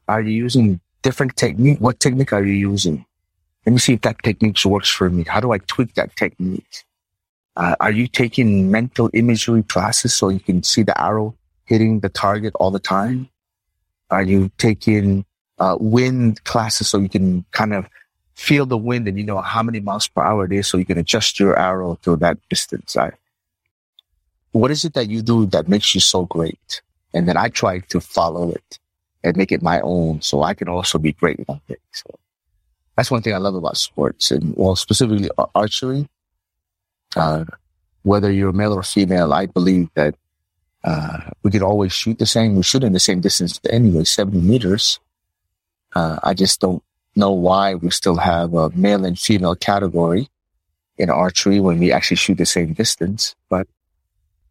Are 0.08 0.22
you 0.22 0.32
using 0.32 0.80
different 1.04 1.36
technique? 1.36 1.80
What 1.80 2.00
technique 2.00 2.34
are 2.34 2.44
you 2.44 2.54
using? 2.54 3.06
Let 3.66 3.74
me 3.74 3.80
see 3.80 3.94
if 3.94 4.02
that 4.02 4.24
technique 4.24 4.64
works 4.66 4.90
for 4.90 5.10
me. 5.10 5.24
How 5.24 5.40
do 5.40 5.52
I 5.52 5.60
tweak 5.60 5.94
that 5.94 6.16
technique? 6.16 6.84
Uh, 7.56 7.76
are 7.80 7.92
you 7.92 8.08
taking 8.08 8.72
mental 8.72 9.10
imagery 9.14 9.64
classes 9.64 10.14
so 10.14 10.30
you 10.30 10.40
can 10.40 10.64
see 10.64 10.84
the 10.84 11.00
arrow 11.00 11.36
hitting 11.66 12.00
the 12.00 12.10
target 12.10 12.54
all 12.56 12.72
the 12.72 12.80
time? 12.80 13.30
Are 14.10 14.24
you 14.24 14.52
taking 14.58 15.26
uh, 15.60 15.78
wind 15.80 16.44
classes 16.44 16.90
so 16.90 17.00
you 17.00 17.10
can 17.10 17.46
kind 17.52 17.74
of 17.74 17.88
feel 18.36 18.66
the 18.66 18.78
wind 18.78 19.08
and 19.08 19.18
you 19.18 19.24
know 19.24 19.40
how 19.42 19.62
many 19.62 19.80
miles 19.80 20.08
per 20.08 20.24
hour 20.24 20.46
it 20.46 20.52
is 20.52 20.68
so 20.68 20.78
you 20.78 20.86
can 20.86 20.98
adjust 20.98 21.40
your 21.40 21.58
arrow 21.58 21.98
to 22.04 22.16
that 22.18 22.38
distance? 22.50 22.98
I, 22.98 23.12
what 24.52 24.72
is 24.72 24.84
it 24.86 24.94
that 24.94 25.10
you 25.10 25.22
do 25.22 25.46
that 25.48 25.68
makes 25.68 25.94
you 25.94 26.02
so 26.02 26.26
great? 26.26 26.82
And 27.14 27.28
then 27.28 27.38
I 27.38 27.50
try 27.50 27.80
to 27.80 28.00
follow 28.00 28.52
it 28.52 28.80
and 29.24 29.38
make 29.38 29.52
it 29.52 29.62
my 29.62 29.80
own 29.82 30.22
so 30.22 30.44
I 30.44 30.54
can 30.54 30.68
also 30.68 30.98
be 30.98 31.12
great 31.12 31.40
at 31.48 31.62
it. 31.68 31.82
So 31.92 32.10
that's 32.96 33.12
one 33.12 33.22
thing 33.22 33.34
I 33.34 33.38
love 33.38 33.56
about 33.56 33.78
sports 33.78 34.32
and 34.32 34.54
well, 34.56 34.76
specifically 34.76 35.30
archery. 35.54 36.08
Uh, 37.16 37.46
whether 38.04 38.32
you're 38.32 38.52
male 38.52 38.74
or 38.74 38.84
female, 38.84 39.34
I 39.34 39.46
believe 39.46 39.90
that, 39.96 40.16
uh, 40.84 41.20
we 41.44 41.52
could 41.52 41.62
always 41.62 41.94
shoot 41.94 42.18
the 42.18 42.26
same. 42.26 42.56
We 42.56 42.64
shoot 42.64 42.84
in 42.84 42.94
the 42.94 43.00
same 43.00 43.22
distance 43.22 43.60
anyway, 43.70 44.04
70 44.04 44.40
meters. 44.40 45.00
Uh, 45.94 46.18
I 46.24 46.34
just 46.34 46.60
don't 46.60 46.84
know 47.16 47.32
why 47.32 47.76
we 47.76 47.90
still 47.92 48.18
have 48.18 48.54
a 48.54 48.70
male 48.72 49.06
and 49.06 49.20
female 49.20 49.56
category 49.56 50.30
in 50.98 51.10
archery 51.10 51.60
when 51.60 51.80
we 51.80 51.92
actually 51.92 52.18
shoot 52.18 52.38
the 52.38 52.46
same 52.46 52.74
distance. 52.74 53.36
But 53.50 53.68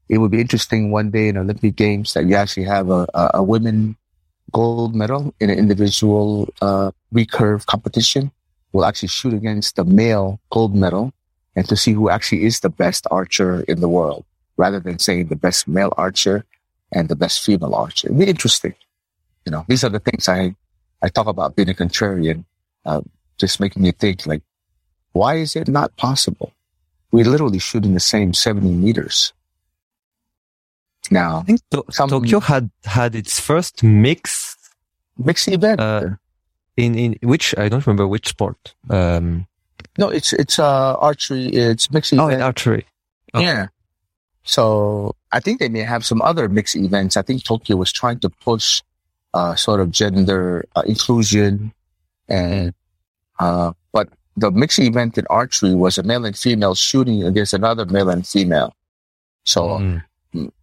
it 0.08 0.18
would 0.18 0.30
be 0.30 0.40
interesting 0.40 0.90
one 0.90 1.10
day 1.10 1.28
in 1.28 1.36
Olympic 1.36 1.76
Games 1.76 2.14
that 2.14 2.26
you 2.26 2.34
actually 2.34 2.64
have 2.64 2.90
a, 2.90 3.06
a, 3.14 3.30
a 3.34 3.42
women 3.42 3.96
gold 4.52 4.94
medal 4.94 5.34
in 5.40 5.50
an 5.50 5.58
individual 5.58 6.52
uh, 6.60 6.90
recurve 7.14 7.66
competition. 7.66 8.30
We'll 8.72 8.84
actually 8.84 9.08
shoot 9.08 9.34
against 9.34 9.76
the 9.76 9.84
male 9.84 10.40
gold 10.50 10.74
medal 10.74 11.12
and 11.56 11.68
to 11.68 11.76
see 11.76 11.92
who 11.92 12.08
actually 12.10 12.44
is 12.44 12.60
the 12.60 12.70
best 12.70 13.06
archer 13.10 13.62
in 13.62 13.80
the 13.80 13.88
world 13.88 14.24
rather 14.56 14.80
than 14.80 14.98
saying 14.98 15.26
the 15.28 15.36
best 15.36 15.66
male 15.66 15.92
archer 15.96 16.44
and 16.92 17.08
the 17.08 17.16
best 17.16 17.42
female 17.44 17.74
archer. 17.74 18.08
It'd 18.08 18.18
be 18.18 18.26
interesting. 18.28 18.74
You 19.46 19.52
know, 19.52 19.64
these 19.68 19.84
are 19.84 19.88
the 19.88 20.00
things 20.00 20.28
I, 20.28 20.54
I 21.02 21.08
talk 21.08 21.26
about 21.26 21.56
being 21.56 21.70
a 21.70 21.74
contrarian, 21.74 22.44
uh, 22.84 23.00
just 23.38 23.58
making 23.58 23.82
me 23.82 23.92
think 23.92 24.26
like, 24.26 24.42
why 25.12 25.36
is 25.36 25.56
it 25.56 25.68
not 25.68 25.96
possible? 25.96 26.52
We 27.10 27.24
literally 27.24 27.58
shoot 27.58 27.84
in 27.84 27.94
the 27.94 28.00
same 28.00 28.34
70 28.34 28.70
meters 28.70 29.32
now. 31.10 31.38
I 31.38 31.42
think 31.42 31.60
to- 31.70 31.84
some, 31.90 32.08
Tokyo 32.08 32.40
had 32.40 32.70
had 32.84 33.14
its 33.14 33.40
first 33.40 33.82
mix 33.82 34.56
mix 35.18 35.48
event 35.48 35.80
uh, 35.80 36.10
in 36.76 36.96
in 36.96 37.18
which 37.22 37.54
I 37.58 37.68
don't 37.68 37.86
remember 37.86 38.06
which 38.06 38.28
sport. 38.28 38.74
Um, 38.88 39.46
No, 39.98 40.08
it's 40.08 40.32
it's 40.32 40.58
uh 40.58 40.94
archery. 40.94 41.46
It's 41.48 41.90
mixed 41.90 42.12
Oh, 42.14 42.28
event. 42.28 42.42
archery. 42.42 42.86
Oh. 43.34 43.40
Yeah. 43.40 43.68
So 44.44 45.14
I 45.32 45.40
think 45.40 45.60
they 45.60 45.68
may 45.68 45.80
have 45.80 46.04
some 46.04 46.22
other 46.22 46.48
mixed 46.48 46.76
events. 46.76 47.16
I 47.16 47.22
think 47.22 47.44
Tokyo 47.44 47.76
was 47.76 47.92
trying 47.92 48.18
to 48.20 48.30
push 48.30 48.82
uh, 49.34 49.54
sort 49.54 49.80
of 49.80 49.90
gender 49.90 50.64
uh, 50.74 50.82
inclusion, 50.86 51.72
and 52.28 52.74
uh, 53.38 53.72
but 53.92 54.08
the 54.36 54.50
mixed 54.50 54.78
event 54.78 55.18
in 55.18 55.26
archery 55.30 55.74
was 55.74 55.98
a 55.98 56.02
male 56.02 56.24
and 56.24 56.36
female 56.36 56.74
shooting 56.74 57.22
against 57.22 57.52
another 57.54 57.84
male 57.86 58.08
and 58.10 58.26
female. 58.26 58.74
So 59.44 59.78
Mm. 59.78 60.02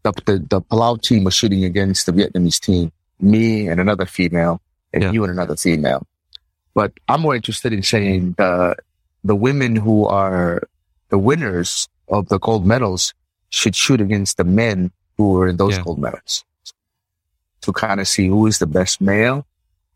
the, 0.04 0.12
the 0.26 0.40
the 0.50 0.62
Palau 0.62 1.02
team 1.02 1.24
was 1.24 1.34
shooting 1.34 1.64
against 1.64 2.06
the 2.08 2.12
Vietnamese 2.12 2.60
team, 2.60 2.92
me 3.20 3.68
and 3.68 3.80
another 3.80 4.06
female, 4.06 4.62
and 4.94 5.04
Yeah. 5.04 5.12
you 5.12 5.24
and 5.24 5.32
another 5.32 5.56
female. 5.56 6.04
But 6.74 6.94
I'm 7.08 7.22
more 7.22 7.36
interested 7.36 7.72
in 7.74 7.84
saying 7.84 8.36
the 8.38 8.76
the 9.28 9.36
women 9.36 9.76
who 9.76 10.06
are 10.06 10.62
the 11.10 11.18
winners 11.20 11.88
of 12.08 12.28
the 12.30 12.40
gold 12.40 12.66
medals 12.66 13.14
should 13.50 13.76
shoot 13.76 14.00
against 14.02 14.38
the 14.38 14.44
men 14.44 14.92
who 15.18 15.32
were 15.34 15.48
in 15.48 15.58
those 15.58 15.76
Yeah. 15.78 15.84
gold 15.84 16.00
medals 16.00 16.44
to 17.62 17.74
kind 17.74 18.00
of 18.00 18.08
see 18.08 18.28
who 18.28 18.48
is 18.48 18.60
the 18.60 18.68
best 18.68 19.02
male, 19.02 19.46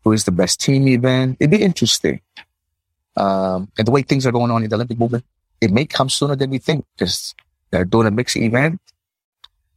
who 0.04 0.12
is 0.12 0.24
the 0.24 0.32
best 0.32 0.60
team 0.60 0.88
event. 0.88 1.36
It'd 1.40 1.50
be 1.50 1.62
interesting. 1.62 2.20
Um, 3.16 3.68
and 3.78 3.86
the 3.86 3.90
way 3.92 4.02
things 4.02 4.26
are 4.26 4.32
going 4.32 4.50
on 4.50 4.62
in 4.64 4.68
the 4.70 4.76
Olympic 4.76 4.98
movement, 4.98 5.24
it 5.60 5.70
may 5.70 5.84
come 5.86 6.08
sooner 6.08 6.34
than 6.36 6.50
we 6.50 6.58
think 6.58 6.84
because 6.96 7.34
they're 7.70 7.84
doing 7.84 8.06
a 8.06 8.10
mixed 8.10 8.36
event. 8.36 8.80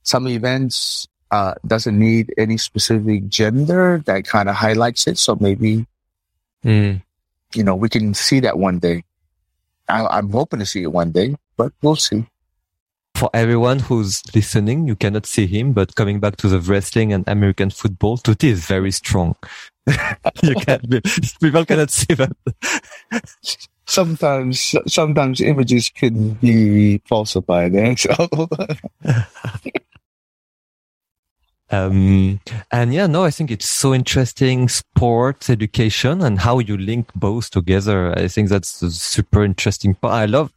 Some 0.04 0.28
events 0.28 1.08
uh, 1.32 1.56
doesn't 1.66 1.98
need 1.98 2.34
any 2.38 2.58
specific 2.58 3.28
gender 3.28 4.02
that 4.06 4.26
kind 4.26 4.48
of 4.50 4.56
highlights 4.56 5.08
it. 5.08 5.18
So 5.18 5.36
maybe 5.40 5.86
Mm. 6.64 7.04
you 7.54 7.64
know 7.64 7.76
we 7.76 7.90
can 7.90 8.14
see 8.16 8.40
that 8.42 8.58
one 8.58 8.80
day. 8.80 9.04
I, 9.88 10.06
I'm 10.06 10.30
hoping 10.32 10.60
to 10.60 10.66
see 10.66 10.84
it 10.84 10.92
one 10.92 11.12
day, 11.12 11.36
but 11.58 11.74
we'll 11.82 11.96
see. 11.96 12.26
For 13.16 13.30
everyone 13.34 13.80
who's 13.80 14.22
listening, 14.36 14.88
you 14.88 14.96
cannot 14.96 15.26
see 15.26 15.48
him, 15.48 15.72
but 15.72 15.96
coming 15.96 16.20
back 16.20 16.36
to 16.38 16.50
the 16.50 16.60
wrestling 16.60 17.14
and 17.14 17.24
American 17.28 17.70
football, 17.70 18.18
Tuti 18.18 18.50
is 18.50 18.66
very 18.66 18.92
strong. 18.92 19.36
you 20.44 20.56
can't. 20.56 20.90
people 21.40 21.66
cannot 21.66 21.92
see 21.92 22.14
that. 22.16 22.36
Sometimes, 23.88 24.76
sometimes 24.88 25.40
images 25.40 25.90
can 25.90 26.32
be 26.34 26.98
falsified. 27.06 27.76
Eh? 27.76 27.96
So 28.06 28.48
Um, 31.72 32.40
and 32.72 32.94
yeah, 32.94 33.08
no, 33.08 33.24
I 33.24 33.32
think 33.32 33.50
it's 33.50 33.68
so 33.68 33.94
interesting 33.94 34.70
sports 34.70 35.50
education 35.50 36.22
and 36.22 36.40
how 36.40 36.60
you 36.60 36.78
link 36.78 37.10
both 37.16 37.50
together. 37.50 38.18
I 38.18 38.28
think 38.28 38.50
that's 38.50 38.80
the 38.80 38.92
super 38.92 39.44
interesting 39.44 39.96
part. 39.96 40.14
I 40.14 40.26
love, 40.26 40.54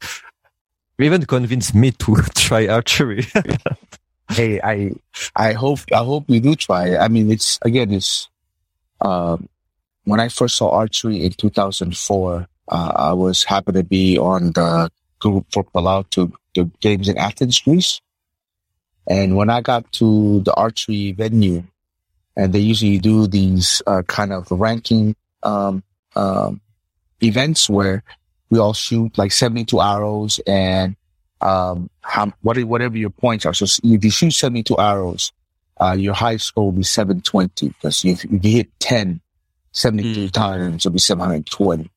you 0.99 1.07
even 1.07 1.25
convinced 1.25 1.75
me 1.75 1.93
to 1.93 2.17
try 2.35 2.67
archery. 2.69 3.27
hey, 4.31 4.61
I, 4.61 4.93
I 5.35 5.55
hope, 5.55 5.81
I 5.93 6.05
hope 6.05 6.29
we 6.29 6.41
do 6.41 6.55
try. 6.55 6.97
I 6.97 7.09
mean, 7.09 7.31
it's 7.31 7.59
again, 7.63 7.93
it's, 7.93 8.29
um, 9.01 9.49
when 10.05 10.21
I 10.21 10.29
first 10.29 10.57
saw 10.57 10.71
archery 10.71 11.25
in 11.25 11.33
2004, 11.33 12.47
uh, 12.71 12.93
I 12.95 13.13
was 13.13 13.45
happy 13.45 13.73
to 13.73 13.83
be 13.83 14.19
on 14.19 14.53
the 14.53 14.91
group 15.21 15.47
for 15.53 15.65
Palau 15.65 16.09
to 16.11 16.33
the 16.55 16.71
games 16.81 17.09
in 17.09 17.17
Athens, 17.17 17.61
Greece. 17.61 18.01
And 19.09 19.37
when 19.37 19.49
I 19.49 19.63
got 19.63 19.91
to 19.95 20.41
the 20.41 20.55
archery 20.55 21.13
venue, 21.13 21.65
and 22.37 22.53
they 22.53 22.61
usually 22.61 22.99
do 22.99 23.27
these 23.27 23.83
uh, 23.87 24.03
kind 24.03 24.33
of 24.33 24.49
ranking 24.51 25.17
um, 25.43 25.83
um, 26.15 26.61
events 27.21 27.69
where 27.69 28.05
we 28.51 28.59
all 28.59 28.75
shoot 28.75 29.17
like 29.19 29.33
72 29.33 29.81
arrows 29.81 30.39
and 30.47 30.95
um, 31.41 31.91
how, 32.03 32.33
what, 32.43 32.63
whatever 32.65 32.97
your 32.97 33.11
points 33.11 33.47
are. 33.47 33.55
So 33.55 33.65
if 33.83 34.05
you 34.05 34.11
shoot 34.11 34.33
72 34.33 34.77
arrows, 34.79 35.33
uh, 35.81 35.97
your 35.99 36.15
high 36.15 36.37
score 36.37 36.67
will 36.67 36.73
be 36.73 36.83
720 36.83 37.69
because 37.69 38.05
if, 38.05 38.25
if 38.25 38.45
you 38.45 38.51
hit 38.57 38.81
10, 38.81 39.21
72 39.73 40.29
times, 40.31 40.87
it'll 40.87 40.93
be 40.93 40.99
720. 40.99 41.91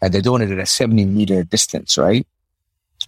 And 0.00 0.14
they're 0.14 0.22
doing 0.22 0.42
it 0.42 0.50
at 0.50 0.58
a 0.58 0.66
70 0.66 1.06
meter 1.06 1.42
distance, 1.42 1.98
right? 1.98 2.26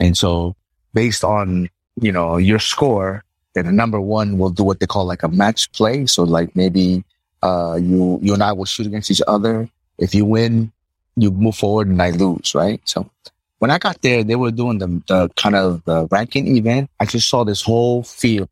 And 0.00 0.16
so 0.16 0.56
based 0.92 1.24
on, 1.24 1.68
you 2.00 2.12
know, 2.12 2.36
your 2.36 2.58
score, 2.58 3.24
then 3.54 3.66
the 3.66 3.72
number 3.72 4.00
one 4.00 4.38
will 4.38 4.50
do 4.50 4.64
what 4.64 4.80
they 4.80 4.86
call 4.86 5.04
like 5.04 5.22
a 5.22 5.28
match 5.28 5.70
play. 5.72 6.06
So 6.06 6.22
like 6.22 6.54
maybe, 6.56 7.04
uh, 7.42 7.78
you, 7.80 8.18
you 8.22 8.34
and 8.34 8.42
I 8.42 8.52
will 8.52 8.64
shoot 8.64 8.86
against 8.86 9.10
each 9.10 9.22
other. 9.26 9.68
If 9.98 10.14
you 10.14 10.24
win, 10.24 10.72
you 11.16 11.30
move 11.30 11.56
forward 11.56 11.88
and 11.88 12.00
I 12.00 12.10
lose, 12.10 12.54
right? 12.54 12.80
So 12.84 13.10
when 13.58 13.70
I 13.70 13.78
got 13.78 14.00
there, 14.02 14.24
they 14.24 14.36
were 14.36 14.50
doing 14.50 14.78
the, 14.78 15.02
the 15.06 15.28
kind 15.36 15.54
of 15.54 15.84
the 15.84 16.06
ranking 16.10 16.56
event. 16.56 16.90
I 16.98 17.04
just 17.04 17.28
saw 17.28 17.44
this 17.44 17.62
whole 17.62 18.02
field 18.02 18.48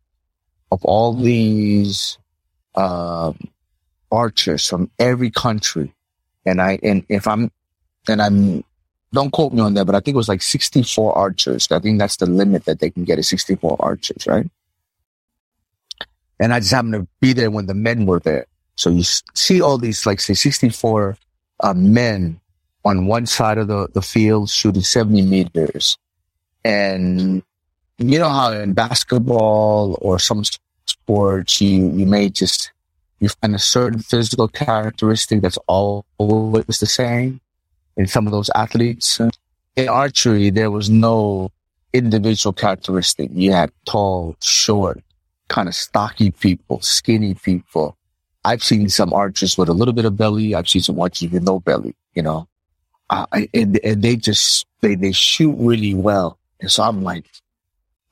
of 0.71 0.85
all 0.85 1.15
these, 1.15 2.19
um, 2.75 3.39
archers 4.11 4.67
from 4.67 4.91
every 4.99 5.31
country. 5.31 5.93
And 6.45 6.61
I, 6.61 6.79
and 6.83 7.05
if 7.09 7.27
I'm, 7.27 7.51
and 8.09 8.21
I'm, 8.23 8.65
don't 9.13 9.31
quote 9.31 9.53
me 9.53 9.61
on 9.61 9.75
that, 9.75 9.87
but 9.87 9.95
I 9.95 10.01
think 10.01 10.15
it 10.15 10.19
was 10.19 10.29
like 10.29 10.43
64 10.43 11.17
archers. 11.17 11.71
I 11.71 11.79
think 11.79 11.99
that's 11.99 12.17
the 12.17 12.27
limit 12.27 12.65
that 12.67 12.81
they 12.81 12.91
can 12.91 13.05
get 13.05 13.19
is 13.19 13.29
64 13.29 13.77
archers, 13.81 14.27
right? 14.27 14.47
And 16.41 16.53
I 16.53 16.61
just 16.61 16.73
happened 16.73 16.95
to 16.95 17.09
be 17.21 17.33
there 17.33 17.51
when 17.51 17.67
the 17.67 17.75
men 17.75 18.07
were 18.07 18.21
there. 18.21 18.47
So 18.77 18.91
you 18.91 19.03
see 19.03 19.61
all 19.61 19.79
these, 19.79 20.07
like 20.07 20.21
say 20.21 20.35
64 20.35 21.17
uh, 21.61 21.75
men 21.75 22.41
on 22.85 23.07
one 23.07 23.27
side 23.27 23.59
of 23.59 23.67
the, 23.67 23.89
the 23.93 24.03
field 24.03 24.51
shooting 24.51 24.83
70 24.83 25.23
meters. 25.23 25.97
And 26.65 27.43
you 27.97 28.19
know 28.19 28.29
how 28.29 28.53
in 28.53 28.75
basketball 28.75 29.99
or 30.01 30.19
some 30.19 30.45
sports, 30.87 31.61
you, 31.61 31.91
you 31.91 32.07
may 32.07 32.29
just, 32.29 32.71
you 33.21 33.31
find 33.31 33.55
a 33.55 33.59
certain 33.59 34.01
physical 34.01 34.49
characteristic 34.49 35.41
that's 35.41 35.59
always 35.67 36.79
the 36.79 36.87
same 36.87 37.41
in 37.99 38.07
some 38.07 38.27
of 38.27 38.33
those 38.33 38.49
athletes. 38.55 39.21
In 39.77 39.89
archery, 39.89 40.51
there 40.51 40.71
was 40.71 40.89
no 40.89 41.51
individual 41.93 42.53
characteristic. 42.53 43.29
You 43.33 43.53
had 43.53 43.71
tall, 43.85 44.37
short, 44.41 45.03
kind 45.49 45.69
of 45.69 45.75
stocky 45.75 46.31
people, 46.31 46.81
skinny 46.81 47.35
people. 47.35 47.97
I've 48.45 48.63
seen 48.63 48.89
some 48.89 49.13
archers 49.13 49.59
with 49.59 49.69
a 49.69 49.75
little 49.75 49.93
bit 49.93 50.05
of 50.05 50.17
belly. 50.17 50.55
I've 50.55 50.69
seen 50.69 50.83
some 50.83 50.99
archers 50.99 51.31
with 51.31 51.43
no 51.43 51.61
belly, 51.61 51.95
you 52.15 52.23
know, 52.23 52.49
uh, 53.11 53.27
and, 53.53 53.79
and 53.85 54.03
they 54.03 54.17
just, 54.17 54.67
they, 54.81 54.95
they 54.95 55.13
shoot 55.13 55.55
really 55.59 55.93
well. 55.93 56.39
And 56.61 56.71
so 56.71 56.85
I'm 56.85 57.03
like, 57.03 57.27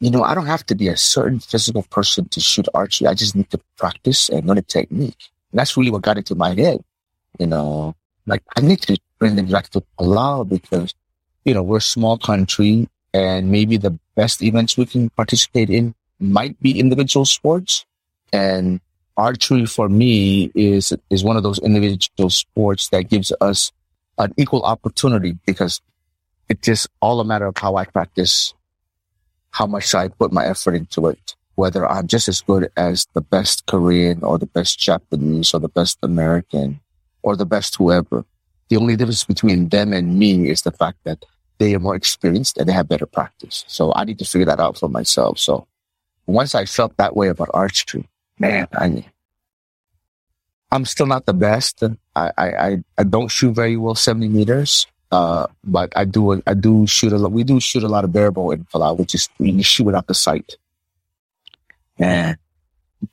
you 0.01 0.11
know, 0.11 0.23
I 0.23 0.35
don't 0.35 0.47
have 0.47 0.67
to 0.67 0.75
be 0.75 0.89
a 0.89 0.97
certain 0.97 1.39
physical 1.39 1.83
person 1.85 2.29
to 2.29 2.41
shoot 2.41 2.69
archery. 2.75 3.07
I 3.07 3.15
just 3.15 3.35
need 3.35 3.51
to 3.51 3.61
practice 3.79 4.29
and 4.29 4.47
learn 4.47 4.59
a 4.59 4.63
technique. 4.63 5.17
And 5.53 5.59
that's 5.59 5.77
really 5.77 5.91
what 5.91 6.03
got 6.03 6.19
into 6.19 6.35
my 6.35 6.55
head. 6.55 6.85
You 7.39 7.47
know, 7.47 7.95
like 8.27 8.43
I 8.57 8.61
need 8.61 8.83
to 8.83 8.99
bring 9.19 9.37
them 9.37 9.47
back 9.47 9.69
to 9.71 9.83
because, 10.45 10.95
you 11.45 11.55
know, 11.55 11.63
we're 11.63 11.79
a 11.79 11.81
small 11.81 12.19
country 12.19 12.89
and 13.15 13.51
maybe 13.51 13.77
the 13.77 13.99
best 14.15 14.43
events 14.43 14.77
we 14.77 14.87
can 14.87 15.11
participate 15.11 15.71
in 15.71 15.95
might 16.19 16.61
be 16.61 16.79
individual 16.79 17.25
sports. 17.25 17.85
And 18.33 18.81
archery 19.17 19.67
for 19.67 19.89
me 19.89 20.51
is, 20.55 20.93
is 21.11 21.25
one 21.25 21.37
of 21.37 21.43
those 21.43 21.59
individual 21.59 22.31
sports 22.31 22.89
that 22.89 23.09
gives 23.09 23.33
us 23.41 23.73
an 24.19 24.35
equal 24.37 24.63
opportunity 24.63 25.39
because 25.47 25.81
it's 26.49 26.65
just 26.65 26.89
all 27.01 27.21
a 27.21 27.25
matter 27.25 27.47
of 27.47 27.57
how 27.57 27.77
I 27.77 27.85
practice, 27.85 28.55
how 29.51 29.67
much 29.67 29.95
I 29.95 30.09
put 30.09 30.33
my 30.33 30.45
effort 30.47 30.75
into 30.75 31.09
it, 31.09 31.35
whether 31.55 31.91
I'm 31.91 32.07
just 32.07 32.29
as 32.29 32.41
good 32.41 32.71
as 32.77 33.07
the 33.15 33.21
best 33.21 33.67
Korean 33.67 34.23
or 34.23 34.39
the 34.39 34.47
best 34.47 34.79
Japanese 34.79 35.55
or 35.55 35.61
the 35.61 35.69
best 35.69 35.99
American 36.03 36.81
or 37.23 37.37
the 37.37 37.47
best 37.47 37.77
whoever. 37.77 38.25
The 38.69 38.77
only 38.77 38.97
difference 38.97 39.25
between 39.25 39.69
them 39.69 39.93
and 39.93 40.19
me 40.19 40.51
is 40.51 40.63
the 40.63 40.73
fact 40.73 40.99
that 41.05 41.25
they 41.59 41.75
are 41.75 41.79
more 41.79 41.95
experienced 41.95 42.59
and 42.59 42.69
they 42.69 42.73
have 42.73 42.89
better 42.89 43.07
practice. 43.07 43.65
So 43.69 43.93
I 43.95 44.05
need 44.05 44.19
to 44.19 44.25
figure 44.25 44.47
that 44.47 44.61
out 44.61 44.77
for 44.79 44.89
myself. 44.89 45.39
So 45.39 45.67
once 46.27 46.55
I 46.55 46.65
felt 46.65 46.97
that 46.97 47.17
way 47.17 47.29
about 47.29 47.51
archery, 47.55 48.09
man, 48.39 48.67
I, 48.73 49.07
I'm 50.71 50.85
still 50.85 51.07
not 51.07 51.27
the 51.27 51.35
best. 51.35 51.83
I, 52.15 52.33
I, 52.37 52.79
I, 52.99 53.05
don't 53.05 53.29
shoot 53.29 53.53
very 53.53 53.77
well 53.77 53.95
70 53.95 54.29
meters. 54.29 54.87
Uh, 55.13 55.47
but 55.63 55.93
I 55.97 56.05
do, 56.05 56.43
I 56.47 56.55
do 56.55 56.87
shoot 56.87 57.13
a 57.13 57.19
lot. 57.19 57.31
We 57.31 57.45
do 57.45 57.61
shoot 57.61 57.85
a 57.85 57.89
lot 57.89 58.05
of 58.05 58.13
barebow 58.13 58.51
in 58.51 58.65
Palau, 58.65 58.99
which 58.99 59.15
is 59.15 59.29
you 59.39 59.63
shoot 59.63 59.85
without 59.85 60.09
the 60.09 60.15
sight. 60.15 60.57
And 61.99 62.37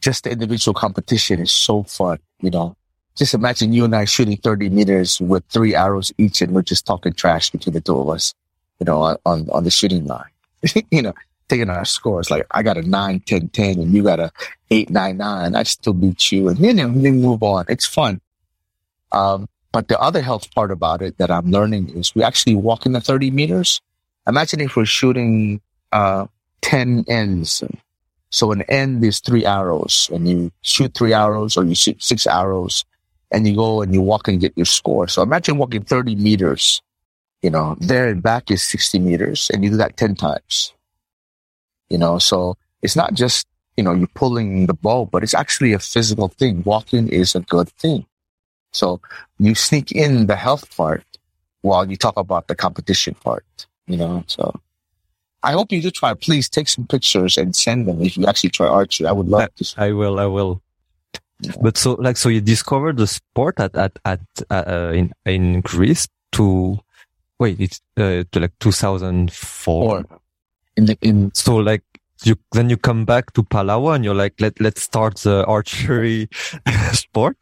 just 0.01 0.23
the 0.23 0.31
individual 0.31 0.73
competition 0.73 1.39
is 1.39 1.51
so 1.51 1.83
fun, 1.83 2.19
you 2.41 2.49
know. 2.49 2.75
Just 3.15 3.33
imagine 3.33 3.73
you 3.73 3.85
and 3.85 3.95
I 3.95 4.05
shooting 4.05 4.37
30 4.37 4.69
meters 4.69 5.21
with 5.21 5.43
three 5.49 5.75
arrows 5.75 6.11
each 6.17 6.41
and 6.41 6.53
we're 6.53 6.63
just 6.63 6.85
talking 6.85 7.13
trash 7.13 7.51
between 7.51 7.73
the 7.73 7.81
two 7.81 7.99
of 7.99 8.09
us, 8.09 8.33
you 8.79 8.85
know, 8.85 9.01
on, 9.25 9.49
on, 9.49 9.63
the 9.63 9.69
shooting 9.69 10.05
line, 10.05 10.31
you 10.91 11.01
know, 11.01 11.13
taking 11.47 11.69
our 11.69 11.85
scores. 11.85 12.31
Like 12.31 12.47
I 12.51 12.63
got 12.63 12.77
a 12.77 12.81
9, 12.81 13.19
10, 13.19 13.49
10 13.49 13.79
and 13.79 13.93
you 13.93 14.03
got 14.03 14.19
a 14.19 14.31
8, 14.71 14.89
9, 14.89 15.17
9. 15.17 15.55
I 15.55 15.63
still 15.63 15.93
beat 15.93 16.31
you 16.31 16.49
and 16.49 16.57
you 16.57 16.73
know, 16.73 16.89
then 16.91 17.21
move 17.21 17.43
on. 17.43 17.65
It's 17.69 17.85
fun. 17.85 18.19
Um, 19.11 19.47
but 19.71 19.87
the 19.87 19.99
other 19.99 20.21
health 20.21 20.53
part 20.53 20.71
about 20.71 21.01
it 21.01 21.17
that 21.19 21.29
I'm 21.29 21.51
learning 21.51 21.89
is 21.89 22.15
we 22.15 22.23
actually 22.23 22.55
walk 22.55 22.85
in 22.85 22.93
the 22.93 23.01
30 23.01 23.29
meters. 23.29 23.79
Imagine 24.27 24.61
if 24.61 24.75
we're 24.75 24.85
shooting, 24.85 25.61
uh, 25.91 26.25
10 26.61 27.05
ends. 27.07 27.63
So 28.31 28.51
an 28.51 28.63
end 28.63 29.03
is 29.03 29.19
three 29.19 29.45
arrows 29.45 30.09
and 30.11 30.27
you 30.27 30.51
shoot 30.63 30.95
three 30.95 31.13
arrows 31.13 31.55
or 31.55 31.63
you 31.63 31.75
shoot 31.75 32.01
six 32.01 32.25
arrows 32.25 32.83
and 33.33 33.47
you 33.47 33.55
go 33.55 33.81
and 33.81 33.93
you 33.93 34.01
walk 34.01 34.27
and 34.27 34.39
get 34.39 34.53
your 34.55 34.65
score. 34.65 35.07
So 35.07 35.21
imagine 35.21 35.57
walking 35.57 35.83
30 35.83 36.15
meters, 36.15 36.81
you 37.41 37.49
know, 37.49 37.75
there 37.79 38.07
and 38.07 38.21
back 38.21 38.51
is 38.51 38.63
60 38.63 38.99
meters 38.99 39.49
and 39.51 39.63
you 39.63 39.71
do 39.71 39.77
that 39.77 39.97
10 39.97 40.15
times, 40.15 40.73
you 41.89 41.97
know, 41.97 42.19
so 42.19 42.55
it's 42.81 42.95
not 42.95 43.15
just, 43.15 43.47
you 43.75 43.83
know, 43.83 43.93
you're 43.93 44.07
pulling 44.13 44.67
the 44.67 44.73
bow, 44.73 45.05
but 45.05 45.23
it's 45.23 45.33
actually 45.33 45.73
a 45.73 45.79
physical 45.79 46.27
thing. 46.27 46.61
Walking 46.63 47.09
is 47.09 47.35
a 47.35 47.41
good 47.41 47.69
thing. 47.69 48.05
So 48.71 49.01
you 49.39 49.55
sneak 49.55 49.91
in 49.91 50.27
the 50.27 50.35
health 50.35 50.75
part 50.77 51.03
while 51.61 51.89
you 51.89 51.97
talk 51.97 52.17
about 52.17 52.47
the 52.47 52.55
competition 52.55 53.15
part, 53.15 53.67
you 53.87 53.97
know, 53.97 54.23
so 54.27 54.53
I 55.43 55.51
hope 55.51 55.71
you 55.73 55.81
do 55.81 55.91
try. 55.91 56.13
Please 56.13 56.47
take 56.47 56.69
some 56.69 56.87
pictures 56.87 57.37
and 57.37 57.53
send 57.53 57.87
them 57.87 58.01
if 58.01 58.15
you 58.15 58.25
actually 58.25 58.51
try 58.51 58.67
archery. 58.67 59.07
I 59.07 59.11
would 59.11 59.27
love 59.27 59.41
I, 59.41 59.47
to. 59.63 59.73
I 59.77 59.91
will. 59.91 60.17
I 60.17 60.25
will. 60.25 60.61
But 61.61 61.77
so, 61.77 61.93
like, 61.93 62.17
so 62.17 62.29
you 62.29 62.41
discovered 62.41 62.97
the 62.97 63.07
sport 63.07 63.59
at 63.59 63.75
at 63.75 63.99
at 64.05 64.21
uh, 64.49 64.91
in 64.93 65.13
in 65.25 65.61
Greece 65.61 66.07
to 66.33 66.79
wait, 67.39 67.59
it's 67.59 67.81
uh, 67.97 68.23
to 68.31 68.39
like 68.39 68.53
2004. 68.59 70.05
In 70.75 70.85
the 70.85 70.97
in 71.01 71.33
so 71.33 71.57
like 71.57 71.83
you 72.23 72.35
then 72.51 72.69
you 72.69 72.77
come 72.77 73.05
back 73.05 73.33
to 73.33 73.43
Palau 73.43 73.93
and 73.93 74.03
you're 74.03 74.15
like 74.15 74.33
let 74.39 74.59
let's 74.59 74.81
start 74.81 75.17
the 75.17 75.45
archery 75.45 76.29
sport. 76.93 77.37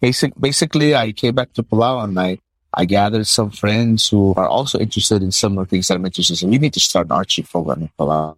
Basic 0.00 0.32
basically, 0.38 0.94
I 0.94 1.12
came 1.12 1.34
back 1.34 1.52
to 1.54 1.62
Palau 1.62 2.04
and 2.04 2.18
I 2.18 2.38
I 2.72 2.84
gathered 2.84 3.26
some 3.26 3.50
friends 3.50 4.08
who 4.08 4.34
are 4.36 4.48
also 4.48 4.78
interested 4.78 5.22
in 5.22 5.32
similar 5.32 5.66
things 5.66 5.88
that 5.88 5.94
I'm 5.94 6.06
interested 6.06 6.42
in. 6.42 6.50
We 6.50 6.58
need 6.58 6.74
to 6.74 6.80
start 6.80 7.06
an 7.06 7.12
archery 7.12 7.44
program 7.44 7.82
in 7.82 7.90
Palau. 7.98 8.36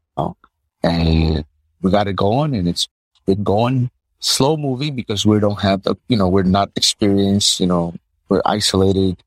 And 0.84 1.44
we 1.80 1.90
got 1.90 2.08
it 2.08 2.16
going 2.16 2.54
and 2.54 2.66
it's 2.66 2.88
been 3.26 3.44
going 3.44 3.90
slow 4.22 4.56
moving 4.56 4.94
because 4.94 5.26
we 5.26 5.38
don't 5.40 5.60
have 5.60 5.82
the, 5.82 5.96
you 6.08 6.16
know, 6.16 6.28
we're 6.28 6.44
not 6.44 6.70
experienced, 6.76 7.60
you 7.60 7.66
know, 7.66 7.94
we're 8.28 8.42
isolated. 8.46 9.22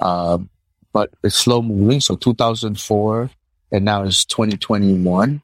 Um, 0.00 0.48
but 0.92 1.10
it's 1.22 1.34
slow 1.34 1.60
moving. 1.60 2.00
So 2.00 2.16
2004 2.16 3.28
and 3.72 3.84
now 3.84 4.04
it's 4.04 4.24
2021 4.24 5.42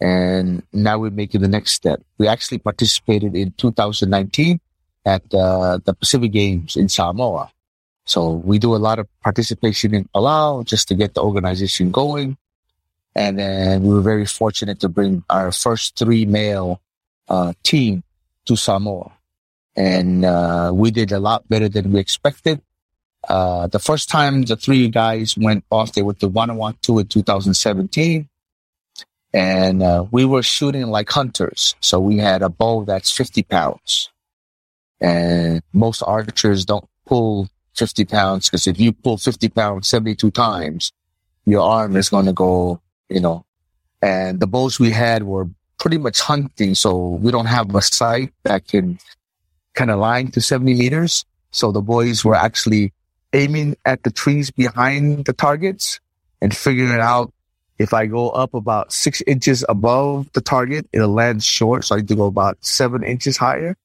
and 0.00 0.62
now 0.72 0.98
we're 0.98 1.10
making 1.10 1.42
the 1.42 1.48
next 1.48 1.72
step. 1.72 2.00
We 2.16 2.28
actually 2.28 2.58
participated 2.58 3.34
in 3.34 3.52
2019 3.58 4.60
at 5.04 5.22
uh, 5.34 5.78
the 5.84 5.92
Pacific 5.92 6.32
Games 6.32 6.76
in 6.76 6.88
Samoa. 6.88 7.50
So 8.06 8.32
we 8.32 8.58
do 8.58 8.74
a 8.74 8.78
lot 8.78 8.98
of 8.98 9.08
participation 9.20 9.94
in 9.94 10.08
Palau 10.14 10.64
just 10.64 10.88
to 10.88 10.94
get 10.94 11.14
the 11.14 11.22
organization 11.22 11.90
going. 11.90 12.36
And 13.16 13.38
then 13.38 13.82
we 13.82 13.94
were 13.94 14.00
very 14.00 14.26
fortunate 14.26 14.80
to 14.80 14.88
bring 14.88 15.24
our 15.28 15.52
first 15.52 15.98
three 15.98 16.24
male 16.24 16.80
uh, 17.28 17.52
team 17.62 18.04
to 18.46 18.56
Samoa. 18.56 19.12
And 19.76 20.24
uh, 20.24 20.70
we 20.74 20.90
did 20.90 21.12
a 21.12 21.18
lot 21.18 21.48
better 21.48 21.68
than 21.68 21.92
we 21.92 22.00
expected. 22.00 22.62
Uh, 23.28 23.66
the 23.66 23.78
first 23.78 24.08
time 24.08 24.42
the 24.42 24.56
three 24.56 24.88
guys 24.88 25.36
went 25.36 25.64
off, 25.70 25.92
they 25.92 26.02
went 26.02 26.20
to 26.20 26.28
Vanuatu 26.28 27.00
in 27.00 27.06
2017. 27.06 28.28
And 29.32 29.82
uh, 29.82 30.04
we 30.10 30.24
were 30.24 30.42
shooting 30.42 30.86
like 30.86 31.10
hunters. 31.10 31.74
So 31.80 31.98
we 31.98 32.18
had 32.18 32.42
a 32.42 32.48
bow 32.48 32.84
that's 32.84 33.10
50 33.10 33.42
pounds. 33.42 34.10
And 35.00 35.62
most 35.72 36.02
archers 36.02 36.64
don't 36.64 36.88
pull 37.04 37.48
50 37.74 38.04
pounds 38.04 38.48
because 38.48 38.66
if 38.66 38.78
you 38.78 38.92
pull 38.92 39.18
50 39.18 39.48
pounds 39.48 39.88
72 39.88 40.30
times, 40.30 40.92
your 41.44 41.62
arm 41.62 41.96
is 41.96 42.08
going 42.08 42.26
to 42.26 42.32
go, 42.32 42.80
you 43.08 43.20
know, 43.20 43.44
and 44.00 44.38
the 44.38 44.46
bows 44.46 44.78
we 44.78 44.90
had 44.90 45.22
were 45.24 45.48
pretty 45.84 45.98
much 45.98 46.22
hunting. 46.22 46.74
So 46.74 46.96
we 47.20 47.30
don't 47.30 47.44
have 47.44 47.74
a 47.74 47.82
sight 47.82 48.32
that 48.44 48.66
can 48.66 48.98
kind 49.74 49.90
of 49.90 49.98
line 49.98 50.30
to 50.30 50.40
70 50.40 50.72
meters. 50.72 51.26
So 51.50 51.72
the 51.72 51.82
boys 51.82 52.24
were 52.24 52.34
actually 52.34 52.94
aiming 53.34 53.76
at 53.84 54.02
the 54.02 54.10
trees 54.10 54.50
behind 54.50 55.26
the 55.26 55.34
targets 55.34 56.00
and 56.40 56.56
figuring 56.56 56.98
out 56.98 57.34
if 57.78 57.92
I 57.92 58.06
go 58.06 58.30
up 58.30 58.54
about 58.54 58.94
six 58.94 59.20
inches 59.26 59.62
above 59.68 60.32
the 60.32 60.40
target, 60.40 60.88
it'll 60.90 61.12
land 61.12 61.44
short. 61.44 61.84
So 61.84 61.96
I 61.96 61.98
need 61.98 62.08
to 62.08 62.16
go 62.16 62.24
about 62.24 62.56
seven 62.64 63.04
inches 63.04 63.36
higher. 63.36 63.76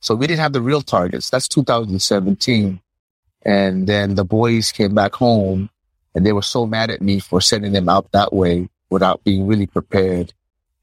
So 0.00 0.14
we 0.14 0.26
didn't 0.26 0.40
have 0.40 0.54
the 0.54 0.62
real 0.62 0.80
targets. 0.80 1.28
That's 1.28 1.48
2017. 1.48 2.80
And 3.42 3.86
then 3.86 4.14
the 4.14 4.24
boys 4.24 4.72
came 4.72 4.94
back 4.94 5.14
home 5.14 5.68
and 6.14 6.24
they 6.24 6.32
were 6.32 6.40
so 6.40 6.64
mad 6.64 6.88
at 6.88 7.02
me 7.02 7.20
for 7.20 7.42
sending 7.42 7.72
them 7.72 7.90
out 7.90 8.10
that 8.12 8.32
way 8.32 8.70
without 8.88 9.22
being 9.22 9.46
really 9.46 9.66
prepared 9.66 10.32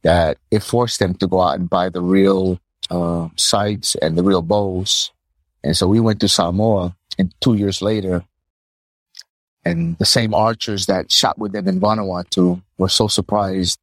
that 0.03 0.37
it 0.51 0.63
forced 0.63 0.99
them 0.99 1.15
to 1.15 1.27
go 1.27 1.41
out 1.41 1.59
and 1.59 1.69
buy 1.69 1.89
the 1.89 2.01
real 2.01 2.59
uh, 2.89 3.29
sights 3.35 3.95
and 3.95 4.17
the 4.17 4.23
real 4.23 4.41
bows. 4.41 5.11
And 5.63 5.75
so 5.75 5.87
we 5.87 5.99
went 5.99 6.19
to 6.21 6.27
Samoa 6.27 6.95
and 7.17 7.33
two 7.39 7.55
years 7.55 7.81
later 7.81 8.25
and 9.65 9.97
the 9.97 10.05
same 10.05 10.33
archers 10.33 10.87
that 10.87 11.11
shot 11.11 11.37
with 11.37 11.53
them 11.53 11.67
in 11.67 11.79
Vanuatu 11.79 12.61
were 12.77 12.89
so 12.89 13.07
surprised. 13.07 13.79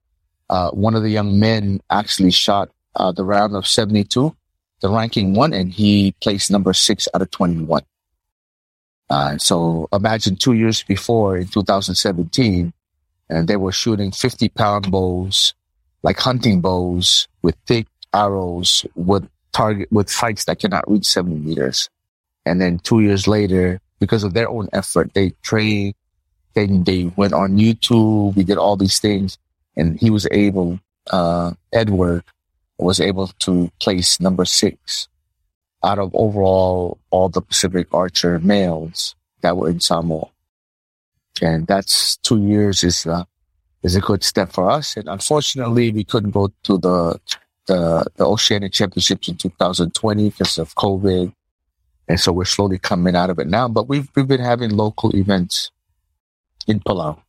Uh, 0.49 0.71
one 0.71 0.95
of 0.95 1.03
the 1.03 1.11
young 1.11 1.39
men 1.39 1.81
actually 1.91 2.31
shot 2.31 2.71
uh, 2.97 3.13
the 3.13 3.25
round 3.25 3.55
of 3.55 3.67
72, 3.67 4.35
the 4.81 4.89
ranking 4.89 5.35
one, 5.35 5.53
and 5.53 5.73
he 5.73 6.15
placed 6.21 6.51
number 6.51 6.73
six 6.73 7.09
out 7.15 7.23
of 7.23 7.31
21. 7.31 7.83
Uh, 9.09 9.39
so 9.39 9.89
imagine 9.93 10.37
two 10.37 10.53
years 10.53 10.83
before 10.83 11.37
in 11.37 11.47
2017, 11.47 12.73
and 13.29 13.49
they 13.49 13.57
were 13.57 13.73
shooting 13.73 14.11
50 14.11 14.49
pound 14.51 14.91
bows, 14.91 15.55
like 16.03 16.19
hunting 16.19 16.61
bows 16.61 17.29
with 17.43 17.57
thick 17.67 17.87
arrows 18.13 18.87
with 18.95 19.29
target, 19.53 19.91
with 19.91 20.11
sights 20.11 20.45
that 20.47 20.59
cannot 20.59 20.91
reach 20.91 21.07
70 21.07 21.37
meters. 21.37 21.89
And 22.47 22.61
then 22.61 22.79
two 22.79 23.01
years 23.01 23.29
later, 23.29 23.81
because 23.99 24.25
of 24.25 24.35
their 24.35 24.49
own 24.49 24.69
effort, 24.73 25.13
they 25.15 25.31
trained, 25.43 25.95
then 26.55 26.85
they 26.85 27.05
went 27.17 27.33
on 27.33 27.57
YouTube. 27.59 28.35
We 28.37 28.45
did 28.45 28.59
all 28.59 28.77
these 28.77 28.99
things 28.99 29.39
and 29.77 30.01
he 30.01 30.11
was 30.11 30.27
able, 30.31 30.81
uh, 31.11 31.53
Edward 31.73 32.25
was 32.79 33.01
able 33.01 33.29
to 33.41 33.71
place 33.79 34.21
number 34.21 34.45
six 34.45 35.09
out 35.83 35.99
of 35.99 36.15
overall 36.15 36.99
all 37.11 37.29
the 37.29 37.41
Pacific 37.43 37.89
Archer 37.93 38.39
males 38.39 39.15
that 39.43 39.57
were 39.57 39.69
in 39.69 39.81
Samoa. 39.81 40.29
And 41.43 41.67
that's 41.67 42.17
two 42.19 42.43
years 42.43 42.85
is, 42.85 43.07
uh, 43.07 43.25
is 43.83 43.97
a 43.97 44.01
good 44.01 44.23
step 44.23 44.53
for 44.53 44.71
us. 44.71 44.97
And 44.97 45.09
unfortunately, 45.09 45.91
we 45.93 46.05
couldn't 46.05 46.31
go 46.31 46.49
to 46.65 46.79
the, 46.79 47.21
the, 47.67 48.07
the 48.17 48.25
Oceanic 48.27 48.73
Championships 48.73 49.29
in 49.29 49.37
2020 49.37 50.31
because 50.31 50.59
of 50.59 50.75
COVID. 50.75 51.33
And 52.09 52.21
so 52.21 52.33
we're 52.33 52.45
slowly 52.45 52.79
coming 52.79 53.15
out 53.15 53.31
of 53.31 53.39
it 53.39 53.47
now, 53.47 53.69
but 53.69 53.89
we've, 53.89 54.09
we've 54.15 54.27
been 54.27 54.41
having 54.41 54.71
local 54.71 55.15
events 55.15 55.71
in 56.67 56.81
Palau. 56.81 57.21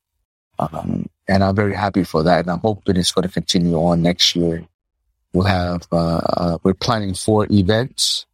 Um, 0.59 1.07
and 1.27 1.43
I'm 1.43 1.55
very 1.55 1.75
happy 1.75 2.03
for 2.03 2.23
that. 2.23 2.41
And 2.41 2.49
I'm 2.49 2.59
hoping 2.59 2.97
it's 2.97 3.11
going 3.11 3.27
to 3.27 3.33
continue 3.33 3.75
on 3.75 4.01
next 4.01 4.35
year. 4.35 4.65
We'll 5.33 5.45
have, 5.45 5.87
uh, 5.91 6.17
uh, 6.17 6.57
we're 6.63 6.73
planning 6.73 7.13
four 7.13 7.47
events 7.49 8.25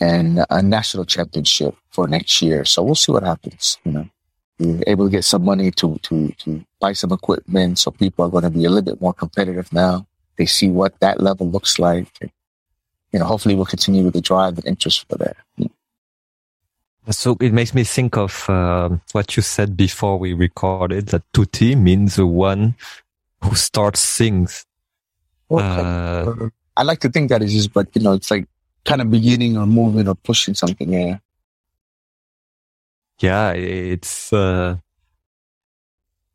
and 0.00 0.44
a 0.48 0.62
national 0.62 1.04
championship 1.04 1.76
for 1.90 2.08
next 2.08 2.40
year. 2.40 2.64
So 2.64 2.82
we'll 2.82 2.94
see 2.94 3.12
what 3.12 3.22
happens. 3.22 3.78
You 3.84 3.92
know, 3.92 4.08
able 4.86 5.06
to 5.06 5.10
get 5.10 5.24
some 5.24 5.44
money 5.44 5.70
to, 5.72 5.98
to, 6.02 6.32
to 6.38 6.64
buy 6.80 6.92
some 6.92 7.12
equipment. 7.12 7.78
So 7.78 7.90
people 7.90 8.24
are 8.24 8.30
going 8.30 8.44
to 8.44 8.50
be 8.50 8.64
a 8.64 8.68
little 8.68 8.92
bit 8.92 9.00
more 9.00 9.14
competitive 9.14 9.72
now. 9.72 10.06
They 10.36 10.46
see 10.46 10.68
what 10.68 10.98
that 11.00 11.20
level 11.20 11.50
looks 11.50 11.78
like. 11.78 12.08
And, 12.20 12.30
you 13.12 13.18
know, 13.18 13.24
hopefully 13.24 13.54
we'll 13.54 13.66
continue 13.66 14.04
with 14.04 14.14
the 14.14 14.20
drive 14.20 14.58
and 14.58 14.66
interest 14.66 15.06
for 15.08 15.16
that. 15.18 15.36
So 17.10 17.36
it 17.40 17.52
makes 17.52 17.74
me 17.74 17.84
think 17.84 18.16
of 18.16 18.48
uh, 18.48 18.90
what 19.12 19.36
you 19.36 19.42
said 19.42 19.76
before 19.76 20.18
we 20.18 20.32
recorded 20.32 21.08
that 21.08 21.22
tutti 21.32 21.74
means 21.74 22.16
the 22.16 22.26
one 22.26 22.74
who 23.42 23.54
starts 23.54 24.16
things. 24.16 24.66
Uh, 25.50 26.50
I 26.76 26.82
like 26.84 27.00
to 27.00 27.08
think 27.08 27.30
that 27.30 27.42
is 27.42 27.52
just, 27.52 27.72
but 27.72 27.88
you 27.94 28.02
know, 28.02 28.12
it's 28.12 28.30
like 28.30 28.46
kind 28.84 29.00
of 29.00 29.10
beginning 29.10 29.56
or 29.56 29.66
moving 29.66 30.06
or 30.06 30.14
pushing 30.14 30.54
something. 30.54 30.92
Yeah. 30.92 31.18
Yeah, 33.20 33.52
it's 33.52 34.32
uh, 34.32 34.76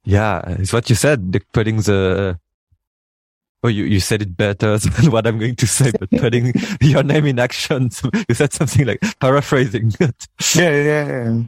yeah, 0.03 0.41
it's 0.59 0.71
what 0.71 0.89
you 0.89 0.95
said. 0.95 1.43
Putting 1.51 1.77
the 1.77 2.39
oh, 3.63 3.67
you 3.67 3.85
you 3.85 3.99
said 3.99 4.21
it 4.21 4.37
better 4.37 4.77
than 4.77 5.11
what 5.11 5.25
I'm 5.25 5.39
going 5.39 5.55
to 5.55 5.67
say, 5.67 5.91
but 5.99 6.09
putting 6.21 6.53
your 6.81 7.03
name 7.03 7.25
in 7.25 7.39
action. 7.39 7.89
You 8.29 8.35
said 8.35 8.53
something 8.53 8.85
like 8.85 9.01
paraphrasing. 9.19 9.93
yeah, 9.99 10.11
yeah, 10.55 11.07
yeah. 11.07 11.41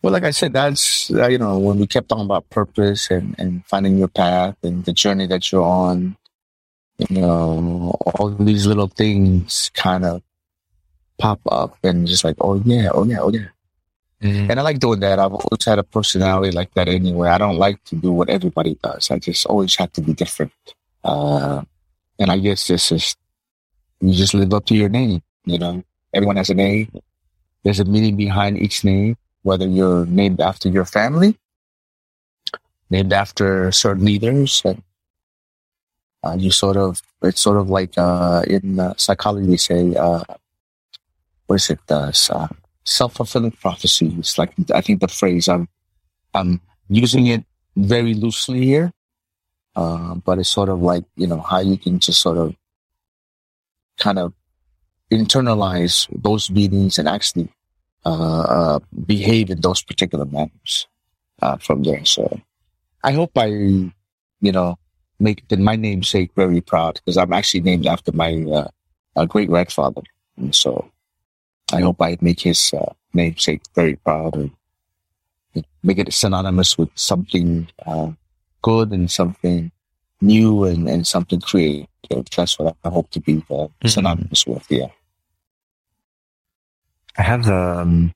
Well, 0.00 0.12
like 0.12 0.22
I 0.22 0.30
said, 0.30 0.52
that's 0.52 1.10
uh, 1.10 1.26
you 1.26 1.38
know 1.38 1.58
when 1.58 1.78
we 1.78 1.86
kept 1.88 2.08
talking 2.08 2.24
about 2.24 2.48
purpose 2.50 3.10
and 3.10 3.34
and 3.38 3.66
finding 3.66 3.98
your 3.98 4.08
path 4.08 4.56
and 4.62 4.84
the 4.84 4.92
journey 4.92 5.26
that 5.26 5.50
you're 5.50 5.62
on. 5.66 6.16
You 6.98 7.20
know, 7.20 7.94
all 8.16 8.30
these 8.30 8.66
little 8.66 8.88
things 8.88 9.70
kind 9.74 10.04
of 10.04 10.20
pop 11.16 11.40
up 11.46 11.78
and 11.84 12.08
just 12.08 12.24
like, 12.24 12.34
oh 12.40 12.60
yeah, 12.64 12.90
oh 12.92 13.04
yeah, 13.04 13.20
oh 13.20 13.30
yeah. 13.30 13.46
Mm-hmm. 14.22 14.50
And 14.50 14.58
I 14.58 14.62
like 14.62 14.80
doing 14.80 15.00
that. 15.00 15.18
I've 15.18 15.32
always 15.32 15.64
had 15.64 15.78
a 15.78 15.84
personality 15.84 16.50
like 16.50 16.74
that 16.74 16.88
anyway. 16.88 17.28
I 17.28 17.38
don't 17.38 17.56
like 17.56 17.82
to 17.84 17.96
do 17.96 18.10
what 18.10 18.28
everybody 18.28 18.76
does. 18.82 19.10
I 19.10 19.18
just 19.18 19.46
always 19.46 19.76
have 19.76 19.92
to 19.92 20.00
be 20.00 20.12
different. 20.12 20.52
Uh, 21.04 21.62
and 22.18 22.30
I 22.30 22.38
guess 22.38 22.66
this 22.66 22.90
is, 22.90 23.14
you 24.00 24.12
just 24.12 24.34
live 24.34 24.52
up 24.52 24.66
to 24.66 24.74
your 24.74 24.88
name. 24.88 25.22
You 25.44 25.58
know, 25.58 25.84
everyone 26.12 26.36
has 26.36 26.50
a 26.50 26.54
name. 26.54 26.90
There's 27.62 27.78
a 27.78 27.84
meaning 27.84 28.16
behind 28.16 28.58
each 28.58 28.82
name, 28.82 29.16
whether 29.42 29.66
you're 29.66 30.06
named 30.06 30.40
after 30.40 30.68
your 30.68 30.84
family, 30.84 31.38
named 32.90 33.12
after 33.12 33.70
certain 33.70 34.04
leaders, 34.04 34.62
and 34.64 34.82
uh, 36.24 36.34
you 36.36 36.50
sort 36.50 36.76
of, 36.76 37.00
it's 37.22 37.40
sort 37.40 37.56
of 37.56 37.70
like, 37.70 37.96
uh, 37.96 38.42
in 38.48 38.80
uh, 38.80 38.94
psychology, 38.96 39.46
they 39.46 39.56
say, 39.56 39.94
uh, 39.94 40.24
what 41.46 41.56
is 41.56 41.70
it? 41.70 41.80
Uh, 41.88 42.10
self-fulfilling 42.88 43.52
prophecy. 43.52 44.14
It's 44.18 44.38
like, 44.38 44.52
I 44.74 44.80
think 44.80 45.00
the 45.00 45.08
phrase, 45.08 45.48
I'm, 45.48 45.68
I'm 46.34 46.60
using 46.88 47.26
it 47.26 47.44
very 47.76 48.14
loosely 48.14 48.64
here. 48.64 48.92
Uh, 49.76 50.14
but 50.16 50.38
it's 50.38 50.48
sort 50.48 50.68
of 50.68 50.80
like, 50.80 51.04
you 51.16 51.26
know, 51.26 51.40
how 51.40 51.60
you 51.60 51.76
can 51.76 52.00
just 52.00 52.20
sort 52.20 52.38
of 52.38 52.56
kind 53.98 54.18
of 54.18 54.32
internalize 55.12 56.08
those 56.10 56.50
meanings 56.50 56.98
and 56.98 57.08
actually, 57.08 57.52
uh, 58.04 58.40
uh, 58.40 58.78
behave 59.06 59.50
in 59.50 59.60
those 59.60 59.82
particular 59.82 60.24
manners, 60.24 60.88
uh, 61.42 61.56
from 61.58 61.82
there. 61.82 62.04
So 62.04 62.40
I 63.04 63.12
hope 63.12 63.32
I, 63.36 63.46
you 63.46 64.52
know, 64.52 64.78
make 65.20 65.44
my 65.50 65.76
namesake 65.76 66.30
very 66.34 66.60
proud 66.60 66.94
because 66.94 67.16
I'm 67.16 67.32
actually 67.32 67.60
named 67.60 67.86
after 67.86 68.12
my, 68.12 68.44
uh, 69.14 69.26
great 69.26 69.48
grandfather. 69.48 70.02
And 70.36 70.54
so 70.54 70.90
I 71.72 71.80
hope 71.80 72.00
I 72.00 72.16
make 72.20 72.40
his 72.40 72.72
uh, 72.72 72.92
namesake 73.12 73.62
very 73.74 73.96
proud 73.96 74.34
and 74.34 74.50
make 75.82 75.98
it 75.98 76.12
synonymous 76.12 76.78
with 76.78 76.90
something 76.94 77.68
uh, 77.86 78.12
good 78.62 78.90
and 78.92 79.10
something 79.10 79.70
new 80.20 80.64
and, 80.64 80.88
and 80.88 81.06
something 81.06 81.40
creative. 81.40 81.88
That's 82.36 82.58
what 82.58 82.76
I 82.84 82.88
hope 82.88 83.10
to 83.10 83.20
be 83.20 83.44
uh, 83.50 83.68
mm-hmm. 83.68 83.88
synonymous 83.88 84.46
with. 84.46 84.66
Yeah. 84.70 84.88
I 87.16 87.22
have 87.22 87.48
a 87.48 87.80
um, 87.80 88.12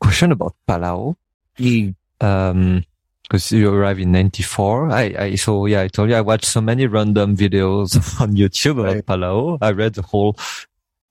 question 0.00 0.32
about 0.32 0.54
Palau. 0.68 1.16
Mm. 1.58 1.94
Um, 2.20 2.84
because 3.22 3.50
you 3.50 3.68
arrived 3.74 3.98
in 3.98 4.12
94. 4.12 4.90
I, 4.90 5.02
I, 5.18 5.34
so 5.34 5.66
yeah, 5.66 5.80
I 5.82 5.88
told 5.88 6.10
you 6.10 6.14
I 6.14 6.20
watched 6.20 6.44
so 6.44 6.60
many 6.60 6.86
random 6.86 7.36
videos 7.36 8.20
on 8.20 8.36
YouTube 8.36 8.82
right. 8.82 8.98
about 8.98 9.18
Palau. 9.18 9.58
I 9.60 9.72
read 9.72 9.94
the 9.94 10.02
whole 10.02 10.36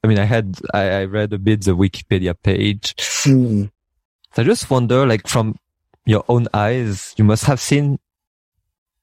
I 0.06 0.08
mean, 0.08 0.20
I 0.20 0.26
had, 0.26 0.60
I, 0.72 0.90
I 0.90 1.06
read 1.06 1.34
a 1.34 1.40
bit 1.40 1.64
the 1.64 1.76
Wikipedia 1.76 2.36
page. 2.40 2.94
Mm. 3.26 3.72
I 4.38 4.44
just 4.44 4.70
wonder, 4.70 5.04
like 5.04 5.28
from 5.28 5.58
your 6.06 6.24
own 6.30 6.48
eyes, 6.54 7.16
you 7.18 7.24
must 7.24 7.46
have 7.46 7.60
seen 7.60 7.98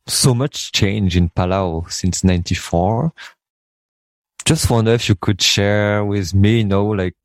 so 0.06 0.32
much 0.32 0.70
change 0.70 1.16
in 1.16 1.28
Palau 1.30 1.90
since 1.90 2.22
94. 2.22 3.12
Just 4.44 4.70
wonder 4.70 4.92
if 4.92 5.08
you 5.08 5.16
could 5.16 5.42
share 5.42 6.04
with 6.04 6.34
me, 6.34 6.58
you 6.58 6.66
know, 6.66 6.86
like 6.86 7.16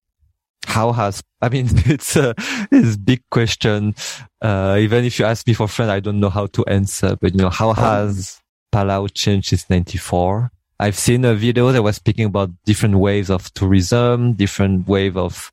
how 0.66 0.92
has, 0.92 1.22
I 1.44 1.50
mean, 1.50 1.68
it's 1.86 2.16
a, 2.16 2.34
it's 2.72 2.96
a 2.96 3.00
big 3.00 3.22
question. 3.30 3.94
Uh, 4.42 4.78
even 4.80 5.06
if 5.06 5.20
you 5.20 5.26
ask 5.26 5.46
me 5.46 5.54
for 5.54 5.68
friend, 5.68 5.92
I 5.92 6.00
don't 6.00 6.20
know 6.20 6.32
how 6.32 6.48
to 6.48 6.66
answer, 6.66 7.16
but 7.22 7.36
you 7.36 7.38
know, 7.38 7.52
how 7.52 7.74
has 7.74 8.42
Palau 8.74 9.08
changed 9.14 9.50
since 9.50 9.70
94? 9.70 10.52
I've 10.80 10.98
seen 10.98 11.26
a 11.26 11.34
video 11.34 11.72
that 11.72 11.82
was 11.82 11.96
speaking 11.96 12.26
about 12.26 12.52
different 12.66 12.96
waves 12.96 13.30
of 13.30 13.52
tourism, 13.54 14.34
different 14.34 14.88
wave 14.88 15.18
of 15.18 15.52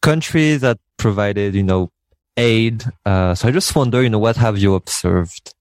countries 0.00 0.60
that 0.60 0.78
provided, 0.96 1.54
you 1.54 1.64
know, 1.64 1.90
aid. 2.36 2.84
Uh, 3.04 3.34
so 3.34 3.48
I 3.48 3.50
just 3.50 3.74
wonder, 3.74 4.02
you 4.02 4.10
know, 4.10 4.18
what 4.18 4.36
have 4.36 4.58
you 4.58 4.74
observed? 4.74 5.54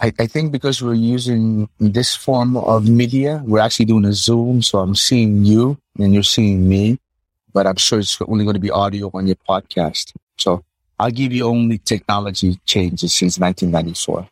I, 0.00 0.12
I, 0.20 0.26
think 0.26 0.52
because 0.52 0.80
we're 0.80 0.94
using 0.94 1.68
this 1.80 2.14
form 2.14 2.56
of 2.56 2.88
media, 2.88 3.42
we're 3.44 3.58
actually 3.58 3.86
doing 3.86 4.04
a 4.04 4.12
Zoom. 4.12 4.62
So 4.62 4.78
I'm 4.78 4.94
seeing 4.94 5.44
you 5.44 5.76
and 5.98 6.14
you're 6.14 6.22
seeing 6.22 6.68
me, 6.68 7.00
but 7.52 7.66
I'm 7.66 7.76
sure 7.76 7.98
it's 7.98 8.16
only 8.22 8.44
going 8.44 8.54
to 8.54 8.60
be 8.60 8.70
audio 8.70 9.10
on 9.12 9.26
your 9.26 9.36
podcast. 9.48 10.12
So 10.36 10.62
I'll 11.00 11.10
give 11.10 11.32
you 11.32 11.44
only 11.46 11.78
technology 11.78 12.60
changes 12.64 13.12
since 13.12 13.40
1994. 13.40 14.28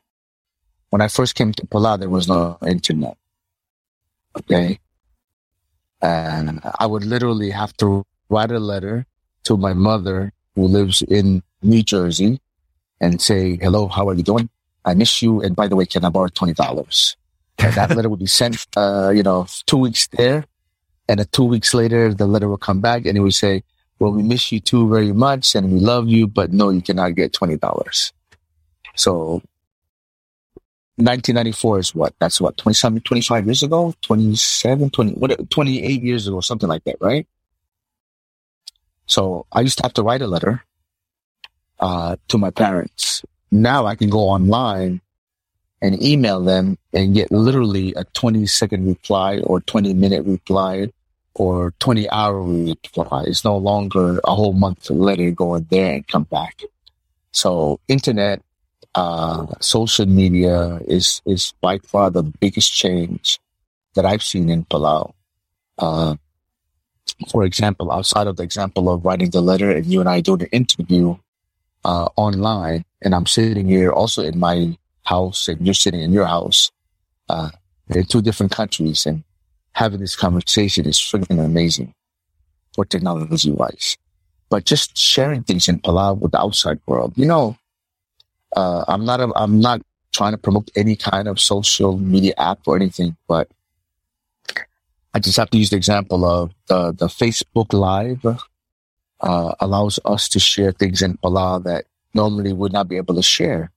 When 0.96 1.02
I 1.02 1.08
first 1.08 1.34
came 1.34 1.52
to 1.52 1.66
Palau, 1.66 2.00
there 2.00 2.08
was 2.08 2.26
no 2.26 2.56
internet. 2.66 3.18
Okay. 4.34 4.80
And 6.00 6.58
I 6.80 6.86
would 6.86 7.04
literally 7.04 7.50
have 7.50 7.76
to 7.84 8.06
write 8.30 8.50
a 8.50 8.58
letter 8.58 9.04
to 9.44 9.58
my 9.58 9.74
mother 9.74 10.32
who 10.54 10.64
lives 10.64 11.02
in 11.02 11.42
New 11.60 11.82
Jersey 11.82 12.40
and 12.98 13.20
say, 13.20 13.56
hello, 13.56 13.88
how 13.88 14.08
are 14.08 14.14
you 14.14 14.22
doing? 14.22 14.48
I 14.86 14.94
miss 14.94 15.20
you. 15.20 15.42
And 15.42 15.54
by 15.54 15.68
the 15.68 15.76
way, 15.76 15.84
can 15.84 16.02
I 16.02 16.08
borrow 16.08 16.28
$20? 16.28 17.16
And 17.58 17.74
that 17.74 17.94
letter 17.94 18.08
would 18.08 18.20
be 18.20 18.24
sent, 18.24 18.66
uh, 18.74 19.10
you 19.10 19.22
know, 19.22 19.46
two 19.66 19.76
weeks 19.76 20.08
there. 20.16 20.46
And 21.10 21.30
two 21.30 21.44
weeks 21.44 21.74
later, 21.74 22.14
the 22.14 22.26
letter 22.26 22.48
will 22.48 22.56
come 22.56 22.80
back 22.80 23.04
and 23.04 23.18
it 23.18 23.20
would 23.20 23.34
say, 23.34 23.64
well, 23.98 24.12
we 24.12 24.22
miss 24.22 24.50
you 24.50 24.60
too 24.60 24.88
very 24.88 25.12
much 25.12 25.54
and 25.54 25.74
we 25.74 25.78
love 25.78 26.08
you, 26.08 26.26
but 26.26 26.54
no, 26.54 26.70
you 26.70 26.80
cannot 26.80 27.16
get 27.16 27.34
$20. 27.34 28.12
So 28.94 29.42
1994 30.96 31.78
is 31.78 31.94
what? 31.94 32.14
That's 32.18 32.40
what, 32.40 32.56
27, 32.56 33.00
25 33.00 33.44
years 33.46 33.62
ago? 33.62 33.94
27, 34.02 34.90
20, 34.90 35.12
what, 35.12 35.50
28 35.50 36.02
years 36.02 36.26
ago, 36.26 36.40
something 36.40 36.68
like 36.68 36.84
that, 36.84 36.96
right? 37.00 37.26
So 39.06 39.46
I 39.52 39.60
used 39.60 39.78
to 39.78 39.84
have 39.84 39.94
to 39.94 40.02
write 40.02 40.22
a 40.22 40.26
letter, 40.26 40.64
uh, 41.80 42.16
to 42.28 42.38
my 42.38 42.50
parents. 42.50 43.24
Now 43.50 43.86
I 43.86 43.94
can 43.94 44.10
go 44.10 44.20
online 44.20 45.00
and 45.82 46.02
email 46.02 46.40
them 46.42 46.78
and 46.92 47.14
get 47.14 47.30
literally 47.30 47.92
a 47.94 48.04
20 48.04 48.46
second 48.46 48.86
reply 48.86 49.40
or 49.40 49.60
20 49.60 49.92
minute 49.94 50.24
reply 50.24 50.88
or 51.34 51.74
20 51.78 52.08
hour 52.10 52.42
reply. 52.42 53.24
It's 53.26 53.44
no 53.44 53.58
longer 53.58 54.18
a 54.24 54.34
whole 54.34 54.54
month 54.54 54.88
letter 54.88 55.30
going 55.30 55.66
there 55.70 55.94
and 55.94 56.08
come 56.08 56.24
back. 56.24 56.62
So 57.32 57.80
internet 57.86 58.40
uh, 58.96 59.46
social 59.60 60.06
media 60.06 60.80
is 60.88 61.20
is 61.26 61.52
by 61.60 61.78
far 61.78 62.10
the 62.10 62.22
biggest 62.22 62.72
change 62.72 63.38
that 63.94 64.06
I've 64.06 64.22
seen 64.22 64.48
in 64.48 64.64
Palau. 64.64 65.12
Uh, 65.78 66.16
for 67.28 67.44
example, 67.44 67.92
outside 67.92 68.26
of 68.26 68.36
the 68.36 68.42
example 68.42 68.88
of 68.88 69.04
writing 69.04 69.30
the 69.30 69.42
letter 69.42 69.70
and 69.70 69.84
you 69.86 70.00
and 70.00 70.08
I 70.08 70.20
doing 70.22 70.42
an 70.42 70.48
interview 70.48 71.16
uh, 71.84 72.08
online, 72.16 72.84
and 73.02 73.14
I'm 73.14 73.26
sitting 73.26 73.68
here 73.68 73.92
also 73.92 74.24
in 74.24 74.38
my 74.38 74.76
house, 75.04 75.46
and 75.46 75.60
you're 75.60 75.74
sitting 75.74 76.00
in 76.00 76.12
your 76.12 76.26
house, 76.26 76.72
uh, 77.28 77.50
in 77.88 78.04
two 78.06 78.22
different 78.22 78.52
countries, 78.52 79.04
and 79.04 79.22
having 79.72 80.00
this 80.00 80.16
conversation 80.16 80.86
is 80.86 80.98
freaking 80.98 81.44
amazing 81.44 81.92
for 82.74 82.86
technology 82.86 83.52
wise. 83.52 83.96
But 84.48 84.64
just 84.64 84.96
sharing 84.96 85.42
things 85.42 85.68
in 85.68 85.80
Palau 85.80 86.18
with 86.18 86.32
the 86.32 86.40
outside 86.40 86.80
world, 86.86 87.12
you 87.16 87.26
know, 87.26 87.56
uh, 88.54 88.84
I'm 88.88 89.04
not, 89.04 89.20
a, 89.20 89.32
I'm 89.34 89.60
not 89.60 89.82
trying 90.12 90.32
to 90.32 90.38
promote 90.38 90.70
any 90.76 90.96
kind 90.96 91.28
of 91.28 91.40
social 91.40 91.98
media 91.98 92.34
app 92.38 92.60
or 92.66 92.76
anything, 92.76 93.16
but 93.28 93.48
I 95.14 95.18
just 95.18 95.36
have 95.38 95.50
to 95.50 95.58
use 95.58 95.70
the 95.70 95.76
example 95.76 96.24
of 96.24 96.52
the, 96.68 96.92
the 96.92 97.06
Facebook 97.06 97.72
Live 97.72 98.24
uh, 99.20 99.54
allows 99.60 99.98
us 100.04 100.28
to 100.28 100.38
share 100.38 100.72
things 100.72 101.02
in 101.02 101.16
Palau 101.18 101.62
that 101.64 101.86
normally 102.12 102.52
would 102.52 102.72
not 102.72 102.88
be 102.88 102.96
able 102.96 103.14
to 103.14 103.22
share. 103.22 103.70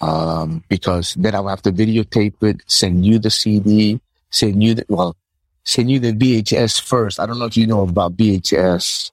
Um, 0.00 0.64
because 0.68 1.14
then 1.14 1.34
I 1.34 1.40
would 1.40 1.50
have 1.50 1.62
to 1.62 1.72
videotape 1.72 2.42
it, 2.42 2.62
send 2.66 3.06
you 3.06 3.18
the 3.18 3.30
CD, 3.30 4.00
send 4.30 4.62
you 4.62 4.74
the, 4.74 4.84
well, 4.88 5.16
send 5.64 5.90
you 5.90 6.00
the 6.00 6.12
VHS 6.12 6.80
first. 6.80 7.20
I 7.20 7.26
don't 7.26 7.38
know 7.38 7.46
if 7.46 7.56
you 7.56 7.66
know 7.66 7.82
about 7.82 8.16
VHS. 8.16 9.12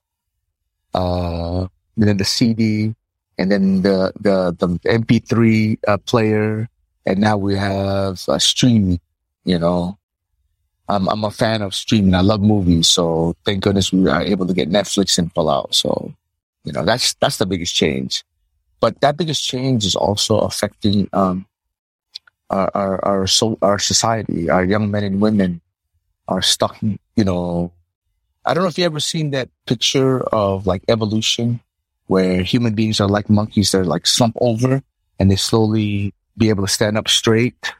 Uh, 0.94 1.68
then 1.96 2.18
the 2.18 2.26
CD, 2.26 2.96
and 3.40 3.50
then 3.50 3.82
the 3.82 4.12
the 4.20 4.52
the 4.60 4.68
MP3 4.84 5.80
uh, 5.88 5.98
player, 6.04 6.68
and 7.06 7.20
now 7.24 7.38
we 7.38 7.56
have 7.56 8.20
uh, 8.28 8.38
streaming. 8.38 9.00
You 9.46 9.58
know, 9.58 9.98
I'm 10.90 11.08
I'm 11.08 11.24
a 11.24 11.32
fan 11.32 11.62
of 11.62 11.74
streaming. 11.74 12.14
I 12.14 12.20
love 12.20 12.42
movies, 12.42 12.90
so 12.90 13.36
thank 13.46 13.64
goodness 13.64 13.94
we 13.94 14.10
are 14.10 14.22
able 14.22 14.46
to 14.46 14.54
get 14.54 14.70
Netflix 14.70 15.18
and 15.18 15.34
Palau. 15.34 15.74
So, 15.74 16.14
you 16.66 16.74
know, 16.74 16.84
that's 16.84 17.16
that's 17.16 17.38
the 17.38 17.48
biggest 17.48 17.74
change. 17.74 18.26
But 18.82 19.00
that 19.00 19.16
biggest 19.16 19.44
change 19.48 19.86
is 19.86 19.96
also 19.96 20.40
affecting 20.40 21.08
um, 21.14 21.48
our 22.50 22.70
our 22.76 23.06
our, 23.06 23.28
so, 23.28 23.58
our 23.62 23.80
society. 23.80 24.50
Our 24.50 24.66
young 24.66 24.92
men 24.92 25.06
and 25.06 25.22
women 25.22 25.62
are 26.28 26.42
stuck. 26.42 26.76
You 26.82 27.24
know, 27.24 27.72
I 28.44 28.54
don't 28.54 28.64
know 28.64 28.70
if 28.70 28.78
you 28.78 28.84
ever 28.84 29.00
seen 29.00 29.32
that 29.32 29.48
picture 29.66 30.20
of 30.28 30.68
like 30.68 30.84
evolution 30.90 31.62
where 32.10 32.42
human 32.42 32.74
beings 32.74 33.00
are 33.00 33.08
like 33.08 33.30
monkeys. 33.30 33.72
They're 33.72 33.86
like 33.86 34.08
slump 34.08 34.36
over 34.42 34.82
and 35.20 35.30
they 35.30 35.36
slowly 35.36 36.12
be 36.36 36.50
able 36.50 36.66
to 36.66 36.72
stand 36.72 36.98
up 36.98 37.08
straight. 37.08 37.72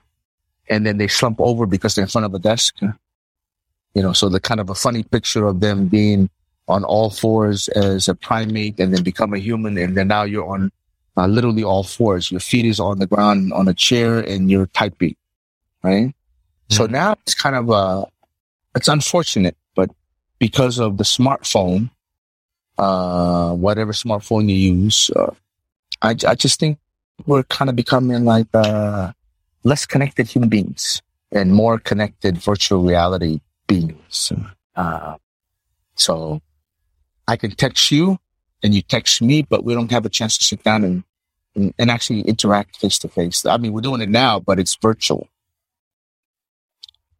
And 0.70 0.86
then 0.86 1.00
they 1.00 1.08
slump 1.08 1.42
over 1.42 1.66
because 1.66 1.96
they're 1.96 2.04
in 2.04 2.10
front 2.10 2.26
of 2.26 2.36
a 2.36 2.40
desk. 2.40 2.76
You 3.96 4.04
know, 4.04 4.14
so 4.14 4.30
the 4.30 4.40
kind 4.40 4.60
of 4.60 4.70
a 4.70 4.76
funny 4.76 5.02
picture 5.02 5.48
of 5.48 5.62
them 5.62 5.88
being 5.88 6.30
on 6.68 6.84
all 6.84 7.10
fours 7.10 7.70
as 7.70 8.08
a 8.08 8.14
primate 8.14 8.80
and 8.80 8.94
then 8.94 9.02
become 9.02 9.34
a 9.34 9.40
human. 9.40 9.80
And 9.80 9.98
then 9.98 10.10
now 10.10 10.22
you're 10.24 10.48
on 10.48 10.72
uh, 11.18 11.26
literally 11.26 11.64
all 11.64 11.84
fours. 11.84 12.30
Your 12.30 12.40
feet 12.40 12.66
is 12.66 12.80
on 12.80 13.00
the 13.00 13.08
ground 13.08 13.52
on 13.52 13.68
a 13.68 13.74
chair 13.74 14.20
and 14.20 14.52
you're 14.52 14.68
typing, 14.68 15.16
right? 15.82 16.10
Mm-hmm. 16.10 16.76
So 16.76 16.86
now 16.86 17.14
it's 17.24 17.34
kind 17.34 17.56
of, 17.56 17.72
uh, 17.72 18.06
it's 18.76 18.90
unfortunate, 18.90 19.58
but 19.74 19.90
because 20.38 20.78
of 20.78 20.98
the 20.98 21.04
smartphone, 21.04 21.90
uh, 22.80 23.54
whatever 23.54 23.92
smartphone 23.92 24.50
you 24.50 24.56
use, 24.56 25.12
uh, 25.16 25.32
I, 26.02 26.12
I 26.28 26.36
just 26.36 26.60
think 26.60 26.80
we're 27.26 27.44
kind 27.44 27.70
of 27.70 27.76
becoming 27.76 28.26
like, 28.26 28.48
uh, 28.54 29.12
less 29.64 29.86
connected 29.86 30.28
human 30.28 30.50
beings 30.50 31.02
and 31.32 31.54
more 31.54 31.78
connected 31.78 32.38
virtual 32.38 32.82
reality 32.84 33.42
beings. 33.68 34.32
Uh, 34.76 35.16
so 35.96 36.42
I 37.28 37.36
can 37.36 37.52
text 37.52 37.92
you 37.92 38.18
and 38.64 38.74
you 38.74 38.82
text 38.82 39.22
me, 39.22 39.44
but 39.44 39.64
we 39.64 39.74
don't 39.74 39.92
have 39.92 40.06
a 40.06 40.10
chance 40.10 40.38
to 40.38 40.44
sit 40.44 40.64
down 40.64 40.84
and, 40.84 41.04
and, 41.56 41.74
and 41.78 41.92
actually 41.92 42.22
interact 42.22 42.78
face 42.78 42.98
to 43.00 43.08
face. 43.08 43.46
I 43.46 43.58
mean, 43.58 43.74
we're 43.74 43.82
doing 43.82 44.02
it 44.02 44.10
now, 44.10 44.40
but 44.40 44.60
it's 44.60 44.76
virtual. 44.82 45.28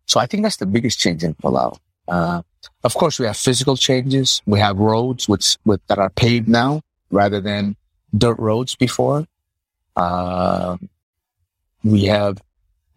So 0.06 0.20
I 0.20 0.26
think 0.26 0.44
that's 0.44 0.58
the 0.58 0.66
biggest 0.66 1.00
change 1.00 1.24
in 1.24 1.36
Palau. 1.36 1.78
Uh, 2.10 2.42
of 2.84 2.94
course, 2.96 3.20
we 3.20 3.26
have 3.26 3.38
physical 3.38 3.78
changes. 3.78 4.42
We 4.46 4.60
have 4.60 4.78
roads 4.78 5.30
which, 5.30 5.58
that 5.66 6.00
are 6.00 6.10
paved 6.10 6.48
now 6.48 6.82
rather 7.12 7.40
than 7.40 7.76
dirt 8.18 8.40
roads 8.40 8.76
before. 8.76 9.26
Uh, 9.96 10.78
we 11.84 12.06
have 12.06 12.42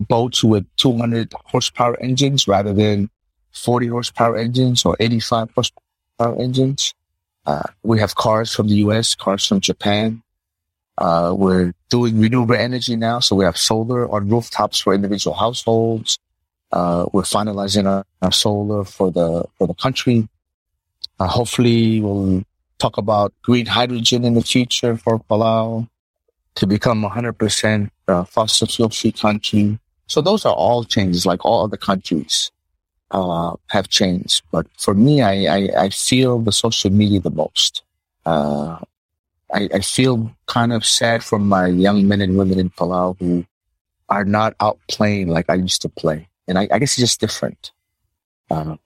boats 0.01 0.43
with 0.43 0.67
200 0.77 1.33
horsepower 1.47 1.99
engines 2.01 2.49
rather 2.49 2.73
than 2.73 3.11
40 3.53 3.89
horsepower 3.89 4.37
engines 4.37 4.85
or 4.85 4.97
85 4.99 5.51
horsepower 5.55 6.41
engines. 6.41 6.95
Uh, 7.45 7.63
we 7.83 7.99
have 7.99 8.15
cars 8.15 8.55
from 8.55 8.69
the 8.69 8.77
US, 8.77 9.15
cars 9.15 9.47
from 9.47 9.61
Japan. 9.61 10.23
Uh, 10.99 11.35
we're 11.37 11.73
doing 11.91 12.21
renewable 12.21 12.55
energy 12.55 12.97
now. 12.97 13.19
So 13.21 13.37
we 13.37 13.45
have 13.45 13.57
solar 13.57 14.11
on 14.11 14.29
rooftops 14.29 14.81
for 14.81 14.95
individual 14.95 15.35
households. 15.35 16.19
Uh, 16.73 17.07
we're 17.13 17.23
finalizing 17.23 17.87
our, 17.87 18.05
our, 18.23 18.33
solar 18.33 18.85
for 18.85 19.11
the, 19.11 19.45
for 19.59 19.67
the 19.67 19.75
country. 19.75 20.29
Uh, 21.21 21.27
hopefully 21.27 22.01
we'll 22.01 22.43
talk 22.79 22.97
about 22.97 23.33
green 23.43 23.67
hydrogen 23.67 24.25
in 24.25 24.35
the 24.35 24.43
future 24.43 24.97
for 24.97 25.19
Palau 25.19 25.89
to 26.55 26.67
become 26.67 27.03
100% 27.03 27.91
uh, 28.09 28.25
fossil 28.25 28.67
fuel 28.67 28.89
free 28.89 29.13
country. 29.13 29.79
So 30.07 30.21
those 30.21 30.45
are 30.45 30.55
all 30.55 30.85
changes 30.85 31.27
like 31.27 31.45
all 31.45 31.65
other 31.65 31.77
countries 31.77 32.51
uh, 33.11 33.55
have 33.69 33.89
changed. 33.89 34.43
But 34.51 34.67
for 34.79 34.95
me, 34.95 35.23
I, 35.23 35.45
I, 35.45 35.85
I, 35.85 35.89
feel 35.91 36.39
the 36.39 36.53
social 36.53 36.91
media 36.91 37.21
the 37.21 37.31
most. 37.31 37.83
Uh, 38.25 38.79
I, 39.53 39.69
I, 39.75 39.81
feel 39.81 40.35
kind 40.47 40.73
of 40.73 40.85
sad 40.85 41.23
for 41.23 41.39
my 41.39 41.67
young 41.67 42.09
men 42.09 42.21
and 42.21 42.37
women 42.39 42.59
in 42.59 42.71
Palau 42.71 43.17
who 43.19 43.45
are 44.09 44.25
not 44.25 44.55
out 44.61 44.79
playing 44.89 45.29
like 45.29 45.51
I 45.51 45.55
used 45.55 45.83
to 45.83 45.89
play. 45.89 46.29
And 46.49 46.59
I, 46.59 46.69
I 46.71 46.79
guess 46.79 46.93
it's 46.93 46.97
just 46.97 47.21
different. 47.21 47.73
Uh, 48.51 48.77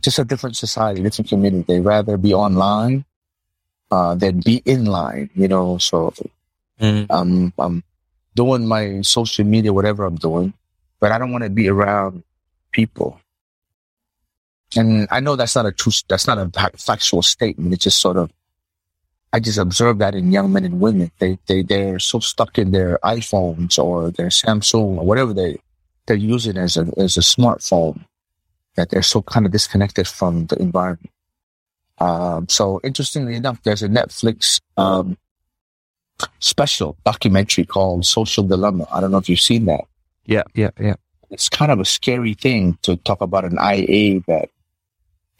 just 0.00 0.18
a 0.18 0.24
different 0.24 0.56
society, 0.56 1.02
different 1.02 1.28
community. 1.28 1.64
They 1.66 1.80
rather 1.80 2.16
be 2.16 2.34
online 2.34 3.04
uh, 3.90 4.14
than 4.14 4.40
be 4.40 4.62
in 4.64 4.86
line, 4.86 5.30
you 5.34 5.48
know. 5.48 5.78
So 5.78 6.12
mm. 6.80 7.06
um, 7.10 7.52
I'm 7.58 7.84
doing 8.34 8.66
my 8.66 9.02
social 9.02 9.44
media, 9.44 9.72
whatever 9.72 10.04
I'm 10.04 10.16
doing, 10.16 10.54
but 11.00 11.12
I 11.12 11.18
don't 11.18 11.32
want 11.32 11.44
to 11.44 11.50
be 11.50 11.68
around 11.68 12.24
people. 12.72 13.20
And 14.74 15.06
I 15.10 15.20
know 15.20 15.36
that's 15.36 15.54
not 15.54 15.66
a 15.66 15.72
true, 15.72 15.92
that's 16.08 16.26
not 16.26 16.38
a 16.38 16.70
factual 16.78 17.22
statement. 17.22 17.74
It's 17.74 17.84
just 17.84 18.00
sort 18.00 18.16
of, 18.16 18.32
I 19.32 19.40
just 19.40 19.58
observe 19.58 19.98
that 19.98 20.14
in 20.14 20.32
young 20.32 20.52
men 20.52 20.64
and 20.64 20.80
women. 20.80 21.10
They, 21.18 21.38
they, 21.46 21.62
they're 21.62 21.98
so 21.98 22.20
stuck 22.20 22.58
in 22.58 22.70
their 22.70 22.98
iPhones 23.04 23.78
or 23.78 24.10
their 24.10 24.28
Samsung 24.28 24.98
or 24.98 25.04
whatever 25.04 25.34
they, 25.34 25.58
they're 26.06 26.16
using 26.16 26.56
as 26.56 26.76
a, 26.76 26.90
as 26.96 27.16
a 27.16 27.20
smartphone 27.20 28.04
that 28.76 28.90
they're 28.90 29.02
so 29.02 29.22
kind 29.22 29.46
of 29.46 29.52
disconnected 29.52 30.08
from 30.08 30.46
the 30.46 30.56
environment. 30.56 31.10
Um, 31.98 32.48
so 32.48 32.80
interestingly 32.82 33.36
enough, 33.36 33.62
there's 33.62 33.82
a 33.82 33.88
Netflix, 33.88 34.60
um, 34.76 35.16
special 36.38 36.96
documentary 37.04 37.64
called 37.64 38.06
Social 38.06 38.44
Dilemma. 38.44 38.86
I 38.90 39.00
don't 39.00 39.10
know 39.10 39.18
if 39.18 39.28
you've 39.28 39.40
seen 39.40 39.66
that. 39.66 39.84
Yeah, 40.24 40.44
yeah, 40.54 40.70
yeah 40.80 40.94
it's 41.32 41.48
kind 41.48 41.72
of 41.72 41.80
a 41.80 41.84
scary 41.84 42.34
thing 42.34 42.78
to 42.82 42.96
talk 42.96 43.22
about 43.22 43.44
an 43.44 43.54
IA 43.54 44.20
that 44.28 44.50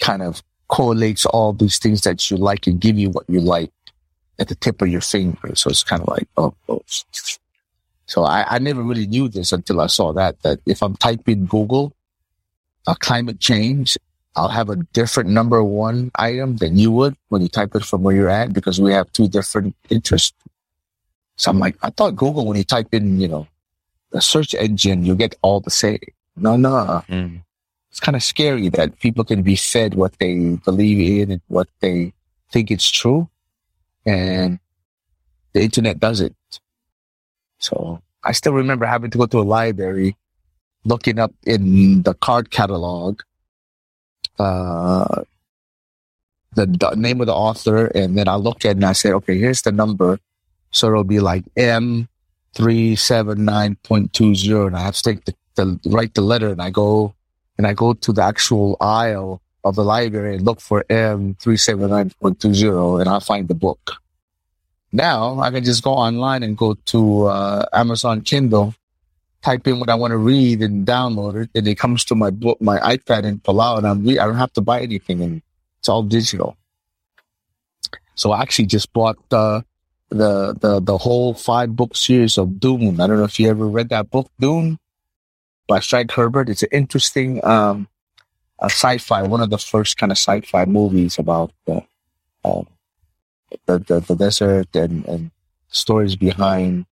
kind 0.00 0.22
of 0.22 0.42
correlates 0.68 1.26
all 1.26 1.52
these 1.52 1.78
things 1.78 2.00
that 2.00 2.30
you 2.30 2.38
like 2.38 2.66
and 2.66 2.80
give 2.80 2.98
you 2.98 3.10
what 3.10 3.28
you 3.28 3.40
like 3.40 3.70
at 4.38 4.48
the 4.48 4.54
tip 4.54 4.80
of 4.80 4.88
your 4.88 5.02
finger. 5.02 5.54
So 5.54 5.68
it's 5.68 5.84
kind 5.84 6.00
of 6.00 6.08
like, 6.08 6.26
oh, 6.38 6.54
oh. 6.68 6.82
So 8.06 8.24
I, 8.24 8.44
I 8.48 8.58
never 8.58 8.82
really 8.82 9.06
knew 9.06 9.28
this 9.28 9.52
until 9.52 9.80
I 9.80 9.86
saw 9.86 10.12
that, 10.12 10.42
that 10.42 10.60
if 10.66 10.82
I'm 10.82 10.96
typing 10.96 11.46
Google, 11.46 11.94
uh, 12.86 12.94
climate 12.94 13.40
change, 13.40 13.96
I'll 14.34 14.48
have 14.48 14.70
a 14.70 14.76
different 14.76 15.30
number 15.30 15.62
one 15.62 16.10
item 16.14 16.56
than 16.56 16.78
you 16.78 16.90
would 16.92 17.16
when 17.28 17.42
you 17.42 17.48
type 17.48 17.74
it 17.74 17.84
from 17.84 18.02
where 18.02 18.14
you're 18.14 18.30
at 18.30 18.52
because 18.52 18.80
we 18.80 18.92
have 18.92 19.12
two 19.12 19.28
different 19.28 19.76
interests. 19.90 20.32
So 21.36 21.50
I'm 21.50 21.58
like, 21.58 21.76
I 21.82 21.90
thought 21.90 22.16
Google, 22.16 22.46
when 22.46 22.56
you 22.56 22.64
type 22.64 22.88
in, 22.92 23.20
you 23.20 23.28
know, 23.28 23.46
a 24.12 24.20
search 24.20 24.54
engine, 24.54 25.04
you 25.04 25.14
get 25.14 25.34
all 25.42 25.60
the 25.60 25.70
same. 25.70 25.98
No, 26.36 26.56
no. 26.56 27.04
Mm. 27.08 27.42
It's 27.90 28.00
kind 28.00 28.16
of 28.16 28.22
scary 28.22 28.68
that 28.70 28.98
people 29.00 29.24
can 29.24 29.42
be 29.42 29.56
fed 29.56 29.94
what 29.94 30.18
they 30.18 30.56
believe 30.64 31.22
in 31.22 31.32
and 31.32 31.42
what 31.48 31.68
they 31.80 32.14
think 32.50 32.70
it's 32.70 32.90
true. 32.90 33.28
And 34.06 34.58
the 35.52 35.62
internet 35.62 36.00
doesn't. 36.00 36.36
So 37.62 38.02
I 38.24 38.32
still 38.32 38.52
remember 38.52 38.84
having 38.84 39.10
to 39.12 39.18
go 39.18 39.26
to 39.26 39.40
a 39.40 39.46
library, 39.46 40.16
looking 40.84 41.18
up 41.18 41.32
in 41.46 42.02
the 42.02 42.12
card 42.14 42.50
catalog, 42.50 43.20
uh, 44.38 45.22
the, 46.54 46.66
the 46.66 46.94
name 46.96 47.20
of 47.20 47.26
the 47.26 47.34
author. 47.34 47.86
And 47.86 48.18
then 48.18 48.28
I 48.28 48.34
look 48.34 48.64
at 48.64 48.72
it 48.72 48.76
and 48.76 48.84
I 48.84 48.92
say, 48.92 49.12
okay, 49.12 49.38
here's 49.38 49.62
the 49.62 49.72
number. 49.72 50.18
So 50.70 50.88
it'll 50.88 51.04
be 51.04 51.20
like 51.20 51.44
M 51.56 52.08
379.20 52.56 54.66
and 54.66 54.76
I 54.76 54.80
have 54.80 54.96
to 54.96 55.02
take 55.02 55.24
the, 55.24 55.34
the, 55.54 55.80
write 55.86 56.12
the 56.14 56.20
letter 56.20 56.48
and 56.48 56.60
I 56.60 56.68
go 56.70 57.14
and 57.56 57.66
I 57.66 57.72
go 57.74 57.94
to 57.94 58.12
the 58.12 58.22
actual 58.22 58.76
aisle 58.80 59.40
of 59.64 59.76
the 59.76 59.84
library 59.84 60.34
and 60.36 60.44
look 60.44 60.60
for 60.60 60.84
M379.20 60.90 63.00
and 63.00 63.08
I 63.08 63.18
find 63.20 63.48
the 63.48 63.54
book. 63.54 64.01
Now 64.92 65.40
I 65.40 65.50
can 65.50 65.64
just 65.64 65.82
go 65.82 65.92
online 65.92 66.42
and 66.42 66.56
go 66.56 66.74
to 66.74 67.24
uh, 67.26 67.64
Amazon 67.72 68.20
Kindle, 68.20 68.74
type 69.42 69.66
in 69.66 69.80
what 69.80 69.88
I 69.88 69.94
want 69.94 70.12
to 70.12 70.18
read 70.18 70.60
and 70.60 70.86
download 70.86 71.44
it, 71.44 71.50
and 71.54 71.66
it 71.66 71.76
comes 71.76 72.04
to 72.06 72.14
my 72.14 72.30
book, 72.30 72.60
my 72.60 72.78
iPad 72.78 73.24
in 73.24 73.38
Palau, 73.40 73.78
and 73.78 73.86
I'm 73.86 74.04
re- 74.06 74.18
I 74.18 74.26
don't 74.26 74.36
have 74.36 74.52
to 74.54 74.60
buy 74.60 74.80
anything, 74.80 75.22
and 75.22 75.42
it's 75.78 75.88
all 75.88 76.02
digital. 76.02 76.56
So 78.14 78.32
I 78.32 78.42
actually 78.42 78.66
just 78.66 78.92
bought 78.92 79.16
uh, 79.32 79.62
the 80.10 80.54
the 80.60 80.80
the 80.80 80.98
whole 80.98 81.34
five 81.34 81.74
book 81.74 81.96
series 81.96 82.36
of 82.36 82.60
Dune. 82.60 83.00
I 83.00 83.06
don't 83.06 83.16
know 83.16 83.24
if 83.24 83.40
you 83.40 83.48
ever 83.48 83.66
read 83.66 83.88
that 83.88 84.10
book, 84.10 84.30
Dune, 84.38 84.78
by 85.66 85.80
Frank 85.80 86.12
Herbert. 86.12 86.50
It's 86.50 86.62
an 86.62 86.68
interesting 86.70 87.44
um, 87.44 87.88
a 88.58 88.66
sci-fi, 88.66 89.22
one 89.22 89.40
of 89.40 89.50
the 89.50 89.58
first 89.58 89.96
kind 89.96 90.12
of 90.12 90.18
sci-fi 90.18 90.66
movies 90.66 91.18
about 91.18 91.50
the 91.66 91.82
uh, 92.44 92.62
the, 93.66 93.78
the, 93.78 94.00
the 94.00 94.14
desert 94.16 94.74
and 94.74 95.06
and 95.06 95.30
stories 95.68 96.16
behind 96.16 96.86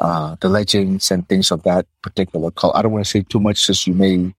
uh, 0.00 0.36
the 0.40 0.48
legends 0.48 1.10
and 1.10 1.28
things 1.28 1.50
of 1.50 1.62
that 1.62 1.86
particular 2.02 2.50
cult. 2.50 2.76
I 2.76 2.82
don't 2.82 2.92
want 2.92 3.04
to 3.04 3.10
say 3.10 3.22
too 3.22 3.40
much, 3.40 3.58
since 3.64 3.86
you 3.86 3.94
may 3.94 4.34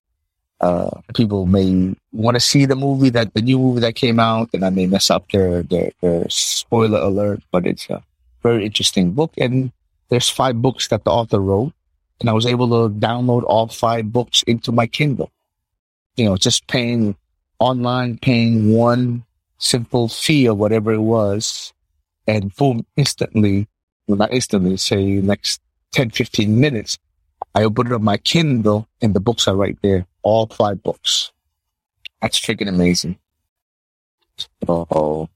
uh, 0.60 0.90
people 1.14 1.46
may 1.46 1.96
want 2.12 2.36
to 2.36 2.42
see 2.42 2.66
the 2.66 2.76
movie 2.76 3.10
that 3.12 3.34
the 3.34 3.42
new 3.42 3.60
movie 3.60 3.82
that 3.82 3.96
came 3.96 4.20
out, 4.20 4.50
and 4.54 4.66
I 4.66 4.70
may 4.70 4.88
mess 4.88 5.10
up 5.10 5.30
their 5.32 5.64
their, 5.64 5.92
their 6.02 6.26
spoiler 6.30 7.00
alert. 7.00 7.42
But 7.52 7.68
it's 7.68 7.90
a 7.90 8.04
very 8.42 8.66
interesting 8.66 9.12
book. 9.12 9.34
And 9.38 9.72
there's 10.10 10.30
five 10.30 10.62
books 10.62 10.88
that 10.88 11.04
the 11.04 11.12
author 11.12 11.40
wrote. 11.40 11.74
And 12.20 12.30
I 12.30 12.34
was 12.34 12.46
able 12.48 12.68
to 12.70 12.94
download 12.96 13.44
all 13.44 13.68
five 13.68 14.12
books 14.12 14.42
into 14.44 14.72
my 14.72 14.88
Kindle. 14.88 15.32
You 16.16 16.26
know, 16.26 16.38
just 16.38 16.66
paying 16.68 17.16
online, 17.60 18.18
paying 18.18 18.74
one 18.74 19.24
simple 19.58 20.08
fee 20.08 20.48
or 20.48 20.56
whatever 20.56 20.94
it 20.94 21.02
was. 21.02 21.74
And 22.28 22.54
boom, 22.56 22.86
instantly, 22.96 23.68
well, 24.08 24.18
not 24.18 24.34
instantly, 24.34 24.78
say 24.78 25.04
next 25.22 25.62
10, 25.94 26.12
15 26.12 26.60
minutes, 26.60 26.98
I 27.56 27.64
opened 27.64 27.94
up 27.94 28.02
my 28.02 28.18
Kindle 28.18 28.88
and 29.02 29.14
the 29.14 29.20
books 29.20 29.48
are 29.48 29.56
right 29.56 29.78
there. 29.82 30.06
All 30.24 30.48
five 30.48 30.84
books. 30.84 31.32
That's 32.22 32.40
freaking 32.40 32.68
amazing. 32.68 33.18
So, 34.66 35.30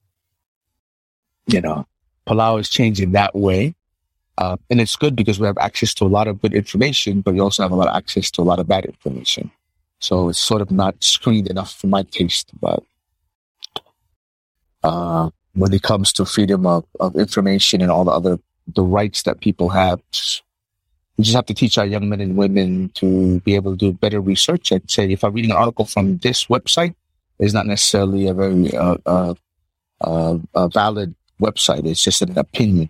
you 1.48 1.62
know, 1.62 1.88
Palau 2.28 2.60
is 2.60 2.70
changing 2.70 3.14
that 3.14 3.36
way. 3.36 3.76
Uh, 4.38 4.58
and 4.70 4.82
it's 4.82 4.96
good 4.96 5.16
because 5.16 5.40
we 5.40 5.46
have 5.46 5.58
access 5.58 5.94
to 5.96 6.06
a 6.06 6.08
lot 6.08 6.28
of 6.28 6.42
good 6.42 6.54
information, 6.54 7.22
but 7.22 7.34
we 7.34 7.40
also 7.40 7.64
have 7.64 7.72
a 7.72 7.76
lot 7.76 7.88
of 7.88 7.96
access 7.96 8.32
to 8.32 8.42
a 8.42 8.44
lot 8.44 8.60
of 8.60 8.68
bad 8.68 8.86
information. 8.86 9.52
So 10.00 10.30
it's 10.30 10.40
sort 10.40 10.62
of 10.62 10.72
not 10.72 11.04
screened 11.04 11.48
enough 11.48 11.74
for 11.74 11.88
my 11.88 12.04
taste, 12.04 12.50
but 12.60 12.84
uh, 14.84 15.30
when 15.54 15.74
it 15.74 15.82
comes 15.82 16.14
to 16.14 16.26
freedom 16.26 16.66
of, 16.66 16.86
of 17.00 17.16
information 17.16 17.82
and 17.82 17.92
all 17.92 18.06
the 18.06 18.12
other 18.12 18.40
the 18.68 18.84
rights 18.84 19.24
that 19.24 19.42
people 19.42 19.70
have. 19.70 20.02
We 21.18 21.26
just 21.26 21.36
have 21.36 21.46
to 21.48 21.54
teach 21.54 21.78
our 21.78 21.86
young 21.86 22.10
men 22.10 22.22
and 22.22 22.38
women 22.38 22.90
to 22.96 23.40
be 23.42 23.56
able 23.56 23.72
to 23.72 23.78
do 23.78 23.94
better 23.94 24.22
research 24.22 24.72
and 24.72 24.90
say, 24.90 25.12
if 25.12 25.24
I'm 25.24 25.34
reading 25.34 25.52
an 25.52 25.58
article 25.58 25.86
from 25.86 26.18
this 26.20 26.46
website, 26.46 26.96
it's 27.40 27.54
not 27.54 27.68
necessarily 27.68 28.28
a 28.28 28.34
very 28.34 28.76
uh, 28.76 28.98
uh, 29.06 29.34
uh, 30.02 30.38
a 30.56 30.70
valid 30.70 31.16
website. 31.40 31.86
It's 31.86 32.04
just 32.04 32.22
an 32.22 32.38
opinion. 32.38 32.90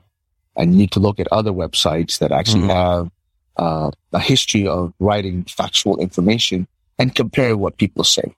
And 0.56 0.74
you 0.74 0.80
need 0.80 0.92
to 0.92 1.00
look 1.00 1.20
at 1.20 1.28
other 1.32 1.52
websites 1.52 2.20
that 2.20 2.32
actually 2.32 2.68
mm-hmm. 2.68 2.70
have 2.70 3.12
uh, 3.58 3.92
a 4.14 4.20
history 4.20 4.68
of 4.68 4.94
writing 5.00 5.46
factual 5.46 6.00
information 6.00 6.68
and 7.00 7.16
compare 7.16 7.56
what 7.58 7.78
people 7.78 8.04
say. 8.04 8.34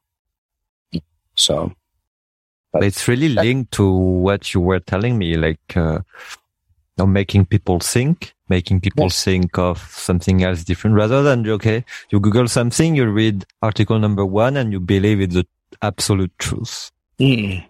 So, 1.35 1.73
but 2.73 2.83
it's 2.83 3.07
really 3.07 3.29
linked 3.29 3.71
to 3.73 3.87
what 3.89 4.53
you 4.53 4.59
were 4.59 4.79
telling 4.79 5.17
me, 5.17 5.37
like 5.37 5.77
uh, 5.77 5.99
making 6.97 7.45
people 7.45 7.79
think, 7.79 8.33
making 8.49 8.81
people 8.81 9.05
yes. 9.05 9.23
think 9.23 9.57
of 9.59 9.77
something 9.77 10.43
else 10.43 10.63
different 10.63 10.95
rather 10.95 11.21
than, 11.21 11.47
okay, 11.47 11.85
you 12.09 12.19
Google 12.19 12.47
something, 12.47 12.95
you 12.95 13.05
read 13.05 13.45
article 13.61 13.99
number 13.99 14.25
one 14.25 14.57
and 14.57 14.71
you 14.71 14.79
believe 14.79 15.21
it's 15.21 15.35
the 15.35 15.45
absolute 15.83 16.31
truth. 16.39 16.91
Mm. 17.19 17.63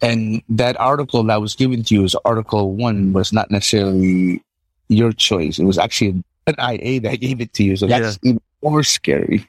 And 0.00 0.42
that 0.48 0.80
article 0.80 1.22
that 1.24 1.40
was 1.40 1.54
given 1.54 1.82
to 1.84 1.94
you 1.94 2.04
as 2.04 2.16
article 2.24 2.72
one 2.72 3.12
was 3.12 3.32
not 3.32 3.50
necessarily 3.50 4.42
your 4.88 5.12
choice. 5.12 5.58
It 5.58 5.64
was 5.64 5.76
actually 5.76 6.22
an 6.46 6.54
IA 6.58 7.00
that 7.00 7.20
gave 7.20 7.40
it 7.40 7.52
to 7.54 7.64
you. 7.64 7.76
So 7.76 7.86
that's 7.86 8.18
yeah. 8.22 8.30
even 8.30 8.42
more 8.62 8.82
scary, 8.82 9.46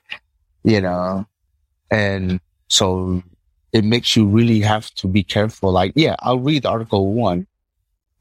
you 0.63 0.81
know? 0.81 1.25
And 1.89 2.41
so 2.67 3.23
it 3.71 3.83
makes 3.83 4.15
you 4.15 4.25
really 4.25 4.61
have 4.61 4.93
to 4.95 5.07
be 5.07 5.23
careful. 5.23 5.71
Like, 5.71 5.93
yeah, 5.95 6.15
I'll 6.19 6.39
read 6.39 6.65
article 6.65 7.13
one 7.13 7.47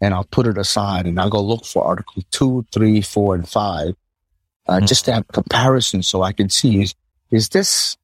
and 0.00 0.14
I'll 0.14 0.24
put 0.24 0.46
it 0.46 0.58
aside 0.58 1.06
and 1.06 1.18
I'll 1.18 1.30
go 1.30 1.40
look 1.40 1.64
for 1.64 1.84
article 1.84 2.22
two, 2.30 2.66
three, 2.72 3.00
four, 3.00 3.34
and 3.34 3.48
five, 3.48 3.94
uh, 4.66 4.76
mm-hmm. 4.76 4.86
just 4.86 5.06
to 5.06 5.12
have 5.12 5.28
comparison 5.28 6.02
so 6.02 6.22
I 6.22 6.32
can 6.32 6.48
see 6.48 6.82
is, 6.82 6.94
is 7.30 7.48
this, 7.48 7.96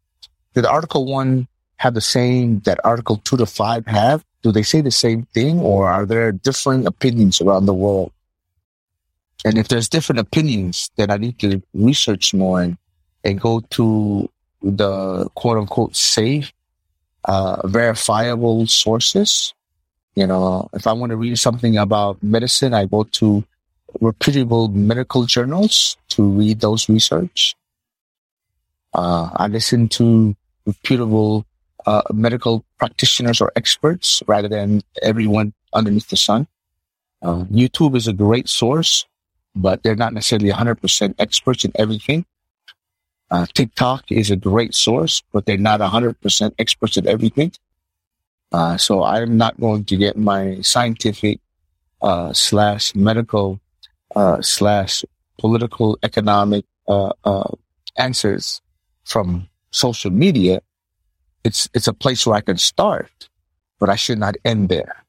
did 0.54 0.66
article 0.66 1.06
one 1.06 1.48
have 1.76 1.94
the 1.94 2.00
same 2.00 2.60
that 2.60 2.80
article 2.84 3.16
two 3.18 3.36
to 3.36 3.46
five 3.46 3.86
have? 3.86 4.24
Do 4.42 4.52
they 4.52 4.62
say 4.62 4.80
the 4.80 4.90
same 4.90 5.24
thing 5.34 5.60
or 5.60 5.88
are 5.88 6.06
there 6.06 6.32
different 6.32 6.86
opinions 6.86 7.40
around 7.40 7.66
the 7.66 7.74
world? 7.74 8.12
And 9.44 9.58
if 9.58 9.68
there's 9.68 9.88
different 9.88 10.20
opinions, 10.20 10.90
then 10.96 11.10
I 11.10 11.18
need 11.18 11.38
to 11.40 11.62
research 11.74 12.32
more 12.32 12.62
and, 12.62 12.78
and 13.22 13.40
go 13.40 13.60
to 13.60 14.30
the 14.62 15.28
quote 15.34 15.58
unquote 15.58 15.94
safe, 15.94 16.52
uh, 17.24 17.66
verifiable 17.66 18.66
sources 18.66 19.54
you 20.14 20.26
know, 20.26 20.68
if 20.72 20.86
I 20.86 20.92
want 20.92 21.10
to 21.10 21.16
read 21.16 21.38
something 21.38 21.76
about 21.76 22.22
medicine, 22.22 22.72
I 22.72 22.86
go 22.86 23.04
to 23.18 23.44
reputable 24.00 24.68
medical 24.68 25.26
journals 25.26 25.96
to 26.10 26.22
read 26.22 26.60
those 26.60 26.88
research. 26.88 27.56
Uh, 28.92 29.30
I 29.34 29.48
listen 29.48 29.88
to 29.90 30.36
reputable 30.66 31.44
uh, 31.86 32.02
medical 32.12 32.64
practitioners 32.78 33.40
or 33.40 33.52
experts 33.56 34.22
rather 34.26 34.48
than 34.48 34.82
everyone 35.02 35.52
underneath 35.72 36.08
the 36.08 36.16
sun. 36.16 36.46
Uh, 37.20 37.44
YouTube 37.50 37.96
is 37.96 38.06
a 38.06 38.12
great 38.12 38.48
source, 38.48 39.04
but 39.56 39.82
they're 39.82 39.96
not 39.96 40.12
necessarily 40.12 40.50
100% 40.50 41.14
experts 41.18 41.64
in 41.64 41.72
everything. 41.74 42.24
Uh, 43.34 43.46
TikTok 43.52 44.12
is 44.12 44.30
a 44.30 44.36
great 44.36 44.76
source, 44.76 45.20
but 45.32 45.44
they're 45.44 45.58
not 45.58 45.80
100% 45.80 46.54
experts 46.56 46.96
at 46.96 47.06
everything. 47.06 47.50
Uh, 48.52 48.76
so 48.76 49.02
I'm 49.02 49.36
not 49.36 49.58
going 49.58 49.84
to 49.86 49.96
get 49.96 50.16
my 50.16 50.60
scientific 50.60 51.40
uh, 52.00 52.32
slash 52.32 52.94
medical 52.94 53.58
uh, 54.14 54.40
slash 54.40 55.04
political 55.40 55.98
economic 56.04 56.64
uh, 56.86 57.10
uh, 57.24 57.50
answers 57.98 58.62
from 59.04 59.48
social 59.72 60.12
media. 60.12 60.62
It's 61.42 61.68
it's 61.74 61.88
a 61.88 61.92
place 61.92 62.24
where 62.24 62.36
I 62.36 62.40
can 62.40 62.56
start, 62.56 63.28
but 63.80 63.90
I 63.90 63.96
should 63.96 64.20
not 64.20 64.36
end 64.44 64.68
there. 64.68 65.02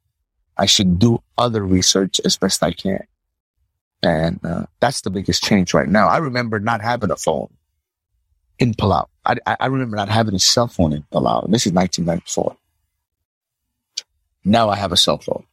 I 0.58 0.66
should 0.66 0.98
do 0.98 1.22
other 1.38 1.64
research 1.64 2.20
as 2.26 2.38
best 2.38 2.64
I 2.64 2.72
can, 2.72 3.06
and 4.02 4.40
that's 4.80 5.02
the 5.02 5.12
biggest 5.12 5.44
change 5.44 5.76
right 5.76 5.88
now. 5.88 6.08
I 6.08 6.18
remember 6.18 6.60
not 6.60 6.82
having 6.82 7.12
a 7.12 7.18
phone 7.18 7.54
in 8.60 8.73
Palau. 8.73 9.07
I, 9.26 9.38
I 9.60 9.65
remember 9.68 9.95
not 9.95 10.10
having 10.10 10.36
a 10.36 10.40
cell 10.40 10.68
phone 10.68 10.94
in 10.94 11.03
Palau. 11.11 11.49
This 11.49 11.65
is 11.65 11.73
1994. 11.73 12.56
Now 14.45 14.69
I 14.69 14.76
have 14.76 14.91
a 14.91 14.98
cell 14.98 15.18
phone 15.18 15.45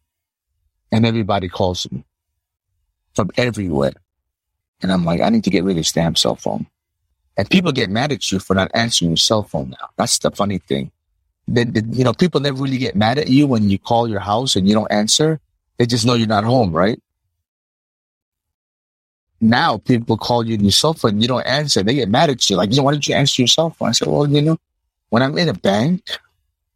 and 0.90 1.06
everybody 1.06 1.48
calls 1.48 1.90
me 1.90 2.04
from 3.14 3.30
everywhere. 3.36 3.92
And 4.82 4.92
I'm 4.92 5.04
like, 5.04 5.20
I 5.20 5.30
need 5.30 5.44
to 5.44 5.50
get 5.50 5.64
rid 5.64 5.72
of 5.72 5.76
this 5.78 5.92
damn 5.92 6.16
cell 6.16 6.36
phone. 6.36 6.66
And 7.36 7.48
people 7.48 7.72
get 7.72 7.88
mad 7.88 8.12
at 8.12 8.30
you 8.30 8.38
for 8.38 8.54
not 8.54 8.70
answering 8.74 9.12
your 9.12 9.16
cell 9.16 9.42
phone 9.42 9.70
now. 9.70 9.88
That's 9.96 10.18
the 10.18 10.30
funny 10.30 10.58
thing. 10.58 10.90
Then, 11.48 11.72
you 11.92 12.04
know, 12.04 12.12
people 12.12 12.40
never 12.40 12.62
really 12.62 12.78
get 12.78 12.94
mad 12.94 13.18
at 13.18 13.28
you 13.28 13.46
when 13.46 13.70
you 13.70 13.78
call 13.78 14.08
your 14.08 14.20
house 14.20 14.54
and 14.54 14.68
you 14.68 14.74
don't 14.74 14.92
answer. 14.92 15.40
They 15.78 15.86
just 15.86 16.04
know 16.04 16.14
you're 16.14 16.26
not 16.28 16.44
home, 16.44 16.72
right? 16.72 17.00
Now 19.42 19.76
people 19.76 20.16
call 20.16 20.46
you 20.46 20.56
on 20.56 20.64
your 20.64 20.72
cell 20.72 20.94
phone, 20.94 21.20
you 21.20 21.28
don't 21.28 21.46
answer. 21.46 21.82
They 21.82 21.94
get 21.94 22.08
mad 22.08 22.30
at 22.30 22.48
you. 22.48 22.56
Like, 22.56 22.70
you 22.70 22.78
know, 22.78 22.84
why 22.84 22.92
don't 22.92 23.06
you 23.06 23.14
answer 23.14 23.42
your 23.42 23.48
cell 23.48 23.70
phone? 23.70 23.90
I 23.90 23.92
said, 23.92 24.08
well, 24.08 24.26
you 24.26 24.40
know, 24.40 24.56
when 25.10 25.22
I'm 25.22 25.36
in 25.36 25.50
a 25.50 25.54
bank 25.54 26.02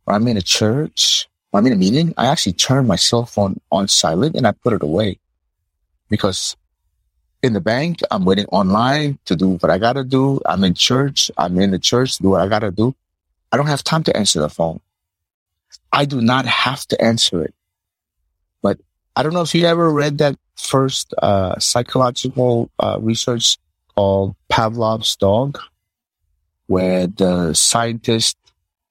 or 0.04 0.14
I'm 0.14 0.28
in 0.28 0.36
a 0.36 0.42
church 0.42 1.28
when 1.56 1.62
I'm 1.62 1.66
in 1.68 1.72
a 1.72 1.76
meeting, 1.76 2.12
I 2.18 2.26
actually 2.26 2.52
turn 2.52 2.86
my 2.86 2.96
cell 2.96 3.24
phone 3.24 3.60
on 3.72 3.88
silent 3.88 4.36
and 4.36 4.46
I 4.46 4.52
put 4.52 4.74
it 4.74 4.82
away 4.82 5.18
because 6.10 6.54
in 7.42 7.54
the 7.54 7.62
bank, 7.62 8.00
I'm 8.10 8.26
waiting 8.26 8.44
online 8.46 9.18
to 9.24 9.36
do 9.36 9.50
what 9.56 9.70
I 9.70 9.78
gotta 9.78 10.04
do. 10.04 10.38
I'm 10.44 10.64
in 10.64 10.74
church. 10.74 11.30
I'm 11.38 11.58
in 11.58 11.70
the 11.70 11.78
church 11.78 12.16
to 12.16 12.22
do 12.24 12.28
what 12.28 12.42
I 12.42 12.48
gotta 12.48 12.70
do. 12.70 12.94
I 13.50 13.56
don't 13.56 13.68
have 13.68 13.82
time 13.82 14.02
to 14.02 14.14
answer 14.14 14.38
the 14.38 14.50
phone. 14.50 14.80
I 15.92 16.04
do 16.04 16.20
not 16.20 16.44
have 16.44 16.84
to 16.88 17.02
answer 17.02 17.42
it. 17.42 17.54
But 18.60 18.78
I 19.14 19.22
don't 19.22 19.32
know 19.32 19.40
if 19.40 19.54
you 19.54 19.64
ever 19.64 19.90
read 19.90 20.18
that 20.18 20.36
first 20.56 21.14
uh, 21.18 21.58
psychological 21.58 22.70
uh, 22.78 22.98
research 23.00 23.58
called 23.94 24.34
Pavlov's 24.48 25.16
dog, 25.16 25.58
where 26.66 27.06
the 27.06 27.54
scientist 27.54 28.36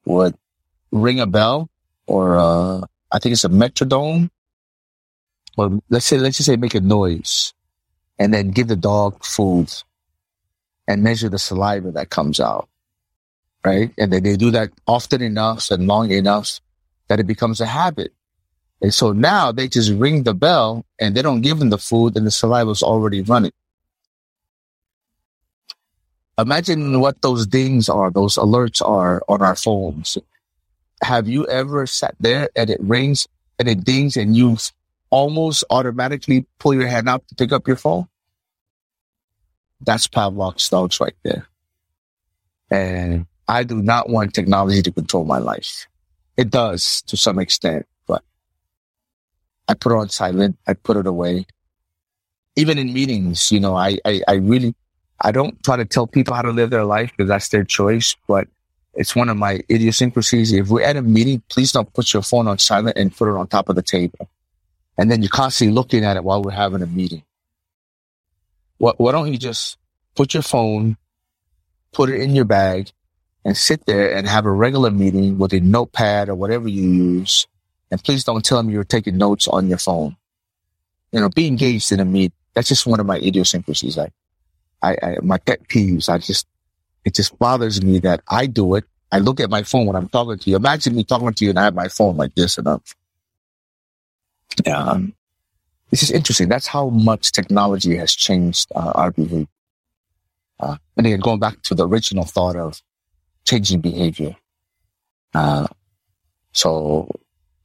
would 0.05 0.35
ring 0.91 1.19
a 1.19 1.25
bell 1.25 1.69
or 2.07 2.37
uh, 2.37 2.81
I 3.11 3.19
think 3.19 3.33
it's 3.33 3.43
a 3.43 3.49
metrodome. 3.49 4.29
Well, 5.57 5.81
let's 5.89 6.05
say 6.05 6.17
let's 6.17 6.37
just 6.37 6.47
say 6.47 6.57
make 6.57 6.75
a 6.75 6.81
noise, 6.81 7.53
and 8.19 8.33
then 8.33 8.51
give 8.51 8.67
the 8.67 8.75
dog 8.75 9.23
food, 9.23 9.73
and 10.87 11.03
measure 11.03 11.29
the 11.29 11.39
saliva 11.39 11.91
that 11.91 12.09
comes 12.09 12.39
out, 12.39 12.67
right? 13.63 13.91
And 13.97 14.11
then 14.11 14.23
they 14.23 14.35
do 14.35 14.51
that 14.51 14.71
often 14.85 15.21
enough 15.21 15.71
and 15.71 15.87
long 15.87 16.11
enough 16.11 16.59
that 17.07 17.19
it 17.19 17.27
becomes 17.27 17.61
a 17.61 17.65
habit. 17.65 18.13
And 18.81 18.93
so 18.93 19.13
now 19.13 19.51
they 19.51 19.67
just 19.67 19.91
ring 19.91 20.23
the 20.23 20.33
bell 20.33 20.85
and 20.99 21.15
they 21.15 21.21
don't 21.21 21.41
give 21.41 21.59
them 21.59 21.69
the 21.69 21.77
food 21.77 22.15
and 22.17 22.27
the 22.27 22.31
saliva 22.31 22.71
is 22.71 22.83
already 22.83 23.21
running. 23.21 23.53
Imagine 26.37 26.99
what 26.99 27.21
those 27.21 27.47
dings 27.47 27.87
are, 27.87 28.11
those 28.11 28.35
alerts 28.35 28.85
are 28.85 29.23
on 29.29 29.41
our 29.41 29.55
phones 29.55 30.17
have 31.05 31.27
you 31.27 31.45
ever 31.47 31.85
sat 31.85 32.15
there 32.19 32.49
and 32.55 32.69
it 32.69 32.79
rings 32.81 33.27
and 33.59 33.67
it 33.67 33.83
dings 33.83 34.17
and 34.17 34.35
you 34.35 34.57
almost 35.09 35.63
automatically 35.69 36.45
pull 36.59 36.73
your 36.73 36.87
hand 36.87 37.09
out 37.09 37.27
to 37.27 37.35
pick 37.35 37.51
up 37.51 37.67
your 37.67 37.77
phone? 37.77 38.07
That's 39.81 40.07
Pavlov's 40.07 40.67
dogs 40.69 40.99
right 40.99 41.15
there. 41.23 41.47
And 42.71 43.27
I 43.47 43.63
do 43.63 43.81
not 43.81 44.09
want 44.09 44.33
technology 44.33 44.81
to 44.81 44.91
control 44.91 45.25
my 45.25 45.37
life. 45.37 45.87
It 46.37 46.49
does 46.49 47.03
to 47.03 47.17
some 47.17 47.39
extent, 47.39 47.85
I 49.67 49.73
put 49.73 49.91
it 49.91 49.95
on 49.95 50.09
silent. 50.09 50.57
I 50.67 50.73
put 50.73 50.97
it 50.97 51.07
away. 51.07 51.45
Even 52.55 52.77
in 52.77 52.93
meetings, 52.93 53.51
you 53.51 53.59
know, 53.59 53.75
I, 53.75 53.97
I, 54.05 54.21
I 54.27 54.33
really, 54.35 54.75
I 55.19 55.31
don't 55.31 55.61
try 55.63 55.75
to 55.77 55.85
tell 55.85 56.07
people 56.07 56.33
how 56.33 56.41
to 56.41 56.51
live 56.51 56.69
their 56.69 56.85
life 56.85 57.11
because 57.11 57.27
that's 57.27 57.49
their 57.49 57.63
choice, 57.63 58.15
but 58.27 58.47
it's 58.93 59.15
one 59.15 59.27
of 59.27 59.37
my 59.37 59.61
idiosyncrasies. 59.69 60.53
If 60.53 60.69
we're 60.69 60.83
at 60.83 60.95
a 60.95 61.01
meeting, 61.01 61.43
please 61.49 61.71
don't 61.71 61.91
put 61.93 62.13
your 62.13 62.21
phone 62.23 62.47
on 62.47 62.57
silent 62.57 62.97
and 62.97 63.15
put 63.15 63.27
it 63.27 63.37
on 63.37 63.47
top 63.47 63.67
of 63.67 63.75
the 63.75 63.81
table. 63.81 64.29
And 64.97 65.11
then 65.11 65.21
you're 65.21 65.29
constantly 65.29 65.73
looking 65.73 66.05
at 66.05 66.15
it 66.15 66.23
while 66.23 66.41
we're 66.41 66.51
having 66.51 66.81
a 66.81 66.87
meeting. 66.87 67.23
What, 68.77 68.99
why 68.99 69.11
don't 69.11 69.31
you 69.31 69.37
just 69.37 69.77
put 70.15 70.33
your 70.33 70.43
phone, 70.43 70.95
put 71.91 72.09
it 72.09 72.21
in 72.21 72.35
your 72.35 72.45
bag 72.45 72.91
and 73.43 73.55
sit 73.55 73.85
there 73.85 74.15
and 74.15 74.27
have 74.27 74.45
a 74.45 74.51
regular 74.51 74.91
meeting 74.91 75.37
with 75.37 75.53
a 75.53 75.59
notepad 75.59 76.29
or 76.29 76.35
whatever 76.35 76.67
you 76.67 76.89
use. 76.89 77.47
And 77.91 78.03
please 78.03 78.23
don't 78.23 78.43
tell 78.43 78.57
them 78.57 78.69
you're 78.69 78.83
taking 78.83 79.17
notes 79.17 79.47
on 79.47 79.67
your 79.67 79.77
phone. 79.77 80.15
You 81.11 81.21
know, 81.21 81.29
be 81.29 81.47
engaged 81.47 81.91
in 81.91 81.99
a 81.99 82.05
meet. 82.05 82.33
That's 82.53 82.67
just 82.67 82.85
one 82.85 82.99
of 82.99 83.05
my 83.05 83.17
idiosyncrasies. 83.17 83.97
I, 83.97 84.11
I, 84.81 84.97
I 85.01 85.17
my 85.21 85.37
pet 85.37 85.67
peeves. 85.67 86.09
I 86.09 86.17
just, 86.17 86.47
it 87.03 87.13
just 87.13 87.37
bothers 87.37 87.81
me 87.83 87.99
that 87.99 88.21
I 88.27 88.47
do 88.47 88.75
it 88.75 88.85
I 89.15 89.19
look 89.19 89.39
at 89.39 89.49
my 89.49 89.63
phone 89.63 89.85
when 89.85 89.95
I'm 89.95 90.09
talking 90.09 90.37
to 90.37 90.49
you. 90.49 90.57
Imagine 90.57 90.93
me 90.93 91.05
talking 91.05 91.33
to 91.33 91.43
you 91.45 91.51
and 91.51 91.59
I 91.59 91.63
have 91.63 91.73
my 91.73 91.87
phone 91.87 92.17
like 92.17 92.35
this 92.35 92.57
and 92.57 92.67
I'm, 92.67 92.81
um, 94.69 95.13
this 95.89 96.03
is 96.03 96.11
interesting. 96.11 96.49
That's 96.49 96.67
how 96.67 96.89
much 96.89 97.31
technology 97.31 97.95
has 97.95 98.13
changed 98.13 98.71
uh, 98.75 98.91
our 98.95 99.11
behavior. 99.11 99.47
Uh, 100.59 100.75
and 100.97 101.07
again, 101.07 101.21
going 101.21 101.39
back 101.39 101.61
to 101.63 101.75
the 101.75 101.87
original 101.87 102.25
thought 102.25 102.57
of 102.57 102.81
changing 103.45 103.79
behavior. 103.79 104.35
Uh, 105.33 105.67
so 106.51 107.09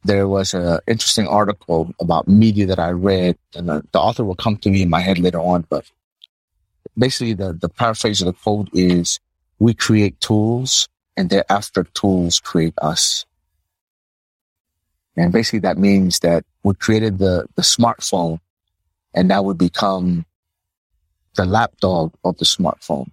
there 0.05 0.27
was 0.27 0.55
an 0.55 0.81
interesting 0.87 1.27
article 1.27 1.93
about 2.01 2.29
media 2.29 2.67
that 2.67 2.79
I 2.79 2.91
read, 2.91 3.37
and 3.55 3.69
the, 3.69 3.85
the, 3.93 3.99
author 3.99 4.25
will 4.25 4.35
come 4.35 4.57
to 4.59 4.71
me 4.71 4.83
in 4.83 4.91
my 4.91 5.01
head 5.01 5.19
later 5.19 5.41
on. 5.41 5.67
But 5.69 5.85
basically, 6.97 7.35
the, 7.35 7.53
the 7.53 7.69
paraphrase 7.69 8.21
of 8.23 8.27
the 8.27 8.33
quote 8.33 8.69
is 8.73 9.21
We 9.59 9.75
create 9.75 10.21
tools, 10.21 10.89
and 11.17 11.29
thereafter, 11.29 11.85
tools 11.85 12.41
create 12.41 12.75
us. 12.81 13.27
And 15.17 15.33
basically, 15.33 15.61
that 15.61 15.77
means 15.77 16.21
that 16.21 16.45
we 16.63 16.75
created 16.75 17.19
the, 17.19 17.47
the 17.57 17.63
smartphone, 17.63 18.41
and 19.15 19.29
now 19.29 19.43
we 19.43 19.55
become 19.55 20.25
the 21.35 21.45
lapdog 21.45 22.15
of 22.25 22.39
the 22.39 22.45
smartphone 22.45 23.11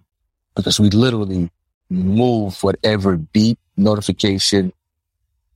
because 0.54 0.80
we 0.80 0.90
literally 0.90 1.50
move 1.90 2.62
whatever 2.62 3.16
beep 3.16 3.58
notification 3.76 4.72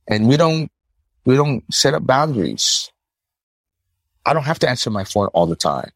and 0.07 0.27
we 0.27 0.37
don't 0.37 0.71
we 1.25 1.35
don't 1.35 1.63
set 1.73 1.93
up 1.93 2.05
boundaries. 2.05 2.91
I 4.25 4.33
don't 4.33 4.43
have 4.43 4.59
to 4.59 4.69
answer 4.69 4.89
my 4.89 5.03
phone 5.03 5.27
all 5.27 5.47
the 5.47 5.55
time. 5.55 5.89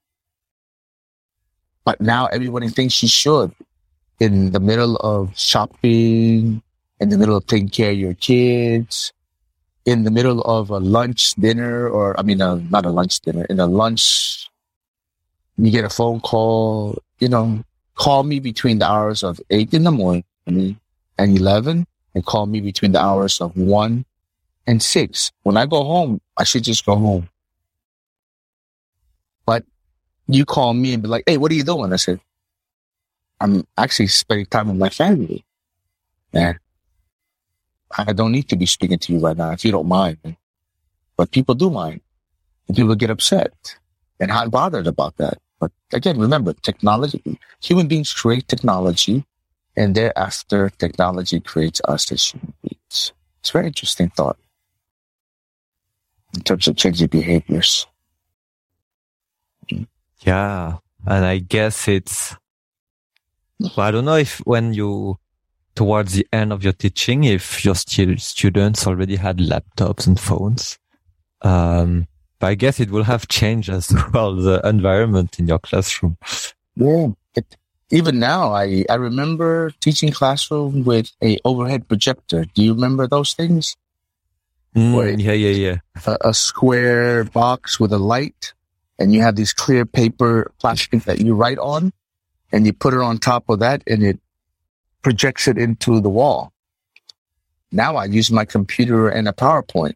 But 1.86 2.02
now 2.02 2.26
everybody 2.28 2.68
thinks 2.70 3.02
you 3.02 3.10
should. 3.10 3.54
In 4.20 4.52
the 4.52 4.60
middle 4.60 4.96
of 4.98 5.38
shopping, 5.38 6.62
in 7.00 7.10
the 7.10 7.18
middle 7.18 7.38
of 7.38 7.46
taking 7.46 7.70
care 7.70 7.92
of 7.92 7.98
your 7.98 8.16
kids, 8.16 9.14
in 9.86 10.04
the 10.04 10.12
middle 10.12 10.42
of 10.42 10.70
a 10.70 10.80
lunch 10.80 11.36
dinner, 11.36 11.88
or 11.88 12.20
I 12.20 12.24
mean, 12.24 12.42
uh, 12.42 12.56
not 12.70 12.86
a 12.86 12.90
lunch 12.90 13.22
dinner, 13.22 13.46
in 13.46 13.60
a 13.60 13.68
lunch, 13.68 14.50
you 15.58 15.72
get 15.72 15.86
a 15.86 15.90
phone 15.90 16.20
call, 16.20 17.02
you 17.20 17.30
know, 17.30 17.64
call 17.96 18.24
me 18.24 18.40
between 18.40 18.80
the 18.80 18.90
hours 18.90 19.24
of 19.24 19.40
eight 19.50 19.74
in 19.74 19.84
the 19.84 19.92
morning 19.92 20.26
and 20.46 20.78
11 21.18 21.86
and 22.16 22.26
call 22.26 22.46
me 22.46 22.60
between 22.60 22.92
the 22.92 23.02
hours 23.02 23.40
of 23.40 23.56
one 23.56 24.06
and 24.68 24.84
six. 24.84 25.32
When 25.44 25.58
I 25.58 25.66
go 25.66 25.84
home, 25.84 26.22
I 26.38 26.44
should 26.44 26.64
just 26.64 26.86
go 26.86 26.96
home. 26.96 27.30
But 29.46 29.64
you 30.28 30.46
call 30.46 30.74
me 30.74 30.94
and 30.94 31.02
be 31.02 31.10
like, 31.10 31.24
Hey, 31.26 31.38
what 31.38 31.52
are 31.52 31.56
you 31.56 31.64
doing? 31.64 31.94
I 31.94 31.96
said, 31.96 32.20
I'm 33.40 33.66
actually 33.78 34.08
spending 34.08 34.46
time 34.46 34.68
with 34.68 34.78
my 34.78 34.90
family. 34.90 35.46
And 36.34 36.60
I 37.98 38.12
don't 38.12 38.34
need 38.34 38.50
to 38.50 38.58
be 38.58 38.66
speaking 38.66 39.00
to 39.00 39.14
you 39.14 39.20
right 39.20 39.38
now 39.38 39.52
if 39.52 39.64
you 39.64 39.72
don't 39.72 39.88
mind. 39.88 40.36
But 41.16 41.32
people 41.32 41.56
do 41.56 41.70
mind. 41.70 42.02
And 42.68 42.76
people 42.76 42.96
get 42.96 43.10
upset 43.10 43.54
and 44.20 44.30
hot 44.30 44.52
bothered 44.52 44.88
about 44.88 45.16
that. 45.18 45.38
But 45.60 45.72
again, 45.94 46.20
remember 46.20 46.54
technology, 46.54 47.40
human 47.62 47.88
beings 47.88 48.14
create 48.14 48.48
technology 48.50 49.24
and 49.78 49.96
thereafter 49.96 50.70
technology 50.78 51.40
creates 51.40 51.80
us 51.86 52.12
as 52.12 52.26
human 52.26 52.54
beings. 52.62 53.14
It's 53.40 53.50
a 53.52 53.54
very 53.54 53.68
interesting 53.68 54.10
thought 54.10 54.38
in 56.38 56.44
terms 56.44 56.68
of 56.68 56.78
changing 56.78 57.08
behaviors. 57.08 57.88
Yeah. 60.22 60.78
And 61.06 61.26
I 61.26 61.40
guess 61.40 61.88
it's, 61.88 62.36
well, 63.60 63.88
I 63.88 63.92
don't 63.92 64.06
know 64.06 64.16
if 64.16 64.38
when 64.46 64.74
you, 64.74 65.18
towards 65.76 66.14
the 66.14 66.28
end 66.32 66.54
of 66.54 66.64
your 66.64 66.74
teaching, 66.74 67.24
if 67.24 67.66
your 67.66 67.76
st- 67.76 68.22
students 68.22 68.86
already 68.86 69.16
had 69.16 69.38
laptops 69.40 70.06
and 70.06 70.20
phones, 70.20 70.78
um, 71.42 72.08
but 72.40 72.48
I 72.48 72.56
guess 72.56 72.80
it 72.80 72.92
will 72.92 73.04
have 73.04 73.28
changed 73.28 73.70
as 73.70 73.92
well 74.14 74.36
the 74.36 74.62
environment 74.64 75.40
in 75.40 75.48
your 75.48 75.60
classroom. 75.60 76.18
Yeah. 76.76 77.08
It, 77.36 77.58
even 77.90 78.20
now, 78.20 78.54
I, 78.54 78.86
I 78.90 78.96
remember 78.96 79.72
teaching 79.80 80.12
classroom 80.12 80.84
with 80.84 81.12
a 81.24 81.40
overhead 81.46 81.88
projector. 81.88 82.46
Do 82.46 82.64
you 82.64 82.74
remember 82.74 83.08
those 83.08 83.34
things? 83.34 83.76
Mm, 84.78 85.20
yeah, 85.20 85.32
yeah, 85.32 85.50
yeah. 85.50 85.78
A, 86.06 86.30
a, 86.30 86.34
square 86.36 87.24
box 87.24 87.80
with 87.80 87.92
a 87.92 87.98
light, 87.98 88.54
and 89.00 89.12
you 89.12 89.22
have 89.22 89.36
these 89.36 89.52
clear 89.52 89.88
paper 89.88 90.52
plastic 90.60 91.06
that 91.06 91.20
you 91.20 91.34
write 91.34 91.58
on, 91.58 91.92
and 92.52 92.64
you 92.68 92.74
put 92.74 92.94
it 92.94 93.00
on 93.00 93.18
top 93.18 93.50
of 93.50 93.58
that, 93.58 93.82
and 93.88 94.04
it 94.04 94.20
projects 95.02 95.48
it 95.48 95.58
into 95.58 96.00
the 96.00 96.12
wall. 96.12 96.54
Now 97.72 97.96
I 97.96 98.06
use 98.06 98.30
my 98.30 98.46
computer 98.46 99.10
and 99.10 99.28
a 99.28 99.34
PowerPoint. 99.34 99.96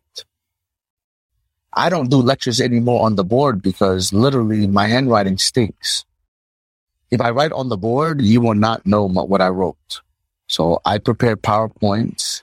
I 1.71 1.89
don't 1.89 2.09
do 2.09 2.17
lectures 2.17 2.59
anymore 2.59 3.05
on 3.05 3.15
the 3.17 3.23
board 3.23 3.61
because 3.61 4.11
literally 4.11 4.65
my 4.65 4.87
handwriting 4.87 5.37
stinks. 5.37 6.05
If 7.11 7.21
I 7.21 7.29
write 7.29 7.51
on 7.51 7.69
the 7.69 7.77
board, 7.77 8.19
you 8.19 8.41
will 8.41 8.55
not 8.55 8.87
know 8.87 9.07
what 9.07 9.41
I 9.41 9.49
wrote. 9.49 10.01
So 10.47 10.81
I 10.83 10.97
prepare 10.97 11.37
PowerPoints 11.37 12.41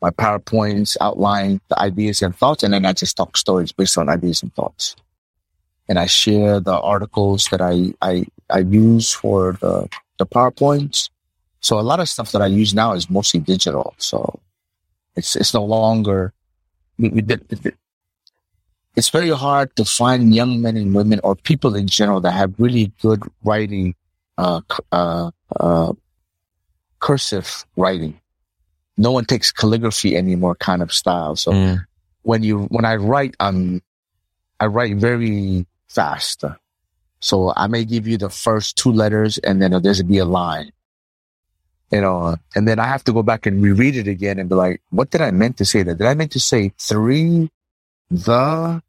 my 0.00 0.10
PowerPoints 0.10 0.96
outline 1.00 1.60
the 1.68 1.78
ideas 1.78 2.22
and 2.22 2.34
thoughts, 2.34 2.62
and 2.62 2.72
then 2.72 2.86
I 2.86 2.92
just 2.92 3.16
talk 3.16 3.36
stories 3.36 3.72
based 3.72 3.98
on 3.98 4.08
ideas 4.08 4.42
and 4.42 4.54
thoughts. 4.54 4.96
And 5.88 5.98
I 5.98 6.06
share 6.06 6.60
the 6.60 6.78
articles 6.78 7.48
that 7.50 7.60
I, 7.60 7.92
I, 8.00 8.24
I 8.48 8.60
use 8.60 9.12
for 9.12 9.58
the, 9.60 9.88
the 10.18 10.26
PowerPoints. 10.26 11.10
So 11.60 11.78
a 11.78 11.82
lot 11.82 12.00
of 12.00 12.08
stuff 12.08 12.32
that 12.32 12.40
I 12.40 12.46
use 12.46 12.72
now 12.72 12.92
is 12.92 13.10
mostly 13.10 13.40
digital. 13.40 13.94
So 13.98 14.40
it's, 15.16 15.36
it's 15.36 15.52
no 15.52 15.64
longer, 15.64 16.32
it's 16.98 19.10
very 19.10 19.30
hard 19.30 19.74
to 19.76 19.84
find 19.84 20.34
young 20.34 20.62
men 20.62 20.76
and 20.76 20.94
women 20.94 21.20
or 21.22 21.34
people 21.34 21.74
in 21.74 21.88
general 21.88 22.20
that 22.20 22.32
have 22.32 22.54
really 22.58 22.92
good 23.02 23.22
writing, 23.44 23.94
uh, 24.38 24.60
uh, 24.92 25.30
uh, 25.58 25.92
cursive 27.00 27.66
writing 27.76 28.19
no 28.96 29.12
one 29.12 29.24
takes 29.24 29.52
calligraphy 29.52 30.16
anymore 30.16 30.54
kind 30.54 30.82
of 30.82 30.92
style. 30.92 31.36
So 31.36 31.52
mm. 31.52 31.84
when 32.22 32.42
you, 32.42 32.64
when 32.64 32.84
I 32.84 32.96
write, 32.96 33.34
um, 33.40 33.82
I 34.58 34.66
write 34.66 34.96
very 34.96 35.66
fast. 35.88 36.44
So 37.20 37.52
I 37.54 37.66
may 37.66 37.84
give 37.84 38.06
you 38.06 38.16
the 38.16 38.30
first 38.30 38.76
two 38.76 38.92
letters 38.92 39.38
and 39.38 39.60
then 39.60 39.80
there's 39.82 40.02
be 40.02 40.18
a 40.18 40.24
line, 40.24 40.72
you 41.90 42.00
know, 42.00 42.36
and 42.54 42.66
then 42.66 42.78
I 42.78 42.86
have 42.86 43.04
to 43.04 43.12
go 43.12 43.22
back 43.22 43.46
and 43.46 43.62
reread 43.62 43.96
it 43.96 44.08
again 44.08 44.38
and 44.38 44.48
be 44.48 44.54
like, 44.54 44.80
what 44.90 45.10
did 45.10 45.20
I 45.20 45.30
meant 45.30 45.58
to 45.58 45.64
say 45.64 45.82
that? 45.82 45.98
Did 45.98 46.06
I 46.06 46.14
meant 46.14 46.32
to 46.32 46.40
say 46.40 46.72
three, 46.78 47.50
the, 48.10 48.82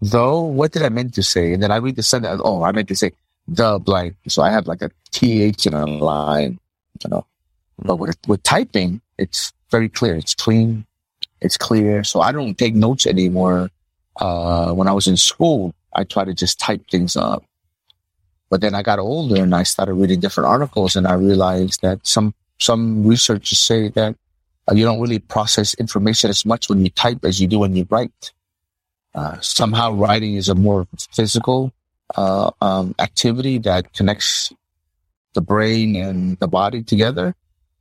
though? 0.00 0.40
What 0.42 0.72
did 0.72 0.82
I 0.82 0.88
meant 0.88 1.14
to 1.14 1.22
say? 1.22 1.52
And 1.52 1.62
then 1.62 1.70
I 1.70 1.76
read 1.76 1.96
the 1.96 2.02
sentence. 2.02 2.40
Oh, 2.44 2.62
I 2.62 2.72
meant 2.72 2.88
to 2.88 2.96
say 2.96 3.12
the 3.46 3.78
blank. 3.78 4.16
So 4.28 4.42
I 4.42 4.50
have 4.50 4.66
like 4.66 4.82
a 4.82 4.90
TH 5.12 5.66
in 5.66 5.74
a 5.74 5.86
line, 5.86 6.58
you 7.04 7.10
know, 7.10 7.26
but 7.78 7.96
with, 7.96 8.16
with 8.26 8.42
typing, 8.42 9.00
it's 9.18 9.52
very 9.70 9.88
clear. 9.88 10.16
It's 10.16 10.34
clean. 10.34 10.86
It's 11.40 11.56
clear. 11.56 12.04
So 12.04 12.20
I 12.20 12.32
don't 12.32 12.56
take 12.56 12.74
notes 12.74 13.06
anymore. 13.06 13.70
Uh, 14.16 14.72
when 14.72 14.88
I 14.88 14.92
was 14.92 15.06
in 15.06 15.16
school, 15.16 15.74
I 15.92 16.04
try 16.04 16.24
to 16.24 16.34
just 16.34 16.58
type 16.58 16.88
things 16.90 17.16
up. 17.16 17.44
But 18.50 18.60
then 18.60 18.74
I 18.74 18.82
got 18.82 18.98
older 18.98 19.42
and 19.42 19.54
I 19.54 19.64
started 19.64 19.94
reading 19.94 20.20
different 20.20 20.48
articles 20.48 20.96
and 20.96 21.06
I 21.06 21.14
realized 21.14 21.82
that 21.82 22.06
some, 22.06 22.34
some 22.58 23.06
researchers 23.06 23.58
say 23.58 23.88
that 23.90 24.16
uh, 24.70 24.74
you 24.74 24.84
don't 24.84 25.00
really 25.00 25.18
process 25.18 25.74
information 25.74 26.30
as 26.30 26.46
much 26.46 26.68
when 26.68 26.84
you 26.84 26.90
type 26.90 27.24
as 27.24 27.40
you 27.40 27.46
do 27.46 27.58
when 27.58 27.74
you 27.74 27.86
write. 27.90 28.32
Uh, 29.14 29.38
somehow 29.40 29.92
writing 29.92 30.34
is 30.34 30.48
a 30.48 30.54
more 30.54 30.86
physical, 31.12 31.72
uh, 32.16 32.50
um, 32.60 32.94
activity 32.98 33.58
that 33.58 33.92
connects 33.92 34.52
the 35.34 35.40
brain 35.40 35.96
and 35.96 36.38
the 36.38 36.48
body 36.48 36.82
together 36.82 37.34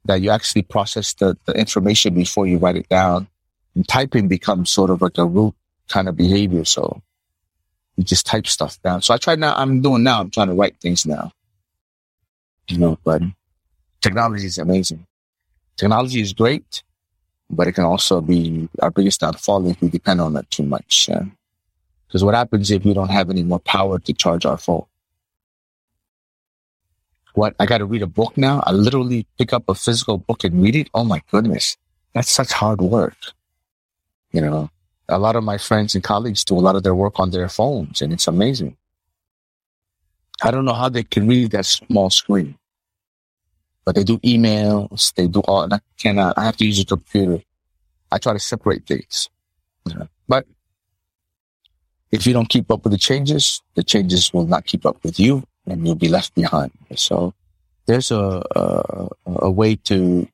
that 0.05 0.21
you 0.21 0.29
actually 0.29 0.63
process 0.63 1.13
the, 1.13 1.37
the 1.45 1.53
information 1.53 2.13
before 2.13 2.47
you 2.47 2.57
write 2.57 2.75
it 2.75 2.89
down. 2.89 3.27
And 3.75 3.87
typing 3.87 4.27
becomes 4.27 4.69
sort 4.69 4.89
of 4.89 5.01
like 5.01 5.17
a 5.17 5.25
root 5.25 5.55
kind 5.87 6.07
of 6.07 6.15
behavior. 6.15 6.65
So 6.65 7.01
you 7.95 8.03
just 8.03 8.25
type 8.25 8.47
stuff 8.47 8.81
down. 8.81 9.01
So 9.01 9.13
I 9.13 9.17
try 9.17 9.35
now, 9.35 9.53
I'm 9.55 9.81
doing 9.81 10.03
now, 10.03 10.19
I'm 10.19 10.29
trying 10.29 10.47
to 10.47 10.53
write 10.53 10.77
things 10.79 11.05
now. 11.05 11.31
You 12.67 12.77
know, 12.77 12.99
but 13.03 13.21
technology 14.01 14.45
is 14.45 14.57
amazing. 14.57 15.05
Technology 15.75 16.21
is 16.21 16.33
great, 16.33 16.83
but 17.49 17.67
it 17.67 17.73
can 17.73 17.83
also 17.83 18.21
be 18.21 18.69
our 18.79 18.91
biggest 18.91 19.21
downfall 19.21 19.67
if 19.67 19.81
we 19.81 19.89
depend 19.89 20.21
on 20.21 20.35
it 20.37 20.49
too 20.49 20.63
much. 20.63 21.09
Because 22.07 22.23
what 22.23 22.35
happens 22.35 22.69
if 22.69 22.85
we 22.85 22.93
don't 22.93 23.09
have 23.09 23.29
any 23.29 23.43
more 23.43 23.59
power 23.59 23.99
to 23.99 24.13
charge 24.13 24.45
our 24.45 24.57
phone? 24.57 24.85
What 27.33 27.55
I 27.59 27.65
got 27.65 27.79
to 27.79 27.85
read 27.85 28.01
a 28.01 28.07
book 28.07 28.37
now. 28.37 28.63
I 28.65 28.71
literally 28.71 29.27
pick 29.37 29.53
up 29.53 29.63
a 29.67 29.75
physical 29.75 30.17
book 30.17 30.43
and 30.43 30.61
read 30.61 30.75
it. 30.75 30.89
Oh 30.93 31.03
my 31.03 31.21
goodness. 31.31 31.77
That's 32.13 32.31
such 32.31 32.51
hard 32.51 32.81
work. 32.81 33.17
You 34.31 34.41
know, 34.41 34.69
a 35.09 35.19
lot 35.19 35.35
of 35.35 35.43
my 35.43 35.57
friends 35.57 35.95
and 35.95 36.03
colleagues 36.03 36.43
do 36.45 36.55
a 36.55 36.61
lot 36.61 36.75
of 36.75 36.83
their 36.83 36.95
work 36.95 37.19
on 37.19 37.31
their 37.31 37.49
phones 37.49 38.01
and 38.01 38.13
it's 38.13 38.27
amazing. 38.27 38.77
I 40.41 40.51
don't 40.51 40.65
know 40.65 40.73
how 40.73 40.89
they 40.89 41.03
can 41.03 41.27
read 41.27 41.51
that 41.51 41.65
small 41.65 42.09
screen. 42.09 42.57
but 43.85 43.95
they 43.95 44.03
do 44.03 44.17
emails, 44.19 45.13
they 45.15 45.27
do 45.27 45.41
all, 45.41 45.63
and 45.63 45.73
I 45.73 45.79
cannot, 45.97 46.37
I 46.37 46.45
have 46.45 46.57
to 46.57 46.65
use 46.65 46.79
a 46.79 46.85
computer. 46.85 47.41
I 48.11 48.17
try 48.17 48.33
to 48.33 48.39
separate 48.39 48.85
things. 48.85 49.29
You 49.85 49.95
know? 49.95 50.07
But 50.27 50.45
if 52.11 52.25
you 52.25 52.33
don't 52.33 52.47
keep 52.47 52.71
up 52.71 52.83
with 52.83 52.91
the 52.91 52.97
changes, 52.97 53.61
the 53.75 53.83
changes 53.83 54.33
will 54.33 54.45
not 54.45 54.65
keep 54.65 54.85
up 54.85 55.03
with 55.03 55.19
you 55.19 55.43
and 55.65 55.85
you'll 55.85 55.95
be 55.95 56.09
left 56.09 56.33
behind. 56.35 56.71
So 56.95 57.33
there's 57.85 58.11
a, 58.11 58.43
a, 58.55 59.07
a 59.25 59.51
way 59.51 59.75
to, 59.75 60.27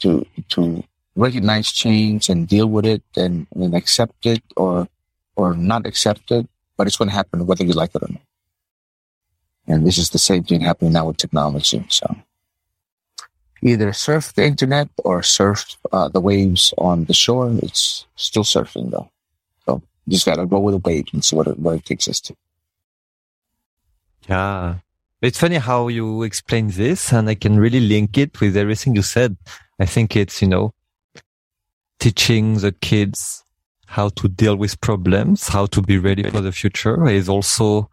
to, 0.00 0.26
to 0.50 0.84
recognize 1.16 1.72
change 1.72 2.28
and 2.28 2.48
deal 2.48 2.66
with 2.66 2.86
it 2.86 3.02
and, 3.16 3.46
and 3.54 3.74
accept 3.74 4.26
it 4.26 4.42
or, 4.56 4.88
or 5.36 5.54
not 5.54 5.86
accept 5.86 6.30
it, 6.30 6.48
but 6.76 6.86
it's 6.86 6.96
going 6.96 7.08
to 7.08 7.14
happen 7.14 7.46
whether 7.46 7.64
you 7.64 7.72
like 7.72 7.94
it 7.94 8.02
or 8.02 8.08
not. 8.10 8.22
And 9.66 9.86
this 9.86 9.98
is 9.98 10.10
the 10.10 10.18
same 10.18 10.44
thing 10.44 10.60
happening 10.62 10.92
now 10.92 11.06
with 11.06 11.16
technology. 11.16 11.84
So 11.88 12.16
either 13.62 13.92
surf 13.92 14.32
the 14.32 14.44
internet 14.44 14.88
or 15.04 15.22
surf 15.22 15.76
uh, 15.92 16.08
the 16.08 16.20
waves 16.20 16.74
on 16.78 17.04
the 17.04 17.12
shore. 17.14 17.50
It's 17.62 18.06
still 18.16 18.44
surfing 18.44 18.90
though. 18.90 19.10
So 19.66 19.82
you 20.06 20.12
just 20.12 20.26
gotta 20.26 20.46
go 20.46 20.58
with 20.58 20.74
the 20.74 20.88
wave 20.88 21.06
and 21.12 21.24
see 21.24 21.36
what 21.36 21.46
it, 21.46 21.58
what 21.58 21.76
it 21.76 21.84
takes 21.84 22.08
us 22.08 22.20
to. 22.22 22.36
Yeah. 24.30 24.76
It's 25.20 25.38
funny 25.38 25.56
how 25.56 25.88
you 25.88 26.22
explain 26.22 26.68
this 26.68 27.12
and 27.12 27.28
I 27.28 27.34
can 27.34 27.58
really 27.58 27.80
link 27.80 28.16
it 28.16 28.40
with 28.40 28.56
everything 28.56 28.94
you 28.94 29.02
said. 29.02 29.36
I 29.78 29.84
think 29.84 30.16
it's, 30.16 30.40
you 30.40 30.48
know, 30.48 30.72
teaching 31.98 32.58
the 32.58 32.72
kids 32.72 33.44
how 33.86 34.08
to 34.10 34.28
deal 34.28 34.56
with 34.56 34.80
problems, 34.80 35.48
how 35.48 35.66
to 35.66 35.82
be 35.82 35.98
ready 35.98 36.22
for 36.22 36.40
the 36.40 36.52
future 36.52 37.08
is 37.08 37.28
also 37.28 37.90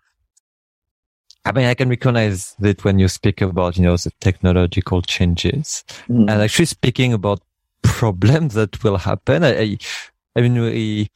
I 1.44 1.54
mean, 1.54 1.66
I 1.66 1.76
can 1.76 1.88
recognize 1.88 2.56
that 2.60 2.84
when 2.84 3.00
you 3.00 3.08
speak 3.08 3.42
about, 3.42 3.78
you 3.78 3.84
know, 3.84 3.96
the 3.96 4.12
technological 4.20 5.02
changes 5.02 5.86
mm. 6.10 6.30
and 6.30 6.42
actually 6.42 6.66
speaking 6.66 7.14
about 7.14 7.42
problems 7.84 8.54
that 8.56 8.84
will 8.84 8.98
happen. 8.98 9.46
I, 9.46 9.78
I 10.36 10.42
mean, 10.42 10.60
we, 10.60 11.10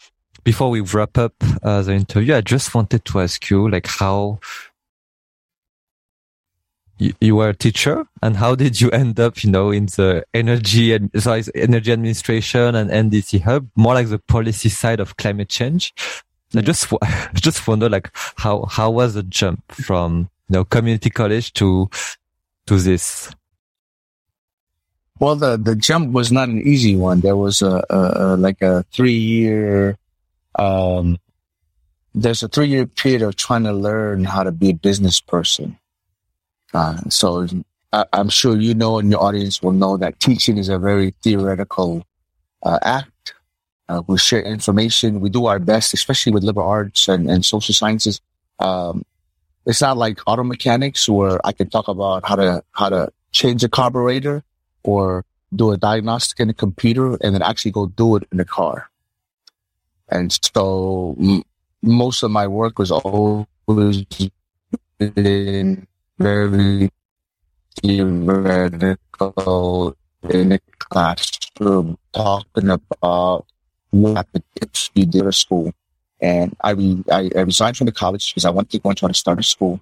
before 0.45 0.69
we 0.69 0.79
wrap 0.79 1.17
up 1.17 1.33
uh, 1.63 1.81
the 1.81 1.93
interview, 1.93 2.33
I 2.35 2.41
just 2.41 2.73
wanted 2.73 3.03
to 3.05 3.19
ask 3.19 3.49
you, 3.49 3.69
like, 3.69 3.87
how 3.87 4.39
you, 7.01 7.13
you 7.19 7.35
were 7.35 7.49
a 7.49 7.55
teacher 7.55 8.05
and 8.21 8.37
how 8.37 8.53
did 8.53 8.79
you 8.79 8.91
end 8.91 9.19
up, 9.19 9.43
you 9.43 9.49
know, 9.49 9.71
in 9.71 9.87
the 9.87 10.23
energy 10.35 10.93
and 10.93 11.09
sorry, 11.17 11.43
energy 11.55 11.91
administration 11.91 12.75
and 12.75 12.91
NDC 12.91 13.41
hub, 13.41 13.67
more 13.75 13.95
like 13.95 14.09
the 14.09 14.19
policy 14.19 14.69
side 14.69 14.99
of 14.99 15.17
climate 15.17 15.49
change? 15.49 15.95
I 16.55 16.61
just 16.61 16.93
just 17.33 17.67
wonder 17.67 17.89
like 17.89 18.11
how 18.37 18.65
how 18.65 18.91
was 18.91 19.15
the 19.15 19.23
jump 19.23 19.63
from 19.71 20.29
you 20.47 20.57
know 20.57 20.63
community 20.63 21.09
college 21.09 21.53
to 21.53 21.89
to 22.67 22.77
this? 22.77 23.33
Well, 25.19 25.35
the 25.35 25.57
the 25.57 25.75
jump 25.75 26.11
was 26.11 26.31
not 26.31 26.49
an 26.49 26.61
easy 26.61 26.95
one. 26.95 27.21
There 27.21 27.37
was 27.37 27.63
a, 27.63 27.83
a, 27.89 27.97
a 27.97 28.25
like 28.37 28.61
a 28.61 28.83
three 28.91 29.17
year. 29.17 29.97
Um, 30.59 31.17
there's 32.13 32.43
a 32.43 32.47
three 32.47 32.67
year 32.67 32.85
period 32.85 33.23
of 33.23 33.37
trying 33.37 33.63
to 33.63 33.73
learn 33.73 34.25
how 34.25 34.43
to 34.43 34.51
be 34.51 34.69
a 34.69 34.75
business 34.75 35.19
person. 35.19 35.77
Uh, 36.73 36.97
so 37.09 37.47
I, 37.93 38.05
am 38.13 38.29
sure 38.29 38.57
you 38.57 38.73
know, 38.73 38.99
and 38.99 39.11
your 39.11 39.21
audience 39.21 39.61
will 39.61 39.73
know 39.73 39.97
that 39.97 40.19
teaching 40.19 40.57
is 40.57 40.69
a 40.69 40.79
very 40.79 41.13
theoretical 41.21 42.05
uh, 42.63 42.79
act. 42.81 43.33
Uh, 43.89 44.01
we 44.07 44.17
share 44.17 44.41
information. 44.41 45.19
We 45.19 45.29
do 45.29 45.47
our 45.47 45.59
best, 45.59 45.93
especially 45.93 46.31
with 46.31 46.43
liberal 46.43 46.67
arts 46.67 47.07
and, 47.07 47.29
and 47.29 47.43
social 47.43 47.73
sciences. 47.73 48.21
Um, 48.59 49.03
it's 49.65 49.81
not 49.81 49.97
like 49.97 50.19
auto 50.25 50.43
mechanics 50.43 51.07
where 51.09 51.45
I 51.45 51.51
can 51.51 51.69
talk 51.69 51.87
about 51.87 52.25
how 52.25 52.35
to, 52.35 52.63
how 52.71 52.89
to 52.89 53.11
change 53.31 53.63
a 53.63 53.69
carburetor 53.69 54.43
or 54.83 55.25
do 55.53 55.71
a 55.71 55.77
diagnostic 55.77 56.39
in 56.39 56.49
a 56.49 56.53
computer 56.53 57.17
and 57.21 57.35
then 57.35 57.41
actually 57.41 57.71
go 57.71 57.87
do 57.87 58.15
it 58.15 58.23
in 58.31 58.37
the 58.37 58.45
car. 58.45 58.89
And 60.07 60.37
so 60.55 61.15
m- 61.19 61.43
most 61.81 62.23
of 62.23 62.31
my 62.31 62.47
work 62.47 62.79
was 62.79 62.91
always 62.91 64.05
in 64.99 65.87
very 66.21 66.89
theoretical 67.81 69.33
in 70.29 70.51
a 70.53 70.59
classroom 70.79 71.97
talking 72.13 72.69
about 72.69 73.45
what 73.91 74.27
you 74.93 75.05
did 75.05 75.25
at 75.25 75.33
school. 75.33 75.73
And 76.21 76.55
I, 76.61 76.71
re- 76.71 77.03
I 77.11 77.41
resigned 77.41 77.77
from 77.77 77.85
the 77.85 77.91
college 77.91 78.31
because 78.31 78.45
I 78.45 78.51
wanted 78.51 78.71
to 78.71 78.79
go 78.79 78.89
and 78.89 78.97
try 78.97 79.07
to 79.07 79.13
start 79.13 79.39
a 79.39 79.43
school. 79.43 79.81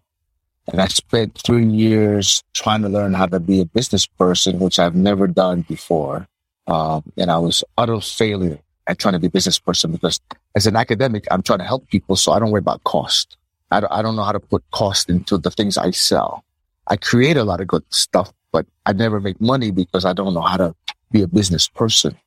And 0.72 0.82
I 0.82 0.88
spent 0.88 1.38
three 1.38 1.66
years 1.66 2.44
trying 2.54 2.84
to 2.84 2.90
learn 2.90 3.14
how 3.14 3.26
to 3.26 3.40
be 3.40 3.60
a 3.60 3.66
business 3.66 4.06
person, 4.06 4.60
which 4.60 4.80
I've 4.80 4.96
never 4.96 5.28
done 5.28 5.62
before. 5.62 6.28
Um, 6.68 7.04
and 7.18 7.32
I 7.32 7.40
was 7.40 7.64
utter 7.78 8.00
failure 8.00 8.60
at 8.88 9.00
trying 9.00 9.14
to 9.14 9.20
be 9.20 9.28
a 9.28 9.32
business 9.32 9.60
person 9.60 9.92
because 9.92 10.20
as 10.56 10.68
an 10.68 10.76
academic, 10.76 11.26
I'm 11.32 11.42
trying 11.42 11.60
to 11.60 11.66
help 11.66 11.88
people. 11.90 12.16
So 12.16 12.32
I 12.32 12.40
don't 12.40 12.52
worry 12.52 12.60
about 12.60 12.84
cost. 12.84 13.38
I 13.72 13.80
don't, 13.80 13.92
I 13.92 14.02
don't 14.02 14.16
know 14.16 14.24
how 14.24 14.32
to 14.32 14.40
put 14.40 14.64
cost 14.72 15.10
into 15.10 15.38
the 15.38 15.52
things 15.52 15.78
I 15.78 15.92
sell. 15.92 16.44
I 16.88 16.96
create 16.98 17.38
a 17.38 17.44
lot 17.44 17.62
of 17.62 17.68
good 17.68 17.84
stuff, 17.90 18.34
but 18.52 18.66
I 18.86 18.94
never 18.94 19.20
make 19.20 19.40
money 19.40 19.72
because 19.72 20.06
I 20.06 20.14
don't 20.14 20.34
know 20.34 20.42
how 20.42 20.58
to 20.58 20.76
be 21.12 21.22
a 21.22 21.28
business 21.28 21.68
person. 21.68 22.18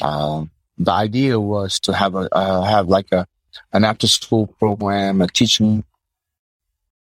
Um, 0.00 0.50
the 0.78 0.92
idea 0.92 1.38
was 1.38 1.80
to 1.80 1.92
have 1.92 2.14
a 2.14 2.28
uh, 2.34 2.62
have 2.62 2.88
like 2.88 3.12
a 3.12 3.26
an 3.72 3.84
after 3.84 4.06
school 4.06 4.46
program, 4.46 5.20
a 5.20 5.26
teaching 5.26 5.84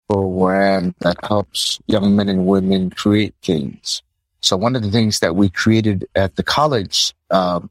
program 0.10 0.95
that 0.99 1.18
helps 1.23 1.80
young 1.88 2.15
men 2.15 2.30
and 2.30 2.48
women 2.48 2.89
create 2.89 3.35
things. 3.44 4.02
So 4.39 4.56
one 4.56 4.76
of 4.76 4.81
the 4.81 4.91
things 4.91 5.19
that 5.19 5.35
we 5.35 5.49
created 5.49 6.07
at 6.15 6.35
the 6.38 6.44
college 6.44 7.14
um, 7.30 7.69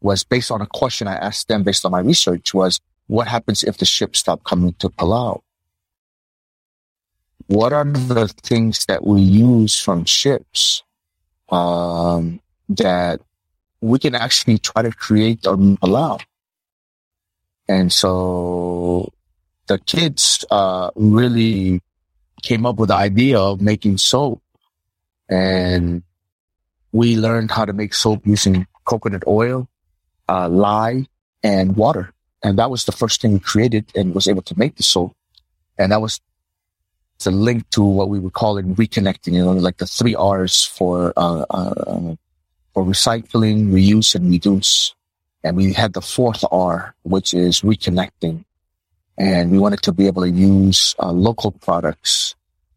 was 0.00 0.24
based 0.24 0.50
on 0.50 0.60
a 0.60 0.66
question 0.66 1.08
I 1.08 1.16
asked 1.16 1.48
them 1.48 1.64
based 1.64 1.84
on 1.84 1.92
my 1.92 2.00
research 2.00 2.54
was 2.54 2.80
what 3.12 3.28
happens 3.28 3.62
if 3.62 3.76
the 3.76 3.84
ships 3.84 4.20
stop 4.20 4.42
coming 4.44 4.72
to 4.80 4.88
Palau? 4.88 5.40
What 7.46 7.72
are 7.72 7.84
the 7.84 8.28
things 8.28 8.86
that 8.86 9.04
we 9.04 9.20
use 9.20 9.78
from 9.78 10.04
ships 10.04 10.82
um, 11.52 12.40
that 12.70 13.20
we 13.82 13.98
can 13.98 14.14
actually 14.14 14.58
try 14.58 14.82
to 14.82 14.92
create 14.92 15.46
or 15.46 15.58
allow. 15.82 16.18
And 17.68 17.92
so 17.92 19.12
the 19.66 19.78
kids 19.78 20.44
uh, 20.50 20.90
really 20.94 21.82
came 22.42 22.64
up 22.64 22.76
with 22.76 22.88
the 22.88 22.96
idea 22.96 23.38
of 23.38 23.60
making 23.60 23.98
soap. 23.98 24.40
And 25.28 26.02
we 26.92 27.16
learned 27.16 27.50
how 27.50 27.64
to 27.64 27.72
make 27.72 27.94
soap 27.94 28.26
using 28.26 28.66
coconut 28.84 29.24
oil, 29.26 29.68
uh, 30.28 30.48
lye, 30.48 31.06
and 31.42 31.76
water. 31.76 32.12
And 32.42 32.58
that 32.58 32.70
was 32.70 32.84
the 32.84 32.92
first 32.92 33.20
thing 33.20 33.32
we 33.32 33.38
created 33.38 33.86
and 33.94 34.14
was 34.14 34.26
able 34.26 34.42
to 34.42 34.58
make 34.58 34.76
the 34.76 34.82
soap. 34.82 35.14
And 35.78 35.92
that 35.92 36.00
was 36.00 36.20
the 37.22 37.30
link 37.30 37.68
to 37.70 37.82
what 37.82 38.08
we 38.08 38.18
would 38.18 38.32
call 38.32 38.58
it 38.58 38.66
reconnecting, 38.74 39.34
you 39.34 39.44
know, 39.44 39.52
like 39.52 39.78
the 39.78 39.86
three 39.86 40.14
R's 40.14 40.64
for 40.64 41.12
uh, 41.16 41.44
uh, 41.50 42.14
for 42.74 42.84
recycling, 42.84 43.70
reuse, 43.70 44.14
and 44.14 44.30
reduce. 44.30 44.94
And 45.44 45.56
we 45.56 45.72
had 45.72 45.92
the 45.92 46.00
fourth 46.00 46.44
R, 46.50 46.94
which 47.02 47.34
is 47.34 47.60
reconnecting. 47.62 48.44
And 49.18 49.50
we 49.50 49.58
wanted 49.58 49.82
to 49.82 49.92
be 49.92 50.06
able 50.06 50.22
to 50.22 50.30
use 50.30 50.94
uh, 50.98 51.12
local 51.12 51.52
products 51.52 52.34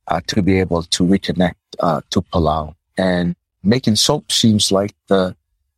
uh, 0.08 0.22
to 0.28 0.42
be 0.42 0.60
able 0.60 0.84
to 0.84 1.04
reconnect 1.04 1.56
uh, 1.80 2.02
to 2.12 2.22
Palau. 2.22 2.76
And 2.98 3.36
making 3.64 3.96
soap 3.96 4.32
seems 4.32 4.72
like 4.72 4.94
the 5.08 5.36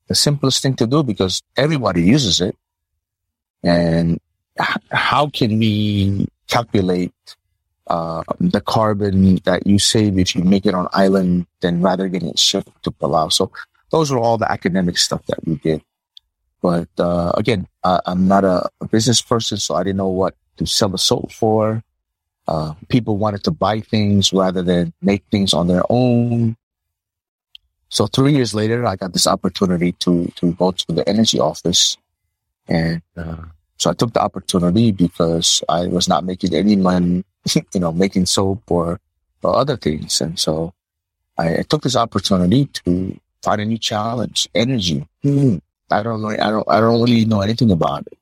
the 0.08 0.16
simplest 0.16 0.62
thing 0.62 0.76
to 0.76 0.88
do 0.88 1.04
because 1.04 1.42
everybody 1.56 2.02
uses 2.02 2.42
it. 2.42 2.56
And 3.68 4.20
h- 4.60 4.78
how 4.92 5.28
can 5.28 5.60
we 5.60 6.28
calculate 6.48 7.12
uh, 7.88 8.24
the 8.40 8.62
carbon 8.62 9.36
that 9.44 9.68
you 9.68 9.78
save 9.78 10.18
if 10.18 10.36
you 10.36 10.44
make 10.44 10.66
it 10.66 10.74
on 10.74 10.88
island 10.94 11.48
than 11.60 11.82
rather 11.82 12.08
getting 12.08 12.30
it 12.30 12.40
shipped 12.40 12.72
to 12.84 12.92
Palau? 12.92 13.32
So 13.32 13.52
those 13.92 14.10
were 14.10 14.20
all 14.20 14.38
the 14.38 14.50
academic 14.50 14.98
stuff 14.98 15.26
that 15.28 15.46
we 15.46 15.56
did. 15.56 15.84
But 16.62 16.88
uh, 16.98 17.34
again, 17.36 17.68
uh, 17.84 18.00
I'm 18.06 18.28
not 18.28 18.46
a, 18.46 18.70
a, 18.80 18.88
business 18.88 19.22
person, 19.22 19.58
so 19.58 19.76
I 19.76 19.84
didn't 19.84 19.98
know 19.98 20.08
what 20.08 20.36
to 20.58 20.66
sell 20.66 20.90
the 20.90 20.98
soap 20.98 21.32
for. 21.32 21.84
Uh, 22.48 22.74
people 22.88 23.18
wanted 23.18 23.44
to 23.44 23.52
buy 23.52 23.82
things 23.82 24.32
rather 24.32 24.64
than 24.64 24.94
make 25.02 25.24
things 25.30 25.54
on 25.54 25.68
their 25.68 25.84
own. 25.90 26.56
So 27.90 28.08
three 28.08 28.34
years 28.34 28.56
later, 28.56 28.86
I 28.86 28.96
got 28.96 29.14
this 29.14 29.28
opportunity 29.28 29.92
to 30.04 30.32
to 30.38 30.54
go 30.54 30.72
to 30.72 30.86
the 30.92 31.08
energy 31.08 31.40
office, 31.40 31.98
and 32.68 33.02
uh, 33.16 33.44
so 33.78 33.92
I 33.92 33.94
took 33.94 34.14
the 34.14 34.22
opportunity 34.22 34.92
because 34.92 35.64
I 35.70 35.88
was 35.88 36.08
not 36.08 36.26
making 36.26 36.54
any 36.54 36.76
money, 36.76 37.24
you 37.74 37.80
know, 37.80 37.92
making 37.92 38.26
soap 38.26 38.64
or 38.70 39.00
or 39.44 39.56
other 39.56 39.78
things, 39.78 40.20
and 40.20 40.38
so 40.40 40.74
I, 41.38 41.60
I 41.60 41.62
took 41.62 41.84
this 41.84 41.96
opportunity 41.96 42.66
to 42.66 43.20
find 43.44 43.62
a 43.62 43.66
new 43.66 43.78
challenge, 43.78 44.50
energy. 44.56 45.08
Hmm. 45.22 45.58
I 45.90 46.04
don't 46.04 46.22
know. 46.22 46.30
I 46.30 46.50
don't. 46.50 46.68
I 46.68 46.80
don't 46.80 47.02
really 47.02 47.26
know 47.26 47.42
anything 47.42 47.72
about 47.72 48.08
it. 48.08 48.18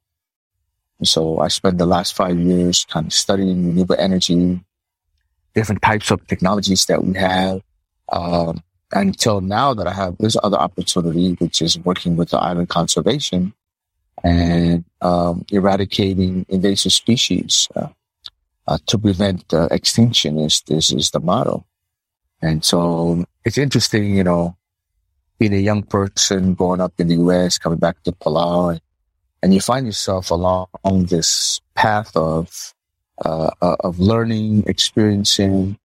And 0.99 1.07
so 1.07 1.39
I 1.39 1.47
spent 1.47 1.77
the 1.77 1.85
last 1.85 2.15
five 2.15 2.37
years 2.37 2.85
kind 2.85 3.07
of 3.07 3.13
studying 3.13 3.67
renewable 3.67 3.95
energy, 3.97 4.61
different 5.55 5.81
types 5.81 6.11
of 6.11 6.25
technologies 6.27 6.85
that 6.85 7.03
we 7.03 7.17
have, 7.17 7.61
um, 8.11 8.61
until 8.91 9.41
now 9.41 9.73
that 9.73 9.87
I 9.87 9.93
have 9.93 10.17
this 10.19 10.37
other 10.43 10.57
opportunity, 10.57 11.33
which 11.33 11.61
is 11.61 11.79
working 11.79 12.15
with 12.15 12.29
the 12.29 12.37
island 12.37 12.69
conservation 12.69 13.53
and 14.23 14.85
um, 15.01 15.45
eradicating 15.51 16.45
invasive 16.49 16.93
species 16.93 17.67
uh, 17.75 17.87
uh, 18.67 18.77
to 18.87 18.97
prevent 18.97 19.53
uh, 19.53 19.67
extinction 19.71 20.39
is 20.39 20.61
this 20.67 20.91
is 20.91 21.11
the 21.11 21.19
motto. 21.19 21.65
And 22.41 22.63
so 22.63 23.25
it's 23.43 23.57
interesting, 23.57 24.17
you 24.17 24.23
know, 24.23 24.57
being 25.39 25.53
a 25.53 25.57
young 25.57 25.83
person 25.83 26.53
growing 26.53 26.81
up 26.81 26.93
in 26.97 27.07
the 27.07 27.15
U.S., 27.15 27.57
coming 27.57 27.79
back 27.79 28.01
to 28.03 28.11
Palau, 28.11 28.79
and 29.41 29.53
you 29.53 29.61
find 29.61 29.85
yourself 29.85 30.31
along 30.31 30.67
this 30.83 31.61
path 31.75 32.15
of 32.15 32.73
uh, 33.23 33.49
uh, 33.61 33.75
of 33.79 33.99
learning, 33.99 34.63
experiencing, 34.67 35.77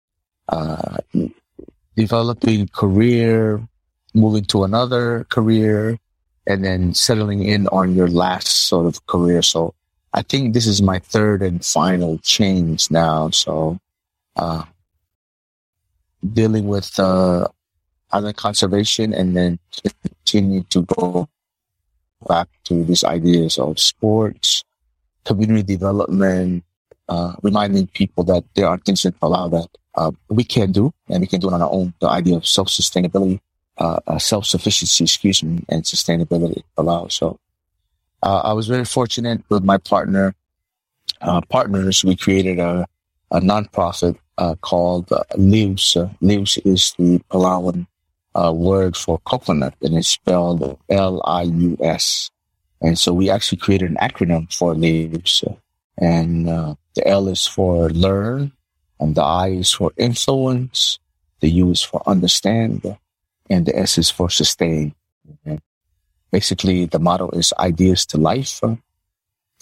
uh, 0.48 0.98
developing 1.96 2.68
career, 2.70 3.62
moving 4.16 4.44
to 4.46 4.64
another 4.64 5.26
career, 5.30 6.00
and 6.50 6.66
then 6.66 6.94
settling 6.94 7.44
in 7.44 7.68
on 7.68 7.96
your 7.96 8.10
last 8.10 8.68
sort 8.68 8.88
of 8.88 9.06
career. 9.06 9.42
So 9.42 9.74
I 10.14 10.24
think 10.24 10.54
this 10.54 10.66
is 10.66 10.82
my 10.82 11.00
third 11.00 11.42
and 11.42 11.64
final 11.64 12.18
change 12.20 12.90
now. 12.90 13.30
So 13.30 13.80
uh, 14.36 14.64
dealing 16.34 16.68
with 16.68 17.00
uh, 17.00 17.48
island 18.12 18.38
conservation 18.38 19.14
and 19.14 19.38
then 19.38 19.60
continue 20.04 20.64
to 20.64 20.82
go 20.82 21.30
back 22.28 22.50
to 22.66 22.84
these 22.84 23.04
ideas 23.04 23.58
of 23.58 23.80
sports, 23.80 24.64
community 25.26 25.76
development, 25.76 26.64
uh, 27.08 27.34
reminding 27.44 27.88
people 27.88 28.24
that 28.26 28.44
there 28.56 28.68
are 28.68 28.78
things 28.80 29.06
in 29.06 29.12
Palau 29.14 29.52
that 29.52 29.70
uh, 29.96 30.12
we 30.30 30.44
can 30.44 30.72
do 30.72 30.92
and 31.08 31.22
we 31.22 31.28
can 31.28 31.40
do 31.40 31.50
it 31.50 31.54
on 31.54 31.62
our 31.62 31.72
own. 31.72 31.94
The 32.02 32.10
idea 32.10 32.38
of 32.38 32.48
self-sustainability, 32.48 33.40
uh, 33.80 34.00
uh 34.08 34.20
self-sufficiency, 34.20 35.04
excuse 35.04 35.44
me, 35.44 35.64
and 35.70 35.84
sustainability 35.84 36.62
Palau. 36.78 37.12
So 37.12 37.40
uh, 38.22 38.42
I 38.44 38.54
was 38.54 38.68
very 38.68 38.86
fortunate 38.86 39.42
with 39.50 39.64
my 39.64 39.78
partner, 39.78 40.36
uh, 41.22 41.42
partners. 41.42 42.04
We 42.04 42.16
created 42.16 42.60
a, 42.60 42.86
a 43.32 43.40
nonprofit 43.40 44.18
called 44.62 45.12
uh, 45.12 45.24
Lius. 45.36 45.96
Lius 46.22 46.58
is 46.60 46.94
the 46.98 47.20
Palauan 47.30 47.88
uh, 48.36 48.52
word 48.54 48.96
for 48.96 49.20
coconut, 49.20 49.76
and 49.82 49.96
it's 49.96 50.10
spelled 50.10 50.80
L-I-U-S. 50.90 52.32
And 52.82 52.98
so 52.98 53.14
we 53.14 53.30
actually 53.30 53.58
created 53.58 53.90
an 53.90 53.98
acronym 53.98 54.54
for 54.54 54.74
Lius. 54.74 55.44
And 55.98 56.48
uh, 56.48 56.76
the 56.96 57.08
L 57.08 57.28
is 57.28 57.46
for 57.46 57.90
learn, 57.90 58.52
and 59.00 59.16
the 59.16 59.24
I 59.24 59.50
is 59.50 59.72
for 59.72 59.92
influence, 59.98 61.00
the 61.42 61.50
U 61.50 61.72
is 61.72 61.82
for 61.82 62.02
understand, 62.08 62.84
and 63.50 63.66
the 63.66 63.78
S 63.78 63.98
is 63.98 64.10
for 64.10 64.30
sustain. 64.30 64.94
And 65.46 65.62
basically, 66.32 66.86
the 66.86 67.00
motto 67.00 67.30
is 67.32 67.54
ideas 67.60 68.06
to 68.08 68.18
life. 68.18 68.62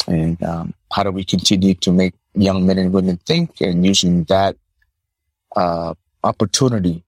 And 0.07 0.41
um, 0.43 0.73
how 0.91 1.03
do 1.03 1.11
we 1.11 1.23
continue 1.23 1.73
to 1.75 1.91
make 1.91 2.13
young 2.33 2.65
men 2.65 2.77
and 2.77 2.93
women 2.93 3.17
think 3.17 3.61
and 3.61 3.85
using 3.85 4.23
that 4.25 4.55
uh, 5.55 5.93
opportunity 6.23 7.03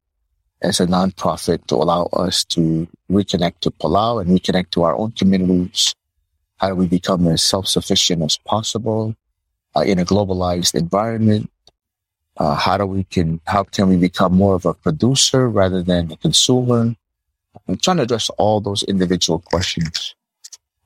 as 0.61 0.79
a 0.79 0.87
nonprofit 0.87 1.65
to 1.67 1.75
allow 1.75 2.03
us 2.13 2.43
to 2.43 2.87
reconnect 3.09 3.59
to 3.61 3.71
Palau 3.71 4.21
and 4.21 4.29
reconnect 4.29 4.71
to 4.71 4.83
our 4.83 4.95
own 4.95 5.11
communities. 5.11 5.95
How 6.57 6.69
do 6.69 6.75
we 6.75 6.87
become 6.87 7.27
as 7.27 7.41
self-sufficient 7.41 8.21
as 8.21 8.37
possible 8.37 9.15
uh, 9.75 9.81
in 9.81 9.99
a 9.99 10.05
globalized 10.05 10.75
environment? 10.75 11.49
Uh, 12.39 12.55
how 12.55 12.77
do 12.77 12.85
we 12.85 13.03
can 13.03 13.41
how 13.45 13.63
can 13.63 13.89
we 13.89 13.97
become 13.97 14.33
more 14.33 14.55
of 14.55 14.65
a 14.65 14.73
producer 14.73 15.49
rather 15.49 15.83
than 15.83 16.11
a 16.11 16.17
consumer? 16.17 16.95
I'm 17.67 17.77
trying 17.77 17.97
to 17.97 18.03
address 18.03 18.29
all 18.39 18.61
those 18.61 18.83
individual 18.83 19.39
questions, 19.39 20.15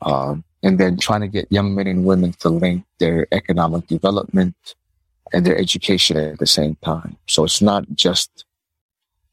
um, 0.02 0.44
and 0.64 0.80
then 0.80 0.98
trying 0.98 1.22
to 1.22 1.28
get 1.28 1.52
young 1.52 1.76
men 1.76 1.86
and 1.88 2.06
women 2.06 2.34
to 2.40 2.50
link 2.50 2.86
their 2.98 3.28
economic 3.32 3.86
development 3.86 4.56
and 5.32 5.46
their 5.46 5.58
education 5.58 6.18
at 6.18 6.40
the 6.40 6.48
same 6.48 6.76
time. 6.84 7.18
So 7.28 7.44
it's 7.44 7.62
not 7.62 7.86
just 7.94 8.46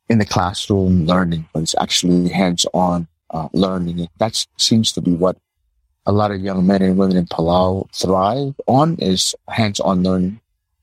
in 0.09 0.19
the 0.19 0.27
classroom 0.27 1.07
learning, 1.07 1.49
but 1.53 1.63
it's 1.63 1.75
actually 1.81 2.29
hands-on 2.29 3.09
uh, 3.31 3.49
learning. 3.53 4.09
That 4.19 4.45
seems 4.59 4.93
to 4.93 5.01
be 5.01 5.13
what 5.13 5.39
a 6.05 6.13
lot 6.13 6.33
of 6.33 6.41
young 6.41 6.67
men 6.67 6.83
and 6.83 6.99
women 6.99 7.17
in 7.17 7.27
Palau 7.27 7.89
thrive 7.95 8.55
on 8.67 8.97
is 8.99 9.35
hands-on 9.49 10.03
learning, 10.03 10.40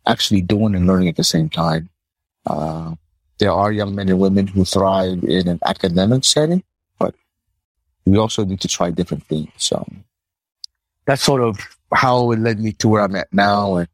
actually 0.07 0.41
doing 0.41 0.75
and 0.75 0.88
learning 0.88 1.09
at 1.09 1.15
the 1.15 1.23
same 1.23 1.49
time. 1.49 1.89
Uh, 2.45 2.95
there 3.39 3.51
are 3.51 3.71
young 3.71 3.93
men 3.93 4.09
and 4.09 4.19
women 4.19 4.47
who 4.47 4.65
thrive 4.65 5.23
in 5.23 5.47
an 5.47 5.59
academic 5.65 6.23
setting, 6.23 6.63
but 6.97 7.13
we 8.05 8.17
also 8.17 8.45
need 8.45 8.61
to 8.61 8.67
try 8.67 8.89
different 8.89 9.23
things. 9.25 9.51
So 9.57 9.85
that's 11.05 11.23
sort 11.23 11.41
of 11.41 11.59
how 11.93 12.31
it 12.31 12.39
led 12.39 12.59
me 12.59 12.71
to 12.73 12.88
where 12.88 13.01
I'm 13.01 13.15
at 13.15 13.31
now. 13.31 13.75
And, 13.75 13.88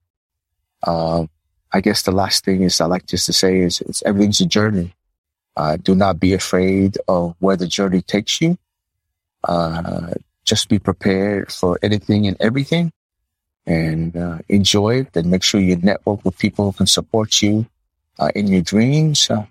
uh, 0.83 1.25
I 1.71 1.81
guess 1.81 2.03
the 2.03 2.11
last 2.11 2.45
thing 2.45 2.61
is 2.61 2.79
I 2.79 2.85
like 2.85 3.07
just 3.07 3.25
to 3.25 3.33
say 3.33 3.59
is 3.59 3.81
it's 3.81 4.03
everything's 4.03 4.39
a 4.41 4.45
journey. 4.45 4.93
Uh, 5.57 5.77
do 5.77 5.95
not 5.95 6.19
be 6.19 6.33
afraid 6.33 6.97
of 7.07 7.35
where 7.39 7.57
the 7.57 7.67
journey 7.67 8.01
takes 8.01 8.39
you. 8.41 8.57
Uh, 9.43 10.13
just 10.45 10.69
be 10.69 10.79
prepared 10.79 11.51
for 11.51 11.79
anything 11.81 12.27
and 12.27 12.37
everything 12.39 12.91
and 13.65 14.15
uh, 14.17 14.39
enjoy 14.49 15.01
it 15.01 15.15
and 15.15 15.31
make 15.31 15.43
sure 15.43 15.59
you 15.61 15.75
network 15.77 16.23
with 16.25 16.37
people 16.37 16.65
who 16.65 16.77
can 16.77 16.87
support 16.87 17.41
you 17.41 17.65
uh, 18.19 18.29
in 18.35 18.47
your 18.47 18.61
dreams. 18.61 19.29
Uh, 19.29 19.45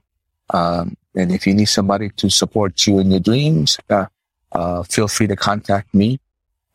um, 0.51 0.97
and 1.15 1.33
if 1.33 1.47
you 1.47 1.55
need 1.55 1.67
somebody 1.67 2.11
to 2.11 2.31
support 2.31 2.87
you 2.87 2.99
in 2.99 3.11
your 3.11 3.21
dreams, 3.21 3.79
uh, 3.91 4.83
feel 4.85 5.09
free 5.09 5.27
to 5.27 5.37
contact 5.37 5.95
me 5.95 6.19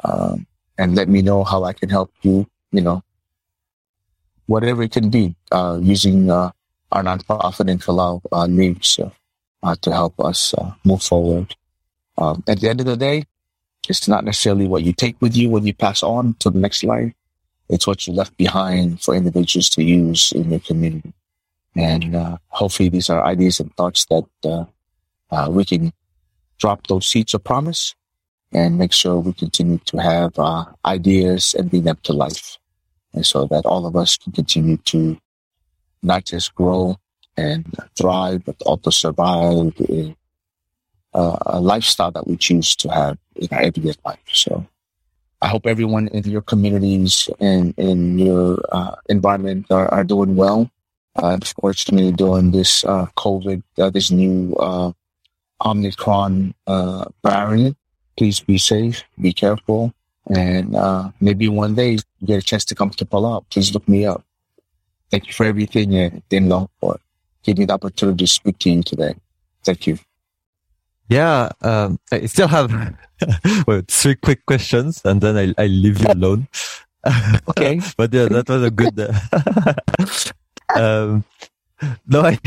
um, 0.04 0.46
and 0.78 0.96
let 0.96 1.10
me 1.10 1.22
know 1.22 1.44
how 1.44 1.64
I 1.64 1.74
can 1.74 1.90
help 1.90 2.12
you, 2.22 2.48
you 2.72 2.82
know, 2.82 3.04
whatever 4.46 4.84
it 4.84 4.92
can 4.92 5.10
be, 5.10 5.36
using 5.82 6.30
our 6.92 7.04
nonprofit 7.04 7.70
in 7.70 7.80
Palau 7.80 8.22
uh, 8.32 8.48
needs 8.48 9.00
uh, 9.64 9.76
to 9.82 9.92
help 9.92 10.20
us 10.20 10.54
uh, 10.54 10.72
move 10.84 11.04
forward. 11.04 11.56
Um, 12.18 12.44
at 12.48 12.60
the 12.60 12.70
end 12.70 12.80
of 12.80 12.86
the 12.86 12.98
day, 12.98 13.24
it's 13.90 14.08
not 14.08 14.24
necessarily 14.24 14.68
what 14.68 14.84
you 14.84 14.94
take 14.94 15.22
with 15.22 15.36
you 15.36 15.50
when 15.50 15.66
you 15.66 15.74
pass 15.74 16.04
on 16.04 16.36
to 16.40 16.50
the 16.50 16.60
next 16.60 16.84
life. 16.84 17.14
It's 17.70 17.88
what 17.88 18.08
you 18.08 18.14
left 18.14 18.38
behind 18.38 19.02
for 19.02 19.16
individuals 19.16 19.70
to 19.72 19.84
use 19.84 20.32
in 20.32 20.50
your 20.50 20.60
community. 20.60 21.14
And 21.76 22.16
uh, 22.16 22.38
hopefully 22.48 22.90
these 22.90 23.10
are 23.10 23.24
ideas 23.24 23.60
and 23.60 23.76
thoughts 23.76 24.06
that 24.06 24.26
uh, 24.44 24.66
uh, 25.30 25.50
we 25.52 25.66
can 25.66 25.94
drop 26.58 26.88
those 26.88 27.06
seeds 27.06 27.34
of 27.34 27.44
promise 27.44 27.94
and 28.52 28.78
make 28.78 28.94
sure 28.94 29.20
we 29.20 29.34
continue 29.34 29.78
to 29.86 29.98
have 29.98 30.38
uh, 30.40 30.66
ideas 30.86 31.54
and 31.54 31.70
bring 31.70 31.84
them 31.84 31.98
to 32.04 32.14
life. 32.14 32.58
And 33.14 33.26
so 33.26 33.46
that 33.48 33.66
all 33.66 33.86
of 33.86 33.96
us 33.96 34.18
can 34.18 34.32
continue 34.32 34.78
to 34.78 35.18
not 36.02 36.26
just 36.26 36.56
grow 36.56 36.98
and 37.36 37.66
thrive, 37.96 38.46
but 38.46 38.56
also 38.64 38.90
survive 38.90 39.74
a, 39.80 40.16
a 41.46 41.60
lifestyle 41.60 42.12
that 42.12 42.28
we 42.28 42.38
choose 42.38 42.76
to 42.78 42.90
have 42.90 43.18
in 43.36 43.48
our 43.52 43.62
everyday 43.62 43.94
life. 44.06 44.20
So 44.32 44.66
I 45.42 45.48
hope 45.48 45.68
everyone 45.68 46.08
in 46.10 46.24
your 46.24 46.42
communities 46.42 47.30
and 47.40 47.74
in 47.78 48.18
your 48.18 48.58
uh, 48.72 48.96
environment 49.08 49.68
are, 49.70 49.88
are, 49.94 50.04
doing 50.04 50.36
well. 50.36 50.70
Uh, 51.16 51.38
unfortunately, 51.40 52.12
during 52.12 52.52
this 52.52 52.84
uh, 52.86 53.06
COVID, 53.18 53.62
uh, 53.78 53.90
this 53.92 54.10
new 54.10 54.56
uh, 54.56 54.92
Omicron 55.64 56.56
uh, 56.66 57.06
variant, 57.24 57.78
please 58.18 58.40
be 58.40 58.58
safe, 58.58 59.04
be 59.22 59.32
careful, 59.32 59.94
and 60.28 60.76
uh, 60.76 61.10
maybe 61.22 61.48
one 61.48 61.76
day 61.76 61.92
you 61.92 62.26
get 62.26 62.40
a 62.40 62.46
chance 62.46 62.66
to 62.66 62.76
come 62.76 62.90
to 62.92 63.06
Palau. 63.06 63.46
Please 63.50 63.74
look 63.74 63.88
me 63.88 64.06
up. 64.06 64.24
Thank 65.12 65.28
you 65.28 65.34
for 65.34 65.46
everything 65.46 65.96
and 65.96 66.22
Din 66.30 66.50
Long 66.50 66.68
for 66.82 67.00
giving 67.44 67.62
me 67.62 67.66
the 67.66 67.74
opportunity 67.74 68.26
to 68.26 68.28
speak 68.28 68.60
to 68.60 68.70
you 68.72 68.84
today. 68.84 69.16
Thank 69.64 69.88
you. 69.88 70.00
Yeah, 71.10 71.50
um, 71.62 72.00
I 72.12 72.26
still 72.26 72.48
have 72.48 72.72
well, 73.68 73.82
three 73.88 74.16
quick 74.16 74.46
questions 74.46 75.02
and 75.06 75.22
then 75.22 75.38
I, 75.38 75.62
I 75.62 75.68
leave 75.68 76.00
you 76.02 76.08
alone. 76.10 76.48
Okay. 77.48 77.80
but 77.96 78.14
yeah, 78.14 78.26
that 78.26 78.50
was 78.50 78.64
a 78.64 78.72
good. 78.72 79.00
Uh, 79.00 79.74
um, 80.76 81.24
no, 82.06 82.22
I, 82.22 82.38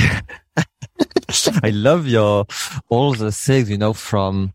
I 1.62 1.70
love 1.70 2.06
your 2.06 2.44
all 2.90 3.14
the 3.14 3.32
things 3.32 3.70
you 3.70 3.78
know 3.78 3.94
from 3.94 4.52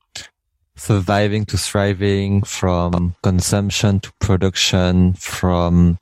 surviving 0.76 1.46
to 1.46 1.58
thriving, 1.58 2.44
from 2.44 3.16
consumption 3.24 4.00
to 4.02 4.12
production, 4.20 5.14
from 5.14 5.98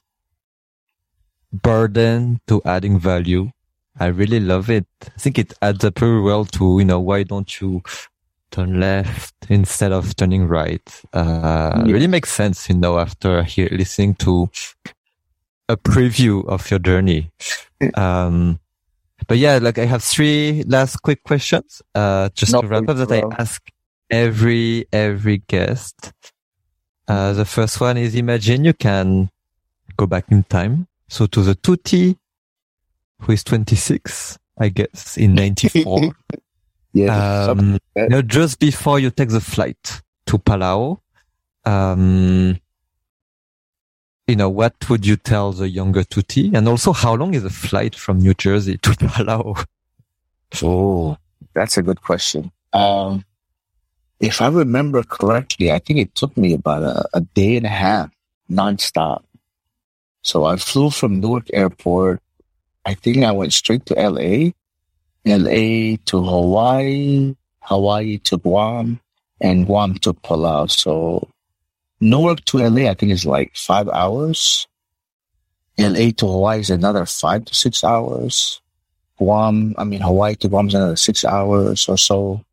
burden 1.52 2.42
to 2.48 2.62
adding 2.66 3.00
value. 3.00 3.52
I 4.00 4.08
really 4.08 4.40
love 4.40 4.70
it. 4.70 4.88
I 5.04 5.20
think 5.20 5.38
it 5.38 5.54
adds 5.62 5.84
up 5.84 6.00
very 6.00 6.22
well 6.22 6.46
to, 6.46 6.80
you 6.80 6.86
know, 6.86 7.00
why 7.00 7.24
don't 7.24 7.62
you 7.62 7.84
turn 8.52 8.80
left 8.80 9.36
instead 9.50 9.92
of 9.92 10.16
turning 10.16 10.48
right? 10.48 10.82
Uh, 11.14 11.84
yeah. 11.86 11.94
really 11.94 12.08
makes 12.08 12.32
sense, 12.32 12.70
you 12.70 12.76
know, 12.76 12.98
after 12.98 13.44
here 13.44 13.70
listening 13.72 14.16
to 14.16 14.50
a 15.70 15.78
preview 15.78 16.46
of 16.48 16.70
your 16.70 16.80
journey. 16.80 17.32
Um, 17.96 18.60
but 19.28 19.38
yeah, 19.38 19.60
like 19.62 19.78
I 19.78 19.86
have 19.86 20.04
three 20.04 20.64
last 20.68 20.98
quick 21.02 21.24
questions, 21.24 21.82
uh, 21.94 22.30
just 22.34 22.54
no, 22.54 22.62
to 22.62 22.68
wrap 22.68 22.90
up 22.90 22.98
that 22.98 23.12
I 23.12 23.24
ask 23.40 23.62
every, 24.10 24.86
every 24.92 25.38
guest. 25.38 26.14
Uh, 27.08 27.34
the 27.34 27.46
first 27.46 27.80
one 27.80 27.98
is 27.98 28.16
imagine 28.16 28.66
you 28.66 28.74
can 28.74 29.30
go 29.98 30.08
back 30.08 30.26
in 30.30 30.44
time. 30.44 30.88
So 31.10 31.28
to 31.28 31.42
the 31.42 31.56
Tutti, 31.56 32.18
who 33.24 33.32
is 33.32 33.44
26, 33.44 34.38
I 34.60 34.70
guess, 34.70 35.18
in 35.18 35.34
94. 35.34 36.14
yeah. 36.94 37.46
Um, 37.50 37.80
you 37.96 38.10
know, 38.10 38.22
just 38.22 38.60
before 38.60 39.00
you 39.00 39.10
take 39.12 39.30
the 39.30 39.42
flight 39.42 40.02
to 40.28 40.38
Palau, 40.38 41.00
um, 41.66 42.60
you 44.28 44.36
know, 44.36 44.50
what 44.50 44.90
would 44.90 45.06
you 45.06 45.16
tell 45.16 45.52
the 45.52 45.70
younger 45.70 46.04
Tutti? 46.04 46.52
And 46.54 46.68
also, 46.68 46.92
how 46.94 47.16
long 47.16 47.34
is 47.34 47.44
the 47.44 47.50
flight 47.50 47.96
from 47.96 48.20
New 48.20 48.34
Jersey 48.34 48.78
to 48.78 48.90
Palau? 48.92 49.66
Oh, 50.62 51.18
that's 51.54 51.78
a 51.78 51.82
good 51.82 52.02
question. 52.02 52.52
Um, 52.74 53.26
if 54.20 54.42
I 54.42 54.48
remember 54.48 55.04
correctly, 55.04 55.72
I 55.72 55.80
think 55.80 56.00
it 56.00 56.16
took 56.16 56.36
me 56.38 56.54
about 56.54 56.84
a, 56.84 57.08
a 57.14 57.22
day 57.22 57.58
and 57.58 57.66
a 57.66 57.70
half 57.70 58.10
nonstop. 58.50 59.24
So 60.22 60.46
I 60.46 60.56
flew 60.56 60.90
from 60.90 61.20
Newark 61.20 61.48
Airport. 61.52 62.22
I 62.86 62.94
think 62.96 63.24
I 63.24 63.32
went 63.32 63.54
straight 63.54 63.86
to 63.88 63.96
LA, 63.96 64.52
LA 65.26 65.98
to 66.06 66.22
Hawaii, 66.22 67.36
Hawaii 67.62 68.18
to 68.20 68.38
Guam, 68.38 69.00
and 69.40 69.66
Guam 69.66 69.96
to 70.00 70.14
Palau. 70.14 70.70
So 70.70 71.30
Newark 72.04 72.44
to 72.46 72.58
LA, 72.58 72.90
I 72.90 72.96
think 72.96 73.14
is 73.14 73.26
like 73.26 73.56
five 73.56 73.88
hours. 73.88 74.68
LA 75.78 76.12
to 76.18 76.28
Hawaii 76.28 76.60
is 76.60 76.70
another 76.70 77.06
five 77.06 77.46
to 77.46 77.56
six 77.56 77.82
hours. 77.82 78.62
Guam, 79.18 79.74
I 79.78 79.86
mean, 79.86 80.02
Hawaii 80.02 80.36
to 80.36 80.50
Guam 80.50 80.68
is 80.68 80.74
another 80.74 80.98
six 80.98 81.24
hours 81.24 81.88
or 81.88 81.98
so. 81.98 82.44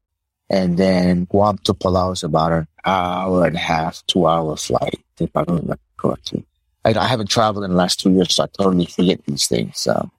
And 0.48 0.76
then 0.78 1.24
Guam 1.24 1.58
to 1.64 1.74
Palau 1.74 2.12
is 2.12 2.22
about 2.22 2.52
an 2.52 2.68
hour 2.84 3.44
and 3.44 3.56
a 3.56 3.58
half, 3.58 4.04
two 4.06 4.28
hour 4.28 4.56
flight, 4.56 5.00
if 5.18 5.30
I 5.34 5.42
remember 5.42 5.78
correctly. 5.96 6.44
I, 6.84 7.06
haven't 7.06 7.28
traveled 7.28 7.64
in 7.64 7.72
the 7.72 7.76
last 7.76 7.98
two 7.98 8.12
years, 8.12 8.34
so 8.34 8.44
I 8.44 8.46
totally 8.46 8.86
forget 8.86 9.24
these 9.26 9.48
things. 9.48 9.78
So, 9.80 10.10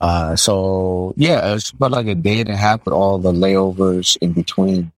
uh, 0.00 0.36
so 0.36 1.14
yeah, 1.16 1.50
it 1.50 1.54
was 1.54 1.70
about 1.70 1.92
like 1.92 2.06
a 2.06 2.14
day 2.14 2.40
and 2.40 2.48
a 2.48 2.56
half 2.56 2.84
with 2.84 2.94
all 2.94 3.18
the 3.18 3.32
layovers 3.32 4.16
in 4.20 4.32
between. 4.32 4.92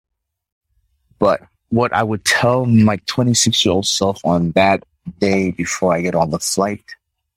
But 1.19 1.41
what 1.69 1.93
I 1.93 2.03
would 2.03 2.23
tell 2.25 2.65
my 2.65 2.97
26 3.07 3.65
year 3.65 3.73
old 3.73 3.85
self 3.85 4.19
on 4.23 4.51
that 4.51 4.83
day 5.19 5.51
before 5.51 5.93
I 5.93 6.01
get 6.01 6.15
on 6.15 6.29
the 6.29 6.39
flight, 6.39 6.83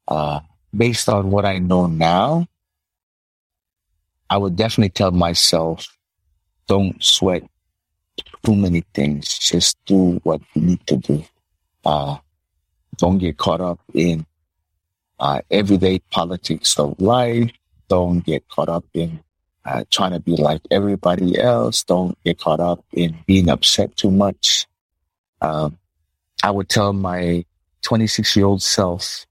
uh, 0.09 0.40
based 0.77 1.09
on 1.09 1.31
what 1.31 1.44
I 1.44 1.59
know 1.59 1.86
now, 1.86 2.47
I 4.28 4.36
would 4.36 4.57
definitely 4.57 4.90
tell 4.90 5.11
myself, 5.12 5.86
don't 6.66 7.03
sweat 7.03 7.44
too 8.44 8.55
many 8.55 8.85
things. 8.94 9.39
Just 9.39 9.77
do 9.86 10.20
what 10.24 10.40
you 10.55 10.62
need 10.62 10.86
to 10.86 10.97
do. 10.97 11.24
Uh, 11.85 12.16
don't 12.97 13.19
get 13.19 13.36
caught 13.36 13.61
up 13.61 13.81
in 13.94 14.27
uh, 15.18 15.40
everyday 15.51 15.98
politics 16.10 16.78
of 16.78 17.01
life. 17.01 17.51
Don't 17.88 18.20
get 18.20 18.48
caught 18.48 18.68
up 18.68 18.84
in 18.94 19.20
uh, 19.64 19.84
trying 19.90 20.12
to 20.12 20.20
be 20.20 20.36
like 20.36 20.62
everybody 20.70 21.38
else. 21.38 21.84
Don't 21.84 22.16
get 22.24 22.38
caught 22.38 22.60
up 22.60 22.84
in 22.93 23.16
being 23.26 23.48
upset 23.48 23.97
too 23.97 24.10
much. 24.10 24.66
Um, 25.40 25.78
I 26.43 26.51
would 26.51 26.68
tell 26.68 26.93
my 26.93 27.44
26 27.82 28.36
year 28.36 28.47
old 28.47 28.62
self 28.62 29.26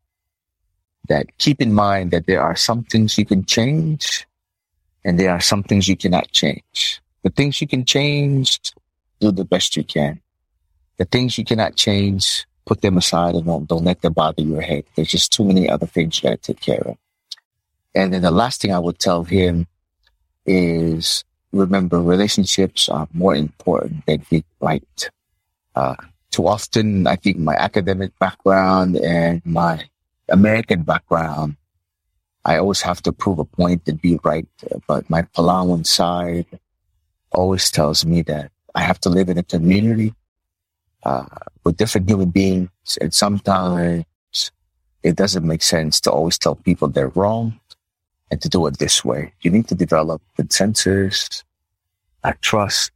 that 1.07 1.37
keep 1.37 1.61
in 1.61 1.73
mind 1.73 2.11
that 2.11 2.25
there 2.25 2.41
are 2.41 2.55
some 2.55 2.83
things 2.83 3.17
you 3.17 3.25
can 3.25 3.45
change 3.45 4.25
and 5.03 5.19
there 5.19 5.31
are 5.31 5.41
some 5.41 5.63
things 5.63 5.87
you 5.87 5.95
cannot 5.95 6.31
change. 6.31 7.01
The 7.23 7.29
things 7.29 7.61
you 7.61 7.67
can 7.67 7.85
change, 7.85 8.59
do 9.19 9.31
the 9.31 9.45
best 9.45 9.77
you 9.77 9.83
can. 9.83 10.21
The 10.97 11.05
things 11.05 11.37
you 11.37 11.45
cannot 11.45 11.75
change, 11.75 12.45
put 12.65 12.81
them 12.81 12.97
aside 12.97 13.35
and 13.35 13.45
don't, 13.45 13.67
don't 13.67 13.83
let 13.83 14.01
them 14.01 14.13
bother 14.13 14.41
your 14.41 14.61
head. 14.61 14.83
There's 14.95 15.09
just 15.09 15.31
too 15.31 15.43
many 15.43 15.69
other 15.69 15.85
things 15.85 16.17
you 16.17 16.29
got 16.29 16.41
to 16.41 16.53
take 16.53 16.61
care 16.61 16.81
of. 16.81 16.97
And 17.93 18.13
then 18.13 18.23
the 18.23 18.31
last 18.31 18.61
thing 18.61 18.73
I 18.73 18.79
would 18.79 18.99
tell 18.99 19.23
him 19.23 19.67
is 20.45 21.23
remember 21.51 22.01
relationships 22.01 22.89
are 22.89 23.07
more 23.13 23.35
important 23.35 24.05
than 24.05 24.25
being 24.29 24.43
right. 24.59 25.09
Uh, 25.75 25.95
too 26.31 26.47
often, 26.47 27.07
I 27.07 27.15
think 27.15 27.37
my 27.37 27.55
academic 27.55 28.17
background 28.19 28.97
and 28.97 29.41
my 29.45 29.87
American 30.27 30.83
background, 30.83 31.55
I 32.43 32.57
always 32.57 32.81
have 32.81 33.01
to 33.03 33.13
prove 33.13 33.39
a 33.39 33.45
point 33.45 33.83
and 33.87 34.01
be 34.01 34.19
right. 34.23 34.47
But 34.87 35.09
my 35.09 35.21
Palauan 35.21 35.85
side 35.85 36.45
always 37.31 37.71
tells 37.71 38.05
me 38.05 38.21
that 38.23 38.51
I 38.73 38.81
have 38.81 38.99
to 39.01 39.09
live 39.09 39.29
in 39.29 39.37
a 39.37 39.43
community 39.43 40.13
uh, 41.05 41.25
with 41.63 41.77
different 41.77 42.09
human 42.09 42.31
beings, 42.31 42.97
and 42.99 43.13
sometimes 43.13 44.05
it 45.03 45.15
doesn't 45.15 45.45
make 45.45 45.61
sense 45.61 46.01
to 46.01 46.11
always 46.11 46.37
tell 46.37 46.55
people 46.55 46.87
they're 46.87 47.09
wrong 47.09 47.59
and 48.31 48.41
to 48.41 48.49
do 48.49 48.65
it 48.65 48.79
this 48.79 49.05
way. 49.05 49.33
You 49.41 49.51
need 49.51 49.67
to 49.67 49.75
develop 49.75 50.21
consensus, 50.35 51.43
uh, 52.23 52.33
trust, 52.41 52.91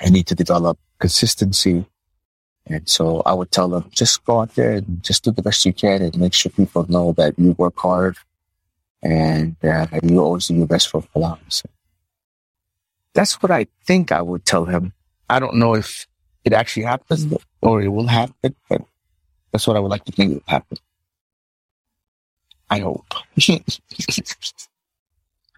and 0.00 0.12
need 0.12 0.26
to 0.26 0.34
develop 0.34 0.78
consistency. 0.98 1.86
And 2.66 2.88
so 2.88 3.22
I 3.24 3.32
would 3.32 3.50
tell 3.50 3.68
them, 3.68 3.90
just 3.90 4.24
go 4.24 4.40
out 4.40 4.54
there 4.54 4.72
and 4.72 5.02
just 5.02 5.24
do 5.24 5.30
the 5.30 5.42
best 5.42 5.64
you 5.64 5.72
can 5.72 6.02
and 6.02 6.18
make 6.18 6.34
sure 6.34 6.52
people 6.52 6.86
know 6.88 7.12
that 7.12 7.38
you 7.38 7.52
work 7.52 7.78
hard 7.78 8.16
and 9.02 9.56
uh, 9.64 9.86
you 10.02 10.20
always 10.20 10.46
do 10.46 10.54
your 10.54 10.66
best 10.66 10.88
for 10.88 11.02
Palau. 11.02 11.38
That's 13.14 13.42
what 13.42 13.50
I 13.50 13.66
think 13.84 14.12
I 14.12 14.22
would 14.22 14.44
tell 14.44 14.66
him. 14.66 14.92
I 15.28 15.38
don't 15.38 15.56
know 15.56 15.74
if 15.74 16.06
it 16.44 16.52
actually 16.52 16.84
happens 16.84 17.26
or 17.60 17.82
it 17.82 17.88
will 17.88 18.06
happen, 18.06 18.54
but 18.68 18.82
that's 19.52 19.66
what 19.66 19.76
I 19.76 19.80
would 19.80 19.90
like 19.90 20.04
to 20.06 20.12
think 20.12 20.34
will 20.34 20.42
happen. 20.46 20.78
I 22.70 22.78
hope. 22.80 23.04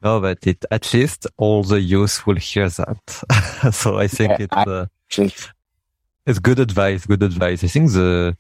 no, 0.03 0.21
but 0.21 0.47
it, 0.47 0.65
at 0.71 0.93
least 0.93 1.27
all 1.37 1.63
the 1.63 1.81
youth 1.81 2.27
will 2.27 2.37
hear 2.37 2.69
that. 2.69 3.71
so 3.73 3.99
I 3.99 4.09
think 4.09 4.31
yeah, 4.31 4.47
it's, 4.47 4.57
uh, 4.57 4.87
it's 6.27 6.39
good 6.41 6.59
advice, 6.59 7.07
good 7.07 7.23
advice. 7.23 7.63
I 7.63 7.69
think 7.69 7.93
the, 7.93 8.37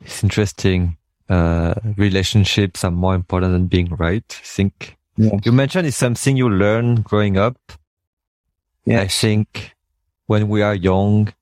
it's 0.00 0.22
interesting. 0.22 0.96
Uh, 1.28 1.74
relationships 1.98 2.82
are 2.84 2.90
more 2.90 3.14
important 3.14 3.52
than 3.52 3.66
being 3.66 3.94
right. 3.96 4.24
I 4.30 4.46
think 4.46 4.96
yeah. 5.18 5.38
you 5.44 5.52
mentioned 5.52 5.86
it's 5.86 5.98
something 5.98 6.38
you 6.38 6.48
learn 6.48 7.02
growing 7.02 7.36
up. 7.36 7.58
Yeah. 8.86 9.02
I 9.02 9.08
think 9.08 9.76
when 10.26 10.48
we 10.48 10.62
are 10.62 10.74
young, 10.74 11.34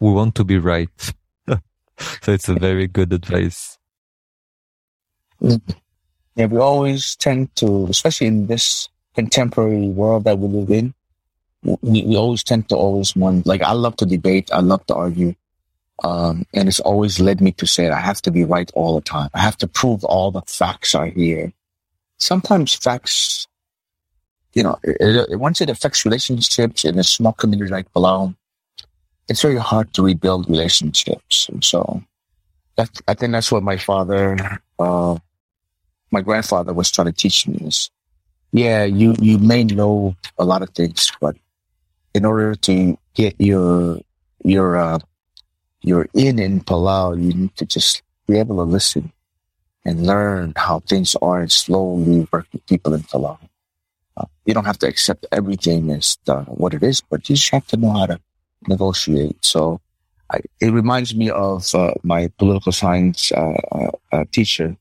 we 0.00 0.12
want 0.12 0.34
to 0.36 0.44
be 0.44 0.58
right. 0.58 0.90
so 1.48 2.32
it's 2.32 2.48
a 2.48 2.54
very 2.54 2.86
good 2.86 3.12
advice. 3.12 3.78
Yeah, 5.40 6.46
we 6.46 6.58
always 6.58 7.16
tend 7.16 7.54
to, 7.56 7.86
especially 7.88 8.26
in 8.26 8.46
this 8.46 8.88
contemporary 9.14 9.88
world 9.88 10.24
that 10.24 10.38
we 10.38 10.48
live 10.48 10.70
in, 10.70 10.94
we, 11.62 12.02
we 12.02 12.16
always 12.16 12.44
tend 12.44 12.68
to 12.68 12.76
always 12.76 13.16
want, 13.16 13.46
like, 13.46 13.62
I 13.62 13.72
love 13.72 13.96
to 13.96 14.06
debate. 14.06 14.50
I 14.52 14.60
love 14.60 14.84
to 14.86 14.94
argue. 14.94 15.34
Um, 16.04 16.44
and 16.52 16.68
it's 16.68 16.80
always 16.80 17.20
led 17.20 17.40
me 17.40 17.52
to 17.52 17.66
say 17.66 17.88
I 17.88 18.00
have 18.00 18.20
to 18.22 18.30
be 18.30 18.44
right 18.44 18.70
all 18.74 18.94
the 18.96 19.00
time. 19.00 19.30
I 19.32 19.40
have 19.40 19.56
to 19.58 19.66
prove 19.66 20.04
all 20.04 20.30
the 20.30 20.42
facts 20.42 20.94
are 20.94 21.06
here. 21.06 21.52
Sometimes 22.18 22.74
facts, 22.74 23.46
you 24.52 24.62
know, 24.62 24.78
it, 24.82 25.30
it, 25.30 25.40
once 25.40 25.60
it 25.60 25.70
affects 25.70 26.04
relationships 26.04 26.84
in 26.84 26.98
a 26.98 27.04
small 27.04 27.32
community 27.32 27.70
like 27.70 27.90
Palau, 27.92 28.34
it's 29.28 29.42
very 29.42 29.58
hard 29.58 29.92
to 29.94 30.02
rebuild 30.02 30.48
relationships. 30.48 31.48
And 31.48 31.64
so 31.64 32.02
that, 32.76 32.90
I 33.08 33.14
think 33.14 33.32
that's 33.32 33.50
what 33.50 33.62
my 33.62 33.76
father, 33.76 34.36
uh, 34.78 35.16
my 36.10 36.20
grandfather 36.20 36.72
was 36.72 36.90
trying 36.90 37.06
to 37.08 37.12
teach 37.12 37.48
me 37.48 37.58
is, 37.66 37.90
yeah, 38.52 38.84
you, 38.84 39.14
you 39.20 39.38
may 39.38 39.64
know 39.64 40.14
a 40.38 40.44
lot 40.44 40.62
of 40.62 40.70
things, 40.70 41.10
but 41.20 41.36
in 42.14 42.24
order 42.24 42.54
to 42.54 42.98
get 43.14 43.34
your, 43.38 44.00
your, 44.44 44.76
uh, 44.76 44.98
your 45.82 46.08
in 46.14 46.38
in 46.38 46.60
Palau, 46.60 47.16
you 47.20 47.32
need 47.32 47.56
to 47.56 47.66
just 47.66 48.02
be 48.26 48.38
able 48.38 48.56
to 48.56 48.62
listen 48.62 49.12
and 49.84 50.06
learn 50.06 50.52
how 50.56 50.80
things 50.80 51.16
are 51.22 51.40
and 51.40 51.52
slowly 51.52 52.26
work 52.32 52.46
with 52.52 52.66
people 52.66 52.94
in 52.94 53.02
Palau. 53.02 53.38
Uh, 54.16 54.24
you 54.44 54.54
don't 54.54 54.64
have 54.64 54.78
to 54.78 54.88
accept 54.88 55.26
everything 55.30 55.90
as 55.90 56.18
the, 56.24 56.40
what 56.42 56.74
it 56.74 56.82
is, 56.82 57.00
but 57.00 57.28
you 57.28 57.36
just 57.36 57.50
have 57.50 57.66
to 57.68 57.76
know 57.76 57.90
how 57.90 58.06
to 58.06 58.20
negotiate. 58.68 59.36
So 59.44 59.80
I, 60.30 60.40
it 60.60 60.72
reminds 60.72 61.14
me 61.14 61.30
of 61.30 61.72
uh, 61.74 61.94
my 62.02 62.28
political 62.38 62.72
science 62.72 63.32
uh, 63.32 63.54
uh, 63.72 63.90
uh, 64.12 64.24
teacher 64.32 64.76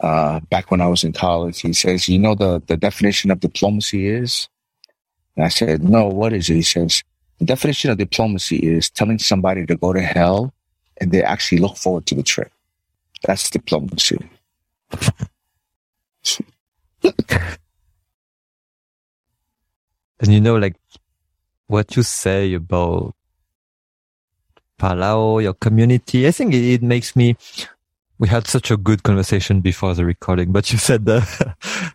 uh, 0.00 0.40
back 0.50 0.70
when 0.70 0.80
I 0.80 0.86
was 0.86 1.04
in 1.04 1.12
college. 1.12 1.60
He 1.60 1.72
says, 1.72 2.08
"You 2.08 2.18
know 2.18 2.34
the 2.34 2.62
the 2.66 2.76
definition 2.76 3.30
of 3.30 3.40
diplomacy 3.40 4.08
is." 4.08 4.48
And 5.36 5.44
I 5.44 5.48
said, 5.48 5.82
"No, 5.82 6.06
what 6.06 6.32
is 6.32 6.50
it?" 6.50 6.54
He 6.54 6.62
says, 6.62 7.02
"The 7.38 7.46
definition 7.46 7.90
of 7.90 7.98
diplomacy 7.98 8.56
is 8.56 8.90
telling 8.90 9.18
somebody 9.18 9.64
to 9.66 9.76
go 9.76 9.92
to 9.92 10.02
hell, 10.02 10.52
and 11.00 11.10
they 11.12 11.22
actually 11.22 11.58
look 11.58 11.76
forward 11.76 12.06
to 12.06 12.14
the 12.14 12.22
trip. 12.22 12.52
That's 13.24 13.48
diplomacy." 13.50 14.18
and 20.20 20.32
you 20.32 20.40
know, 20.40 20.56
like 20.56 20.76
what 21.66 21.96
you 21.96 22.02
say 22.02 22.54
about 22.54 23.14
Palau, 24.78 25.42
your 25.42 25.54
community, 25.54 26.26
I 26.26 26.30
think 26.30 26.54
it, 26.54 26.64
it, 26.64 26.82
makes 26.82 27.16
me, 27.16 27.36
we 28.18 28.28
had 28.28 28.46
such 28.46 28.70
a 28.70 28.76
good 28.76 29.02
conversation 29.02 29.60
before 29.60 29.94
the 29.94 30.04
recording, 30.04 30.52
but 30.52 30.70
you 30.72 30.78
said 30.78 31.06
that, 31.06 31.22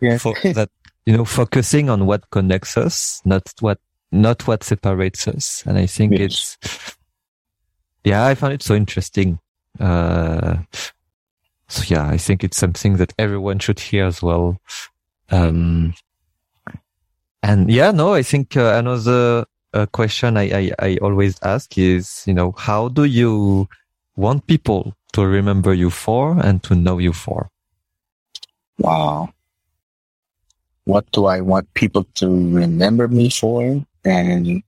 that, 0.00 0.70
you 1.06 1.16
know, 1.16 1.24
focusing 1.24 1.88
on 1.88 2.06
what 2.06 2.28
connects 2.30 2.76
us, 2.76 3.22
not 3.24 3.52
what, 3.60 3.78
not 4.10 4.46
what 4.46 4.64
separates 4.64 5.26
us. 5.28 5.62
And 5.66 5.78
I 5.78 5.86
think 5.86 6.12
yes. 6.12 6.58
it's, 6.60 6.96
yeah, 8.04 8.26
I 8.26 8.34
found 8.34 8.54
it 8.54 8.62
so 8.62 8.74
interesting. 8.74 9.38
Uh, 9.78 10.56
so 11.68 11.84
yeah, 11.86 12.06
I 12.06 12.18
think 12.18 12.44
it's 12.44 12.58
something 12.58 12.96
that 12.96 13.14
everyone 13.18 13.58
should 13.58 13.80
hear 13.80 14.04
as 14.04 14.22
well. 14.22 14.60
Um, 15.30 15.94
and 17.42 17.70
yeah, 17.70 17.90
no, 17.90 18.12
I 18.12 18.22
think 18.22 18.56
uh, 18.56 18.74
another 18.76 19.46
uh, 19.72 19.86
question 19.86 20.36
I, 20.36 20.42
I, 20.42 20.72
I 20.78 20.96
always 21.02 21.38
ask 21.42 21.76
is, 21.78 22.24
you 22.26 22.34
know, 22.34 22.52
how 22.52 22.88
do 22.88 23.04
you 23.04 23.68
want 24.16 24.46
people 24.46 24.94
to 25.12 25.26
remember 25.26 25.74
you 25.74 25.90
for 25.90 26.38
and 26.38 26.62
to 26.64 26.74
know 26.74 26.98
you 26.98 27.12
for? 27.12 27.48
Wow. 28.78 29.32
What 30.84 31.10
do 31.12 31.26
I 31.26 31.40
want 31.40 31.72
people 31.74 32.04
to 32.14 32.28
remember 32.28 33.08
me 33.08 33.30
for? 33.30 33.84
And 34.04 34.62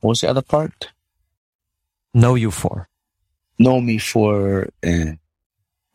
what 0.00 0.10
was 0.10 0.20
the 0.20 0.30
other 0.30 0.42
part? 0.42 0.92
Know 2.14 2.34
you 2.34 2.50
for. 2.50 2.88
Know 3.58 3.80
me 3.80 3.98
for 3.98 4.68
and 4.82 5.18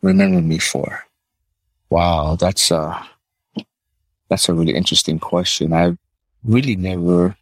remember 0.02 0.42
me 0.42 0.58
for. 0.58 1.04
Wow, 1.90 2.36
that's 2.36 2.70
a 2.70 3.06
that's 4.28 4.48
a 4.48 4.54
really 4.54 4.74
interesting 4.74 5.18
question. 5.18 5.72
I've 5.72 5.98
really 6.42 6.76
never 6.76 7.36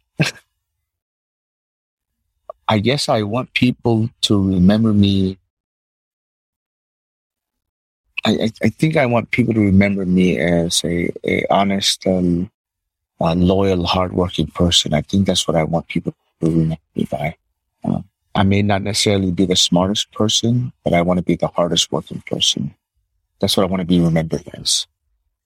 I 2.71 2.79
guess 2.79 3.09
I 3.09 3.23
want 3.23 3.53
people 3.53 4.09
to 4.21 4.41
remember 4.41 4.93
me. 4.93 5.37
I, 8.23 8.31
I, 8.31 8.51
I 8.63 8.69
think 8.69 8.95
I 8.95 9.05
want 9.07 9.31
people 9.31 9.53
to 9.53 9.59
remember 9.59 10.05
me 10.05 10.39
as 10.39 10.81
a, 10.85 11.11
a 11.25 11.45
honest, 11.49 12.07
um, 12.07 12.49
a 13.19 13.35
loyal, 13.35 13.85
hardworking 13.85 14.47
person. 14.47 14.93
I 14.93 15.01
think 15.01 15.27
that's 15.27 15.49
what 15.49 15.57
I 15.57 15.65
want 15.65 15.89
people 15.89 16.15
to 16.39 16.49
remember 16.49 16.77
me 16.95 17.07
by. 17.11 17.35
Um, 17.83 18.05
I 18.35 18.43
may 18.43 18.61
not 18.61 18.83
necessarily 18.83 19.31
be 19.31 19.45
the 19.45 19.57
smartest 19.57 20.09
person, 20.13 20.71
but 20.85 20.93
I 20.93 21.01
want 21.01 21.17
to 21.17 21.23
be 21.23 21.35
the 21.35 21.49
hardest 21.49 21.91
working 21.91 22.23
person. 22.25 22.73
That's 23.41 23.57
what 23.57 23.63
I 23.63 23.69
want 23.69 23.81
to 23.81 23.85
be 23.85 23.99
remembered 23.99 24.49
as. 24.53 24.87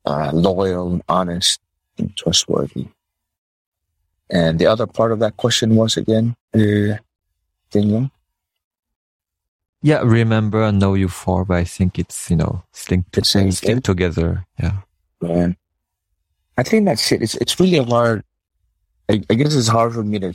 Uh, 0.05 0.29
loyal, 0.31 1.01
honest, 1.09 1.59
and 1.97 2.15
trustworthy. 2.15 2.89
And 4.29 4.59
the 4.59 4.67
other 4.67 4.85
part 4.85 5.11
of 5.11 5.17
that 5.19 5.37
question 5.37 5.75
was 5.75 5.97
again, 5.97 6.35
uh, 6.53 6.97
Yeah, 9.81 10.01
remember 10.03 10.63
and 10.63 10.79
know 10.79 10.95
you 10.95 11.07
for, 11.07 11.45
but 11.45 11.57
I 11.57 11.63
think 11.63 11.99
it's, 11.99 12.29
you 12.31 12.35
know, 12.35 12.63
linked, 12.89 13.15
it's 13.17 13.35
linked 13.35 13.85
together. 13.85 14.45
Yeah. 14.59 14.79
Man. 15.21 15.57
I 16.57 16.63
think 16.63 16.85
that's 16.85 17.11
it. 17.11 17.21
It's, 17.21 17.35
it's 17.35 17.59
really 17.59 17.83
hard. 17.83 18.23
I, 19.09 19.21
I 19.29 19.33
guess 19.35 19.53
it's 19.53 19.67
hard 19.67 19.93
for 19.93 20.03
me 20.03 20.17
to 20.19 20.33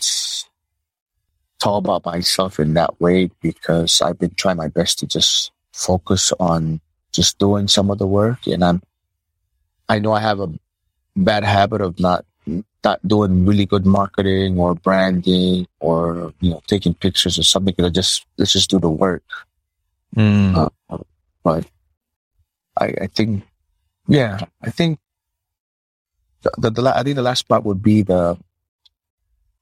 talk 1.59 1.79
about 1.79 2.05
myself 2.05 2.61
in 2.61 2.75
that 2.75 3.01
way 3.01 3.31
because 3.41 4.01
I've 4.01 4.19
been 4.19 4.35
trying 4.35 4.57
my 4.57 4.69
best 4.69 5.01
to 5.01 5.07
just 5.07 5.51
focus 5.73 6.33
on 6.39 6.81
just 7.11 7.39
doing 7.39 7.67
some 7.67 7.91
of 7.91 7.99
the 7.99 8.07
work. 8.07 8.47
And 8.47 8.63
I'm, 8.63 8.83
I 9.89 9.99
know 9.99 10.13
I 10.13 10.21
have 10.21 10.39
a 10.39 10.53
bad 11.17 11.43
habit 11.43 11.81
of 11.81 11.99
not 11.99 12.25
not 12.83 13.07
doing 13.07 13.47
really 13.47 13.67
good 13.67 13.85
marketing 13.85 14.59
or 14.59 14.75
branding 14.75 15.67
or 15.81 16.33
you 16.41 16.51
know 16.51 16.63
taking 16.67 16.95
pictures 16.95 17.39
or 17.39 17.43
something. 17.43 17.75
Cause 17.75 17.87
I 17.87 17.91
just 17.91 18.27
let's 18.39 18.53
just 18.53 18.71
do 18.71 18.79
the 18.79 18.91
work. 18.91 19.25
Mm. 20.17 20.57
Uh, 20.89 20.99
but 21.43 21.67
I, 22.79 22.95
I 23.03 23.07
think, 23.07 23.45
yeah, 24.09 24.41
I 24.63 24.71
think 24.71 24.99
the, 26.43 26.51
the, 26.59 26.71
the, 26.71 26.97
I 26.97 27.03
think 27.03 27.17
the 27.17 27.23
last 27.23 27.49
part 27.49 27.65
would 27.65 27.83
be 27.83 28.03
the 28.03 28.39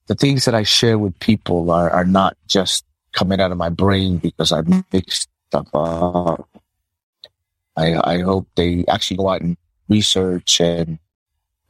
the 0.07 0.15
things 0.15 0.47
that 0.47 0.55
I 0.55 0.63
share 0.63 0.97
with 0.97 1.19
people 1.21 1.71
are 1.71 1.91
are 1.91 2.05
not 2.05 2.37
just 2.47 2.85
coming 3.13 3.41
out 3.41 3.53
of 3.53 3.59
my 3.59 3.69
brain 3.69 4.19
because 4.19 4.53
I 4.53 4.63
mixed 4.93 5.29
stuff 5.49 5.69
up. 5.75 6.49
I 7.77 7.95
I 7.97 8.21
hope 8.21 8.49
they 8.55 8.85
actually 8.89 9.19
go 9.19 9.29
out 9.29 9.43
and 9.43 9.57
research 9.89 10.61
and 10.61 10.99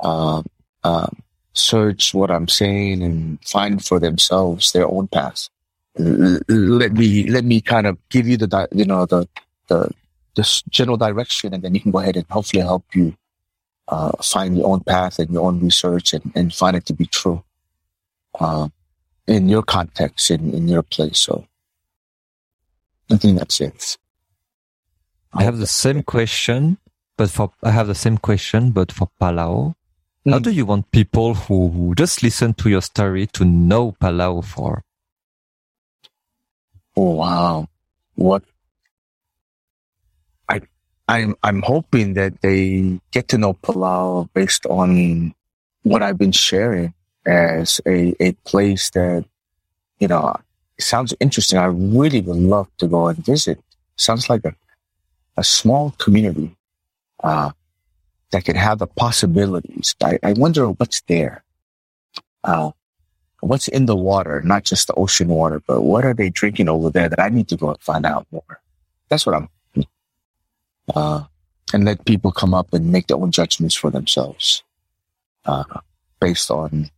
um, 0.00 0.46
um, 0.84 1.16
search 1.58 2.14
what 2.14 2.30
I'm 2.30 2.48
saying 2.48 3.02
and 3.02 3.38
find 3.44 3.84
for 3.84 3.98
themselves 3.98 4.72
their 4.72 4.86
own 4.86 5.08
path. 5.08 5.48
Let 5.98 6.92
me 6.92 7.28
let 7.28 7.44
me 7.44 7.60
kind 7.60 7.86
of 7.86 7.98
give 8.08 8.28
you 8.28 8.36
the 8.36 8.68
you 8.72 8.84
know 8.84 9.04
the 9.06 9.28
the 9.66 9.90
the 10.36 10.62
general 10.70 10.96
direction, 10.96 11.52
and 11.52 11.62
then 11.62 11.74
you 11.74 11.80
can 11.80 11.90
go 11.90 11.98
ahead 11.98 12.16
and 12.16 12.26
hopefully 12.30 12.62
help 12.62 12.84
you 12.94 13.16
uh, 13.88 14.12
find 14.22 14.56
your 14.56 14.68
own 14.68 14.80
path 14.80 15.18
and 15.18 15.30
your 15.30 15.44
own 15.46 15.60
research 15.60 16.14
and, 16.14 16.30
and 16.34 16.54
find 16.54 16.76
it 16.76 16.86
to 16.86 16.92
be 16.92 17.06
true 17.06 17.42
uh, 18.38 18.68
in 19.26 19.48
your 19.48 19.62
context 19.62 20.30
in, 20.30 20.54
in 20.54 20.68
your 20.68 20.82
place. 20.82 21.18
So 21.18 21.46
I 23.10 23.16
think 23.16 23.38
that's 23.38 23.60
it. 23.60 23.96
I 25.32 25.42
have 25.42 25.58
the 25.58 25.66
same 25.66 26.02
question, 26.02 26.78
but 27.16 27.30
for 27.30 27.52
I 27.62 27.70
have 27.70 27.86
the 27.86 27.94
same 27.94 28.18
question, 28.18 28.70
but 28.70 28.92
for 28.92 29.08
Palau. 29.20 29.74
Mm. 30.26 30.32
How 30.32 30.38
do 30.38 30.50
you 30.50 30.66
want 30.66 30.90
people 30.90 31.34
who 31.34 31.94
just 31.96 32.22
listen 32.22 32.54
to 32.54 32.68
your 32.68 32.82
story 32.82 33.26
to 33.28 33.44
know 33.44 33.92
Palau 34.00 34.44
for? 34.44 34.82
Oh, 36.96 37.14
wow. 37.14 37.68
What 38.16 38.42
I 40.48 40.60
I'm 41.08 41.36
I'm 41.42 41.62
hoping 41.62 42.14
that 42.14 42.40
they 42.42 43.00
get 43.12 43.28
to 43.28 43.38
know 43.38 43.54
Palau 43.54 44.28
based 44.34 44.66
on 44.66 45.34
what 45.82 46.02
I've 46.02 46.18
been 46.18 46.32
sharing 46.32 46.94
as 47.24 47.80
a, 47.86 48.14
a 48.20 48.32
place 48.44 48.90
that, 48.90 49.24
you 50.00 50.08
know, 50.08 50.34
sounds 50.80 51.14
interesting. 51.20 51.58
I 51.58 51.66
really 51.66 52.20
would 52.20 52.36
love 52.36 52.68
to 52.78 52.86
go 52.86 53.06
and 53.08 53.24
visit. 53.24 53.60
Sounds 53.96 54.28
like 54.28 54.44
a, 54.44 54.54
a 55.36 55.44
small 55.44 55.92
community. 55.98 56.56
Uh, 57.22 57.50
that 58.30 58.44
could 58.44 58.56
have 58.56 58.78
the 58.78 58.86
possibilities. 58.86 59.94
I, 60.02 60.18
I 60.22 60.32
wonder 60.34 60.68
what's 60.68 61.00
there. 61.02 61.42
Uh, 62.44 62.72
what's 63.40 63.68
in 63.68 63.86
the 63.86 63.96
water, 63.96 64.42
not 64.44 64.64
just 64.64 64.86
the 64.86 64.94
ocean 64.94 65.28
water, 65.28 65.62
but 65.66 65.82
what 65.82 66.04
are 66.04 66.14
they 66.14 66.28
drinking 66.30 66.68
over 66.68 66.90
there 66.90 67.08
that 67.08 67.20
I 67.20 67.28
need 67.28 67.48
to 67.48 67.56
go 67.56 67.70
and 67.70 67.80
find 67.80 68.04
out 68.04 68.26
more? 68.30 68.60
That's 69.08 69.24
what 69.26 69.34
I'm, 69.34 69.48
uh, 70.94 71.24
and 71.72 71.84
let 71.84 72.04
people 72.04 72.32
come 72.32 72.54
up 72.54 72.72
and 72.72 72.92
make 72.92 73.06
their 73.06 73.16
own 73.16 73.30
judgments 73.30 73.74
for 73.74 73.90
themselves, 73.90 74.62
uh, 75.44 75.64
based 76.20 76.50
on 76.50 76.90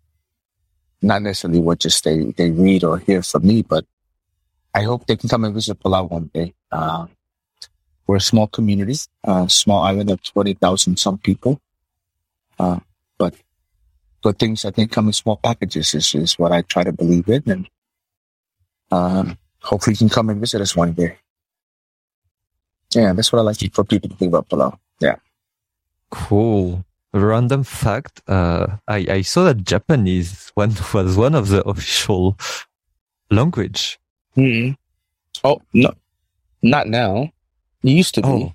not 1.02 1.22
necessarily 1.22 1.60
what 1.60 1.80
just 1.80 2.04
they, 2.04 2.24
they 2.36 2.50
read 2.50 2.84
or 2.84 2.98
hear 2.98 3.22
from 3.22 3.46
me, 3.46 3.62
but 3.62 3.84
I 4.74 4.82
hope 4.82 5.06
they 5.06 5.16
can 5.16 5.28
come 5.28 5.44
and 5.44 5.54
visit 5.54 5.80
Palau 5.80 6.10
one 6.10 6.30
day. 6.32 6.54
Uh, 6.70 7.06
we're 8.10 8.16
a 8.16 8.20
small 8.20 8.48
community, 8.48 8.96
a 9.22 9.48
small 9.48 9.84
island 9.84 10.10
of 10.10 10.20
20,000 10.20 10.98
some 10.98 11.16
people. 11.16 11.60
Uh, 12.58 12.80
but 13.18 13.36
good 14.20 14.36
things 14.36 14.64
I 14.64 14.72
think 14.72 14.90
come 14.90 15.06
in 15.06 15.12
small 15.12 15.36
packages 15.36 15.94
is, 15.94 16.12
is 16.16 16.36
what 16.36 16.50
I 16.50 16.62
try 16.62 16.82
to 16.82 16.90
believe 16.90 17.28
in. 17.28 17.44
And 17.46 17.68
um, 18.90 19.38
hopefully 19.62 19.94
you 19.94 19.98
can 19.98 20.08
come 20.08 20.28
and 20.28 20.40
visit 20.40 20.60
us 20.60 20.74
one 20.74 20.92
day. 20.92 21.18
Yeah, 22.92 23.12
that's 23.12 23.30
what 23.30 23.38
I 23.38 23.42
like 23.42 23.72
for 23.72 23.84
people 23.84 24.10
to 24.10 24.16
think 24.16 24.30
about 24.30 24.48
Palau. 24.48 24.76
Yeah. 24.98 25.14
Cool. 26.10 26.84
Random 27.14 27.62
fact, 27.62 28.22
uh, 28.26 28.78
I, 28.88 29.06
I 29.08 29.22
saw 29.22 29.44
that 29.44 29.62
Japanese 29.62 30.50
one 30.54 30.74
was 30.92 31.16
one 31.16 31.36
of 31.36 31.46
the 31.46 31.62
official 31.62 32.36
language. 33.30 34.00
Mm-hmm. 34.36 34.72
Oh, 35.44 35.62
no, 35.72 35.94
not 36.60 36.88
now. 36.88 37.30
It 37.82 37.90
used 37.90 38.14
to 38.14 38.22
be. 38.22 38.28
Oh. 38.28 38.54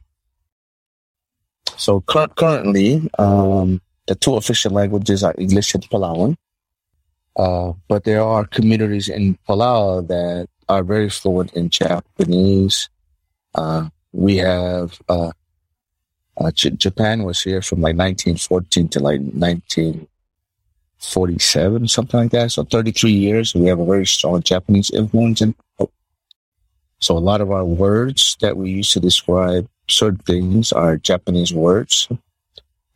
So 1.77 2.01
cur- 2.01 2.27
currently, 2.27 3.09
um, 3.17 3.81
the 4.07 4.15
two 4.15 4.35
official 4.35 4.71
languages 4.71 5.23
are 5.23 5.33
English 5.37 5.73
and 5.73 5.89
Palauan. 5.89 6.35
Uh, 7.35 7.73
but 7.87 8.03
there 8.05 8.23
are 8.23 8.45
communities 8.45 9.09
in 9.09 9.37
Palau 9.47 10.07
that 10.07 10.47
are 10.69 10.83
very 10.83 11.09
fluent 11.09 11.51
in 11.53 11.69
Japanese. 11.69 12.89
Uh, 13.53 13.89
we 14.13 14.37
have 14.37 14.99
uh, 15.09 15.31
uh 16.37 16.51
J- 16.51 16.69
Japan 16.71 17.23
was 17.23 17.41
here 17.41 17.61
from 17.61 17.81
like 17.81 17.97
1914 17.97 18.87
to 18.89 18.99
like 18.99 19.19
1947, 19.19 21.87
something 21.89 22.19
like 22.21 22.31
that. 22.31 22.51
So 22.51 22.63
33 22.63 23.11
years. 23.11 23.53
We 23.53 23.67
have 23.67 23.79
a 23.79 23.85
very 23.85 24.05
strong 24.05 24.41
Japanese 24.41 24.89
influence 24.91 25.41
in 25.41 25.53
so 26.99 27.17
a 27.17 27.19
lot 27.19 27.41
of 27.41 27.51
our 27.51 27.65
words 27.65 28.37
that 28.41 28.57
we 28.57 28.71
use 28.71 28.91
to 28.91 28.99
describe 28.99 29.67
certain 29.87 30.19
things 30.19 30.71
are 30.71 30.97
Japanese 30.97 31.53
words. 31.53 32.07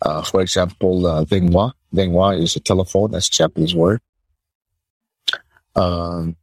Uh, 0.01 0.21
for 0.23 0.41
example, 0.41 1.05
uh, 1.05 1.25
Denwa. 1.25 1.73
Denwa 1.93 2.39
is 2.39 2.55
a 2.55 2.59
telephone. 2.59 3.11
That's 3.11 3.27
a 3.27 3.31
Japanese 3.31 3.75
word. 3.75 4.01
Um, 5.75 6.35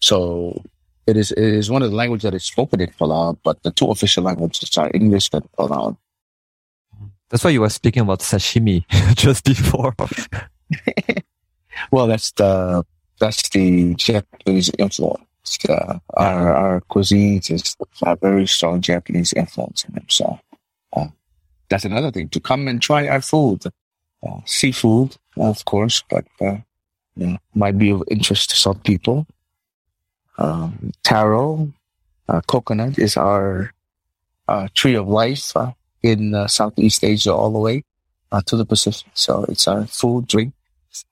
so 0.00 0.62
it 1.06 1.16
is, 1.16 1.32
it 1.32 1.42
is 1.42 1.70
one 1.70 1.82
of 1.82 1.90
the 1.90 1.96
languages 1.96 2.24
that 2.24 2.34
is 2.34 2.44
spoken 2.44 2.80
in 2.80 2.88
Palau, 2.88 3.36
but 3.42 3.62
the 3.62 3.70
two 3.70 3.90
official 3.90 4.24
languages 4.24 4.76
are 4.76 4.90
English 4.92 5.30
and 5.32 5.48
Palau. 5.52 5.96
That's 7.28 7.44
why 7.44 7.50
you 7.50 7.60
were 7.60 7.70
speaking 7.70 8.02
about 8.02 8.20
sashimi 8.20 8.84
just 9.14 9.44
before. 9.44 9.94
well, 11.92 12.08
that's 12.08 12.32
the, 12.32 12.84
that's 13.20 13.48
the 13.50 13.94
Japanese 13.94 14.70
influence. 14.78 15.29
Uh, 15.68 15.98
our, 16.14 16.54
our 16.54 16.80
cuisines 16.82 17.50
is 17.50 17.76
a 18.02 18.16
very 18.16 18.46
strong 18.46 18.80
Japanese 18.80 19.32
influence 19.32 19.84
in 19.84 19.94
them. 19.94 20.06
So, 20.08 20.38
uh, 20.92 21.08
that's 21.68 21.84
another 21.84 22.10
thing 22.10 22.28
to 22.30 22.40
come 22.40 22.68
and 22.68 22.80
try 22.80 23.08
our 23.08 23.20
food. 23.20 23.64
Uh, 24.22 24.40
seafood, 24.44 25.16
of 25.36 25.64
course, 25.64 26.04
but, 26.10 26.26
uh, 26.40 26.58
you 27.16 27.38
might 27.54 27.78
be 27.78 27.90
of 27.90 28.02
interest 28.10 28.50
to 28.50 28.56
some 28.56 28.78
people. 28.80 29.26
Um, 30.38 30.92
taro, 31.02 31.72
uh, 32.28 32.40
coconut 32.46 32.98
is 32.98 33.16
our 33.16 33.72
uh, 34.48 34.68
tree 34.74 34.94
of 34.94 35.08
life 35.08 35.56
uh, 35.56 35.72
in 36.02 36.34
uh, 36.34 36.46
Southeast 36.48 37.04
Asia 37.04 37.32
all 37.32 37.52
the 37.52 37.58
way 37.58 37.84
uh, 38.32 38.40
to 38.46 38.56
the 38.56 38.64
Pacific. 38.64 39.10
So 39.14 39.44
it's 39.48 39.66
our 39.68 39.86
food, 39.86 40.26
drink, 40.26 40.54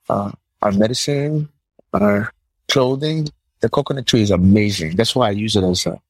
uh, 0.08 0.32
our 0.62 0.72
medicine, 0.72 1.48
our 1.92 2.32
clothing. 2.68 3.28
The 3.60 3.68
coconut 3.68 4.06
tree 4.06 4.22
is 4.22 4.30
amazing. 4.30 4.96
That's 4.96 5.14
why 5.14 5.28
I 5.28 5.30
use 5.32 5.56
it 5.56 5.64
as 5.64 5.86
a 5.86 6.00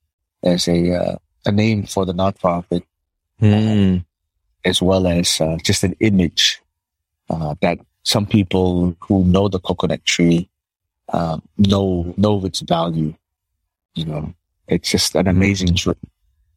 as 0.43 0.69
a 0.69 0.95
uh, 0.95 1.17
a 1.47 1.53
name 1.53 1.85
for 1.85 2.05
the 2.05 2.13
nonprofit, 2.13 2.83
Mm. 3.41 4.05
as 4.65 4.83
well 4.83 5.07
as 5.07 5.41
uh, 5.41 5.57
just 5.63 5.85
an 5.85 5.95
image 6.01 6.61
that 7.61 7.79
some 8.03 8.27
people 8.27 8.97
who 9.01 9.25
know 9.25 9.49
the 9.49 9.61
coconut 9.61 10.05
tree 10.05 10.49
um, 11.13 11.43
know 11.57 12.15
know 12.17 12.37
of 12.37 12.45
its 12.45 12.61
value. 12.61 13.15
You 13.95 14.05
know, 14.05 14.35
it's 14.67 14.91
just 14.91 15.15
an 15.15 15.27
amazing 15.27 15.69
hmm. 15.69 15.75
trip 15.75 15.99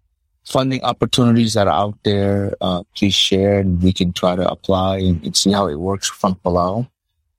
funding 0.44 0.82
opportunities 0.84 1.54
that 1.54 1.66
are 1.66 1.74
out 1.74 1.98
there, 2.04 2.54
uh, 2.60 2.82
please 2.94 3.14
share 3.14 3.58
and 3.58 3.82
we 3.82 3.92
can 3.92 4.12
try 4.12 4.36
to 4.36 4.48
apply 4.48 4.98
and, 4.98 5.24
and 5.24 5.36
see 5.36 5.50
how 5.50 5.66
it 5.66 5.76
works 5.76 6.08
from 6.08 6.34
Palau. 6.36 6.88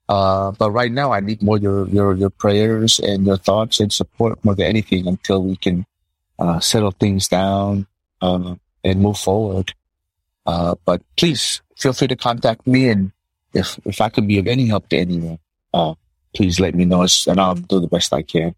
Uh, 0.10 0.52
but 0.52 0.72
right 0.72 0.92
now 0.92 1.14
I 1.14 1.22
need 1.22 1.42
more 1.42 1.58
your, 1.58 1.88
your, 1.88 2.16
your 2.16 2.30
prayers 2.30 3.00
and 3.00 3.26
your 3.26 3.38
thoughts 3.38 3.80
and 3.80 3.94
support 3.94 4.44
more 4.44 4.56
than 4.56 4.66
anything 4.66 5.08
until 5.08 5.44
we 5.44 5.56
can, 5.56 5.86
uh, 6.40 6.60
settle 6.60 6.92
things 6.92 7.28
down, 7.28 7.88
um, 8.22 8.60
and 8.84 9.02
move 9.02 9.18
forward. 9.18 9.74
Uh, 10.46 10.76
but 10.86 11.02
please 11.16 11.62
feel 11.78 11.94
free 11.94 12.08
to 12.08 12.16
contact 12.16 12.68
me 12.68 12.90
and 12.90 13.12
if, 13.54 13.80
if 13.86 14.02
I 14.02 14.10
can 14.10 14.28
be 14.28 14.40
of 14.40 14.48
any 14.48 14.68
help 14.68 14.90
to 14.90 14.98
anyone, 14.98 15.40
uh, 15.74 15.94
please 16.36 16.60
let 16.60 16.76
me 16.76 16.86
know 16.86 17.06
and 17.28 17.40
I'll 17.40 17.56
do 17.56 17.80
the 17.80 17.88
best 17.88 18.14
I 18.14 18.24
can. 18.24 18.56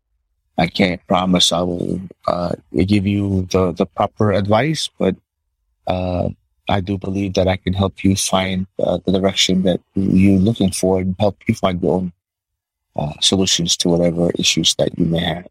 I 0.58 0.68
can't 0.68 1.06
promise 1.06 1.52
I 1.52 1.62
will 1.62 2.00
uh, 2.28 2.56
give 2.74 3.06
you 3.06 3.48
the, 3.52 3.74
the 3.74 3.86
proper 3.86 4.32
advice, 4.32 4.90
but 4.98 5.16
uh, 5.86 6.30
I 6.70 6.80
do 6.80 6.98
believe 6.98 7.34
that 7.34 7.48
I 7.48 7.58
can 7.58 7.74
help 7.74 8.04
you 8.04 8.16
find 8.16 8.66
uh, 8.80 9.00
the 9.06 9.20
direction 9.20 9.64
that 9.64 9.82
you're 9.96 10.40
looking 10.40 10.72
for 10.72 11.02
and 11.02 11.16
help 11.20 11.38
you 11.48 11.56
find 11.56 11.82
your 11.82 11.96
own 11.96 12.14
uh, 12.96 13.14
solutions 13.20 13.76
to 13.78 13.90
whatever 13.90 14.32
issues 14.40 14.74
that 14.76 14.98
you 14.98 15.06
may 15.06 15.20
have. 15.20 15.48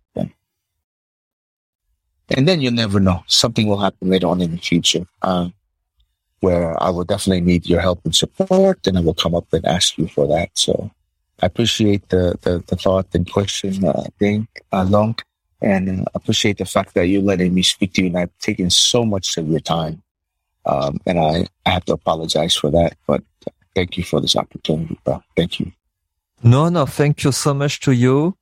And, 2.30 2.48
then 2.48 2.60
you'll 2.60 2.72
never 2.72 3.01
know. 3.01 3.22
Something 3.26 3.66
will 3.66 3.78
happen 3.78 4.09
later 4.09 4.28
on 4.28 4.40
in 4.40 4.52
the 4.52 4.59
future 4.59 5.06
uh, 5.22 5.48
where 6.40 6.80
I 6.82 6.90
will 6.90 7.05
definitely 7.05 7.40
need 7.40 7.66
your 7.66 7.80
help 7.80 8.01
and 8.05 8.14
support, 8.14 8.86
and 8.86 8.98
I 8.98 9.01
will 9.01 9.14
come 9.14 9.34
up 9.34 9.52
and 9.52 9.64
ask 9.64 9.96
you 9.96 10.09
for 10.09 10.26
that. 10.28 10.51
So 10.55 10.90
I 11.40 11.46
appreciate 11.46 12.09
the, 12.10 12.38
the, 12.42 12.62
the 12.66 12.76
thought 12.76 13.09
and 13.14 13.30
question, 13.30 13.84
uh, 13.84 14.05
Ding, 14.18 14.48
uh, 14.72 14.84
Long, 14.84 15.16
and 15.60 16.02
uh, 16.02 16.05
appreciate 16.14 16.59
the 16.59 16.66
fact 16.66 16.94
that 16.94 17.06
you're 17.06 17.22
letting 17.22 17.55
me 17.55 17.62
speak 17.62 17.94
to 17.94 18.02
you. 18.02 18.09
And 18.09 18.18
I've 18.18 18.38
taken 18.38 18.70
so 18.70 19.05
much 19.05 19.36
of 19.36 19.48
your 19.48 19.60
time. 19.60 20.02
Um, 20.66 20.98
and 21.06 21.18
I, 21.18 21.46
I 21.66 21.70
have 21.70 21.84
to 21.86 21.92
apologize 21.94 22.55
for 22.55 22.70
that, 22.70 22.96
but 23.06 23.22
thank 23.74 23.96
you 23.96 24.05
for 24.05 24.20
this 24.20 24.36
opportunity, 24.36 24.98
bro. 25.05 25.22
Thank 25.36 25.60
you. 25.60 25.72
No, 26.42 26.68
no, 26.68 26.84
thank 26.86 27.24
you 27.24 27.32
so 27.32 27.55
much 27.55 27.80
to 27.80 27.92
you. 27.92 28.36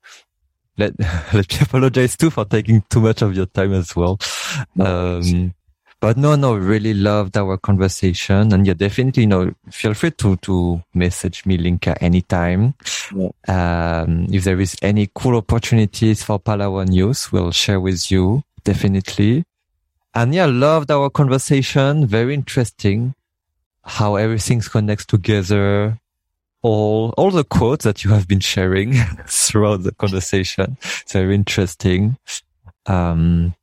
Let, 0.78 0.98
let 1.32 1.52
me 1.52 1.58
apologize 1.60 2.16
too 2.16 2.30
for 2.30 2.44
taking 2.44 2.82
too 2.88 3.00
much 3.00 3.22
of 3.22 3.34
your 3.36 3.46
time 3.46 3.72
as 3.74 3.94
well. 3.94 4.18
Um, 4.78 5.54
but 6.02 6.16
no, 6.16 6.34
no, 6.34 6.56
really 6.56 6.94
loved 6.94 7.36
our 7.36 7.56
conversation. 7.56 8.52
And 8.52 8.66
yeah, 8.66 8.74
definitely, 8.74 9.22
you 9.22 9.28
know, 9.28 9.54
feel 9.70 9.94
free 9.94 10.10
to, 10.10 10.36
to 10.36 10.82
message 10.94 11.46
me, 11.46 11.56
Linka, 11.56 11.96
anytime. 12.02 12.74
Yeah. 13.14 13.28
Um, 13.46 14.26
if 14.28 14.42
there 14.42 14.60
is 14.60 14.76
any 14.82 15.08
cool 15.14 15.36
opportunities 15.36 16.24
for 16.24 16.40
Palauan 16.40 16.92
youth, 16.92 17.32
we'll 17.32 17.52
share 17.52 17.78
with 17.78 18.10
you. 18.10 18.42
Definitely. 18.64 19.44
And 20.12 20.34
yeah, 20.34 20.46
loved 20.46 20.90
our 20.90 21.08
conversation. 21.08 22.06
Very 22.06 22.34
interesting 22.34 23.14
how 23.84 24.16
everything 24.16 24.60
connects 24.60 25.06
together. 25.06 26.00
All, 26.62 27.12
all 27.16 27.30
the 27.30 27.44
quotes 27.44 27.84
that 27.84 28.04
you 28.04 28.10
have 28.10 28.28
been 28.28 28.40
sharing 28.40 28.94
throughout 29.26 29.82
the 29.82 29.92
conversation. 29.92 30.76
It's 30.80 31.12
very 31.12 31.34
interesting. 31.34 32.16
Um, 32.86 33.54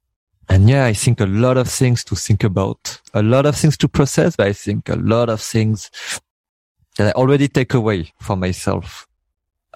and 0.50 0.68
yeah, 0.68 0.86
I 0.86 0.94
think 0.94 1.22
a 1.22 1.26
lot 1.26 1.58
of 1.58 1.70
things 1.70 2.04
to 2.06 2.16
think 2.16 2.44
about, 2.44 3.00
a 3.14 3.22
lot 3.22 3.46
of 3.46 3.56
things 3.56 3.78
to 3.78 3.88
process, 3.88 4.36
but 4.36 4.48
I 4.48 4.54
think 4.54 4.90
a 4.90 4.96
lot 4.96 5.30
of 5.30 5.40
things 5.40 5.92
that 6.98 7.08
I 7.08 7.12
already 7.12 7.48
take 7.48 7.74
away 7.74 8.12
for 8.20 8.36
myself. 8.36 9.08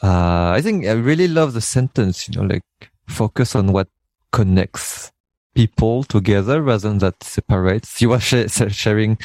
Uh, 0.01 0.49
I 0.49 0.61
think 0.61 0.85
I 0.85 0.91
really 0.91 1.27
love 1.27 1.53
the 1.53 1.61
sentence, 1.61 2.27
you 2.27 2.35
know, 2.35 2.47
like 2.47 2.63
focus 3.07 3.55
on 3.55 3.71
what 3.71 3.87
connects 4.31 5.11
people 5.53 6.03
together 6.03 6.61
rather 6.61 6.89
than 6.89 6.97
that 6.97 7.23
separates. 7.23 8.01
You 8.01 8.09
were 8.09 8.19
sh- 8.19 8.49
sharing, 8.69 9.17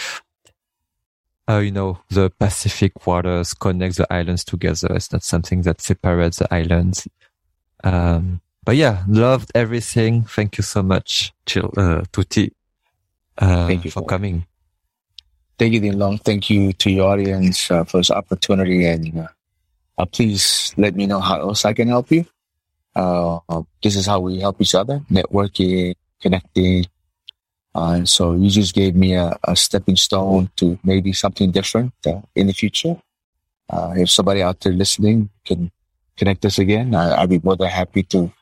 uh, 1.49 1.59
you 1.59 1.71
know, 1.71 1.99
the 2.11 2.31
Pacific 2.31 3.07
waters 3.07 3.55
connect 3.55 3.97
the 3.97 4.13
islands 4.13 4.45
together. 4.45 4.89
It's 4.95 5.13
not 5.13 5.23
something 5.25 5.63
that 5.63 5.81
separates 5.81 6.39
the 6.39 6.53
islands. 6.53 7.09
Um, 7.85 8.41
but 8.65 8.77
yeah, 8.77 9.05
loved 9.09 9.51
everything. 9.55 10.25
Thank 10.25 10.59
you 10.59 10.63
so 10.63 10.83
much, 10.83 11.33
Chil, 11.47 11.73
uh, 11.77 12.03
Tuti, 12.13 12.53
uh, 13.39 13.67
Thank 13.67 13.85
you 13.85 13.91
for 13.91 14.01
for- 14.03 14.07
coming. 14.07 14.47
Thank 15.59 15.73
you, 15.73 15.81
Ding 15.81 15.99
Long. 15.99 16.19
Thank 16.19 16.51
you 16.51 16.73
to 16.75 16.91
your 16.91 17.09
audience 17.11 17.69
uh, 17.71 17.83
for 17.83 17.97
this 17.99 18.13
opportunity 18.13 18.85
and 18.87 19.19
uh, 19.19 19.27
uh, 19.99 20.07
please 20.07 20.73
let 20.77 20.95
me 20.95 21.07
know 21.07 21.19
how 21.19 21.41
else 21.41 21.65
I 21.65 21.73
can 21.73 21.89
help 21.89 22.13
you. 22.13 22.27
Uh, 22.95 23.41
this 23.83 23.97
is 23.97 24.07
how 24.07 24.21
we 24.21 24.39
help 24.39 24.61
each 24.61 24.75
other, 24.77 25.01
networking, 25.11 25.95
connecting. 26.21 26.85
Uh, 27.79 27.93
and 27.93 28.09
so 28.09 28.35
you 28.35 28.51
just 28.51 28.75
gave 28.75 28.97
me 28.97 29.15
a, 29.15 29.39
a 29.45 29.55
stepping 29.55 29.95
stone 29.95 30.51
to 30.57 30.77
maybe 30.83 31.13
something 31.13 31.53
different 31.53 31.93
uh, 32.07 32.21
in 32.35 32.49
the 32.49 32.53
future. 32.53 32.97
Uh, 33.71 33.95
if 33.97 34.11
somebody 34.11 34.43
out 34.43 34.59
there 34.61 34.73
listening 34.73 35.31
can 35.45 35.71
connect 36.17 36.45
us 36.45 36.59
again, 36.59 36.93
I, 36.93 37.21
would 37.21 37.31
be 37.31 37.39
more 37.39 37.55
than 37.55 37.69
happy 37.69 38.03
to 38.15 38.33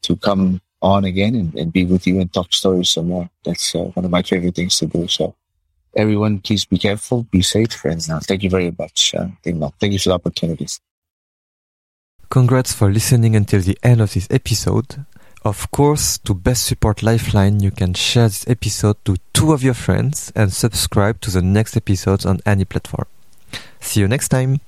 to 0.00 0.16
come 0.16 0.62
on 0.80 1.04
again 1.04 1.34
and, 1.34 1.54
and 1.54 1.70
be 1.70 1.84
with 1.84 2.06
you 2.06 2.18
and 2.18 2.32
talk 2.32 2.50
stories 2.50 2.88
some 2.88 3.08
more. 3.08 3.28
That's 3.44 3.74
uh, 3.74 3.92
one 3.92 4.06
of 4.06 4.10
my 4.10 4.22
favorite 4.22 4.54
things 4.54 4.78
to 4.78 4.86
do. 4.86 5.06
So 5.06 5.34
everyone, 5.94 6.38
please 6.38 6.64
be 6.64 6.78
careful, 6.78 7.24
be 7.24 7.42
safe, 7.42 7.74
friends. 7.74 8.08
uh, 8.08 8.20
thank 8.20 8.42
you 8.42 8.48
very 8.48 8.74
much. 8.78 9.14
Uh, 9.14 9.28
thank 9.44 9.92
you 9.92 9.98
for 9.98 10.08
the 10.08 10.14
opportunities. 10.14 10.80
Congrats 12.30 12.72
for 12.72 12.90
listening 12.90 13.36
until 13.36 13.60
the 13.60 13.76
end 13.82 14.00
of 14.00 14.14
this 14.14 14.28
episode. 14.30 15.04
Of 15.48 15.70
course, 15.70 16.18
to 16.26 16.34
best 16.34 16.66
support 16.66 17.02
Lifeline, 17.02 17.60
you 17.60 17.70
can 17.70 17.94
share 17.94 18.28
this 18.28 18.46
episode 18.46 19.02
to 19.06 19.16
two 19.32 19.54
of 19.54 19.62
your 19.62 19.72
friends 19.72 20.30
and 20.36 20.52
subscribe 20.52 21.22
to 21.22 21.30
the 21.30 21.40
next 21.40 21.74
episodes 21.74 22.26
on 22.26 22.40
any 22.44 22.66
platform. 22.66 23.06
See 23.80 24.00
you 24.00 24.08
next 24.08 24.28
time. 24.28 24.60